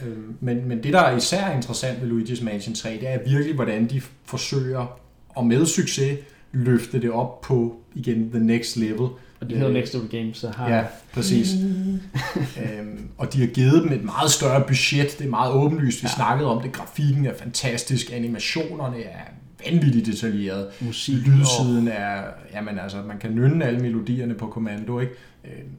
Øhm, 0.06 0.36
men, 0.40 0.68
men 0.68 0.84
det, 0.84 0.94
der 0.94 1.00
er 1.00 1.18
især 1.18 1.52
interessant 1.56 2.02
ved 2.02 2.10
Luigi's 2.10 2.44
Mansion 2.44 2.76
3, 2.76 2.90
det 2.90 3.10
er 3.10 3.20
virkelig, 3.28 3.56
hvordan 3.56 3.90
de 3.90 4.02
forsøger, 4.26 5.00
og 5.30 5.46
med 5.46 5.66
succes, 5.66 6.20
løfte 6.52 7.02
det 7.02 7.12
op 7.12 7.42
på, 7.42 7.76
igen, 7.96 8.30
the 8.30 8.40
next 8.40 8.78
level. 8.78 9.08
Og 9.44 9.50
de 9.50 9.56
hedder 9.56 9.70
Øh, 9.70 9.74
Next 9.74 9.94
Level 9.94 10.10
Games, 10.10 10.38
så 10.38 10.50
har... 10.50 10.70
Ja, 10.70 10.84
præcis. 11.14 11.48
øhm, 12.64 13.08
og 13.18 13.34
de 13.34 13.40
har 13.40 13.48
givet 13.48 13.84
dem 13.84 13.92
et 13.92 14.04
meget 14.04 14.32
større 14.32 14.64
budget. 14.68 15.16
Det 15.20 15.26
er 15.26 15.30
meget 15.30 15.54
åbenlyst. 15.54 16.04
Vi 16.04 16.08
ja. 16.08 16.16
Snakkede 16.16 16.50
om 16.50 16.62
det. 16.62 16.72
Grafikken 16.72 17.26
er 17.26 17.34
fantastisk. 17.40 18.12
Animationerne 18.14 19.04
er 19.04 19.20
vanvittigt 19.66 20.06
detaljeret. 20.06 20.68
musik. 20.82 21.16
Lydsiden 21.28 21.88
er... 21.88 22.24
Jamen 22.54 22.80
altså, 22.80 22.98
man 23.08 23.18
kan 23.20 23.32
nynne 23.32 23.66
alle 23.66 23.80
melodierne 23.80 24.34
på 24.34 24.48
kommando, 24.48 25.00
ikke? 25.00 25.14
Øhm, 25.46 25.70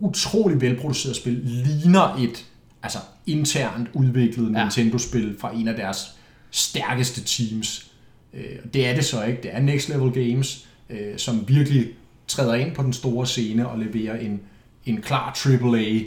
utrolig 0.00 0.60
velproduceret 0.60 1.16
spil. 1.16 1.40
Ligner 1.44 2.16
et 2.20 2.44
altså, 2.82 2.98
internt 3.26 3.88
udviklet 3.92 4.52
Ja. 4.52 4.62
Nintendo-spil 4.62 5.36
fra 5.38 5.54
en 5.54 5.68
af 5.68 5.74
deres 5.76 6.16
stærkeste 6.50 7.24
teams. 7.24 7.90
Øh, 8.34 8.42
det 8.74 8.86
er 8.86 8.94
det 8.94 9.04
så 9.04 9.24
ikke. 9.24 9.42
Det 9.42 9.50
er 9.54 9.60
Next 9.60 9.88
Level 9.88 10.12
Games, 10.12 10.68
øh, 10.90 11.16
som 11.16 11.44
virkelig 11.48 11.86
træder 12.32 12.54
ind 12.54 12.74
på 12.74 12.82
den 12.82 12.92
store 12.92 13.26
scene 13.26 13.68
og 13.68 13.78
leverer 13.78 14.18
en, 14.18 14.40
en 14.86 15.00
klar 15.02 15.38
AAA, 15.46 16.00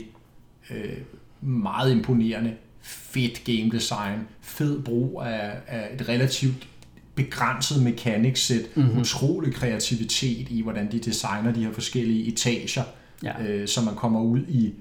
øh, 0.70 0.98
meget 1.40 1.92
imponerende, 1.92 2.54
fedt 2.80 3.44
game 3.44 3.70
design, 3.70 4.18
fed 4.40 4.82
brug 4.82 5.22
af, 5.26 5.52
af 5.66 5.88
et 5.94 6.08
relativt 6.08 6.68
begrænset 7.14 7.82
mechanics 7.82 8.40
set, 8.40 8.66
mm-hmm. 8.74 9.00
utrolig 9.00 9.54
kreativitet 9.54 10.48
i, 10.50 10.62
hvordan 10.62 10.92
de 10.92 10.98
designer 10.98 11.52
de 11.52 11.64
her 11.64 11.72
forskellige 11.72 12.28
etager, 12.28 12.82
Ja. 13.22 13.42
øh, 13.42 13.68
så 13.68 13.80
man 13.80 13.94
kommer 13.94 14.20
ud 14.20 14.40
i 14.48 14.74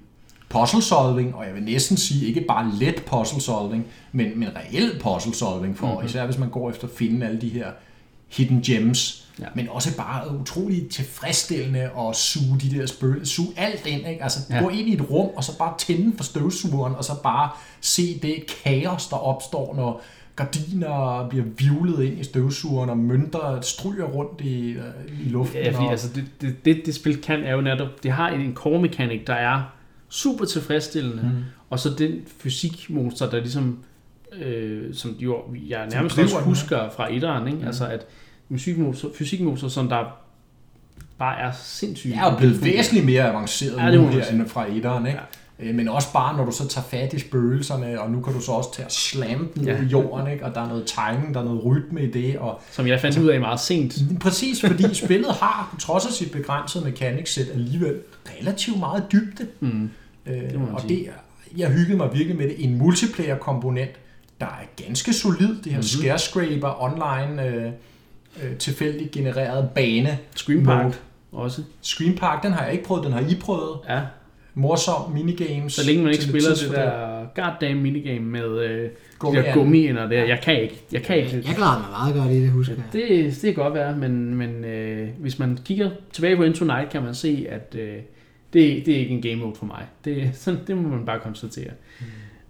puzzle 0.50 0.82
solving, 0.82 1.36
og 1.36 1.46
jeg 1.46 1.54
vil 1.56 1.64
næsten 1.64 1.98
sige 1.98 2.28
ikke 2.28 2.42
bare 2.42 2.72
let 2.80 3.04
puzzle 3.06 3.42
solving, 3.42 3.86
men, 4.12 4.40
men 4.40 4.50
reel 4.56 5.00
puzzle 5.00 5.36
solving, 5.36 5.78
for 5.78 5.88
mm-hmm. 5.88 6.06
især 6.06 6.26
hvis 6.26 6.38
man 6.38 6.50
går 6.50 6.70
efter 6.70 6.88
at 6.88 6.94
finde 6.98 7.26
alle 7.26 7.42
de 7.42 7.50
her 7.50 7.68
hidden 8.28 8.62
gems, 8.62 9.22
Ja. 9.40 9.46
men 9.56 9.70
også 9.70 9.98
bare 9.98 10.40
utrolig 10.40 10.90
tilfredsstillende 10.90 11.90
at 12.00 12.16
suge 12.16 12.60
de 12.60 12.70
der 12.80 12.86
spøgelser, 12.86 13.26
suge 13.36 13.54
alt 13.58 13.86
ind, 13.86 14.08
ikke? 14.08 14.24
altså 14.24 14.40
Ja. 14.50 14.56
ja. 14.56 14.62
gå 14.64 14.70
ind 14.70 14.90
i 14.90 14.94
et 14.94 15.10
rum, 15.10 15.30
og 15.36 15.44
så 15.44 15.58
bare 15.58 15.74
tænde 15.78 16.18
for 16.18 16.24
støvsugeren, 16.24 16.96
og 16.96 17.04
så 17.04 17.12
bare 17.24 17.50
se 17.82 18.20
det 18.22 18.36
kaos, 18.64 19.08
der 19.08 19.16
opstår, 19.16 19.76
når 19.76 20.02
gardiner 20.36 21.28
bliver 21.30 21.46
vivlet 21.58 22.04
ind 22.04 22.20
i 22.20 22.24
støvsugeren, 22.24 22.90
og 22.90 22.98
mønter 22.98 23.62
stryger 23.62 24.06
rundt 24.06 24.42
i, 24.42 24.70
øh, 24.70 25.26
i 25.26 25.30
luften. 25.30 25.62
Ja, 25.64 25.72
fordi 25.72 25.86
og, 25.86 25.92
altså, 25.92 26.08
det, 26.16 26.26
det, 26.42 26.66
det, 26.66 26.82
det 26.86 26.96
spil 26.96 27.22
kan 27.22 27.44
er 27.44 27.54
jo 27.54 27.62
netop, 27.62 28.04
det 28.04 28.12
har 28.12 28.30
en 28.30 28.54
core 28.54 28.82
mechanic, 28.82 29.22
der 29.28 29.34
er 29.34 29.62
super 30.10 30.46
tilfredsstillende, 30.46 31.24
mm. 31.24 31.44
og 31.70 31.80
så 31.80 31.90
den 31.98 32.12
fysikmonster, 32.38 33.30
der 33.30 33.40
ligesom, 33.40 33.80
øh, 34.34 34.94
som 34.96 35.12
jo, 35.20 35.38
jeg 35.70 35.88
nærmest 35.92 36.18
også 36.20 36.36
den, 36.38 36.44
husker 36.46 36.90
fra 36.96 37.14
etteren, 37.14 37.48
ikke? 37.48 37.60
Mm. 37.60 37.68
altså 37.68 37.88
at 37.88 38.06
fysikmonster, 38.52 39.08
fysikmonster, 39.18 39.68
som 39.68 39.90
der 39.90 40.18
bare 41.18 41.40
er 41.40 41.52
sindssygt. 41.64 42.16
Er 42.16 42.32
jo 42.32 42.38
blevet 42.38 42.64
væsentligt 42.64 43.06
mere 43.06 43.24
avanceret 43.30 43.78
Ja, 43.78 43.86
ja, 43.86 43.92
det 43.92 44.02
nu 44.02 44.08
her 44.08 44.26
end 44.26 44.48
fra 44.50 44.66
etteren, 44.72 45.06
ikke? 45.08 45.20
Ja. 45.64 45.74
Men 45.74 45.90
også 45.90 46.14
bare, 46.14 46.38
når 46.38 46.46
du 46.46 46.52
så 46.52 46.68
tager 46.68 46.86
fat 46.86 47.14
i 47.14 47.20
spøgelserne, 47.20 48.02
og 48.02 48.12
nu 48.12 48.22
kan 48.22 48.34
du 48.34 48.42
så 48.42 48.52
også 48.52 48.74
tage 48.74 48.86
og 48.86 48.92
slamme 48.92 49.48
dem 49.56 49.64
Ja. 49.64 49.72
ja. 49.74 49.82
i 49.82 49.86
jorden, 49.86 50.32
ikke? 50.32 50.46
og 50.46 50.56
der 50.56 50.62
er 50.62 50.68
noget 50.68 50.86
timing, 50.86 51.34
der 51.34 51.40
er 51.40 51.44
noget 51.46 51.66
rytme 51.66 52.04
i 52.04 52.12
det, 52.12 52.38
og 52.38 52.62
Som 52.72 52.88
jeg 52.88 53.00
fandt 53.02 53.18
ud 53.18 53.28
af 53.28 53.40
meget 53.40 53.60
sent. 53.60 53.96
præcis 54.22 54.62
fordi 54.62 54.94
spillet 54.94 55.32
har, 55.34 55.68
på 55.74 55.80
trods 55.80 56.06
af 56.06 56.12
sit 56.12 56.32
begrænsede 56.32 56.84
mechanics 56.86 57.34
set, 57.34 57.48
alligevel 57.54 57.96
relativt 58.42 58.80
meget 58.80 59.04
dybde. 59.12 59.48
Mm. 59.60 59.90
Øh, 60.26 60.34
Det 60.36 60.56
og 60.74 60.82
det, 60.90 61.10
jeg 61.58 61.70
hyggede 61.72 61.98
mig 61.98 62.10
virkelig 62.14 62.36
med 62.38 62.46
det. 62.48 62.56
En 62.64 62.78
multiplayer-komponent, 62.78 63.92
der 64.40 64.46
er 64.46 64.84
ganske 64.86 65.14
solid. 65.14 65.48
Det 65.48 65.48
her 65.48 65.62
Mhm. 65.64 65.70
mm-hmm. 65.72 65.82
Scarescraper 65.84 66.84
online 66.84 67.46
øh, 67.48 67.72
øh, 68.44 68.58
tilfældigt 68.58 69.12
genereret 69.12 69.70
bane. 69.76 70.18
Scream 70.36 70.64
Park 70.64 70.84
mode. 70.84 70.96
også. 71.32 71.62
Scream 71.82 72.16
Park, 72.16 72.44
den 72.44 72.52
har 72.52 72.64
jeg 72.64 72.74
ikke 72.74 72.86
prøvet, 72.86 73.04
den 73.04 73.14
har 73.14 73.20
I 73.20 73.36
prøvet. 73.42 73.78
Ja, 73.90 74.02
Morsom 74.58 75.12
minigames. 75.12 75.74
så 75.74 75.86
længe 75.86 76.04
man 76.04 76.12
ikke 76.12 76.24
spiller 76.24 76.50
det 76.50 76.72
der 76.72 77.26
goddamn 77.36 77.82
minigame 77.82 78.26
med 78.26 78.60
øh, 78.60 78.82
de 78.84 78.90
Gummianden. 79.20 79.50
der 79.50 79.54
gummiender 79.58 80.10
der. 80.10 80.24
Jeg 80.24 80.40
kan 80.44 80.62
ikke. 80.62 80.82
Jeg 80.92 81.04
kan 81.04 81.18
ikke. 81.18 81.44
Jeg 81.48 81.56
klarer 81.56 81.80
mig 81.80 81.90
meget 81.90 82.16
godt 82.16 82.32
i 82.32 82.42
det, 82.42 82.50
husker 82.52 82.74
jeg. 82.76 82.84
Det, 82.94 83.42
det 83.42 83.56
kan 83.56 83.64
godt 83.64 83.74
være, 83.74 83.96
men, 83.98 84.36
men 84.36 84.66
øh, 84.66 85.10
hvis 85.20 85.40
man 85.40 85.60
kigger 85.66 85.90
tilbage 86.14 86.36
på 86.36 86.44
Into 86.44 86.66
Night, 86.66 86.90
kan 86.92 87.04
man 87.04 87.16
se, 87.16 87.46
at 87.50 87.76
øh, 87.80 87.94
det, 88.54 88.86
det 88.86 88.88
er 88.96 89.00
ikke 89.00 89.14
en 89.14 89.22
game 89.22 89.36
mode 89.36 89.56
for 89.56 89.66
mig. 89.66 89.84
Det, 90.06 90.30
sådan, 90.34 90.60
det 90.68 90.78
må 90.78 90.90
man 90.90 91.06
bare 91.06 91.20
konstatere. 91.20 91.72
Mm. 92.00 92.06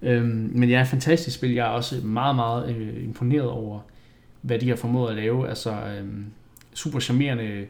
Øhm, 0.05 0.51
men 0.55 0.69
jeg 0.69 0.79
er 0.79 0.83
fantastisk 0.83 1.37
spil. 1.37 1.53
Jeg 1.53 1.65
er 1.65 1.69
også 1.69 1.95
meget, 2.03 2.35
meget 2.35 2.75
øh, 2.75 3.03
imponeret 3.03 3.49
over, 3.49 3.79
hvad 4.41 4.59
de 4.59 4.69
har 4.69 4.75
formået 4.75 5.09
at 5.09 5.15
lave. 5.15 5.49
Altså, 5.49 5.71
øh, 5.71 6.07
super 6.73 6.99
charmerende 6.99 7.65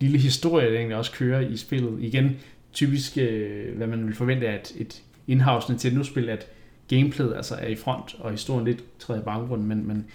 lille 0.00 0.18
historie, 0.18 0.70
der 0.70 0.76
egentlig 0.76 0.96
også 0.96 1.12
kører 1.12 1.40
i 1.40 1.56
spillet. 1.56 1.96
Igen, 2.00 2.36
typisk, 2.72 3.18
øh, 3.18 3.76
hvad 3.76 3.86
man 3.86 4.06
vil 4.06 4.14
forvente 4.14 4.48
af 4.48 4.54
et, 4.54 4.72
et 4.76 5.02
in-house 5.26 5.70
Nintendo-spil, 5.70 6.28
at 6.28 6.46
gameplayet 6.88 7.34
altså 7.36 7.54
er 7.54 7.68
i 7.68 7.76
front, 7.76 8.16
og 8.18 8.30
historien 8.30 8.64
lidt 8.64 8.84
træder 8.98 9.20
i 9.20 9.24
baggrunden, 9.24 9.68
men, 9.68 9.88
men 9.88 10.06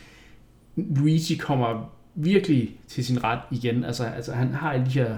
Luigi 0.75 1.35
kommer 1.35 1.93
virkelig 2.15 2.75
til 2.87 3.05
sin 3.05 3.23
ret 3.23 3.39
igen. 3.51 3.83
Altså, 3.83 4.03
altså 4.03 4.33
han 4.33 4.53
har 4.53 4.73
alle 4.73 4.85
de 4.85 4.91
her 4.91 5.17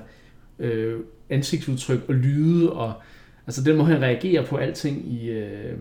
øh, 0.60 1.00
ansigtsudtryk 1.30 2.00
og 2.08 2.14
lyde, 2.14 2.74
og 2.74 2.94
altså 3.48 3.64
den 3.64 3.78
måde, 3.78 3.88
han 3.88 4.02
reagerer 4.02 4.46
på 4.46 4.56
alting 4.58 5.14
i, 5.14 5.30
øh, 5.30 5.74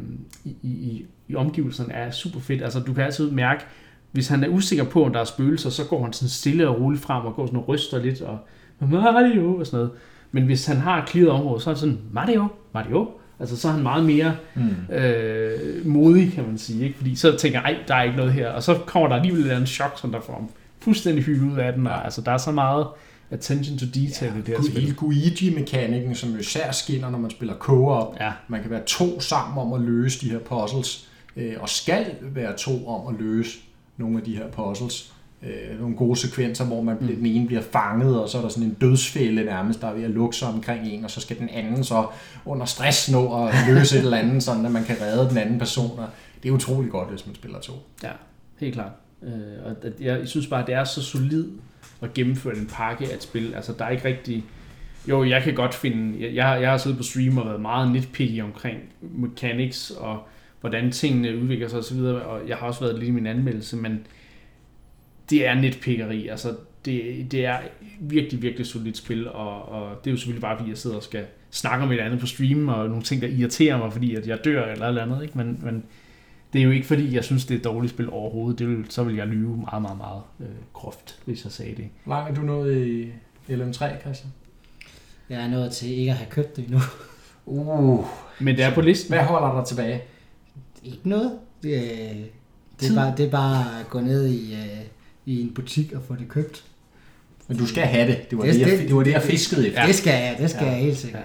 i, 0.45 0.57
i, 0.63 1.05
i, 1.29 1.35
omgivelserne 1.35 1.93
er 1.93 2.11
super 2.11 2.41
fedt. 2.41 2.63
Altså 2.63 2.81
du 2.81 2.93
kan 2.93 3.05
altid 3.05 3.31
mærke, 3.31 3.65
hvis 4.13 4.29
han 4.29 4.45
er 4.45 4.49
usikker 4.49 4.85
på, 4.85 5.05
om 5.05 5.13
der 5.13 5.21
er 5.21 5.25
spøgelser, 5.25 5.71
så 5.71 5.85
går 5.85 6.03
han 6.03 6.13
sådan 6.13 6.29
stille 6.29 6.69
og 6.69 6.81
roligt 6.81 7.03
frem 7.03 7.25
og 7.27 7.35
går 7.35 7.47
sådan 7.47 7.59
og 7.59 7.69
ryster 7.69 7.99
lidt, 8.03 8.21
og 8.21 8.39
Mario 8.81 9.57
og 9.57 9.67
sådan 9.67 9.77
noget. 9.77 9.91
Men 10.33 10.45
hvis 10.45 10.67
han 10.67 10.77
har 10.77 11.07
clearet 11.07 11.31
området, 11.31 11.63
så 11.63 11.71
er 11.71 11.75
det 11.75 11.81
sådan, 11.81 11.99
Mario, 12.13 12.47
Mario. 12.75 13.09
Altså 13.41 13.57
så 13.57 13.69
er 13.69 13.73
han 13.73 13.83
meget 13.83 14.05
mere 14.05 14.37
Mm. 14.55 14.95
øh, 14.95 15.87
modig, 15.87 16.33
kan 16.33 16.45
man 16.47 16.59
sige. 16.59 16.85
Ikke? 16.85 16.97
Fordi 16.97 17.15
så 17.17 17.37
tænker 17.37 17.61
jeg, 17.61 17.77
der 17.89 17.95
er 17.95 18.03
ikke 18.03 18.17
noget 18.17 18.33
her. 18.33 18.49
Og 18.51 18.63
så 18.63 18.75
kommer 18.87 19.09
der 19.09 19.17
alligevel 19.17 19.51
andet 19.51 19.69
chok, 19.69 19.99
som 20.01 20.13
der 20.13 20.21
får 20.21 20.33
ham 20.33 20.49
fuldstændig 20.81 21.25
hyldet 21.25 21.53
ud 21.53 21.59
af 21.59 21.73
den. 21.73 21.87
Og, 21.87 22.05
altså, 22.05 22.21
der 22.21 22.33
er 22.33 22.39
så 22.39 22.53
meget 22.53 22.87
attention 23.31 23.79
to 23.79 23.87
detail 23.87 24.33
ja, 24.33 24.39
i 24.39 24.43
det 24.43 24.49
her 24.49 24.71
spil. 24.71 24.95
Guigi-mekanikken, 24.95 26.15
som 26.15 26.31
jo 26.31 26.39
især 26.39 26.73
skinner, 26.73 27.11
når 27.11 27.19
man 27.19 27.31
spiller 27.31 27.55
co-op. 27.55 28.17
Ja, 28.21 28.33
Man 28.49 28.63
kan 28.63 28.71
være 28.71 28.83
to 28.87 29.21
sammen 29.21 29.59
om 29.59 29.73
at 29.73 29.81
løse 29.81 30.21
de 30.21 30.31
her 30.31 30.39
puzzles, 30.39 31.09
øh, 31.37 31.55
og 31.61 31.69
skal 31.69 32.15
være 32.23 32.57
to 32.57 32.89
om 32.89 33.15
at 33.15 33.21
løse 33.21 33.59
nogle 33.97 34.19
af 34.19 34.25
de 34.25 34.37
her 34.37 34.49
puzzles. 34.49 35.13
Øh, 35.43 35.81
nogle 35.81 35.97
gode 35.97 36.17
sekvenser, 36.17 36.65
hvor 36.65 36.83
man, 36.83 36.97
mm. 37.01 37.07
den 37.07 37.27
ene 37.27 37.47
bliver 37.47 37.63
fanget, 37.63 38.21
og 38.21 38.29
så 38.29 38.39
er 38.39 38.43
der 38.43 38.49
sådan 38.49 38.65
en 38.65 38.77
dødsfælde 38.81 39.45
nærmest, 39.45 39.81
der 39.81 39.87
er 39.89 39.95
ved 39.95 40.05
at 40.05 40.11
lukke 40.11 40.37
sig 40.37 40.49
omkring 40.49 40.89
en, 40.89 41.05
og 41.05 41.11
så 41.11 41.21
skal 41.21 41.39
den 41.39 41.49
anden 41.49 41.85
så 41.85 42.07
under 42.45 42.67
stress 42.67 43.11
nå 43.11 43.47
at 43.47 43.55
løse 43.69 43.97
et 43.99 44.05
eller 44.05 44.17
andet, 44.17 44.43
sådan 44.43 44.67
at 44.67 44.73
man 44.73 44.85
kan 44.85 44.97
redde 45.01 45.29
den 45.29 45.39
anden 45.39 45.59
person. 45.59 45.99
Og 45.99 46.07
det 46.43 46.49
er 46.49 46.53
utrolig 46.53 46.91
godt, 46.91 47.11
hvis 47.11 47.27
man 47.27 47.35
spiller 47.35 47.61
to. 47.61 47.73
ja 48.03 48.11
helt 48.61 48.75
klart. 48.75 48.93
Øh, 49.23 49.31
og 49.65 49.71
at 49.83 49.93
jeg, 50.01 50.19
jeg 50.19 50.29
synes 50.29 50.47
bare, 50.47 50.61
at 50.61 50.67
det 50.67 50.75
er 50.75 50.85
så 50.85 51.03
solid 51.03 51.49
at 52.03 52.15
gennemføre 52.15 52.57
en 52.57 52.67
pakke 52.73 53.11
af 53.11 53.15
et 53.15 53.23
spil. 53.23 53.55
Altså, 53.55 53.73
der 53.79 53.85
er 53.85 53.91
ikke 53.91 54.05
rigtig... 54.09 54.45
Jo, 55.09 55.25
jeg 55.25 55.43
kan 55.43 55.55
godt 55.55 55.75
finde... 55.75 56.19
Jeg, 56.25 56.35
jeg, 56.35 56.71
har- 56.71 56.77
siddet 56.79 56.99
på 56.99 57.03
stream 57.05 57.39
og 57.39 57.47
været 57.47 57.61
meget 57.61 57.93
nitpicky 57.93 58.43
omkring 58.43 58.79
mechanics 59.01 59.91
og 59.91 60.23
hvordan 60.61 60.93
tingene 60.93 61.37
udvikler 61.39 61.69
sig 61.69 61.79
osv., 61.79 61.99
og 61.99 62.49
jeg 62.49 62.57
har 62.57 62.67
også 62.67 62.81
været 62.81 62.95
lidt 62.99 63.09
i 63.09 63.11
min 63.11 63.27
anmeldelse, 63.27 63.77
men 63.77 64.07
det 65.31 65.47
er 65.47 65.55
nitpickeri. 65.55 66.29
Altså, 66.29 66.57
det, 66.85 67.27
det 67.33 67.45
er 67.47 67.59
virkelig, 68.01 68.43
virkelig 68.43 68.67
solidt 68.67 68.97
spil, 68.97 69.29
og, 69.29 69.69
og 69.69 70.01
det 70.05 70.11
er 70.11 70.13
jo 70.13 70.17
selvfølgelig 70.17 70.41
bare, 70.43 70.57
fordi 70.59 70.71
jeg 70.71 70.79
sidder 70.79 70.97
og 70.97 71.03
skal 71.03 71.25
snakke 71.51 71.85
om 71.85 71.93
et 71.93 71.99
andet 71.99 72.21
på 72.21 72.27
stream, 72.27 72.69
og 72.69 72.89
nogle 72.89 73.03
ting, 73.03 73.23
der 73.23 73.29
irriterer 73.29 73.79
mig, 73.79 73.93
fordi 73.93 74.15
at 74.15 74.27
jeg 74.27 74.45
dør 74.45 74.65
eller 74.73 74.85
et 74.85 74.89
eller 74.89 75.03
andet, 75.03 75.23
ikke? 75.23 75.39
Men, 75.39 75.59
men 75.63 75.85
det 76.53 76.59
er 76.61 76.63
jo 76.65 76.71
ikke, 76.71 76.87
fordi 76.87 77.15
jeg 77.15 77.25
synes, 77.25 77.45
det 77.45 77.55
er 77.55 77.59
et 77.59 77.65
dårligt 77.65 77.93
spil 77.93 78.11
overhovedet. 78.11 78.59
Det 78.59 78.69
vil, 78.69 78.85
så 78.89 79.05
vil 79.05 79.17
jeg 79.17 79.27
lyve 79.27 79.57
meget, 79.57 79.83
meget, 79.83 79.99
meget 79.99 80.23
øh, 80.41 80.47
groft, 80.73 81.19
hvis 81.25 81.45
jeg 81.45 81.53
sagde 81.53 81.75
det. 81.77 81.89
Hvor 82.05 82.15
langt 82.15 82.31
er 82.31 82.35
du 82.35 82.47
nået 82.47 82.87
i 82.87 83.05
LM3, 83.53 84.01
Christian? 84.01 84.33
Jeg 85.31 85.41
er 85.45 85.49
nået 85.49 85.73
til 85.73 85.99
ikke 85.99 86.11
at 86.11 86.17
have 86.17 86.31
købt 86.31 86.57
det 86.57 86.65
endnu. 86.65 86.81
Uh, 87.47 88.05
Men 88.41 88.57
det 88.57 88.65
er 88.65 88.75
på 88.75 88.81
listen. 88.81 89.15
hvad 89.15 89.25
holder 89.25 89.57
dig 89.59 89.67
tilbage? 89.69 90.03
Ikke 90.85 91.09
noget. 91.09 91.33
Det, 91.63 91.77
er- 91.77 92.15
det, 92.81 92.91
er 92.91 92.95
bare, 92.95 93.15
det 93.17 93.27
er 93.27 93.31
bare 93.31 93.81
at 93.81 93.89
gå 93.91 94.01
ned 94.01 94.27
i, 94.29 94.53
øh, 94.55 94.81
i 95.27 95.41
en 95.43 95.55
butik 95.55 95.93
og 95.93 96.03
få 96.09 96.15
det 96.15 96.29
købt. 96.29 96.65
Men 97.49 97.57
du 97.59 97.67
skal 97.67 97.83
have 97.83 98.07
det. 98.11 98.31
Det 98.31 98.39
var 98.39 98.45
Det- 98.45 98.55
det, 98.55 98.61
jeg, 98.61 98.79
det- 98.79 98.97
var 98.97 99.03
det, 99.03 99.11
jeg 99.13 99.23
fiskede 99.23 99.67
efter. 99.69 99.81
Ja. 99.81 99.87
Det 99.87 99.95
skal 99.95 100.11
jeg, 100.11 100.37
det 100.39 100.51
skal 100.51 100.65
Ja. 100.65 100.71
ja. 100.71 100.73
jeg 100.77 100.81
helt 100.85 100.95
Ja, 100.97 101.01
sikkert. 101.01 101.23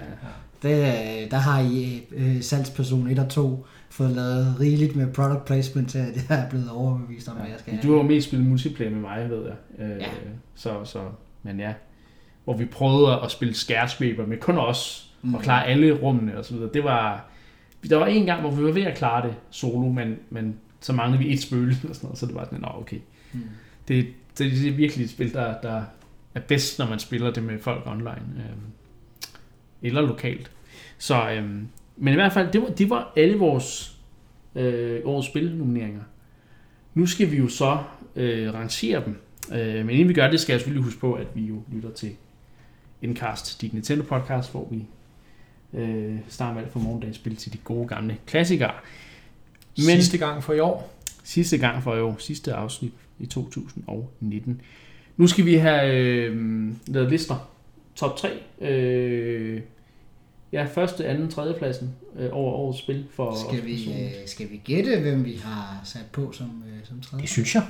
ja. 0.62 0.68
Det, 0.68 1.24
øh, 1.24 1.30
der 1.30 1.36
har 1.36 1.60
I 1.60 2.02
øh, 2.12 2.42
salgsperson 2.42 3.08
1 3.10 3.18
og 3.18 3.28
2 3.28 3.66
fået 3.92 4.10
lavet 4.10 4.56
rigeligt 4.60 4.96
med 4.96 5.12
product 5.12 5.44
placement 5.44 5.90
til, 5.90 5.98
at 5.98 6.16
jeg 6.28 6.44
er 6.44 6.48
blevet 6.50 6.70
overbevist 6.70 7.28
om, 7.28 7.36
at 7.36 7.50
jeg 7.50 7.58
skal 7.58 7.78
Du 7.82 7.90
har 7.90 7.96
jo 7.96 8.02
mest 8.02 8.26
spillet 8.26 8.48
multiplayer 8.48 8.90
med 8.90 9.00
mig, 9.00 9.30
ved 9.30 9.44
jeg. 9.46 9.56
Øh, 9.78 10.00
Ja. 10.00 10.06
så, 10.54 10.84
så, 10.84 11.00
men 11.42 11.60
ja. 11.60 11.74
Hvor 12.44 12.56
vi 12.56 12.64
prøvede 12.64 13.20
at 13.24 13.30
spille 13.30 13.54
skærscraper 13.54 14.26
med 14.26 14.36
kun 14.36 14.58
os, 14.58 15.10
mm. 15.22 15.34
og 15.34 15.42
klare 15.42 15.66
alle 15.66 15.92
rummene 15.92 16.38
og 16.38 16.44
så 16.44 16.54
videre. 16.54 16.70
Det 16.74 16.84
var... 16.84 17.28
Der 17.90 17.96
var 17.96 18.06
en 18.06 18.26
gang, 18.26 18.40
hvor 18.40 18.50
vi 18.50 18.64
var 18.64 18.72
ved 18.72 18.82
at 18.82 18.96
klare 18.96 19.26
det 19.26 19.34
solo, 19.50 19.88
men, 19.88 20.16
men 20.30 20.56
så 20.80 20.92
manglede 20.92 21.24
vi 21.24 21.32
et 21.32 21.42
spøgelse 21.42 21.88
og 21.88 21.94
sådan 21.94 22.06
noget, 22.06 22.18
så 22.18 22.26
det 22.26 22.34
var 22.34 22.44
sådan, 22.44 22.60
nå 22.60 22.68
okay. 22.80 22.98
Mm. 23.32 23.40
Det, 23.88 24.06
det, 24.38 24.52
det 24.52 24.68
er 24.68 24.72
virkelig 24.72 25.04
et 25.04 25.10
spil, 25.10 25.32
der, 25.32 25.54
der 25.60 25.82
er 26.34 26.40
bedst, 26.40 26.78
når 26.78 26.86
man 26.86 26.98
spiller 26.98 27.30
det 27.30 27.42
med 27.42 27.58
folk 27.58 27.82
online. 27.86 28.22
Øh, 28.36 28.56
eller 29.82 30.00
lokalt. 30.00 30.50
Så, 30.98 31.30
øh, 31.30 31.62
men 31.96 32.12
i 32.12 32.16
hvert 32.16 32.32
fald, 32.32 32.52
det 32.52 32.62
var, 32.62 32.68
det 32.68 32.90
var 32.90 33.12
alle 33.16 33.38
vores 33.38 33.96
øh, 34.54 35.00
årets 35.04 35.28
spilnomineringer. 35.28 36.02
Nu 36.94 37.06
skal 37.06 37.30
vi 37.30 37.36
jo 37.36 37.48
så 37.48 37.78
øh, 38.16 38.54
rangere 38.54 39.04
dem. 39.04 39.16
Øh, 39.52 39.86
men 39.86 39.90
inden 39.90 40.08
vi 40.08 40.14
gør 40.14 40.30
det, 40.30 40.40
skal 40.40 40.52
jeg 40.52 40.60
selvfølgelig 40.60 40.84
huske 40.84 41.00
på, 41.00 41.12
at 41.12 41.26
vi 41.34 41.42
jo 41.42 41.62
lytter 41.72 41.90
til 41.90 42.10
Endcast, 43.02 43.60
dit 43.60 43.72
Nintendo 43.72 44.04
podcast, 44.04 44.50
hvor 44.50 44.68
vi 44.70 44.86
øh, 45.78 46.16
starter 46.28 46.54
med 46.54 46.62
alt 46.62 46.72
for 46.72 46.80
morgendagens 46.80 47.16
spil 47.16 47.36
til 47.36 47.52
de 47.52 47.58
gode 47.58 47.88
gamle 47.88 48.16
klassikere. 48.26 48.72
Men, 49.76 49.84
sidste 49.86 50.18
gang 50.18 50.44
for 50.44 50.52
i 50.52 50.60
år. 50.60 50.94
Sidste 51.24 51.58
gang 51.58 51.82
for 51.82 51.96
i 51.96 52.00
år. 52.00 52.16
Sidste 52.18 52.54
afsnit 52.54 52.92
i 53.18 53.26
2019. 53.26 54.60
Nu 55.16 55.26
skal 55.26 55.46
vi 55.46 55.54
have 55.54 55.94
øh, 55.94 56.72
lavet 56.86 57.10
lister. 57.10 57.50
Top 57.94 58.16
3. 58.16 58.28
Øh, 58.70 59.60
ja, 60.52 60.64
første, 60.64 61.06
anden, 61.06 61.30
tredje 61.30 61.54
pladsen 61.58 61.94
øh, 62.16 62.28
over 62.32 62.52
årets 62.52 62.78
spil 62.78 63.06
for 63.10 63.34
skal 63.48 63.64
vi, 63.64 63.92
øh, 63.92 64.10
skal 64.26 64.50
vi 64.50 64.60
gætte, 64.64 65.00
hvem 65.00 65.24
vi 65.24 65.40
har 65.44 65.80
sat 65.84 66.06
på 66.12 66.32
som, 66.32 66.64
øh, 66.66 66.86
som 66.86 67.00
tredje? 67.00 67.22
Det 67.22 67.30
synes 67.30 67.54
jeg. 67.54 67.66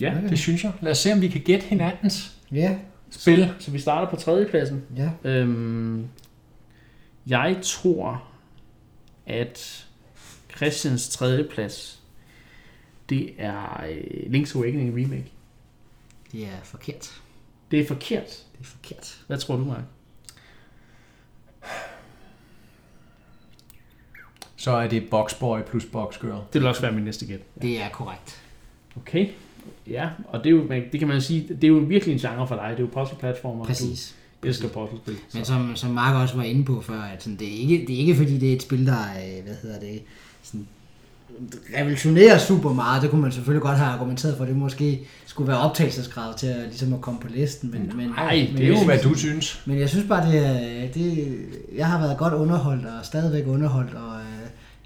Ja, 0.00 0.18
det, 0.22 0.30
det 0.30 0.38
synes 0.38 0.64
jeg. 0.64 0.72
Lad 0.80 0.92
os 0.92 0.98
se, 0.98 1.12
om 1.12 1.20
vi 1.20 1.28
kan 1.28 1.40
gætte 1.40 1.66
hinandens 1.66 2.36
ja. 2.52 2.78
spil. 3.10 3.54
Så, 3.58 3.64
så 3.64 3.70
vi 3.70 3.78
starter 3.78 4.10
på 4.10 4.16
tredje 4.16 4.46
pladsen. 4.46 4.82
Ja. 4.96 5.10
Øhm, 5.24 6.08
jeg 7.26 7.58
tror, 7.62 8.24
at 9.26 9.86
Christians 10.56 11.08
tredje 11.08 11.44
plads, 11.44 12.02
det 13.08 13.34
er 13.38 13.84
øh, 13.90 14.32
Link's 14.32 14.56
Awakening 14.56 14.96
Remake. 14.96 15.32
Det 16.32 16.44
er 16.44 16.60
forkert. 16.64 17.22
Det 17.70 17.80
er 17.80 17.86
forkert. 17.86 18.44
Det 18.52 18.60
er 18.60 18.64
forkert. 18.64 19.20
Hvad 19.26 19.38
tror 19.38 19.56
du, 19.56 19.64
Mark? 19.64 19.84
Så 24.58 24.70
er 24.70 24.88
det 24.88 25.08
Boxboy 25.10 25.60
plus 25.70 25.84
Boxgirl. 25.84 26.42
Det 26.52 26.60
vil 26.60 26.66
også 26.66 26.80
være 26.80 26.92
min 26.92 27.04
næste 27.04 27.26
gæt. 27.26 27.40
Ja. 27.56 27.66
Det 27.66 27.80
er 27.80 27.88
korrekt. 27.88 28.42
Okay. 28.96 29.26
Ja, 29.90 30.08
og 30.28 30.44
det, 30.44 30.46
er 30.46 30.50
jo, 30.50 30.68
det 30.92 30.98
kan 30.98 31.08
man 31.08 31.20
sige, 31.20 31.48
det 31.48 31.64
er 31.64 31.68
jo 31.68 31.74
virkelig 31.74 32.12
en 32.12 32.18
genre 32.18 32.46
for 32.46 32.54
dig. 32.54 32.70
Det 32.70 32.78
er 32.78 32.80
jo 32.94 33.02
puzzle-platformer. 33.02 33.64
Præcis. 33.64 34.14
Du 34.42 34.48
elsker 34.48 34.68
puzzle-spil. 34.68 35.16
Men 35.34 35.44
som, 35.44 35.76
som 35.76 35.90
Mark 35.90 36.22
også 36.22 36.36
var 36.36 36.42
inde 36.42 36.64
på 36.64 36.80
før, 36.80 37.00
at 37.00 37.22
sådan, 37.22 37.38
det, 37.38 37.48
er 37.48 37.58
ikke, 37.60 37.84
det 37.86 37.94
er 37.94 37.98
ikke 37.98 38.14
fordi, 38.14 38.38
det 38.38 38.48
er 38.48 38.56
et 38.56 38.62
spil, 38.62 38.86
der 38.86 38.92
er, 38.92 39.42
hvad 39.42 39.54
hedder 39.62 39.80
det, 39.80 40.02
sådan, 40.42 40.66
revolutionerer 41.78 42.38
super 42.38 42.72
meget. 42.72 43.02
Det 43.02 43.10
kunne 43.10 43.22
man 43.22 43.32
selvfølgelig 43.32 43.62
godt 43.62 43.78
have 43.78 43.90
argumenteret 43.90 44.36
for, 44.36 44.44
det 44.44 44.56
måske 44.56 45.00
skulle 45.26 45.48
være 45.48 45.58
optagelsesgrad 45.58 46.34
til 46.34 46.46
at, 46.46 46.60
ligesom 46.66 46.92
at 46.92 47.00
komme 47.00 47.20
på 47.20 47.28
listen. 47.28 47.70
Men, 47.70 47.92
men, 47.96 48.08
Nej, 48.08 48.48
men, 48.48 48.56
det 48.56 48.64
er 48.64 48.68
jo, 48.68 48.84
hvad 48.84 48.98
du 48.98 49.14
synes. 49.14 49.62
Men 49.66 49.78
jeg 49.78 49.88
synes 49.88 50.08
bare, 50.08 50.32
det 50.32 50.46
er, 50.46 50.92
det, 50.92 51.38
jeg 51.76 51.86
har 51.86 52.00
været 52.00 52.18
godt 52.18 52.34
underholdt, 52.34 52.86
og 52.86 53.06
stadigvæk 53.06 53.46
underholdt, 53.46 53.94
og 53.94 54.20
øh, 54.20 54.37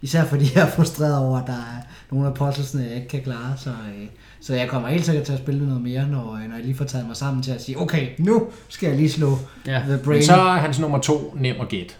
især 0.02 0.24
fordi 0.24 0.44
jeg 0.54 0.62
er 0.62 0.70
frustreret 0.70 1.18
over, 1.18 1.38
at 1.38 1.46
der 1.46 1.52
er 1.52 1.82
nogle 2.10 2.28
af 2.28 2.34
puzzlesene, 2.34 2.82
jeg 2.84 2.94
ikke 2.94 3.08
kan 3.08 3.22
klare. 3.22 3.56
Så, 3.56 3.70
øh, 3.70 4.06
så 4.40 4.54
jeg 4.54 4.68
kommer 4.68 4.88
helt 4.88 5.04
sikkert 5.04 5.26
til 5.26 5.32
at 5.32 5.38
spille 5.38 5.66
noget 5.66 5.82
mere, 5.82 6.08
når, 6.08 6.24
når 6.48 6.56
jeg 6.56 6.64
lige 6.64 6.74
får 6.74 6.84
taget 6.84 7.06
mig 7.06 7.16
sammen 7.16 7.42
til 7.42 7.52
at 7.52 7.62
sige, 7.62 7.80
okay, 7.80 8.08
nu 8.18 8.48
skal 8.68 8.88
jeg 8.88 8.96
lige 8.96 9.10
slå 9.10 9.38
ja. 9.66 9.78
The 9.78 9.98
Brain. 10.04 10.16
Men 10.16 10.22
så 10.22 10.34
er 10.34 10.56
hans 10.56 10.78
nummer 10.78 10.98
to 10.98 11.34
nem 11.36 11.60
at 11.60 11.68
gætte. 11.68 11.94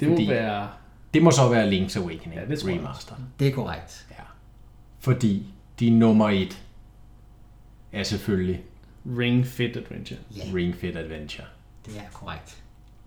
Det 0.00 0.08
må 0.08 0.16
være... 0.28 0.68
Det 1.14 1.22
må 1.22 1.30
så 1.30 1.48
være 1.48 1.70
Link's 1.70 1.98
Awakening 1.98 2.34
ja, 2.34 2.54
det 2.54 2.66
Remaster. 2.66 3.14
Det 3.38 3.48
er 3.48 3.52
korrekt. 3.52 4.06
Ja. 4.10 4.22
Fordi 5.00 5.54
din 5.80 5.98
nummer 5.98 6.28
et 6.28 6.62
er 7.92 8.02
selvfølgelig 8.02 8.60
Ring 9.18 9.46
Fit 9.46 9.76
Adventure. 9.76 10.18
Yeah. 10.38 10.54
Ring 10.54 10.74
Fit 10.74 10.96
Adventure. 10.96 11.46
Det 11.86 11.96
er 11.96 12.10
korrekt. 12.12 12.56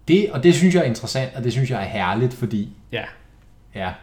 Det, 0.07 0.31
og 0.31 0.43
det 0.43 0.55
synes 0.55 0.75
jeg 0.75 0.81
er 0.81 0.85
interessant, 0.85 1.35
og 1.35 1.43
det 1.43 1.51
synes 1.51 1.69
jeg 1.69 1.81
er 1.81 1.87
herligt, 1.87 2.33
fordi 2.33 2.69
ja. 2.91 3.03
Ja, 3.75 3.93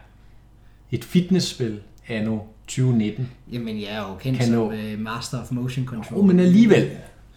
et 0.90 1.04
fitnessspil 1.04 1.80
anno 2.08 2.38
2019. 2.66 3.30
Jamen, 3.52 3.80
jeg 3.80 3.88
er 3.88 3.98
jo 3.98 4.14
kendt 4.20 4.44
som 4.44 4.54
nå... 4.54 4.72
uh, 4.72 4.98
Master 4.98 5.42
of 5.42 5.52
Motion 5.52 5.86
Control. 5.86 6.18
Oh, 6.18 6.26
men 6.26 6.40
alligevel. 6.40 6.90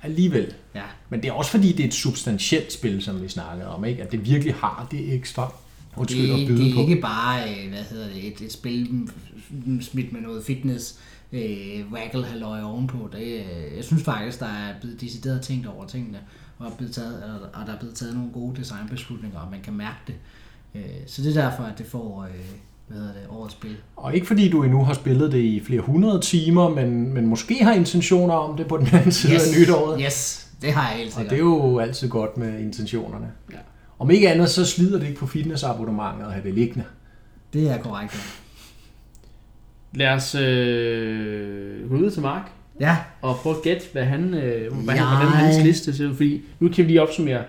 Alligevel. 0.03 0.53
Ja. 0.75 0.83
Men 1.09 1.21
det 1.21 1.29
er 1.29 1.33
også 1.33 1.51
fordi, 1.51 1.71
det 1.71 1.83
er 1.83 1.87
et 1.87 1.93
substantielt 1.93 2.73
spil, 2.73 3.01
som 3.01 3.21
vi 3.21 3.27
snakkede 3.27 3.67
om, 3.67 3.85
ikke? 3.85 4.03
At 4.03 4.11
det 4.11 4.25
virkelig 4.25 4.53
har 4.53 4.87
det 4.91 5.13
ekstra 5.13 5.53
Undskyld, 5.97 6.21
det, 6.21 6.41
at 6.41 6.47
byde 6.47 6.63
det 6.63 6.71
er 6.71 6.75
på. 6.75 6.81
ikke 6.81 7.01
bare 7.01 7.49
øh, 7.49 7.69
hvad 7.69 7.83
hedder 7.83 8.07
det, 8.07 8.27
et, 8.27 8.41
et 8.41 8.53
spil 8.53 9.09
smidt 9.81 10.13
med 10.13 10.21
noget 10.21 10.43
fitness 10.43 10.99
øh, 11.31 11.91
waggle 11.91 12.25
halløj 12.25 12.61
ovenpå. 12.61 13.09
Det, 13.11 13.21
øh, 13.21 13.75
jeg 13.77 13.83
synes 13.83 14.03
faktisk, 14.03 14.39
der 14.39 14.45
er 14.45 14.79
blevet 14.81 15.01
decideret 15.01 15.41
tænkt 15.41 15.67
over 15.67 15.87
tingene, 15.87 16.19
og, 16.59 16.67
er 16.67 16.75
blevet 16.75 16.93
taget, 16.93 17.23
og 17.53 17.67
der 17.67 17.73
er 17.73 17.79
blevet 17.79 17.95
taget 17.95 18.15
nogle 18.15 18.31
gode 18.31 18.55
designbeslutninger, 18.55 19.39
og 19.39 19.51
man 19.51 19.61
kan 19.61 19.73
mærke 19.73 19.99
det. 20.07 20.15
Øh, 20.75 20.81
så 21.07 21.21
det 21.21 21.37
er 21.37 21.49
derfor, 21.49 21.63
at 21.63 21.77
det 21.77 21.85
får 21.85 22.23
øh, 22.23 22.45
hvad 22.91 23.01
hedder 23.01 23.13
det, 23.13 23.21
årets 23.29 23.53
spil. 23.53 23.75
Og 23.95 24.15
ikke 24.15 24.27
fordi 24.27 24.49
du 24.49 24.63
endnu 24.63 24.83
har 24.83 24.93
spillet 24.93 25.31
det 25.31 25.39
i 25.39 25.61
flere 25.65 25.81
hundrede 25.81 26.21
timer, 26.21 26.69
men, 26.69 27.13
men 27.13 27.27
måske 27.27 27.63
har 27.63 27.73
intentioner 27.73 28.33
om 28.33 28.57
det 28.57 28.67
på 28.67 28.77
den 28.77 28.87
anden 28.93 29.11
side 29.11 29.33
yes. 29.33 29.53
af 29.53 29.59
nytåret. 29.59 30.01
Yes, 30.05 30.47
det 30.61 30.73
har 30.73 30.89
jeg 30.89 30.97
helt 30.97 31.13
sikkert. 31.13 31.25
Og 31.25 31.29
det 31.29 31.35
er 31.35 31.39
jo 31.39 31.79
altid 31.79 32.09
godt 32.09 32.37
med 32.37 32.59
intentionerne. 32.59 33.31
Ja. 33.51 33.57
Om 33.99 34.11
ikke 34.11 34.29
andet, 34.29 34.49
så 34.49 34.65
slider 34.65 34.99
det 34.99 35.07
ikke 35.07 35.19
på 35.19 35.27
fitnessabonnementet 35.27 36.25
at 36.25 36.31
have 36.31 36.45
det 36.45 36.53
liggende. 36.53 36.83
Det 37.53 37.69
er 37.69 37.77
korrekt. 37.77 38.37
Lad 39.93 40.09
os 40.09 40.35
øh, 40.35 41.89
gå 41.89 41.95
ud 41.95 42.11
til 42.11 42.21
Mark. 42.21 42.51
Ja. 42.79 42.97
Og 43.21 43.35
prøve 43.35 43.55
at 43.55 43.61
gætte, 43.61 43.85
hvad 43.91 44.03
han, 44.03 44.33
øh, 44.33 44.73
hvad 44.73 44.95
han, 44.95 45.17
hvordan 45.17 45.33
hans 45.33 45.63
liste 45.63 45.97
ser 45.97 46.07
ud. 46.07 46.15
Fordi 46.15 46.41
nu 46.59 46.69
kan 46.69 46.85
vi 46.85 46.89
lige 46.89 47.01
opsummere. 47.01 47.43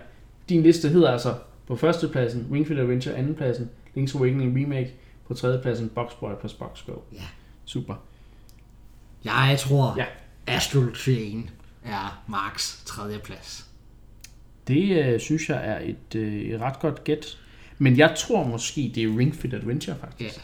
Din 0.49 0.62
liste 0.62 0.88
hedder 0.88 1.11
altså 1.11 1.34
på 1.68 1.76
førstepladsen 1.76 2.47
Ring 2.53 2.66
Fit 2.66 2.78
Adventure, 2.78 3.14
andenpladsen 3.14 3.70
Link's 3.97 4.18
Awakening 4.18 4.57
Remake, 4.57 4.95
på 5.26 5.34
tredjepladsen 5.34 5.88
Boxboy 5.88 6.32
plus 6.40 6.54
Box 6.54 6.82
Go. 6.86 6.92
Ja. 7.12 7.22
Super. 7.64 7.94
Jeg 9.24 9.56
tror, 9.60 9.94
ja. 9.96 10.04
Astral 10.46 10.94
Chain 10.94 11.50
er 11.84 12.22
Marks 12.26 12.82
tredjeplads. 12.86 13.66
Det 14.68 15.04
øh, 15.04 15.20
synes 15.20 15.48
jeg 15.48 15.66
er 15.66 15.78
et, 15.78 16.14
øh, 16.14 16.42
et 16.42 16.60
ret 16.60 16.78
godt 16.80 17.04
gæt. 17.04 17.38
Men 17.78 17.98
jeg 17.98 18.14
tror 18.16 18.44
måske, 18.44 18.92
det 18.94 19.02
er 19.02 19.18
Ring 19.18 19.34
Fit 19.34 19.54
Adventure, 19.54 19.96
faktisk. 20.00 20.36
Ja. 20.36 20.42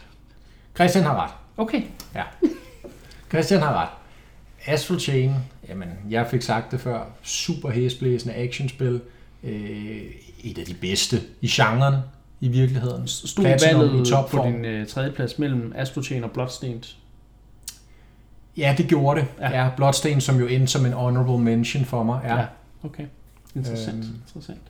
Christian 0.75 1.03
har 1.03 1.23
ret. 1.23 1.31
Okay. 1.57 1.81
Ja. 2.15 2.23
Christian 3.29 3.61
har 3.61 3.81
ret. 3.81 3.89
Astral 4.65 4.99
Chain, 4.99 5.35
jamen, 5.67 5.89
jeg 6.09 6.27
fik 6.31 6.41
sagt 6.41 6.71
det 6.71 6.81
før, 6.81 7.05
super 7.23 7.69
hæsblæsende 7.69 8.35
actionspil. 8.35 9.01
Øh, 9.43 10.01
et 10.43 10.57
af 10.57 10.65
de 10.65 10.73
bedste 10.73 11.21
i 11.41 11.47
genren 11.47 11.95
i 12.41 12.47
virkeligheden. 12.47 13.07
Stod 13.07 13.43
valget 13.43 14.07
i 14.07 14.13
på 14.31 14.43
din 14.45 14.65
øh, 14.65 14.87
tredje 14.87 15.11
plads 15.11 15.39
mellem 15.39 15.73
Astral 15.75 16.05
Chain 16.05 16.23
og 16.23 16.31
Bloodstained? 16.31 16.83
Ja, 18.57 18.75
det 18.77 18.87
gjorde 18.87 19.19
det. 19.19 19.27
Ja. 19.39 19.63
ja 19.63 19.69
Bloodstained, 19.75 20.21
som 20.21 20.39
jo 20.39 20.47
endte 20.47 20.67
som 20.67 20.85
en 20.85 20.93
honorable 20.93 21.37
mention 21.37 21.85
for 21.85 22.03
mig. 22.03 22.21
Ja, 22.23 22.37
ja. 22.37 22.45
okay. 22.83 23.05
Interessant. 23.55 24.05
Øhm, 24.05 24.15
interessant. 24.15 24.61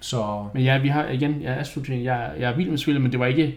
Så... 0.00 0.46
Men 0.54 0.62
ja, 0.62 0.78
vi 0.78 0.88
har 0.88 1.08
igen, 1.08 1.40
ja, 1.40 1.64
Chain, 1.64 2.04
jeg, 2.04 2.32
jeg 2.38 2.50
er 2.50 2.56
vild 2.56 2.70
med 2.70 2.78
spillet, 2.78 3.02
men 3.02 3.12
det 3.12 3.20
var 3.20 3.26
ikke... 3.26 3.56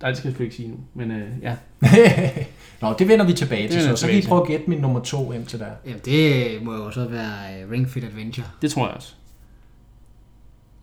Nej, 0.00 0.10
det 0.10 0.18
skal 0.18 0.28
jeg 0.28 0.32
selvfølgelig 0.32 0.44
ikke 0.44 0.56
sige 0.56 0.68
nu, 0.68 0.76
men 0.94 1.10
øh, 1.10 1.28
ja. 1.42 1.56
Nå, 2.80 2.94
det 2.98 3.08
vender 3.08 3.26
vi 3.26 3.32
tilbage 3.32 3.68
til, 3.68 3.82
så, 3.82 3.96
så 3.96 4.06
kan 4.06 4.18
I 4.18 4.22
prøve 4.22 4.42
at 4.42 4.48
gætte 4.48 4.70
min 4.70 4.78
nummer 4.78 5.00
to 5.00 5.32
ind 5.32 5.46
til 5.46 5.58
der. 5.58 5.70
Jamen, 5.86 6.00
det 6.04 6.62
må 6.62 6.74
jo 6.74 6.90
så 6.90 7.04
være 7.04 7.64
uh, 7.64 7.70
Ring 7.70 7.88
Fit 7.88 8.04
Adventure. 8.04 8.46
Det 8.62 8.70
tror 8.70 8.86
jeg 8.86 8.96
også. 8.96 9.14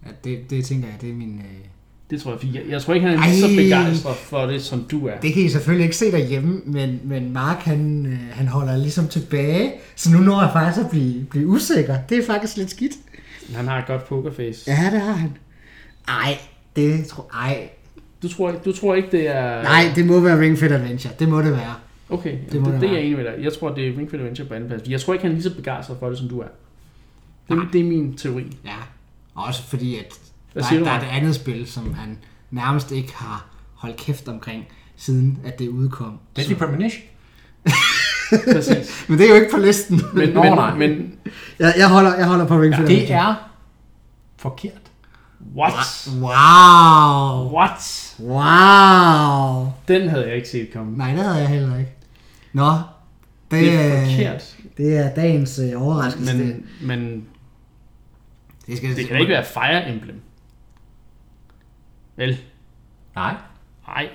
Ja, 0.06 0.12
det, 0.24 0.49
det 0.49 0.66
tænker 0.66 0.88
jeg, 0.88 0.97
det 1.01 1.10
er 1.10 1.14
min... 1.14 1.36
Uh... 1.36 1.68
Det 2.10 2.22
tror 2.22 2.32
jeg, 2.32 2.56
jeg, 2.56 2.62
jeg 2.70 2.82
tror 2.82 2.93
ikke, 2.93 3.08
han 3.08 3.20
er 3.20 3.28
lige 3.28 3.41
så 3.41 3.47
begejstret 3.47 4.16
for 4.16 4.45
det, 4.45 4.62
som 4.62 4.86
du 4.91 5.08
er. 5.08 5.20
Det 5.20 5.34
kan 5.34 5.43
I 5.43 5.49
selvfølgelig 5.49 5.84
ikke 5.84 5.95
se 5.95 6.12
derhjemme, 6.12 6.62
men, 6.66 6.99
men 7.04 7.34
Mark, 7.34 7.58
han, 7.58 8.06
øh, 8.06 8.20
han 8.32 8.47
holder 8.47 8.78
ligesom 8.78 9.08
tilbage, 9.08 9.72
så 9.95 10.12
nu 10.12 10.18
når 10.18 10.41
jeg 10.41 10.49
faktisk 10.54 10.86
at 10.86 10.89
blive, 10.91 11.26
blive 11.26 11.47
usikker. 11.47 11.97
Det 12.10 12.18
er 12.18 12.26
faktisk 12.26 12.58
lidt 12.58 12.70
skidt. 12.70 12.91
Han 13.56 13.68
har 13.68 13.80
et 13.80 13.88
godt 13.88 14.06
pokerface. 14.06 14.72
Ja, 14.72 14.89
det 14.91 15.01
har 15.01 15.14
han. 15.14 15.38
Ej, 16.08 16.38
det 16.76 17.06
tror 17.06 17.30
ej. 17.34 17.70
Du 18.24 18.28
tror, 18.28 18.51
du 18.51 18.72
tror 18.72 18.95
ikke, 18.95 19.12
det 19.12 19.28
er... 19.28 19.64
Nej, 19.64 19.91
det 19.95 20.06
må 20.06 20.20
være 20.20 20.39
Ring 20.39 20.58
Fit 20.58 20.72
Adventure. 20.72 21.14
Det 21.20 21.30
må 21.30 21.41
det 21.41 21.51
være. 21.51 21.76
Okay, 22.10 22.32
det, 22.32 22.51
det, 22.51 22.66
det, 22.66 22.82
det 22.82 22.89
er 22.89 22.93
jeg 22.93 23.01
enig 23.01 23.18
med 23.18 23.26
dig. 23.26 23.34
Jeg 23.43 23.54
tror, 23.54 23.74
det 23.74 23.88
er 23.88 23.97
Ring 23.97 24.12
Fit 24.12 24.20
Adventure 24.20 24.47
på 24.47 24.54
anden 24.54 24.70
plads. 24.70 24.89
Jeg 24.89 25.01
tror 25.01 25.14
ikke, 25.14 25.22
han 25.24 25.32
er 25.32 25.36
lige 25.36 25.43
så 25.43 25.56
begejstret 25.56 25.97
for 25.99 26.10
det, 26.10 26.18
som 26.18 26.30
du 26.30 26.39
er. 26.39 26.47
Det, 27.49 27.60
det 27.74 27.82
er 27.82 27.86
min 27.86 28.18
teori. 28.18 28.58
Ja, 28.66 28.72
også 29.36 29.63
fordi, 29.63 29.97
at 29.97 30.13
der, 30.53 30.61
der 30.84 30.91
er 30.91 30.99
et 30.99 31.07
andet 31.11 31.36
spil, 31.36 31.67
som 31.67 31.93
han 31.93 32.17
nærmest 32.51 32.91
ikke 32.91 33.13
har 33.15 33.45
holdt 33.75 33.97
kæft 33.97 34.27
omkring, 34.27 34.65
siden 34.95 35.39
at 35.45 35.59
det 35.59 35.67
udkom. 35.67 36.19
Deadly 36.36 36.53
Premonition? 36.53 37.03
Præcis. 38.53 39.05
men 39.07 39.17
det 39.17 39.25
er 39.25 39.29
jo 39.29 39.36
ikke 39.36 39.51
på 39.51 39.57
listen. 39.57 40.01
Men, 40.13 40.29
Nå, 40.29 40.43
men, 40.43 40.53
nej. 40.53 40.75
men 40.75 41.13
jeg, 41.59 41.73
jeg, 41.77 41.89
holder, 41.89 42.15
jeg 42.15 42.27
holder 42.27 42.45
på 42.47 42.61
Ring 42.61 42.73
ja, 42.73 42.86
Det 42.86 43.11
er 43.11 43.36
forkert. 44.38 44.73
What? 45.55 46.09
Wow. 46.21 47.53
What? 47.53 48.15
Wow. 48.19 49.71
Den 49.88 50.09
havde 50.09 50.27
jeg 50.27 50.36
ikke 50.36 50.49
set 50.49 50.73
komme. 50.73 50.97
Nej, 50.97 51.11
det 51.11 51.23
havde 51.23 51.38
jeg 51.38 51.47
heller 51.47 51.77
ikke. 51.77 51.91
Nå. 52.53 52.71
Det, 53.51 53.61
det 53.61 53.73
er 53.73 54.05
forkert. 54.05 54.55
Det 54.77 54.97
er 54.97 55.13
dagens 55.13 55.59
øh, 55.59 55.81
overraskelse. 55.81 56.38
Men, 56.38 56.65
men 56.81 57.23
det, 58.68 58.78
skal, 58.78 58.95
det 58.95 59.05
kan 59.07 59.16
da 59.16 59.20
ikke 59.20 59.34
være 59.34 59.45
Fire 59.45 59.89
Emblem. 59.89 60.22
Vel? 62.16 62.38
Nej. 63.16 63.36
Nej. 63.88 64.09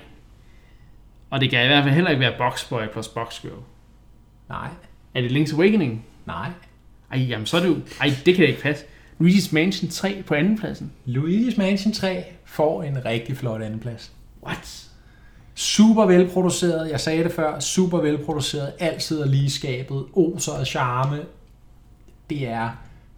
Og 1.29 1.41
det 1.41 1.49
kan 1.49 1.63
i 1.63 1.67
hvert 1.67 1.83
fald 1.83 1.95
heller 1.95 2.09
ikke 2.09 2.19
være 2.19 2.37
Boxboy 2.37 2.81
plus 2.93 3.07
Boxgirl. 3.07 3.61
Nej. 4.49 4.69
Er 5.15 5.21
det 5.21 5.31
Link's 5.31 5.55
Awakening? 5.55 6.05
Nej. 6.25 6.49
Ej, 7.11 7.19
jamen 7.19 7.45
så 7.45 7.57
er 7.57 7.61
det 7.61 7.67
jo... 7.67 7.77
Ej, 8.01 8.11
det 8.25 8.35
kan 8.35 8.43
da 8.43 8.47
ikke 8.47 8.61
passe. 8.61 8.85
Luigi's 9.21 9.49
Mansion 9.51 9.89
3 9.89 10.23
på 10.27 10.33
andenpladsen. 10.33 10.91
Luigi's 11.07 11.57
Mansion 11.57 11.93
3 11.93 12.23
får 12.45 12.83
en 12.83 13.05
rigtig 13.05 13.37
flot 13.37 13.61
andenplads. 13.61 14.11
What? 14.43 14.89
Super 15.55 16.05
velproduceret, 16.05 16.91
jeg 16.91 16.99
sagde 16.99 17.23
det 17.23 17.31
før, 17.31 17.59
super 17.59 17.97
velproduceret, 17.97 18.73
altid 18.79 19.21
er 19.21 19.25
lige 19.25 19.49
skabet, 19.49 20.05
oser 20.13 20.51
og 20.51 20.67
charme. 20.67 21.25
Det 22.29 22.47
er 22.47 22.69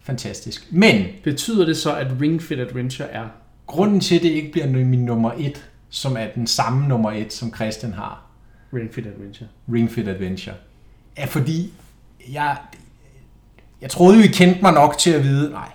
fantastisk. 0.02 0.68
Men 0.70 1.06
Betyder 1.24 1.64
det 1.64 1.76
så, 1.76 1.96
at 1.96 2.06
Ring 2.20 2.42
Fit 2.42 2.58
Adventure 2.58 3.08
er... 3.08 3.28
grunden 3.66 4.00
til, 4.00 4.16
at 4.16 4.22
det 4.22 4.30
ikke 4.30 4.52
bliver 4.52 4.66
min 4.66 5.04
nummer 5.04 5.32
et, 5.38 5.68
som 5.90 6.16
er 6.16 6.26
den 6.34 6.46
samme 6.46 6.88
nummer 6.88 7.12
et, 7.12 7.32
som 7.32 7.54
Christian 7.54 7.92
har, 7.92 8.26
Ring 8.74 8.94
Fit 8.94 9.06
Adventure. 9.06 9.48
Ring 9.72 9.90
Fit 9.90 10.08
Adventure, 10.08 10.56
er 11.16 11.26
fordi, 11.26 11.72
jeg, 12.32 12.56
jeg 13.80 13.90
troede 13.90 14.16
jo, 14.16 14.22
I 14.22 14.26
kendte 14.26 14.62
mig 14.62 14.72
nok 14.72 14.98
til 14.98 15.10
at 15.10 15.24
vide, 15.24 15.50
nej, 15.50 15.68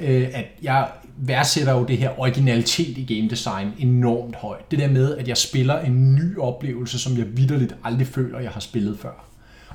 øh, 0.00 0.28
at 0.34 0.46
jeg 0.62 0.88
værdsætter 1.16 1.72
jo 1.72 1.84
det 1.84 1.98
her 1.98 2.20
originalitet 2.20 2.98
i 2.98 3.14
game 3.14 3.30
design 3.30 3.72
enormt 3.78 4.36
højt. 4.36 4.70
Det 4.70 4.78
der 4.78 4.88
med, 4.88 5.16
at 5.16 5.28
jeg 5.28 5.36
spiller 5.36 5.80
en 5.80 6.14
ny 6.14 6.38
oplevelse, 6.38 6.98
som 6.98 7.18
jeg 7.18 7.36
vidderligt 7.36 7.76
aldrig 7.84 8.06
føler, 8.06 8.40
jeg 8.40 8.50
har 8.50 8.60
spillet 8.60 8.98
før. 8.98 9.24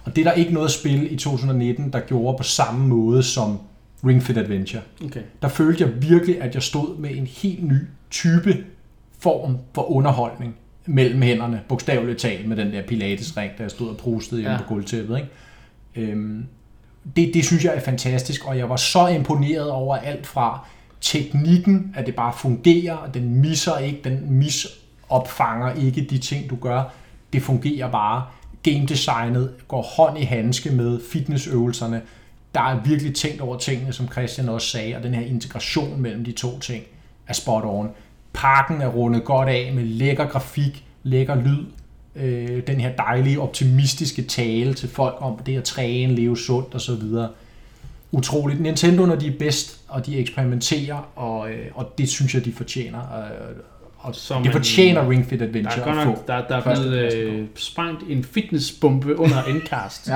Og 0.03 0.15
det 0.15 0.21
er 0.21 0.31
der 0.31 0.37
ikke 0.37 0.53
noget 0.53 0.71
spil 0.71 1.13
i 1.13 1.15
2019, 1.15 1.93
der 1.93 1.99
gjorde 1.99 2.37
på 2.37 2.43
samme 2.43 2.87
måde 2.87 3.23
som 3.23 3.59
Ring 4.05 4.23
Fit 4.23 4.37
Adventure. 4.37 4.81
Okay. 5.05 5.21
Der 5.41 5.47
følte 5.47 5.83
jeg 5.83 6.01
virkelig, 6.01 6.41
at 6.41 6.55
jeg 6.55 6.63
stod 6.63 6.97
med 6.97 7.09
en 7.15 7.27
helt 7.27 7.63
ny 7.63 7.77
type 8.11 8.57
form 9.19 9.57
for 9.73 9.91
underholdning 9.91 10.55
mellem 10.85 11.21
hænderne, 11.21 11.61
bogstaveligt 11.67 12.19
talt 12.19 12.47
med 12.47 12.57
den 12.57 12.71
der 12.71 12.81
pilatesring, 12.81 13.51
der 13.57 13.63
jeg 13.63 13.71
stod 13.71 13.89
og 13.89 13.97
prustede 13.97 14.51
ja. 14.51 14.57
på 14.57 14.63
gulvtæppet. 14.63 15.17
Ikke? 15.17 16.11
Øhm, 16.11 16.45
det, 17.15 17.33
det 17.33 17.45
synes 17.45 17.65
jeg 17.65 17.75
er 17.75 17.79
fantastisk, 17.79 18.47
og 18.47 18.57
jeg 18.57 18.69
var 18.69 18.75
så 18.75 19.07
imponeret 19.07 19.71
over 19.71 19.95
alt 19.95 20.27
fra 20.27 20.65
teknikken, 21.01 21.93
at 21.95 22.05
det 22.05 22.15
bare 22.15 22.33
fungerer, 22.37 22.93
og 22.93 23.13
den 23.13 23.41
misser 23.41 23.77
ikke, 23.77 24.01
den 24.03 24.31
misopfanger 24.31 25.73
ikke 25.73 26.07
de 26.09 26.17
ting, 26.17 26.49
du 26.49 26.55
gør. 26.55 26.83
Det 27.33 27.41
fungerer 27.41 27.91
bare. 27.91 28.25
Game 28.63 28.85
designet 28.85 29.53
går 29.67 29.81
hånd 29.81 30.17
i 30.17 30.23
handske 30.23 30.71
med 30.71 30.99
fitnessøvelserne. 31.11 32.01
Der 32.53 32.61
er 32.61 32.83
virkelig 32.83 33.15
tænkt 33.15 33.41
over 33.41 33.57
tingene, 33.57 33.93
som 33.93 34.11
Christian 34.11 34.49
også 34.49 34.67
sagde, 34.67 34.95
og 34.95 35.03
den 35.03 35.13
her 35.13 35.25
integration 35.25 36.01
mellem 36.01 36.23
de 36.23 36.31
to 36.31 36.59
ting 36.59 36.83
er 37.27 37.33
spot 37.33 37.63
on. 37.65 37.89
Parken 38.33 38.81
er 38.81 38.87
rundet 38.87 39.23
godt 39.23 39.49
af 39.49 39.71
med 39.73 39.83
lækker 39.83 40.25
grafik, 40.25 40.85
lækker 41.03 41.35
lyd, 41.35 41.65
øh, 42.15 42.67
den 42.67 42.81
her 42.81 42.95
dejlige 42.95 43.39
optimistiske 43.39 44.21
tale 44.21 44.73
til 44.73 44.89
folk 44.89 45.15
om 45.19 45.37
det 45.37 45.57
at 45.57 45.63
træne, 45.63 46.15
leve 46.15 46.37
sundt 46.37 46.75
osv. 46.75 47.03
Utroligt. 48.11 48.61
Nintendo, 48.61 49.05
når 49.05 49.15
de 49.15 49.27
er 49.27 49.37
bedst, 49.39 49.81
og 49.87 50.05
de 50.05 50.17
eksperimenterer, 50.17 51.11
og, 51.15 51.51
øh, 51.51 51.67
og 51.75 51.97
det 51.97 52.09
synes 52.09 52.35
jeg, 52.35 52.45
de 52.45 52.53
fortjener. 52.53 52.99
Øh, 52.99 53.55
og 53.99 54.15
Så 54.15 54.33
det 54.35 54.43
man- 54.43 54.51
fortjener 54.53 55.09
Ring 55.09 55.25
Fit 55.25 55.39
Der 55.39 55.45
Adventure 55.45 55.79
er 55.79 55.85
godt 55.85 55.97
at 55.97 56.07
nok, 56.07 56.17
få. 56.17 56.23
der, 56.27 56.47
der 56.47 56.55
er 56.55 56.61
blevet 56.75 57.13
øh, 57.13 57.45
sprængt 57.55 58.03
en 58.09 58.23
fitnessbombe 58.23 59.19
under 59.19 59.43
endcast 59.43 60.09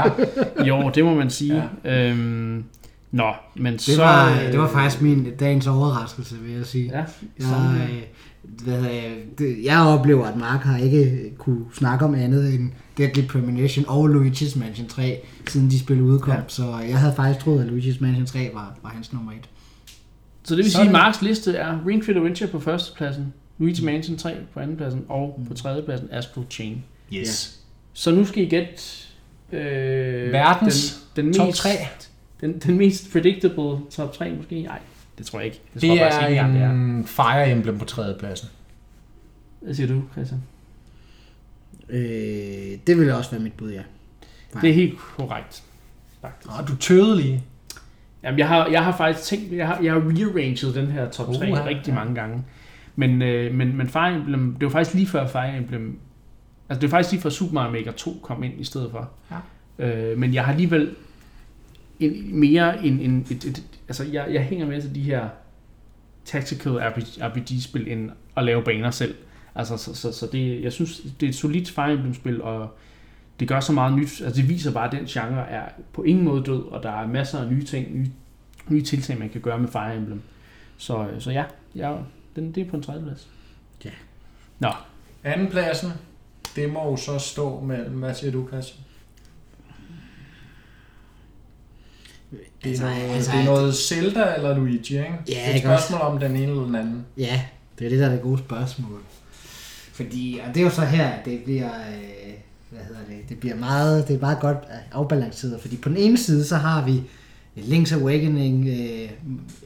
Ja. 0.65 0.73
år, 0.73 0.89
det 0.89 1.05
må 1.05 1.13
man 1.15 1.29
sige. 1.29 1.63
Ja. 1.85 2.09
Øhm, 2.09 2.63
nå, 3.11 3.31
men 3.55 3.73
Det 3.73 3.81
så... 3.81 4.01
var, 4.01 4.31
øh, 4.31 4.51
det 4.51 4.59
var 4.59 4.67
faktisk 4.69 5.01
min 5.01 5.27
dagens 5.39 5.67
overraskelse, 5.67 6.35
vil 6.35 6.55
jeg 6.55 6.65
sige. 6.65 6.85
Ja, 6.93 6.97
Jeg, 6.97 7.05
sådan, 7.39 7.75
øh, 7.81 8.01
hvad, 8.63 8.73
hedder 8.73 8.89
jeg, 8.93 9.11
det, 9.37 9.57
jeg 9.63 9.79
oplever, 9.79 10.25
at 10.25 10.37
Mark 10.37 10.59
har 10.61 10.77
ikke 10.77 11.31
kunne 11.37 11.61
snakke 11.73 12.05
om 12.05 12.15
andet 12.15 12.53
end 12.53 12.71
Deadly 12.97 13.21
Premonition 13.27 13.85
og 13.87 14.05
Luigi's 14.09 14.59
Mansion 14.59 14.87
3, 14.87 15.21
siden 15.47 15.69
de 15.69 15.79
spil 15.79 16.01
udkom. 16.01 16.33
Ja. 16.33 16.39
Så 16.47 16.63
jeg 16.89 16.97
havde 16.97 17.13
faktisk 17.15 17.39
troet, 17.45 17.61
at 17.63 17.67
Luigi's 17.69 17.97
Mansion 18.01 18.25
3 18.25 18.49
var, 18.53 18.75
var 18.83 18.89
hans 18.89 19.13
nummer 19.13 19.31
et. 19.31 19.49
Så 20.43 20.55
det 20.55 20.63
vil 20.63 20.71
Så 20.71 20.77
sige, 20.77 20.85
at 20.87 20.91
Marks 20.91 21.21
liste 21.21 21.53
er 21.55 21.77
Ring 21.87 22.05
Fit 22.05 22.15
Adventure 22.17 22.49
på 22.49 22.59
førstepladsen, 22.59 23.33
Luigi 23.57 23.85
Mansion 23.85 24.17
3 24.17 24.35
på 24.53 24.59
andenpladsen, 24.59 25.05
og 25.09 25.43
på 25.47 25.53
tredjepladsen 25.53 26.09
Astral 26.11 26.45
Chain. 26.49 26.83
Yes. 27.13 27.59
Så 27.93 28.11
nu 28.11 28.25
skal 28.25 28.43
I 28.43 28.49
gætte 28.49 28.73
øh, 29.51 30.31
Verdens 30.31 31.05
den, 31.15 31.25
den 31.25 31.33
Top 31.33 31.47
mest, 31.47 31.57
3. 31.57 31.69
Den, 32.41 32.59
den 32.59 32.77
mest 32.77 33.11
predictable 33.11 33.79
top 33.91 34.13
3 34.13 34.31
måske? 34.31 34.61
Nej, 34.61 34.79
det 35.17 35.25
tror 35.25 35.39
jeg 35.39 35.45
ikke. 35.45 35.61
Det, 35.73 35.81
tror 35.81 35.89
Det 35.89 35.95
jeg 35.99 36.05
faktisk 36.05 36.23
er 36.23 36.27
ikke 36.27 36.39
engang, 36.39 36.53
det 36.53 36.63
er. 36.63 36.97
en 36.99 37.07
Fire 37.07 37.51
Emblem 37.51 37.79
på 37.79 37.85
tredjepladsen. 37.85 38.49
Hvad 39.59 39.73
siger 39.73 39.87
du, 39.87 40.01
Christian? 40.11 40.43
Øh, 41.89 42.77
det 42.87 42.97
ville 42.97 43.15
også 43.15 43.31
være 43.31 43.39
mit 43.39 43.53
bud, 43.53 43.71
ja. 43.71 43.81
Det 44.61 44.69
er 44.69 44.73
helt 44.73 44.97
korrekt. 44.97 45.63
Faktisk. 46.21 46.47
Nå, 46.47 46.65
du 46.67 46.75
tøvede 46.75 47.17
lige. 47.17 47.43
Jamen, 48.23 48.39
jeg 48.39 48.47
har, 48.47 48.67
jeg 48.67 48.83
har 48.83 48.97
faktisk 48.97 49.27
tænkt, 49.27 49.53
jeg 49.53 49.67
har, 49.67 49.81
jeg 49.81 49.93
har 49.93 49.99
rearranged 49.99 50.73
den 50.73 50.87
her 50.87 51.09
top 51.09 51.27
3 51.35 51.51
Uha, 51.51 51.65
rigtig 51.65 51.87
ja. 51.87 51.95
mange 51.95 52.15
gange. 52.15 52.43
Men, 52.95 53.21
øh, 53.21 53.53
men, 53.53 53.77
men 53.77 53.87
Fire 53.87 54.15
Emblem, 54.15 54.55
det 54.55 54.65
var 54.65 54.69
faktisk 54.69 54.95
lige 54.95 55.07
før 55.07 55.27
Fire 55.27 55.57
Emblem, 55.57 55.99
altså 56.69 56.81
det 56.81 56.91
var 56.91 56.97
faktisk 56.97 57.11
lige 57.11 57.21
før 57.21 57.29
Super 57.29 57.53
Mario 57.53 57.71
Maker 57.71 57.91
2 57.91 58.19
kom 58.21 58.43
ind 58.43 58.53
i 58.59 58.63
stedet 58.63 58.91
for. 58.91 59.11
Ja. 59.79 59.87
Øh, 59.87 60.17
men 60.17 60.33
jeg 60.33 60.45
har 60.45 60.51
alligevel 60.51 60.95
en, 61.99 62.39
mere 62.39 62.85
en, 62.85 62.99
en 62.99 63.27
et, 63.31 63.45
et, 63.45 63.63
altså 63.87 64.03
jeg, 64.03 64.27
jeg 64.31 64.43
hænger 64.43 64.67
med 64.67 64.81
til 64.81 64.95
de 64.95 65.01
her 65.01 65.29
tactical 66.25 66.71
RPG, 66.71 67.21
RPG-spil, 67.21 67.91
end 67.91 68.11
at 68.37 68.43
lave 68.43 68.63
baner 68.63 68.91
selv. 68.91 69.15
Altså, 69.55 69.77
så, 69.77 69.95
så, 69.95 70.11
så 70.11 70.27
det, 70.31 70.63
jeg 70.63 70.71
synes, 70.71 71.01
det 71.19 71.25
er 71.25 71.29
et 71.29 71.35
solidt 71.35 71.69
Fire 71.69 71.93
Emblem-spil, 71.93 72.41
og 72.41 72.77
det 73.39 73.47
gør 73.47 73.59
så 73.59 73.73
meget 73.73 73.93
nyt. 73.93 74.21
Altså, 74.21 74.41
det 74.41 74.49
viser 74.49 74.73
bare, 74.73 74.85
at 74.85 74.91
den 74.91 75.05
genre 75.05 75.49
er 75.49 75.69
på 75.93 76.03
ingen 76.03 76.25
måde 76.25 76.43
død, 76.43 76.63
og 76.63 76.83
der 76.83 76.91
er 76.91 77.07
masser 77.07 77.39
af 77.39 77.51
nye 77.51 77.63
ting, 77.63 77.97
nye, 77.97 78.11
nye 78.69 78.81
tiltag, 78.81 79.19
man 79.19 79.29
kan 79.29 79.41
gøre 79.41 79.59
med 79.59 79.67
Fire 79.67 79.95
Emblem. 79.95 80.21
Så, 80.77 81.07
så 81.19 81.31
ja, 81.31 81.43
ja 81.75 81.95
den, 82.35 82.51
det 82.51 82.65
er 82.65 82.69
på 82.69 82.75
en 82.75 82.83
tredje 82.83 83.03
plads. 83.03 83.27
Ja. 83.85 83.89
Nå, 84.59 84.69
Andenpladsen, 85.23 85.91
det 86.55 86.73
må 86.73 86.89
jo 86.89 86.95
så 86.95 87.19
stå 87.19 87.59
mellem, 87.59 87.95
hvad 87.99 88.13
siger 88.15 88.31
du, 88.31 88.47
Christian? 88.47 88.83
Det 92.31 92.39
er, 92.63 92.69
Altså, 92.69 92.83
noget, 92.85 93.15
altså, 93.15 93.31
det 93.31 93.39
er 93.39 93.43
noget 93.45 93.75
Zelda 93.75 94.35
eller 94.35 94.55
Luigi, 94.57 94.97
ikke? 94.97 95.09
Ja, 95.27 95.33
det 95.33 95.49
er 95.49 95.53
et 95.53 95.59
spørgsmål 95.59 96.01
om 96.01 96.19
den 96.19 96.31
ene 96.35 96.45
eller 96.45 96.63
den 96.63 96.75
anden. 96.75 97.05
Ja, 97.17 97.41
det 97.79 97.85
er 97.85 97.89
det, 97.89 97.99
der 97.99 98.05
er 98.05 98.11
det 98.11 98.21
gode 98.21 98.39
spørgsmål. 98.39 99.01
Fordi, 99.93 100.41
og 100.47 100.53
det 100.53 100.59
er 100.59 100.63
jo 100.63 100.69
så 100.69 100.81
her, 100.81 101.07
at 101.07 101.25
det 101.25 101.43
bliver, 101.43 101.69
øh, 101.69 102.33
hvad 102.69 102.81
hedder 102.87 103.01
det, 103.09 103.29
det 103.29 103.39
bliver 103.39 103.55
meget, 103.55 104.07
det 104.07 104.15
er 104.15 104.19
meget 104.19 104.39
godt 104.39 104.57
afbalanceret, 104.91 105.61
fordi 105.61 105.77
på 105.77 105.89
den 105.89 105.97
ene 105.97 106.17
side, 106.17 106.45
så 106.45 106.55
har 106.55 106.85
vi 106.85 107.01
Link's 107.57 107.93
Awakening, 108.01 108.67
øh, 108.67 108.75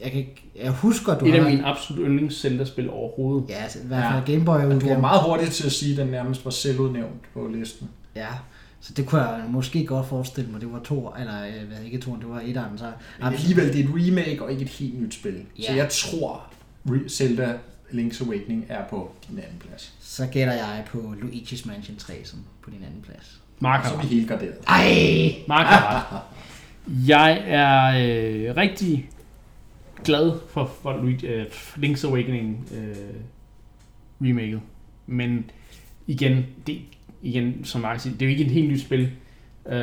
jeg, 0.02 0.10
kan, 0.10 0.12
ikke- 0.14 0.44
jeg 0.62 0.70
husker, 0.70 1.18
du 1.18 1.26
et 1.26 1.32
har... 1.32 1.38
af 1.44 1.50
mine 1.50 1.64
absolut 1.66 2.06
yndlings 2.08 2.40
Zelda-spil 2.40 2.90
overhovedet. 2.90 3.48
Ja, 3.48 3.54
altså, 3.54 3.78
i 3.78 3.86
hvert 3.86 4.12
fald 4.12 4.22
Ja. 4.26 4.32
Game 4.32 4.44
Boy 4.44 4.56
Men 4.58 4.62
du 4.64 4.68
var 4.68 4.74
udgaven. 4.76 5.00
meget 5.00 5.22
hurtigt 5.22 5.52
til 5.52 5.66
at 5.66 5.72
sige, 5.72 5.92
at 5.92 5.98
den 5.98 6.06
nærmest 6.08 6.44
var 6.44 6.50
selvudnævnt 6.50 7.32
på 7.34 7.48
listen. 7.54 7.88
Ja, 8.16 8.26
så 8.80 8.92
det 8.96 9.06
kunne 9.06 9.22
jeg 9.22 9.44
måske 9.48 9.86
godt 9.86 10.06
forestille 10.08 10.50
mig, 10.50 10.60
det 10.60 10.72
var 10.72 10.78
to, 10.84 11.12
eller 11.20 11.46
øh, 11.46 11.68
hvad, 11.68 11.78
ikke 11.84 11.98
to, 11.98 12.16
det 12.16 12.28
var 12.28 12.40
et 12.44 12.56
andet, 12.56 12.78
så... 12.78 12.92
Men 13.18 13.26
alligevel, 13.32 13.72
det 13.72 13.80
er 13.80 13.84
et 13.84 13.90
remake 13.94 14.42
og 14.42 14.50
ikke 14.52 14.62
et 14.62 14.68
helt 14.68 15.02
nyt 15.02 15.14
spil. 15.14 15.34
Så 15.56 15.62
Ja. 15.72 15.76
jeg 15.76 15.88
tror, 15.90 16.42
Re- 16.88 17.08
Zelda 17.08 17.54
Link's 17.92 18.26
Awakening 18.26 18.64
er 18.68 18.84
på 18.90 19.10
din 19.30 19.38
anden 19.38 19.58
plads. 19.68 19.92
Så 20.00 20.26
gætter 20.26 20.52
jeg 20.54 20.84
på 20.90 20.98
Luigi's 21.22 21.68
Mansion 21.68 21.96
3 21.96 22.12
som 22.24 22.38
på 22.62 22.70
din 22.70 22.78
anden 22.86 23.02
plads. 23.02 23.40
Mark 23.60 23.84
Så 23.84 23.88
har 23.90 23.96
er 23.96 24.02
ret. 24.02 24.10
vi 24.10 24.14
helt 24.16 24.28
garderet. 24.28 24.54
Ej! 24.68 25.34
Mark 25.48 25.66
har 25.66 26.12
ret. 26.12 26.20
Jeg 27.08 27.42
er 27.46 27.86
øh, 27.88 28.56
rigtig 28.56 29.10
glad 30.04 30.32
for, 30.48 30.70
for 30.82 30.92
øh, 31.24 31.44
Link's 31.76 32.06
Awakening 32.06 32.68
øh, 32.74 32.96
remaket. 34.20 34.60
Men 35.06 35.50
igen, 36.06 36.46
det, 36.66 36.78
igen, 37.22 37.64
som 37.64 37.80
Mark 37.80 38.00
siger, 38.00 38.12
det 38.14 38.22
er 38.22 38.26
jo 38.26 38.30
ikke 38.30 38.44
et 38.44 38.50
helt 38.50 38.72
nyt 38.72 38.80
spil. 38.80 39.00
Øh, 39.66 39.74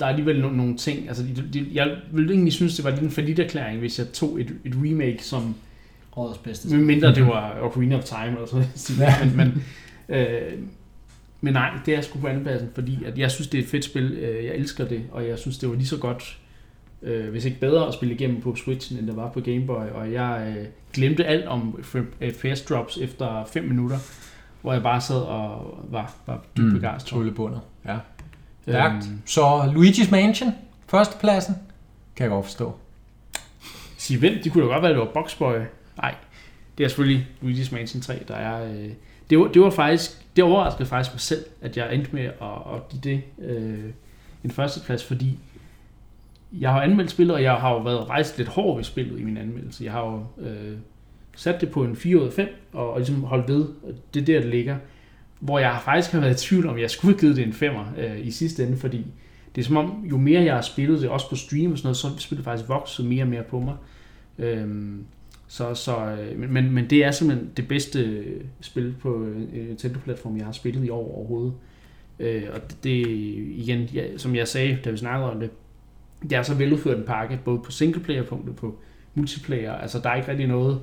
der 0.00 0.06
er 0.06 0.10
alligevel 0.10 0.44
no- 0.44 0.56
nogle 0.56 0.76
ting, 0.76 1.08
altså 1.08 1.22
det, 1.22 1.44
det, 1.52 1.68
jeg 1.72 1.96
ville 2.12 2.32
egentlig 2.32 2.52
synes, 2.52 2.76
det 2.76 2.84
var 2.84 2.90
lidt 2.90 3.02
en 3.02 3.10
forlitterklæring, 3.10 3.78
hvis 3.78 3.98
jeg 3.98 4.08
tog 4.12 4.40
et, 4.40 4.56
et 4.64 4.72
remake, 4.76 5.24
som 5.24 5.54
Årets 6.16 6.38
bedste 6.38 6.76
mindre 6.76 7.14
det 7.14 7.26
var 7.34 7.58
Ocarina 7.62 7.96
of 7.96 8.04
Time 8.04 8.26
eller 8.26 8.46
sådan 8.46 8.66
noget. 8.98 9.36
men, 9.36 9.36
men, 9.36 9.64
øh, 10.18 10.58
men 11.44 11.52
nej, 11.52 11.70
det 11.86 11.94
er 11.94 12.00
sgu 12.00 12.18
på 12.18 12.26
andenpladsen, 12.26 12.70
fordi 12.74 13.04
at 13.04 13.18
jeg 13.18 13.30
synes, 13.30 13.48
det 13.48 13.58
er 13.58 13.62
et 13.62 13.68
fedt 13.68 13.84
spil. 13.84 14.12
Øh, 14.12 14.44
Jeg 14.44 14.54
elsker 14.54 14.84
det, 14.88 15.02
og 15.12 15.28
jeg 15.28 15.38
synes, 15.38 15.58
det 15.58 15.68
var 15.68 15.74
lige 15.74 15.86
så 15.86 15.96
godt, 15.96 16.38
øh, 17.02 17.30
hvis 17.30 17.44
ikke 17.44 17.60
bedre, 17.60 17.88
at 17.88 17.94
spille 17.94 18.14
igennem 18.14 18.40
på 18.40 18.56
Switchen, 18.56 18.98
end 18.98 19.06
det 19.06 19.16
var 19.16 19.28
på 19.30 19.40
Game 19.40 19.66
Boy. 19.66 19.84
Og 19.94 20.12
jeg 20.12 20.54
øh, 20.58 20.64
glemte 20.92 21.24
alt 21.24 21.44
om 21.46 21.82
FPS 22.32 22.60
drops 22.62 22.96
efter 22.96 23.44
5 23.44 23.64
minutter, 23.64 23.96
hvor 24.62 24.72
jeg 24.72 24.82
bare 24.82 25.00
sad 25.00 25.16
og 25.20 25.78
var, 25.90 26.14
var 26.26 26.44
dybt 26.56 26.66
Mm, 26.66 26.72
begejstret. 26.74 27.08
Tryllebundet. 27.10 27.60
Ja. 27.86 27.96
Stærkt. 28.62 29.04
Øhm, 29.06 29.20
Så 29.26 29.60
Luigi's 29.62 30.10
Mansion, 30.10 30.50
førstepladsen, 30.88 31.54
kan 32.16 32.24
jeg 32.24 32.30
godt 32.30 32.44
forstå. 32.46 32.74
Sige 33.98 34.22
vent, 34.22 34.44
det 34.44 34.52
kunne 34.52 34.64
da 34.64 34.68
godt 34.72 34.82
være, 34.82 34.90
at 34.90 34.96
det 34.96 35.06
var 35.06 35.12
Boxboy. 35.14 35.54
Nej, 35.96 36.14
det 36.78 36.84
er 36.84 36.88
selvfølgelig 36.88 37.26
Luigi's 37.42 37.74
Mansion 37.74 38.02
3, 38.02 38.18
der 38.28 38.34
er... 38.34 38.64
Øh, 38.72 38.90
det, 39.30 39.38
var, 39.38 39.46
det 39.48 39.62
var 39.62 39.70
faktisk... 39.70 40.23
Det 40.36 40.44
overraskede 40.44 40.88
faktisk 40.88 41.14
mig 41.14 41.20
selv, 41.20 41.44
at 41.60 41.76
jeg 41.76 41.94
endte 41.94 42.10
med 42.12 42.22
at, 42.22 42.74
at 42.74 42.88
give 42.88 43.00
det 43.04 43.22
øh, 43.38 43.90
en 44.44 44.50
førsteplads, 44.50 45.04
fordi 45.04 45.38
jeg 46.52 46.70
har 46.70 46.82
anmeldt 46.82 47.10
spillet, 47.10 47.34
og 47.34 47.42
jeg 47.42 47.54
har 47.54 47.70
jo 47.70 47.78
været 47.78 48.08
rejst 48.08 48.38
lidt 48.38 48.48
hård 48.48 48.76
ved 48.76 48.84
spillet 48.84 49.20
i 49.20 49.24
min 49.24 49.36
anmeldelse. 49.36 49.84
Jeg 49.84 49.92
har 49.92 50.04
jo 50.04 50.46
øh, 50.46 50.76
sat 51.36 51.60
det 51.60 51.70
på 51.70 51.84
en 51.84 51.96
4 51.96 52.16
ud 52.16 52.26
af 52.26 52.32
5, 52.32 52.48
og, 52.72 52.92
og 52.92 52.98
ligesom 52.98 53.24
holdt 53.24 53.48
ved, 53.48 53.68
det 54.14 54.20
er 54.20 54.26
der, 54.26 54.40
det 54.40 54.50
ligger. 54.50 54.76
Hvor 55.40 55.58
jeg 55.58 55.78
faktisk 55.84 56.12
har 56.12 56.20
været 56.20 56.42
i 56.42 56.46
tvivl 56.46 56.66
om, 56.66 56.78
jeg 56.78 56.90
skulle 56.90 57.14
have 57.14 57.20
givet 57.20 57.36
det 57.36 57.46
en 57.46 57.70
5'er 57.70 58.00
øh, 58.00 58.26
i 58.26 58.30
sidste 58.30 58.66
ende, 58.66 58.76
fordi 58.76 59.06
det 59.54 59.60
er 59.60 59.64
som 59.64 59.76
om, 59.76 60.04
jo 60.10 60.18
mere 60.18 60.42
jeg 60.42 60.54
har 60.54 60.62
spillet 60.62 61.00
det, 61.00 61.08
også 61.08 61.30
på 61.30 61.36
stream 61.36 61.72
og 61.72 61.78
sådan 61.78 61.86
noget, 61.86 61.96
så 61.96 62.08
spillet 62.18 62.44
faktisk 62.44 62.68
vokset 62.68 63.06
mere 63.06 63.22
og 63.22 63.28
mere 63.28 63.42
på 63.42 63.60
mig. 63.60 63.74
Øhm, 64.38 65.04
så, 65.54 65.74
så, 65.74 65.96
øh, 65.96 66.50
men, 66.50 66.72
men 66.72 66.90
det 66.90 67.04
er 67.04 67.10
simpelthen 67.10 67.50
det 67.56 67.68
bedste 67.68 68.24
spil 68.60 68.94
på 69.00 69.24
øh, 69.24 69.68
Nintendo-platform, 69.68 70.36
jeg 70.36 70.44
har 70.44 70.52
spillet 70.52 70.84
i 70.84 70.88
år 70.88 71.16
overhovedet. 71.16 71.52
Øh, 72.18 72.42
og 72.54 72.60
det, 72.70 72.84
det 72.84 73.06
igen, 73.56 73.80
ja, 73.82 74.18
som 74.18 74.36
jeg 74.36 74.48
sagde, 74.48 74.78
da 74.84 74.90
vi 74.90 74.96
snakkede 74.96 75.30
om 75.30 75.40
det, 75.40 75.50
det 76.22 76.32
er 76.32 76.42
så 76.42 76.54
veludført 76.54 76.98
en 76.98 77.04
pakke, 77.04 77.38
både 77.44 77.58
på 77.58 77.70
singleplayer-punktet, 77.70 78.56
på 78.56 78.78
multiplayer. 79.14 79.72
Altså, 79.72 79.98
der 79.98 80.10
er 80.10 80.14
ikke 80.14 80.28
rigtig 80.28 80.46
noget... 80.46 80.80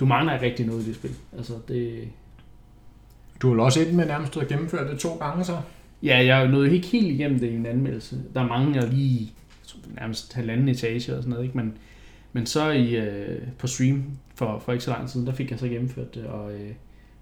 Du 0.00 0.06
mangler 0.06 0.34
ikke 0.34 0.46
rigtig 0.46 0.66
noget 0.66 0.82
i 0.82 0.86
det 0.86 0.94
spil. 0.94 1.14
Altså, 1.36 1.52
det... 1.68 2.08
Du 3.42 3.50
vil 3.50 3.60
også 3.60 3.80
ind 3.80 3.92
med 3.92 4.06
nærmest 4.06 4.36
at 4.36 4.48
gennemføre 4.48 4.90
det 4.90 4.98
to 4.98 5.14
gange 5.14 5.44
så? 5.44 5.60
Ja, 6.02 6.24
jeg 6.24 6.48
nåede 6.48 6.74
ikke 6.74 6.86
helt 6.86 7.06
igennem 7.06 7.38
det 7.38 7.50
i 7.50 7.54
en 7.54 7.66
anmeldelse. 7.66 8.16
Der 8.34 8.40
er 8.40 8.48
mange, 8.48 8.90
lige 8.90 9.20
jeg 9.20 9.66
tror, 9.66 9.80
nærmest 10.00 10.32
halvanden 10.32 10.68
etage 10.68 11.16
og 11.16 11.22
sådan 11.22 11.30
noget, 11.30 11.44
ikke? 11.44 11.56
Men, 11.56 11.74
men 12.32 12.46
så 12.46 12.70
i, 12.70 12.96
øh, 12.96 13.42
på 13.58 13.66
stream 13.66 14.04
for, 14.34 14.58
for 14.64 14.72
ikke 14.72 14.84
så 14.84 14.90
lang 14.90 15.08
tid, 15.10 15.26
der 15.26 15.32
fik 15.34 15.50
jeg 15.50 15.58
så 15.58 15.68
gennemført 15.68 16.14
det, 16.14 16.26
og 16.26 16.52
øh, 16.52 16.70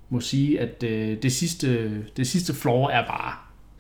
må 0.09 0.21
sige, 0.21 0.61
at 0.61 0.83
øh, 0.83 1.23
det, 1.23 1.33
sidste, 1.33 2.01
det 2.17 2.27
sidste 2.27 2.55
floor 2.55 2.91
er 2.91 3.07
bare 3.07 3.33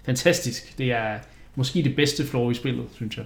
fantastisk. 0.05 0.79
Det 0.79 0.93
er 0.93 1.19
måske 1.55 1.83
det 1.83 1.97
bedste 1.97 2.25
floor 2.27 2.51
i 2.51 2.55
spillet, 2.55 2.87
synes 2.95 3.17
jeg. 3.19 3.25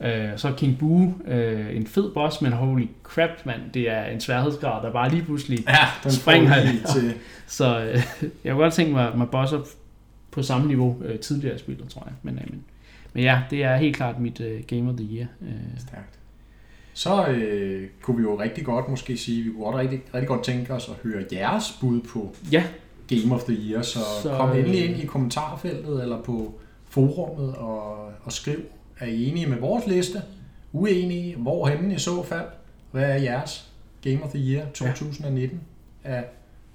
Øh, 0.00 0.38
så 0.38 0.52
King 0.56 0.78
Boo, 0.78 1.14
øh, 1.26 1.76
en 1.76 1.86
fed 1.86 2.10
boss, 2.14 2.40
men 2.40 2.52
holy 2.52 2.86
crap, 3.02 3.46
mand, 3.46 3.60
det 3.74 3.90
er 3.90 4.04
en 4.04 4.20
sværhedsgrad, 4.20 4.82
der 4.82 4.92
bare 4.92 5.10
lige 5.10 5.22
pludselig... 5.22 5.64
Ja, 5.68 5.86
den 6.02 6.12
Spring 6.12 6.48
får 6.48 6.54
her. 6.54 6.64
lige 6.64 6.82
til. 6.94 7.14
Så 7.46 7.80
øh, 7.80 8.02
jeg 8.44 8.52
kunne 8.52 8.62
godt 8.62 8.74
tænke 8.74 8.92
mig, 8.92 9.18
mig 9.18 9.28
bosser 9.30 9.60
på 10.30 10.42
samme 10.42 10.66
niveau 10.66 11.02
øh, 11.04 11.18
tidligere 11.18 11.54
i 11.54 11.58
spillet, 11.58 11.88
tror 11.88 12.02
jeg. 12.06 12.14
Men, 12.22 12.34
øh, 12.34 12.50
men, 12.50 12.64
men 13.12 13.22
ja, 13.22 13.42
det 13.50 13.64
er 13.64 13.76
helt 13.76 13.96
klart 13.96 14.20
mit 14.20 14.40
øh, 14.40 14.62
Game 14.66 14.90
of 14.90 14.96
the 14.96 15.16
Year. 15.16 15.26
Øh, 15.42 15.80
Stærkt. 15.88 16.18
Så 16.94 17.26
øh, 17.26 17.88
kunne 18.02 18.16
vi 18.16 18.22
jo 18.22 18.40
rigtig 18.40 18.64
godt 18.64 18.88
måske 18.88 19.16
sige, 19.16 19.42
vi 19.42 19.50
kunne 19.50 19.64
godt 19.64 19.76
rigtig, 19.76 20.02
rigtig 20.14 20.28
godt 20.28 20.44
tænke 20.44 20.74
os 20.74 20.88
at 20.88 20.94
høre 21.10 21.24
jeres 21.32 21.78
bud 21.80 22.00
på 22.00 22.34
ja, 22.52 22.64
Game 23.08 23.34
of 23.34 23.42
the 23.42 23.54
Year, 23.54 23.82
så, 23.82 23.98
Så, 24.22 24.36
kom 24.36 24.50
øh, 24.50 24.58
endelig 24.58 24.90
ind 24.90 25.02
i 25.02 25.06
kommentarfeltet 25.06 26.02
eller 26.02 26.22
på 26.22 26.54
forummet 26.88 27.54
og, 27.54 28.08
og 28.22 28.32
skriv, 28.32 28.58
er 28.98 29.06
I 29.06 29.28
enige 29.28 29.46
med 29.46 29.58
vores 29.58 29.86
liste? 29.86 30.22
Uenige? 30.72 31.36
Hvorhenne 31.36 31.94
i 31.94 31.98
så 31.98 32.22
fald? 32.22 32.46
Hvad 32.90 33.02
er 33.02 33.14
jeres 33.16 33.70
Game 34.02 34.22
of 34.22 34.30
the 34.30 34.38
Year 34.38 34.66
2019 34.74 35.60
af 36.04 36.24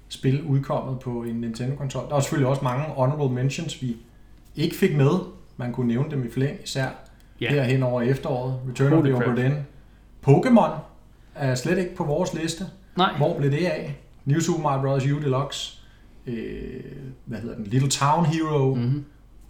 spil 0.08 0.42
udkommet 0.42 1.00
på 1.00 1.22
en 1.22 1.34
Nintendo-konsol? 1.34 2.08
Der 2.08 2.16
er 2.16 2.20
selvfølgelig 2.20 2.48
også 2.48 2.64
mange 2.64 2.84
honorable 2.84 3.34
mentions, 3.34 3.82
vi 3.82 3.96
ikke 4.56 4.76
fik 4.76 4.96
med. 4.96 5.10
Man 5.56 5.72
kunne 5.72 5.88
nævne 5.88 6.10
dem 6.10 6.26
i 6.26 6.30
flæng, 6.30 6.58
især 6.64 6.88
Ja. 7.40 7.44
ja. 7.44 7.50
her 7.52 7.62
hen 7.62 7.82
over 7.82 8.02
efteråret. 8.02 8.54
Return 8.68 8.92
Holy 8.92 9.12
of 9.12 9.22
the. 9.22 9.46
Obra. 9.46 9.52
Pokémon 10.28 10.70
er 11.34 11.54
slet 11.54 11.78
ikke 11.78 11.94
på 11.96 12.04
vores 12.04 12.34
liste. 12.34 12.64
nej, 12.96 13.16
Hvor 13.16 13.38
blev 13.38 13.50
det 13.50 13.56
af? 13.66 13.96
New 14.24 14.40
Super 14.40 14.62
Mario 14.62 14.82
Bros. 14.82 15.06
U 15.06 15.18
Deluxe. 15.20 15.78
Øh, 16.26 16.34
hvad 17.24 17.38
hedder 17.40 17.56
den? 17.56 17.64
Little 17.64 17.88
Town 17.90 18.26
Hero. 18.26 18.74
Mm. 18.74 18.80
mm-hmm. 18.80 19.04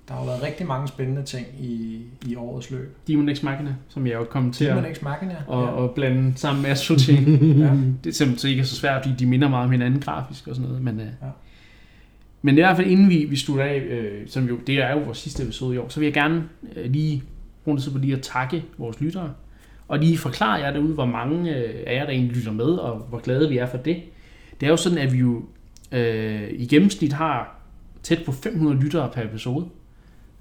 Der 0.08 0.14
har 0.16 0.22
jo 0.22 0.26
været 0.26 0.42
rigtig 0.42 0.66
mange 0.66 0.88
spændende 0.88 1.22
ting 1.22 1.46
i, 1.60 2.02
i 2.26 2.34
årets 2.34 2.70
løb. 2.70 2.96
Demon 3.08 3.36
X 3.36 3.42
Machina, 3.42 3.74
som 3.88 4.06
jeg 4.06 4.14
jo 4.14 4.24
kom 4.24 4.52
til 4.52 4.66
Demon 4.66 4.84
at 4.84 4.96
X 4.96 5.02
Machina. 5.02 5.36
og, 5.46 5.64
og 5.74 5.90
blande 5.94 6.32
sammen 6.36 6.62
med 6.62 6.70
Astral 6.70 6.98
Chain. 6.98 7.24
ja. 7.62 7.70
Det 8.04 8.10
er 8.10 8.14
simpelthen 8.14 8.50
ikke 8.50 8.64
så 8.64 8.76
svært, 8.76 9.02
fordi 9.04 9.14
de 9.18 9.26
minder 9.26 9.48
meget 9.48 9.64
om 9.64 9.70
hinanden 9.70 10.00
grafisk 10.00 10.48
og 10.48 10.54
sådan 10.54 10.68
noget. 10.68 10.82
Men, 10.84 11.00
øh, 11.00 11.06
Ja. 11.06 11.26
men 12.42 12.54
i 12.58 12.60
hvert 12.60 12.76
fald 12.76 12.86
inden 12.86 13.08
vi, 13.08 13.26
vi 13.30 13.36
slutter 13.36 13.64
af, 13.64 13.76
øh, 13.78 14.28
som 14.28 14.48
jo, 14.48 14.56
det 14.66 14.74
er 14.78 14.92
jo 14.92 14.98
vores 14.98 15.18
sidste 15.18 15.42
episode 15.42 15.74
i 15.74 15.78
år, 15.78 15.88
så 15.88 16.00
vil 16.00 16.06
jeg 16.06 16.14
gerne 16.14 16.44
øh, 16.76 16.90
lige 16.90 17.22
bruge 17.64 17.78
det 17.78 17.92
på 17.92 17.98
lige 17.98 18.14
at 18.14 18.22
takke 18.22 18.64
vores 18.78 19.00
lyttere. 19.00 19.32
Og 19.90 19.98
lige 19.98 20.18
forklare 20.18 20.52
jer 20.52 20.72
derude, 20.72 20.94
hvor 20.94 21.04
mange 21.04 21.56
øh, 21.56 21.74
af 21.86 21.94
jer, 21.94 22.04
der 22.04 22.12
egentlig 22.12 22.36
lytter 22.36 22.52
med, 22.52 22.64
og 22.66 22.96
hvor 23.08 23.18
glade 23.18 23.48
vi 23.48 23.58
er 23.58 23.66
for 23.66 23.76
det. 23.76 23.96
Det 24.60 24.66
er 24.66 24.70
jo 24.70 24.76
sådan, 24.76 24.98
at 24.98 25.12
vi 25.12 25.18
jo 25.18 25.42
øh, 25.92 26.48
i 26.52 26.66
gennemsnit 26.66 27.12
har 27.12 27.60
tæt 28.02 28.18
på 28.26 28.32
500 28.32 28.80
lyttere 28.80 29.10
per 29.14 29.22
episode. 29.22 29.66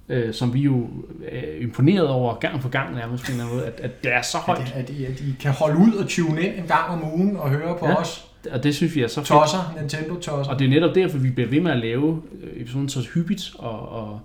Øh, 0.09 0.33
som 0.33 0.53
vi 0.53 0.59
jo 0.59 0.87
er 1.27 1.61
imponeret 1.61 2.07
over 2.07 2.35
gang 2.35 2.61
på 2.61 2.69
gang 2.69 2.95
nærmest 2.95 3.25
på 3.25 3.31
en 3.31 3.33
eller 3.33 3.45
anden 3.45 3.57
måde, 3.57 3.67
at, 3.67 3.79
at 3.79 4.03
det 4.03 4.13
er 4.13 4.21
så 4.21 4.37
højt. 4.37 4.73
At, 4.75 4.89
at, 4.89 4.89
at 4.89 5.19
I 5.21 5.35
kan 5.39 5.51
holde 5.51 5.77
ud 5.77 5.93
og 5.93 6.07
tune 6.07 6.41
ind 6.41 6.55
en 6.55 6.67
gang 6.67 6.89
om 6.89 7.13
ugen 7.13 7.37
og 7.37 7.49
høre 7.49 7.77
på 7.79 7.85
Ja. 7.87 7.95
os. 7.95 8.25
Og 8.51 8.63
det 8.63 8.75
synes 8.75 8.95
vi 8.95 9.01
er 9.01 9.07
så 9.07 9.15
fedt. 9.21 9.27
Tosser, 9.27 9.73
Nintendo-tosser. 9.79 10.51
Og 10.53 10.59
det 10.59 10.65
er 10.65 10.69
netop 10.69 10.95
derfor, 10.95 11.17
vi 11.17 11.29
bliver 11.29 11.49
ved 11.49 11.61
med 11.61 11.71
at 11.71 11.77
lave 11.79 12.21
øh, 12.43 12.61
episoden 12.61 12.89
så 12.89 13.07
hyppigt, 13.13 13.51
og, 13.57 13.89
og, 13.89 14.19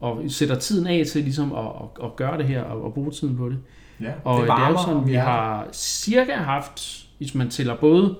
og 0.00 0.22
sætter 0.28 0.54
tiden 0.58 0.86
af 0.86 1.06
til 1.06 1.22
ligesom 1.22 1.52
at, 1.52 1.64
at, 1.64 2.04
at 2.04 2.16
gøre 2.16 2.38
det 2.38 2.46
her, 2.46 2.62
og, 2.62 2.84
og 2.84 2.94
bruge 2.94 3.10
tiden 3.10 3.36
på 3.36 3.48
det. 3.48 3.58
Ja, 4.00 4.12
Og 4.24 4.40
det, 4.40 4.48
det 4.48 4.62
er 4.64 4.68
jo 4.68 4.78
sådan, 4.86 5.06
vi 5.06 5.14
har 5.14 5.68
cirka 5.72 6.32
haft, 6.34 7.06
hvis 7.18 7.34
man 7.34 7.50
tæller 7.50 7.76
både 7.76 8.16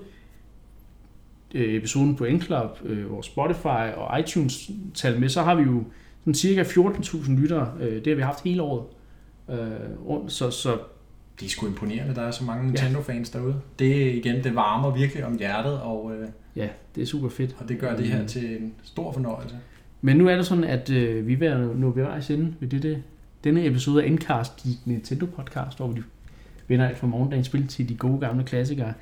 øh, 1.55 1.74
episoden 1.74 2.16
på 2.16 2.24
Enclub, 2.24 2.78
øh, 2.85 3.11
vores 3.12 3.27
Spotify 3.27 3.94
og 3.97 4.20
iTunes-tal 4.20 5.20
med, 5.20 5.28
så 5.28 5.43
har 5.43 5.55
vi 5.55 5.62
jo 5.62 5.85
sådan 6.20 6.35
cirka 6.35 6.62
14.000 6.62 7.40
lyttere. 7.40 7.73
Øh, 7.81 7.94
det 7.94 8.07
har 8.07 8.15
vi 8.15 8.23
haft 8.23 8.44
hele 8.44 8.62
året 8.62 8.85
øh, 9.51 9.57
rundt, 10.07 10.32
så, 10.32 10.51
så 10.51 10.78
Det 11.40 11.47
er 11.47 11.51
sgu 11.51 11.66
imponerende, 11.66 12.15
der 12.15 12.23
er 12.23 12.31
så 12.31 12.44
mange 12.44 12.66
Nintendo-fans 12.66 13.31
derude. 13.31 13.61
Det 13.78 14.15
igen, 14.15 14.44
det 14.44 14.55
varmer 14.55 14.94
virkelig 14.94 15.24
om 15.24 15.39
hjertet, 15.39 15.81
og, 15.81 16.12
øh, 16.15 16.28
ja, 16.57 16.69
det 16.94 17.03
er 17.03 17.07
super 17.07 17.28
fedt. 17.28 17.57
og 17.59 17.69
det 17.69 17.78
gør 17.78 17.97
det 17.97 18.07
her 18.07 18.27
til 18.27 18.62
en 18.62 18.74
stor 18.82 19.12
fornøjelse. 19.12 19.57
Men 20.01 20.16
nu 20.16 20.28
er 20.28 20.36
det 20.36 20.47
sådan, 20.47 20.65
at 20.65 20.90
øh, 20.90 21.27
vi 21.27 21.32
er 21.32 21.36
ved 21.36 21.47
at 21.47 21.77
nå 21.77 21.90
ved 21.90 22.03
vejs 22.03 22.31
ende 22.31 22.55
ved 22.61 22.69
det, 22.69 23.03
denne 23.47 23.66
episode 23.66 24.02
af 24.02 24.06
Endcast, 24.06 24.64
dit 24.64 24.86
Nintendo 24.86 25.27
podcast, 25.27 25.77
hvor 25.77 25.86
vi 25.86 26.02
vender 26.68 26.89
alt 26.89 26.98
fra 26.98 27.06
morgendagens 27.06 27.47
spil 27.47 27.66
til 27.66 27.89
de 27.89 27.94
gode 27.94 28.20
gamle 28.20 28.44
klassikere. 28.44 28.93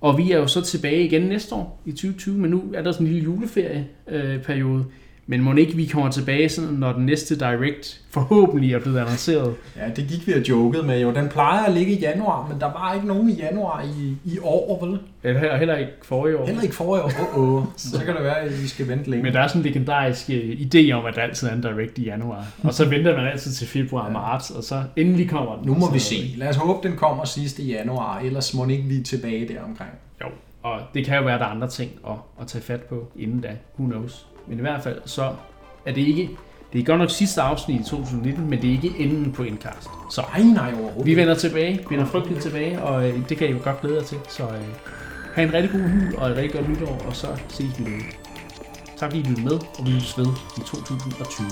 Og 0.00 0.18
vi 0.18 0.32
er 0.32 0.38
jo 0.38 0.46
så 0.46 0.60
tilbage 0.60 1.04
igen 1.04 1.22
næste 1.22 1.54
år 1.54 1.82
i 1.84 1.90
2020, 1.90 2.38
men 2.38 2.50
nu 2.50 2.64
er 2.74 2.82
der 2.82 2.92
sådan 2.92 3.06
en 3.06 3.12
lille 3.12 3.24
juleferieperiode. 3.24 4.34
Øh, 4.34 4.42
periode 4.42 4.84
men 5.26 5.42
må 5.42 5.54
ikke 5.54 5.76
vi 5.76 5.86
kommer 5.86 6.10
tilbage, 6.10 6.48
sådan, 6.48 6.70
når 6.70 6.92
den 6.92 7.06
næste 7.06 7.38
Direct 7.38 8.00
forhåbentlig 8.10 8.74
er 8.74 8.78
blevet 8.80 8.98
annonceret. 8.98 9.54
Ja, 9.76 9.88
det 9.96 10.06
gik 10.08 10.26
vi 10.26 10.32
og 10.32 10.48
jokede 10.48 10.82
med 10.82 11.00
jo. 11.02 11.10
Den 11.14 11.28
plejer 11.28 11.62
at 11.64 11.72
ligge 11.74 11.92
i 11.92 12.00
januar, 12.00 12.48
men 12.48 12.60
der 12.60 12.66
var 12.66 12.94
ikke 12.94 13.06
nogen 13.06 13.30
i 13.30 13.32
januar 13.34 13.82
i, 13.82 14.16
i 14.24 14.38
år, 14.42 14.86
vel? 14.86 14.98
Eller 15.22 15.56
heller 15.56 15.76
ikke 15.76 15.92
forrige 16.02 16.38
år. 16.38 16.46
Heller 16.46 16.62
ikke 16.62 16.74
forrige 16.74 17.02
år. 17.04 17.10
Oh, 17.36 17.54
oh. 17.54 17.64
Så 17.76 18.04
kan 18.04 18.14
det 18.16 18.24
være, 18.24 18.38
at 18.40 18.62
vi 18.62 18.66
skal 18.68 18.88
vente 18.88 19.10
længe. 19.10 19.22
Men 19.22 19.32
der 19.32 19.40
er 19.40 19.46
sådan 19.48 19.60
en 19.60 19.66
legendarisk 19.66 20.30
idé 20.30 20.90
om, 20.92 21.04
at 21.04 21.14
der 21.14 21.22
altid 21.22 21.48
er 21.48 21.52
en 21.52 21.60
Direct 21.62 21.98
i 21.98 22.04
januar. 22.04 22.46
Og 22.62 22.74
så 22.74 22.88
venter 22.88 23.16
man 23.16 23.26
altid 23.26 23.52
til 23.52 23.66
februar 23.66 24.06
og 24.06 24.12
marts, 24.12 24.50
og 24.50 24.64
så 24.64 24.82
endelig 24.96 25.30
kommer 25.30 25.56
den. 25.56 25.66
Nu 25.66 25.74
må 25.74 25.86
Så- 25.86 25.92
vi 25.92 25.98
se. 25.98 26.34
Lad 26.36 26.48
os 26.48 26.56
håbe, 26.56 26.88
den 26.88 26.96
kommer 26.96 27.24
sidste 27.24 27.62
januar, 27.62 28.18
ellers 28.18 28.54
må 28.54 28.66
ikke 28.68 28.84
vi 28.84 29.02
tilbage 29.02 29.48
der 29.48 29.60
omkring. 29.62 29.90
Jo, 30.20 30.26
og 30.62 30.80
det 30.94 31.06
kan 31.06 31.16
jo 31.16 31.22
være, 31.24 31.34
at 31.34 31.40
der 31.40 31.46
er 31.46 31.50
andre 31.50 31.68
ting 31.68 31.90
at, 32.08 32.14
at 32.40 32.46
tage 32.46 32.62
fat 32.64 32.80
på 32.82 33.08
inden 33.18 33.40
da. 33.40 33.48
Who 33.78 33.90
knows? 33.90 34.26
Men 34.46 34.58
i 34.58 34.60
hvert 34.60 34.82
fald, 34.82 34.98
så 35.04 35.32
er 35.86 35.92
det 35.92 36.00
ikke... 36.00 36.30
Det 36.72 36.80
er 36.80 36.84
godt 36.84 36.98
nok 36.98 37.10
sidste 37.10 37.40
afsnit 37.42 37.80
i 37.80 37.84
2019, 37.84 38.50
men 38.50 38.62
det 38.62 38.68
er 38.68 38.72
ikke 38.82 38.92
enden 38.98 39.32
på 39.32 39.42
Indcast. 39.42 39.88
Så 40.10 40.22
Nej, 40.32 40.42
nej, 40.42 40.72
overhovedet. 40.74 41.06
vi 41.06 41.16
vender 41.16 41.34
tilbage, 41.34 41.80
vender 41.90 42.04
frygteligt 42.06 42.42
tilbage, 42.42 42.82
og 42.82 43.08
øh, 43.08 43.28
det 43.28 43.36
kan 43.36 43.48
I 43.48 43.50
jo 43.50 43.58
godt 43.64 43.80
glæde 43.80 43.96
jer 43.96 44.02
til. 44.02 44.18
Så 44.28 44.42
øh, 44.42 44.50
have 45.34 45.48
en 45.48 45.54
rigtig 45.54 45.70
god 45.70 45.80
jul 45.80 46.14
og 46.18 46.30
et 46.30 46.36
rigtig 46.36 46.52
godt 46.52 46.68
nytår, 46.68 47.02
og 47.06 47.16
så 47.16 47.26
ses 47.48 47.78
vi 47.78 47.84
derude. 47.84 48.02
Tak 48.96 49.10
fordi 49.10 49.18
I 49.18 49.22
lyttede 49.22 49.44
med, 49.44 49.58
og 49.78 49.86
vi 49.86 49.90
lyttes 49.90 50.18
ved 50.18 50.26
i 50.56 50.60
2020. 50.60 51.46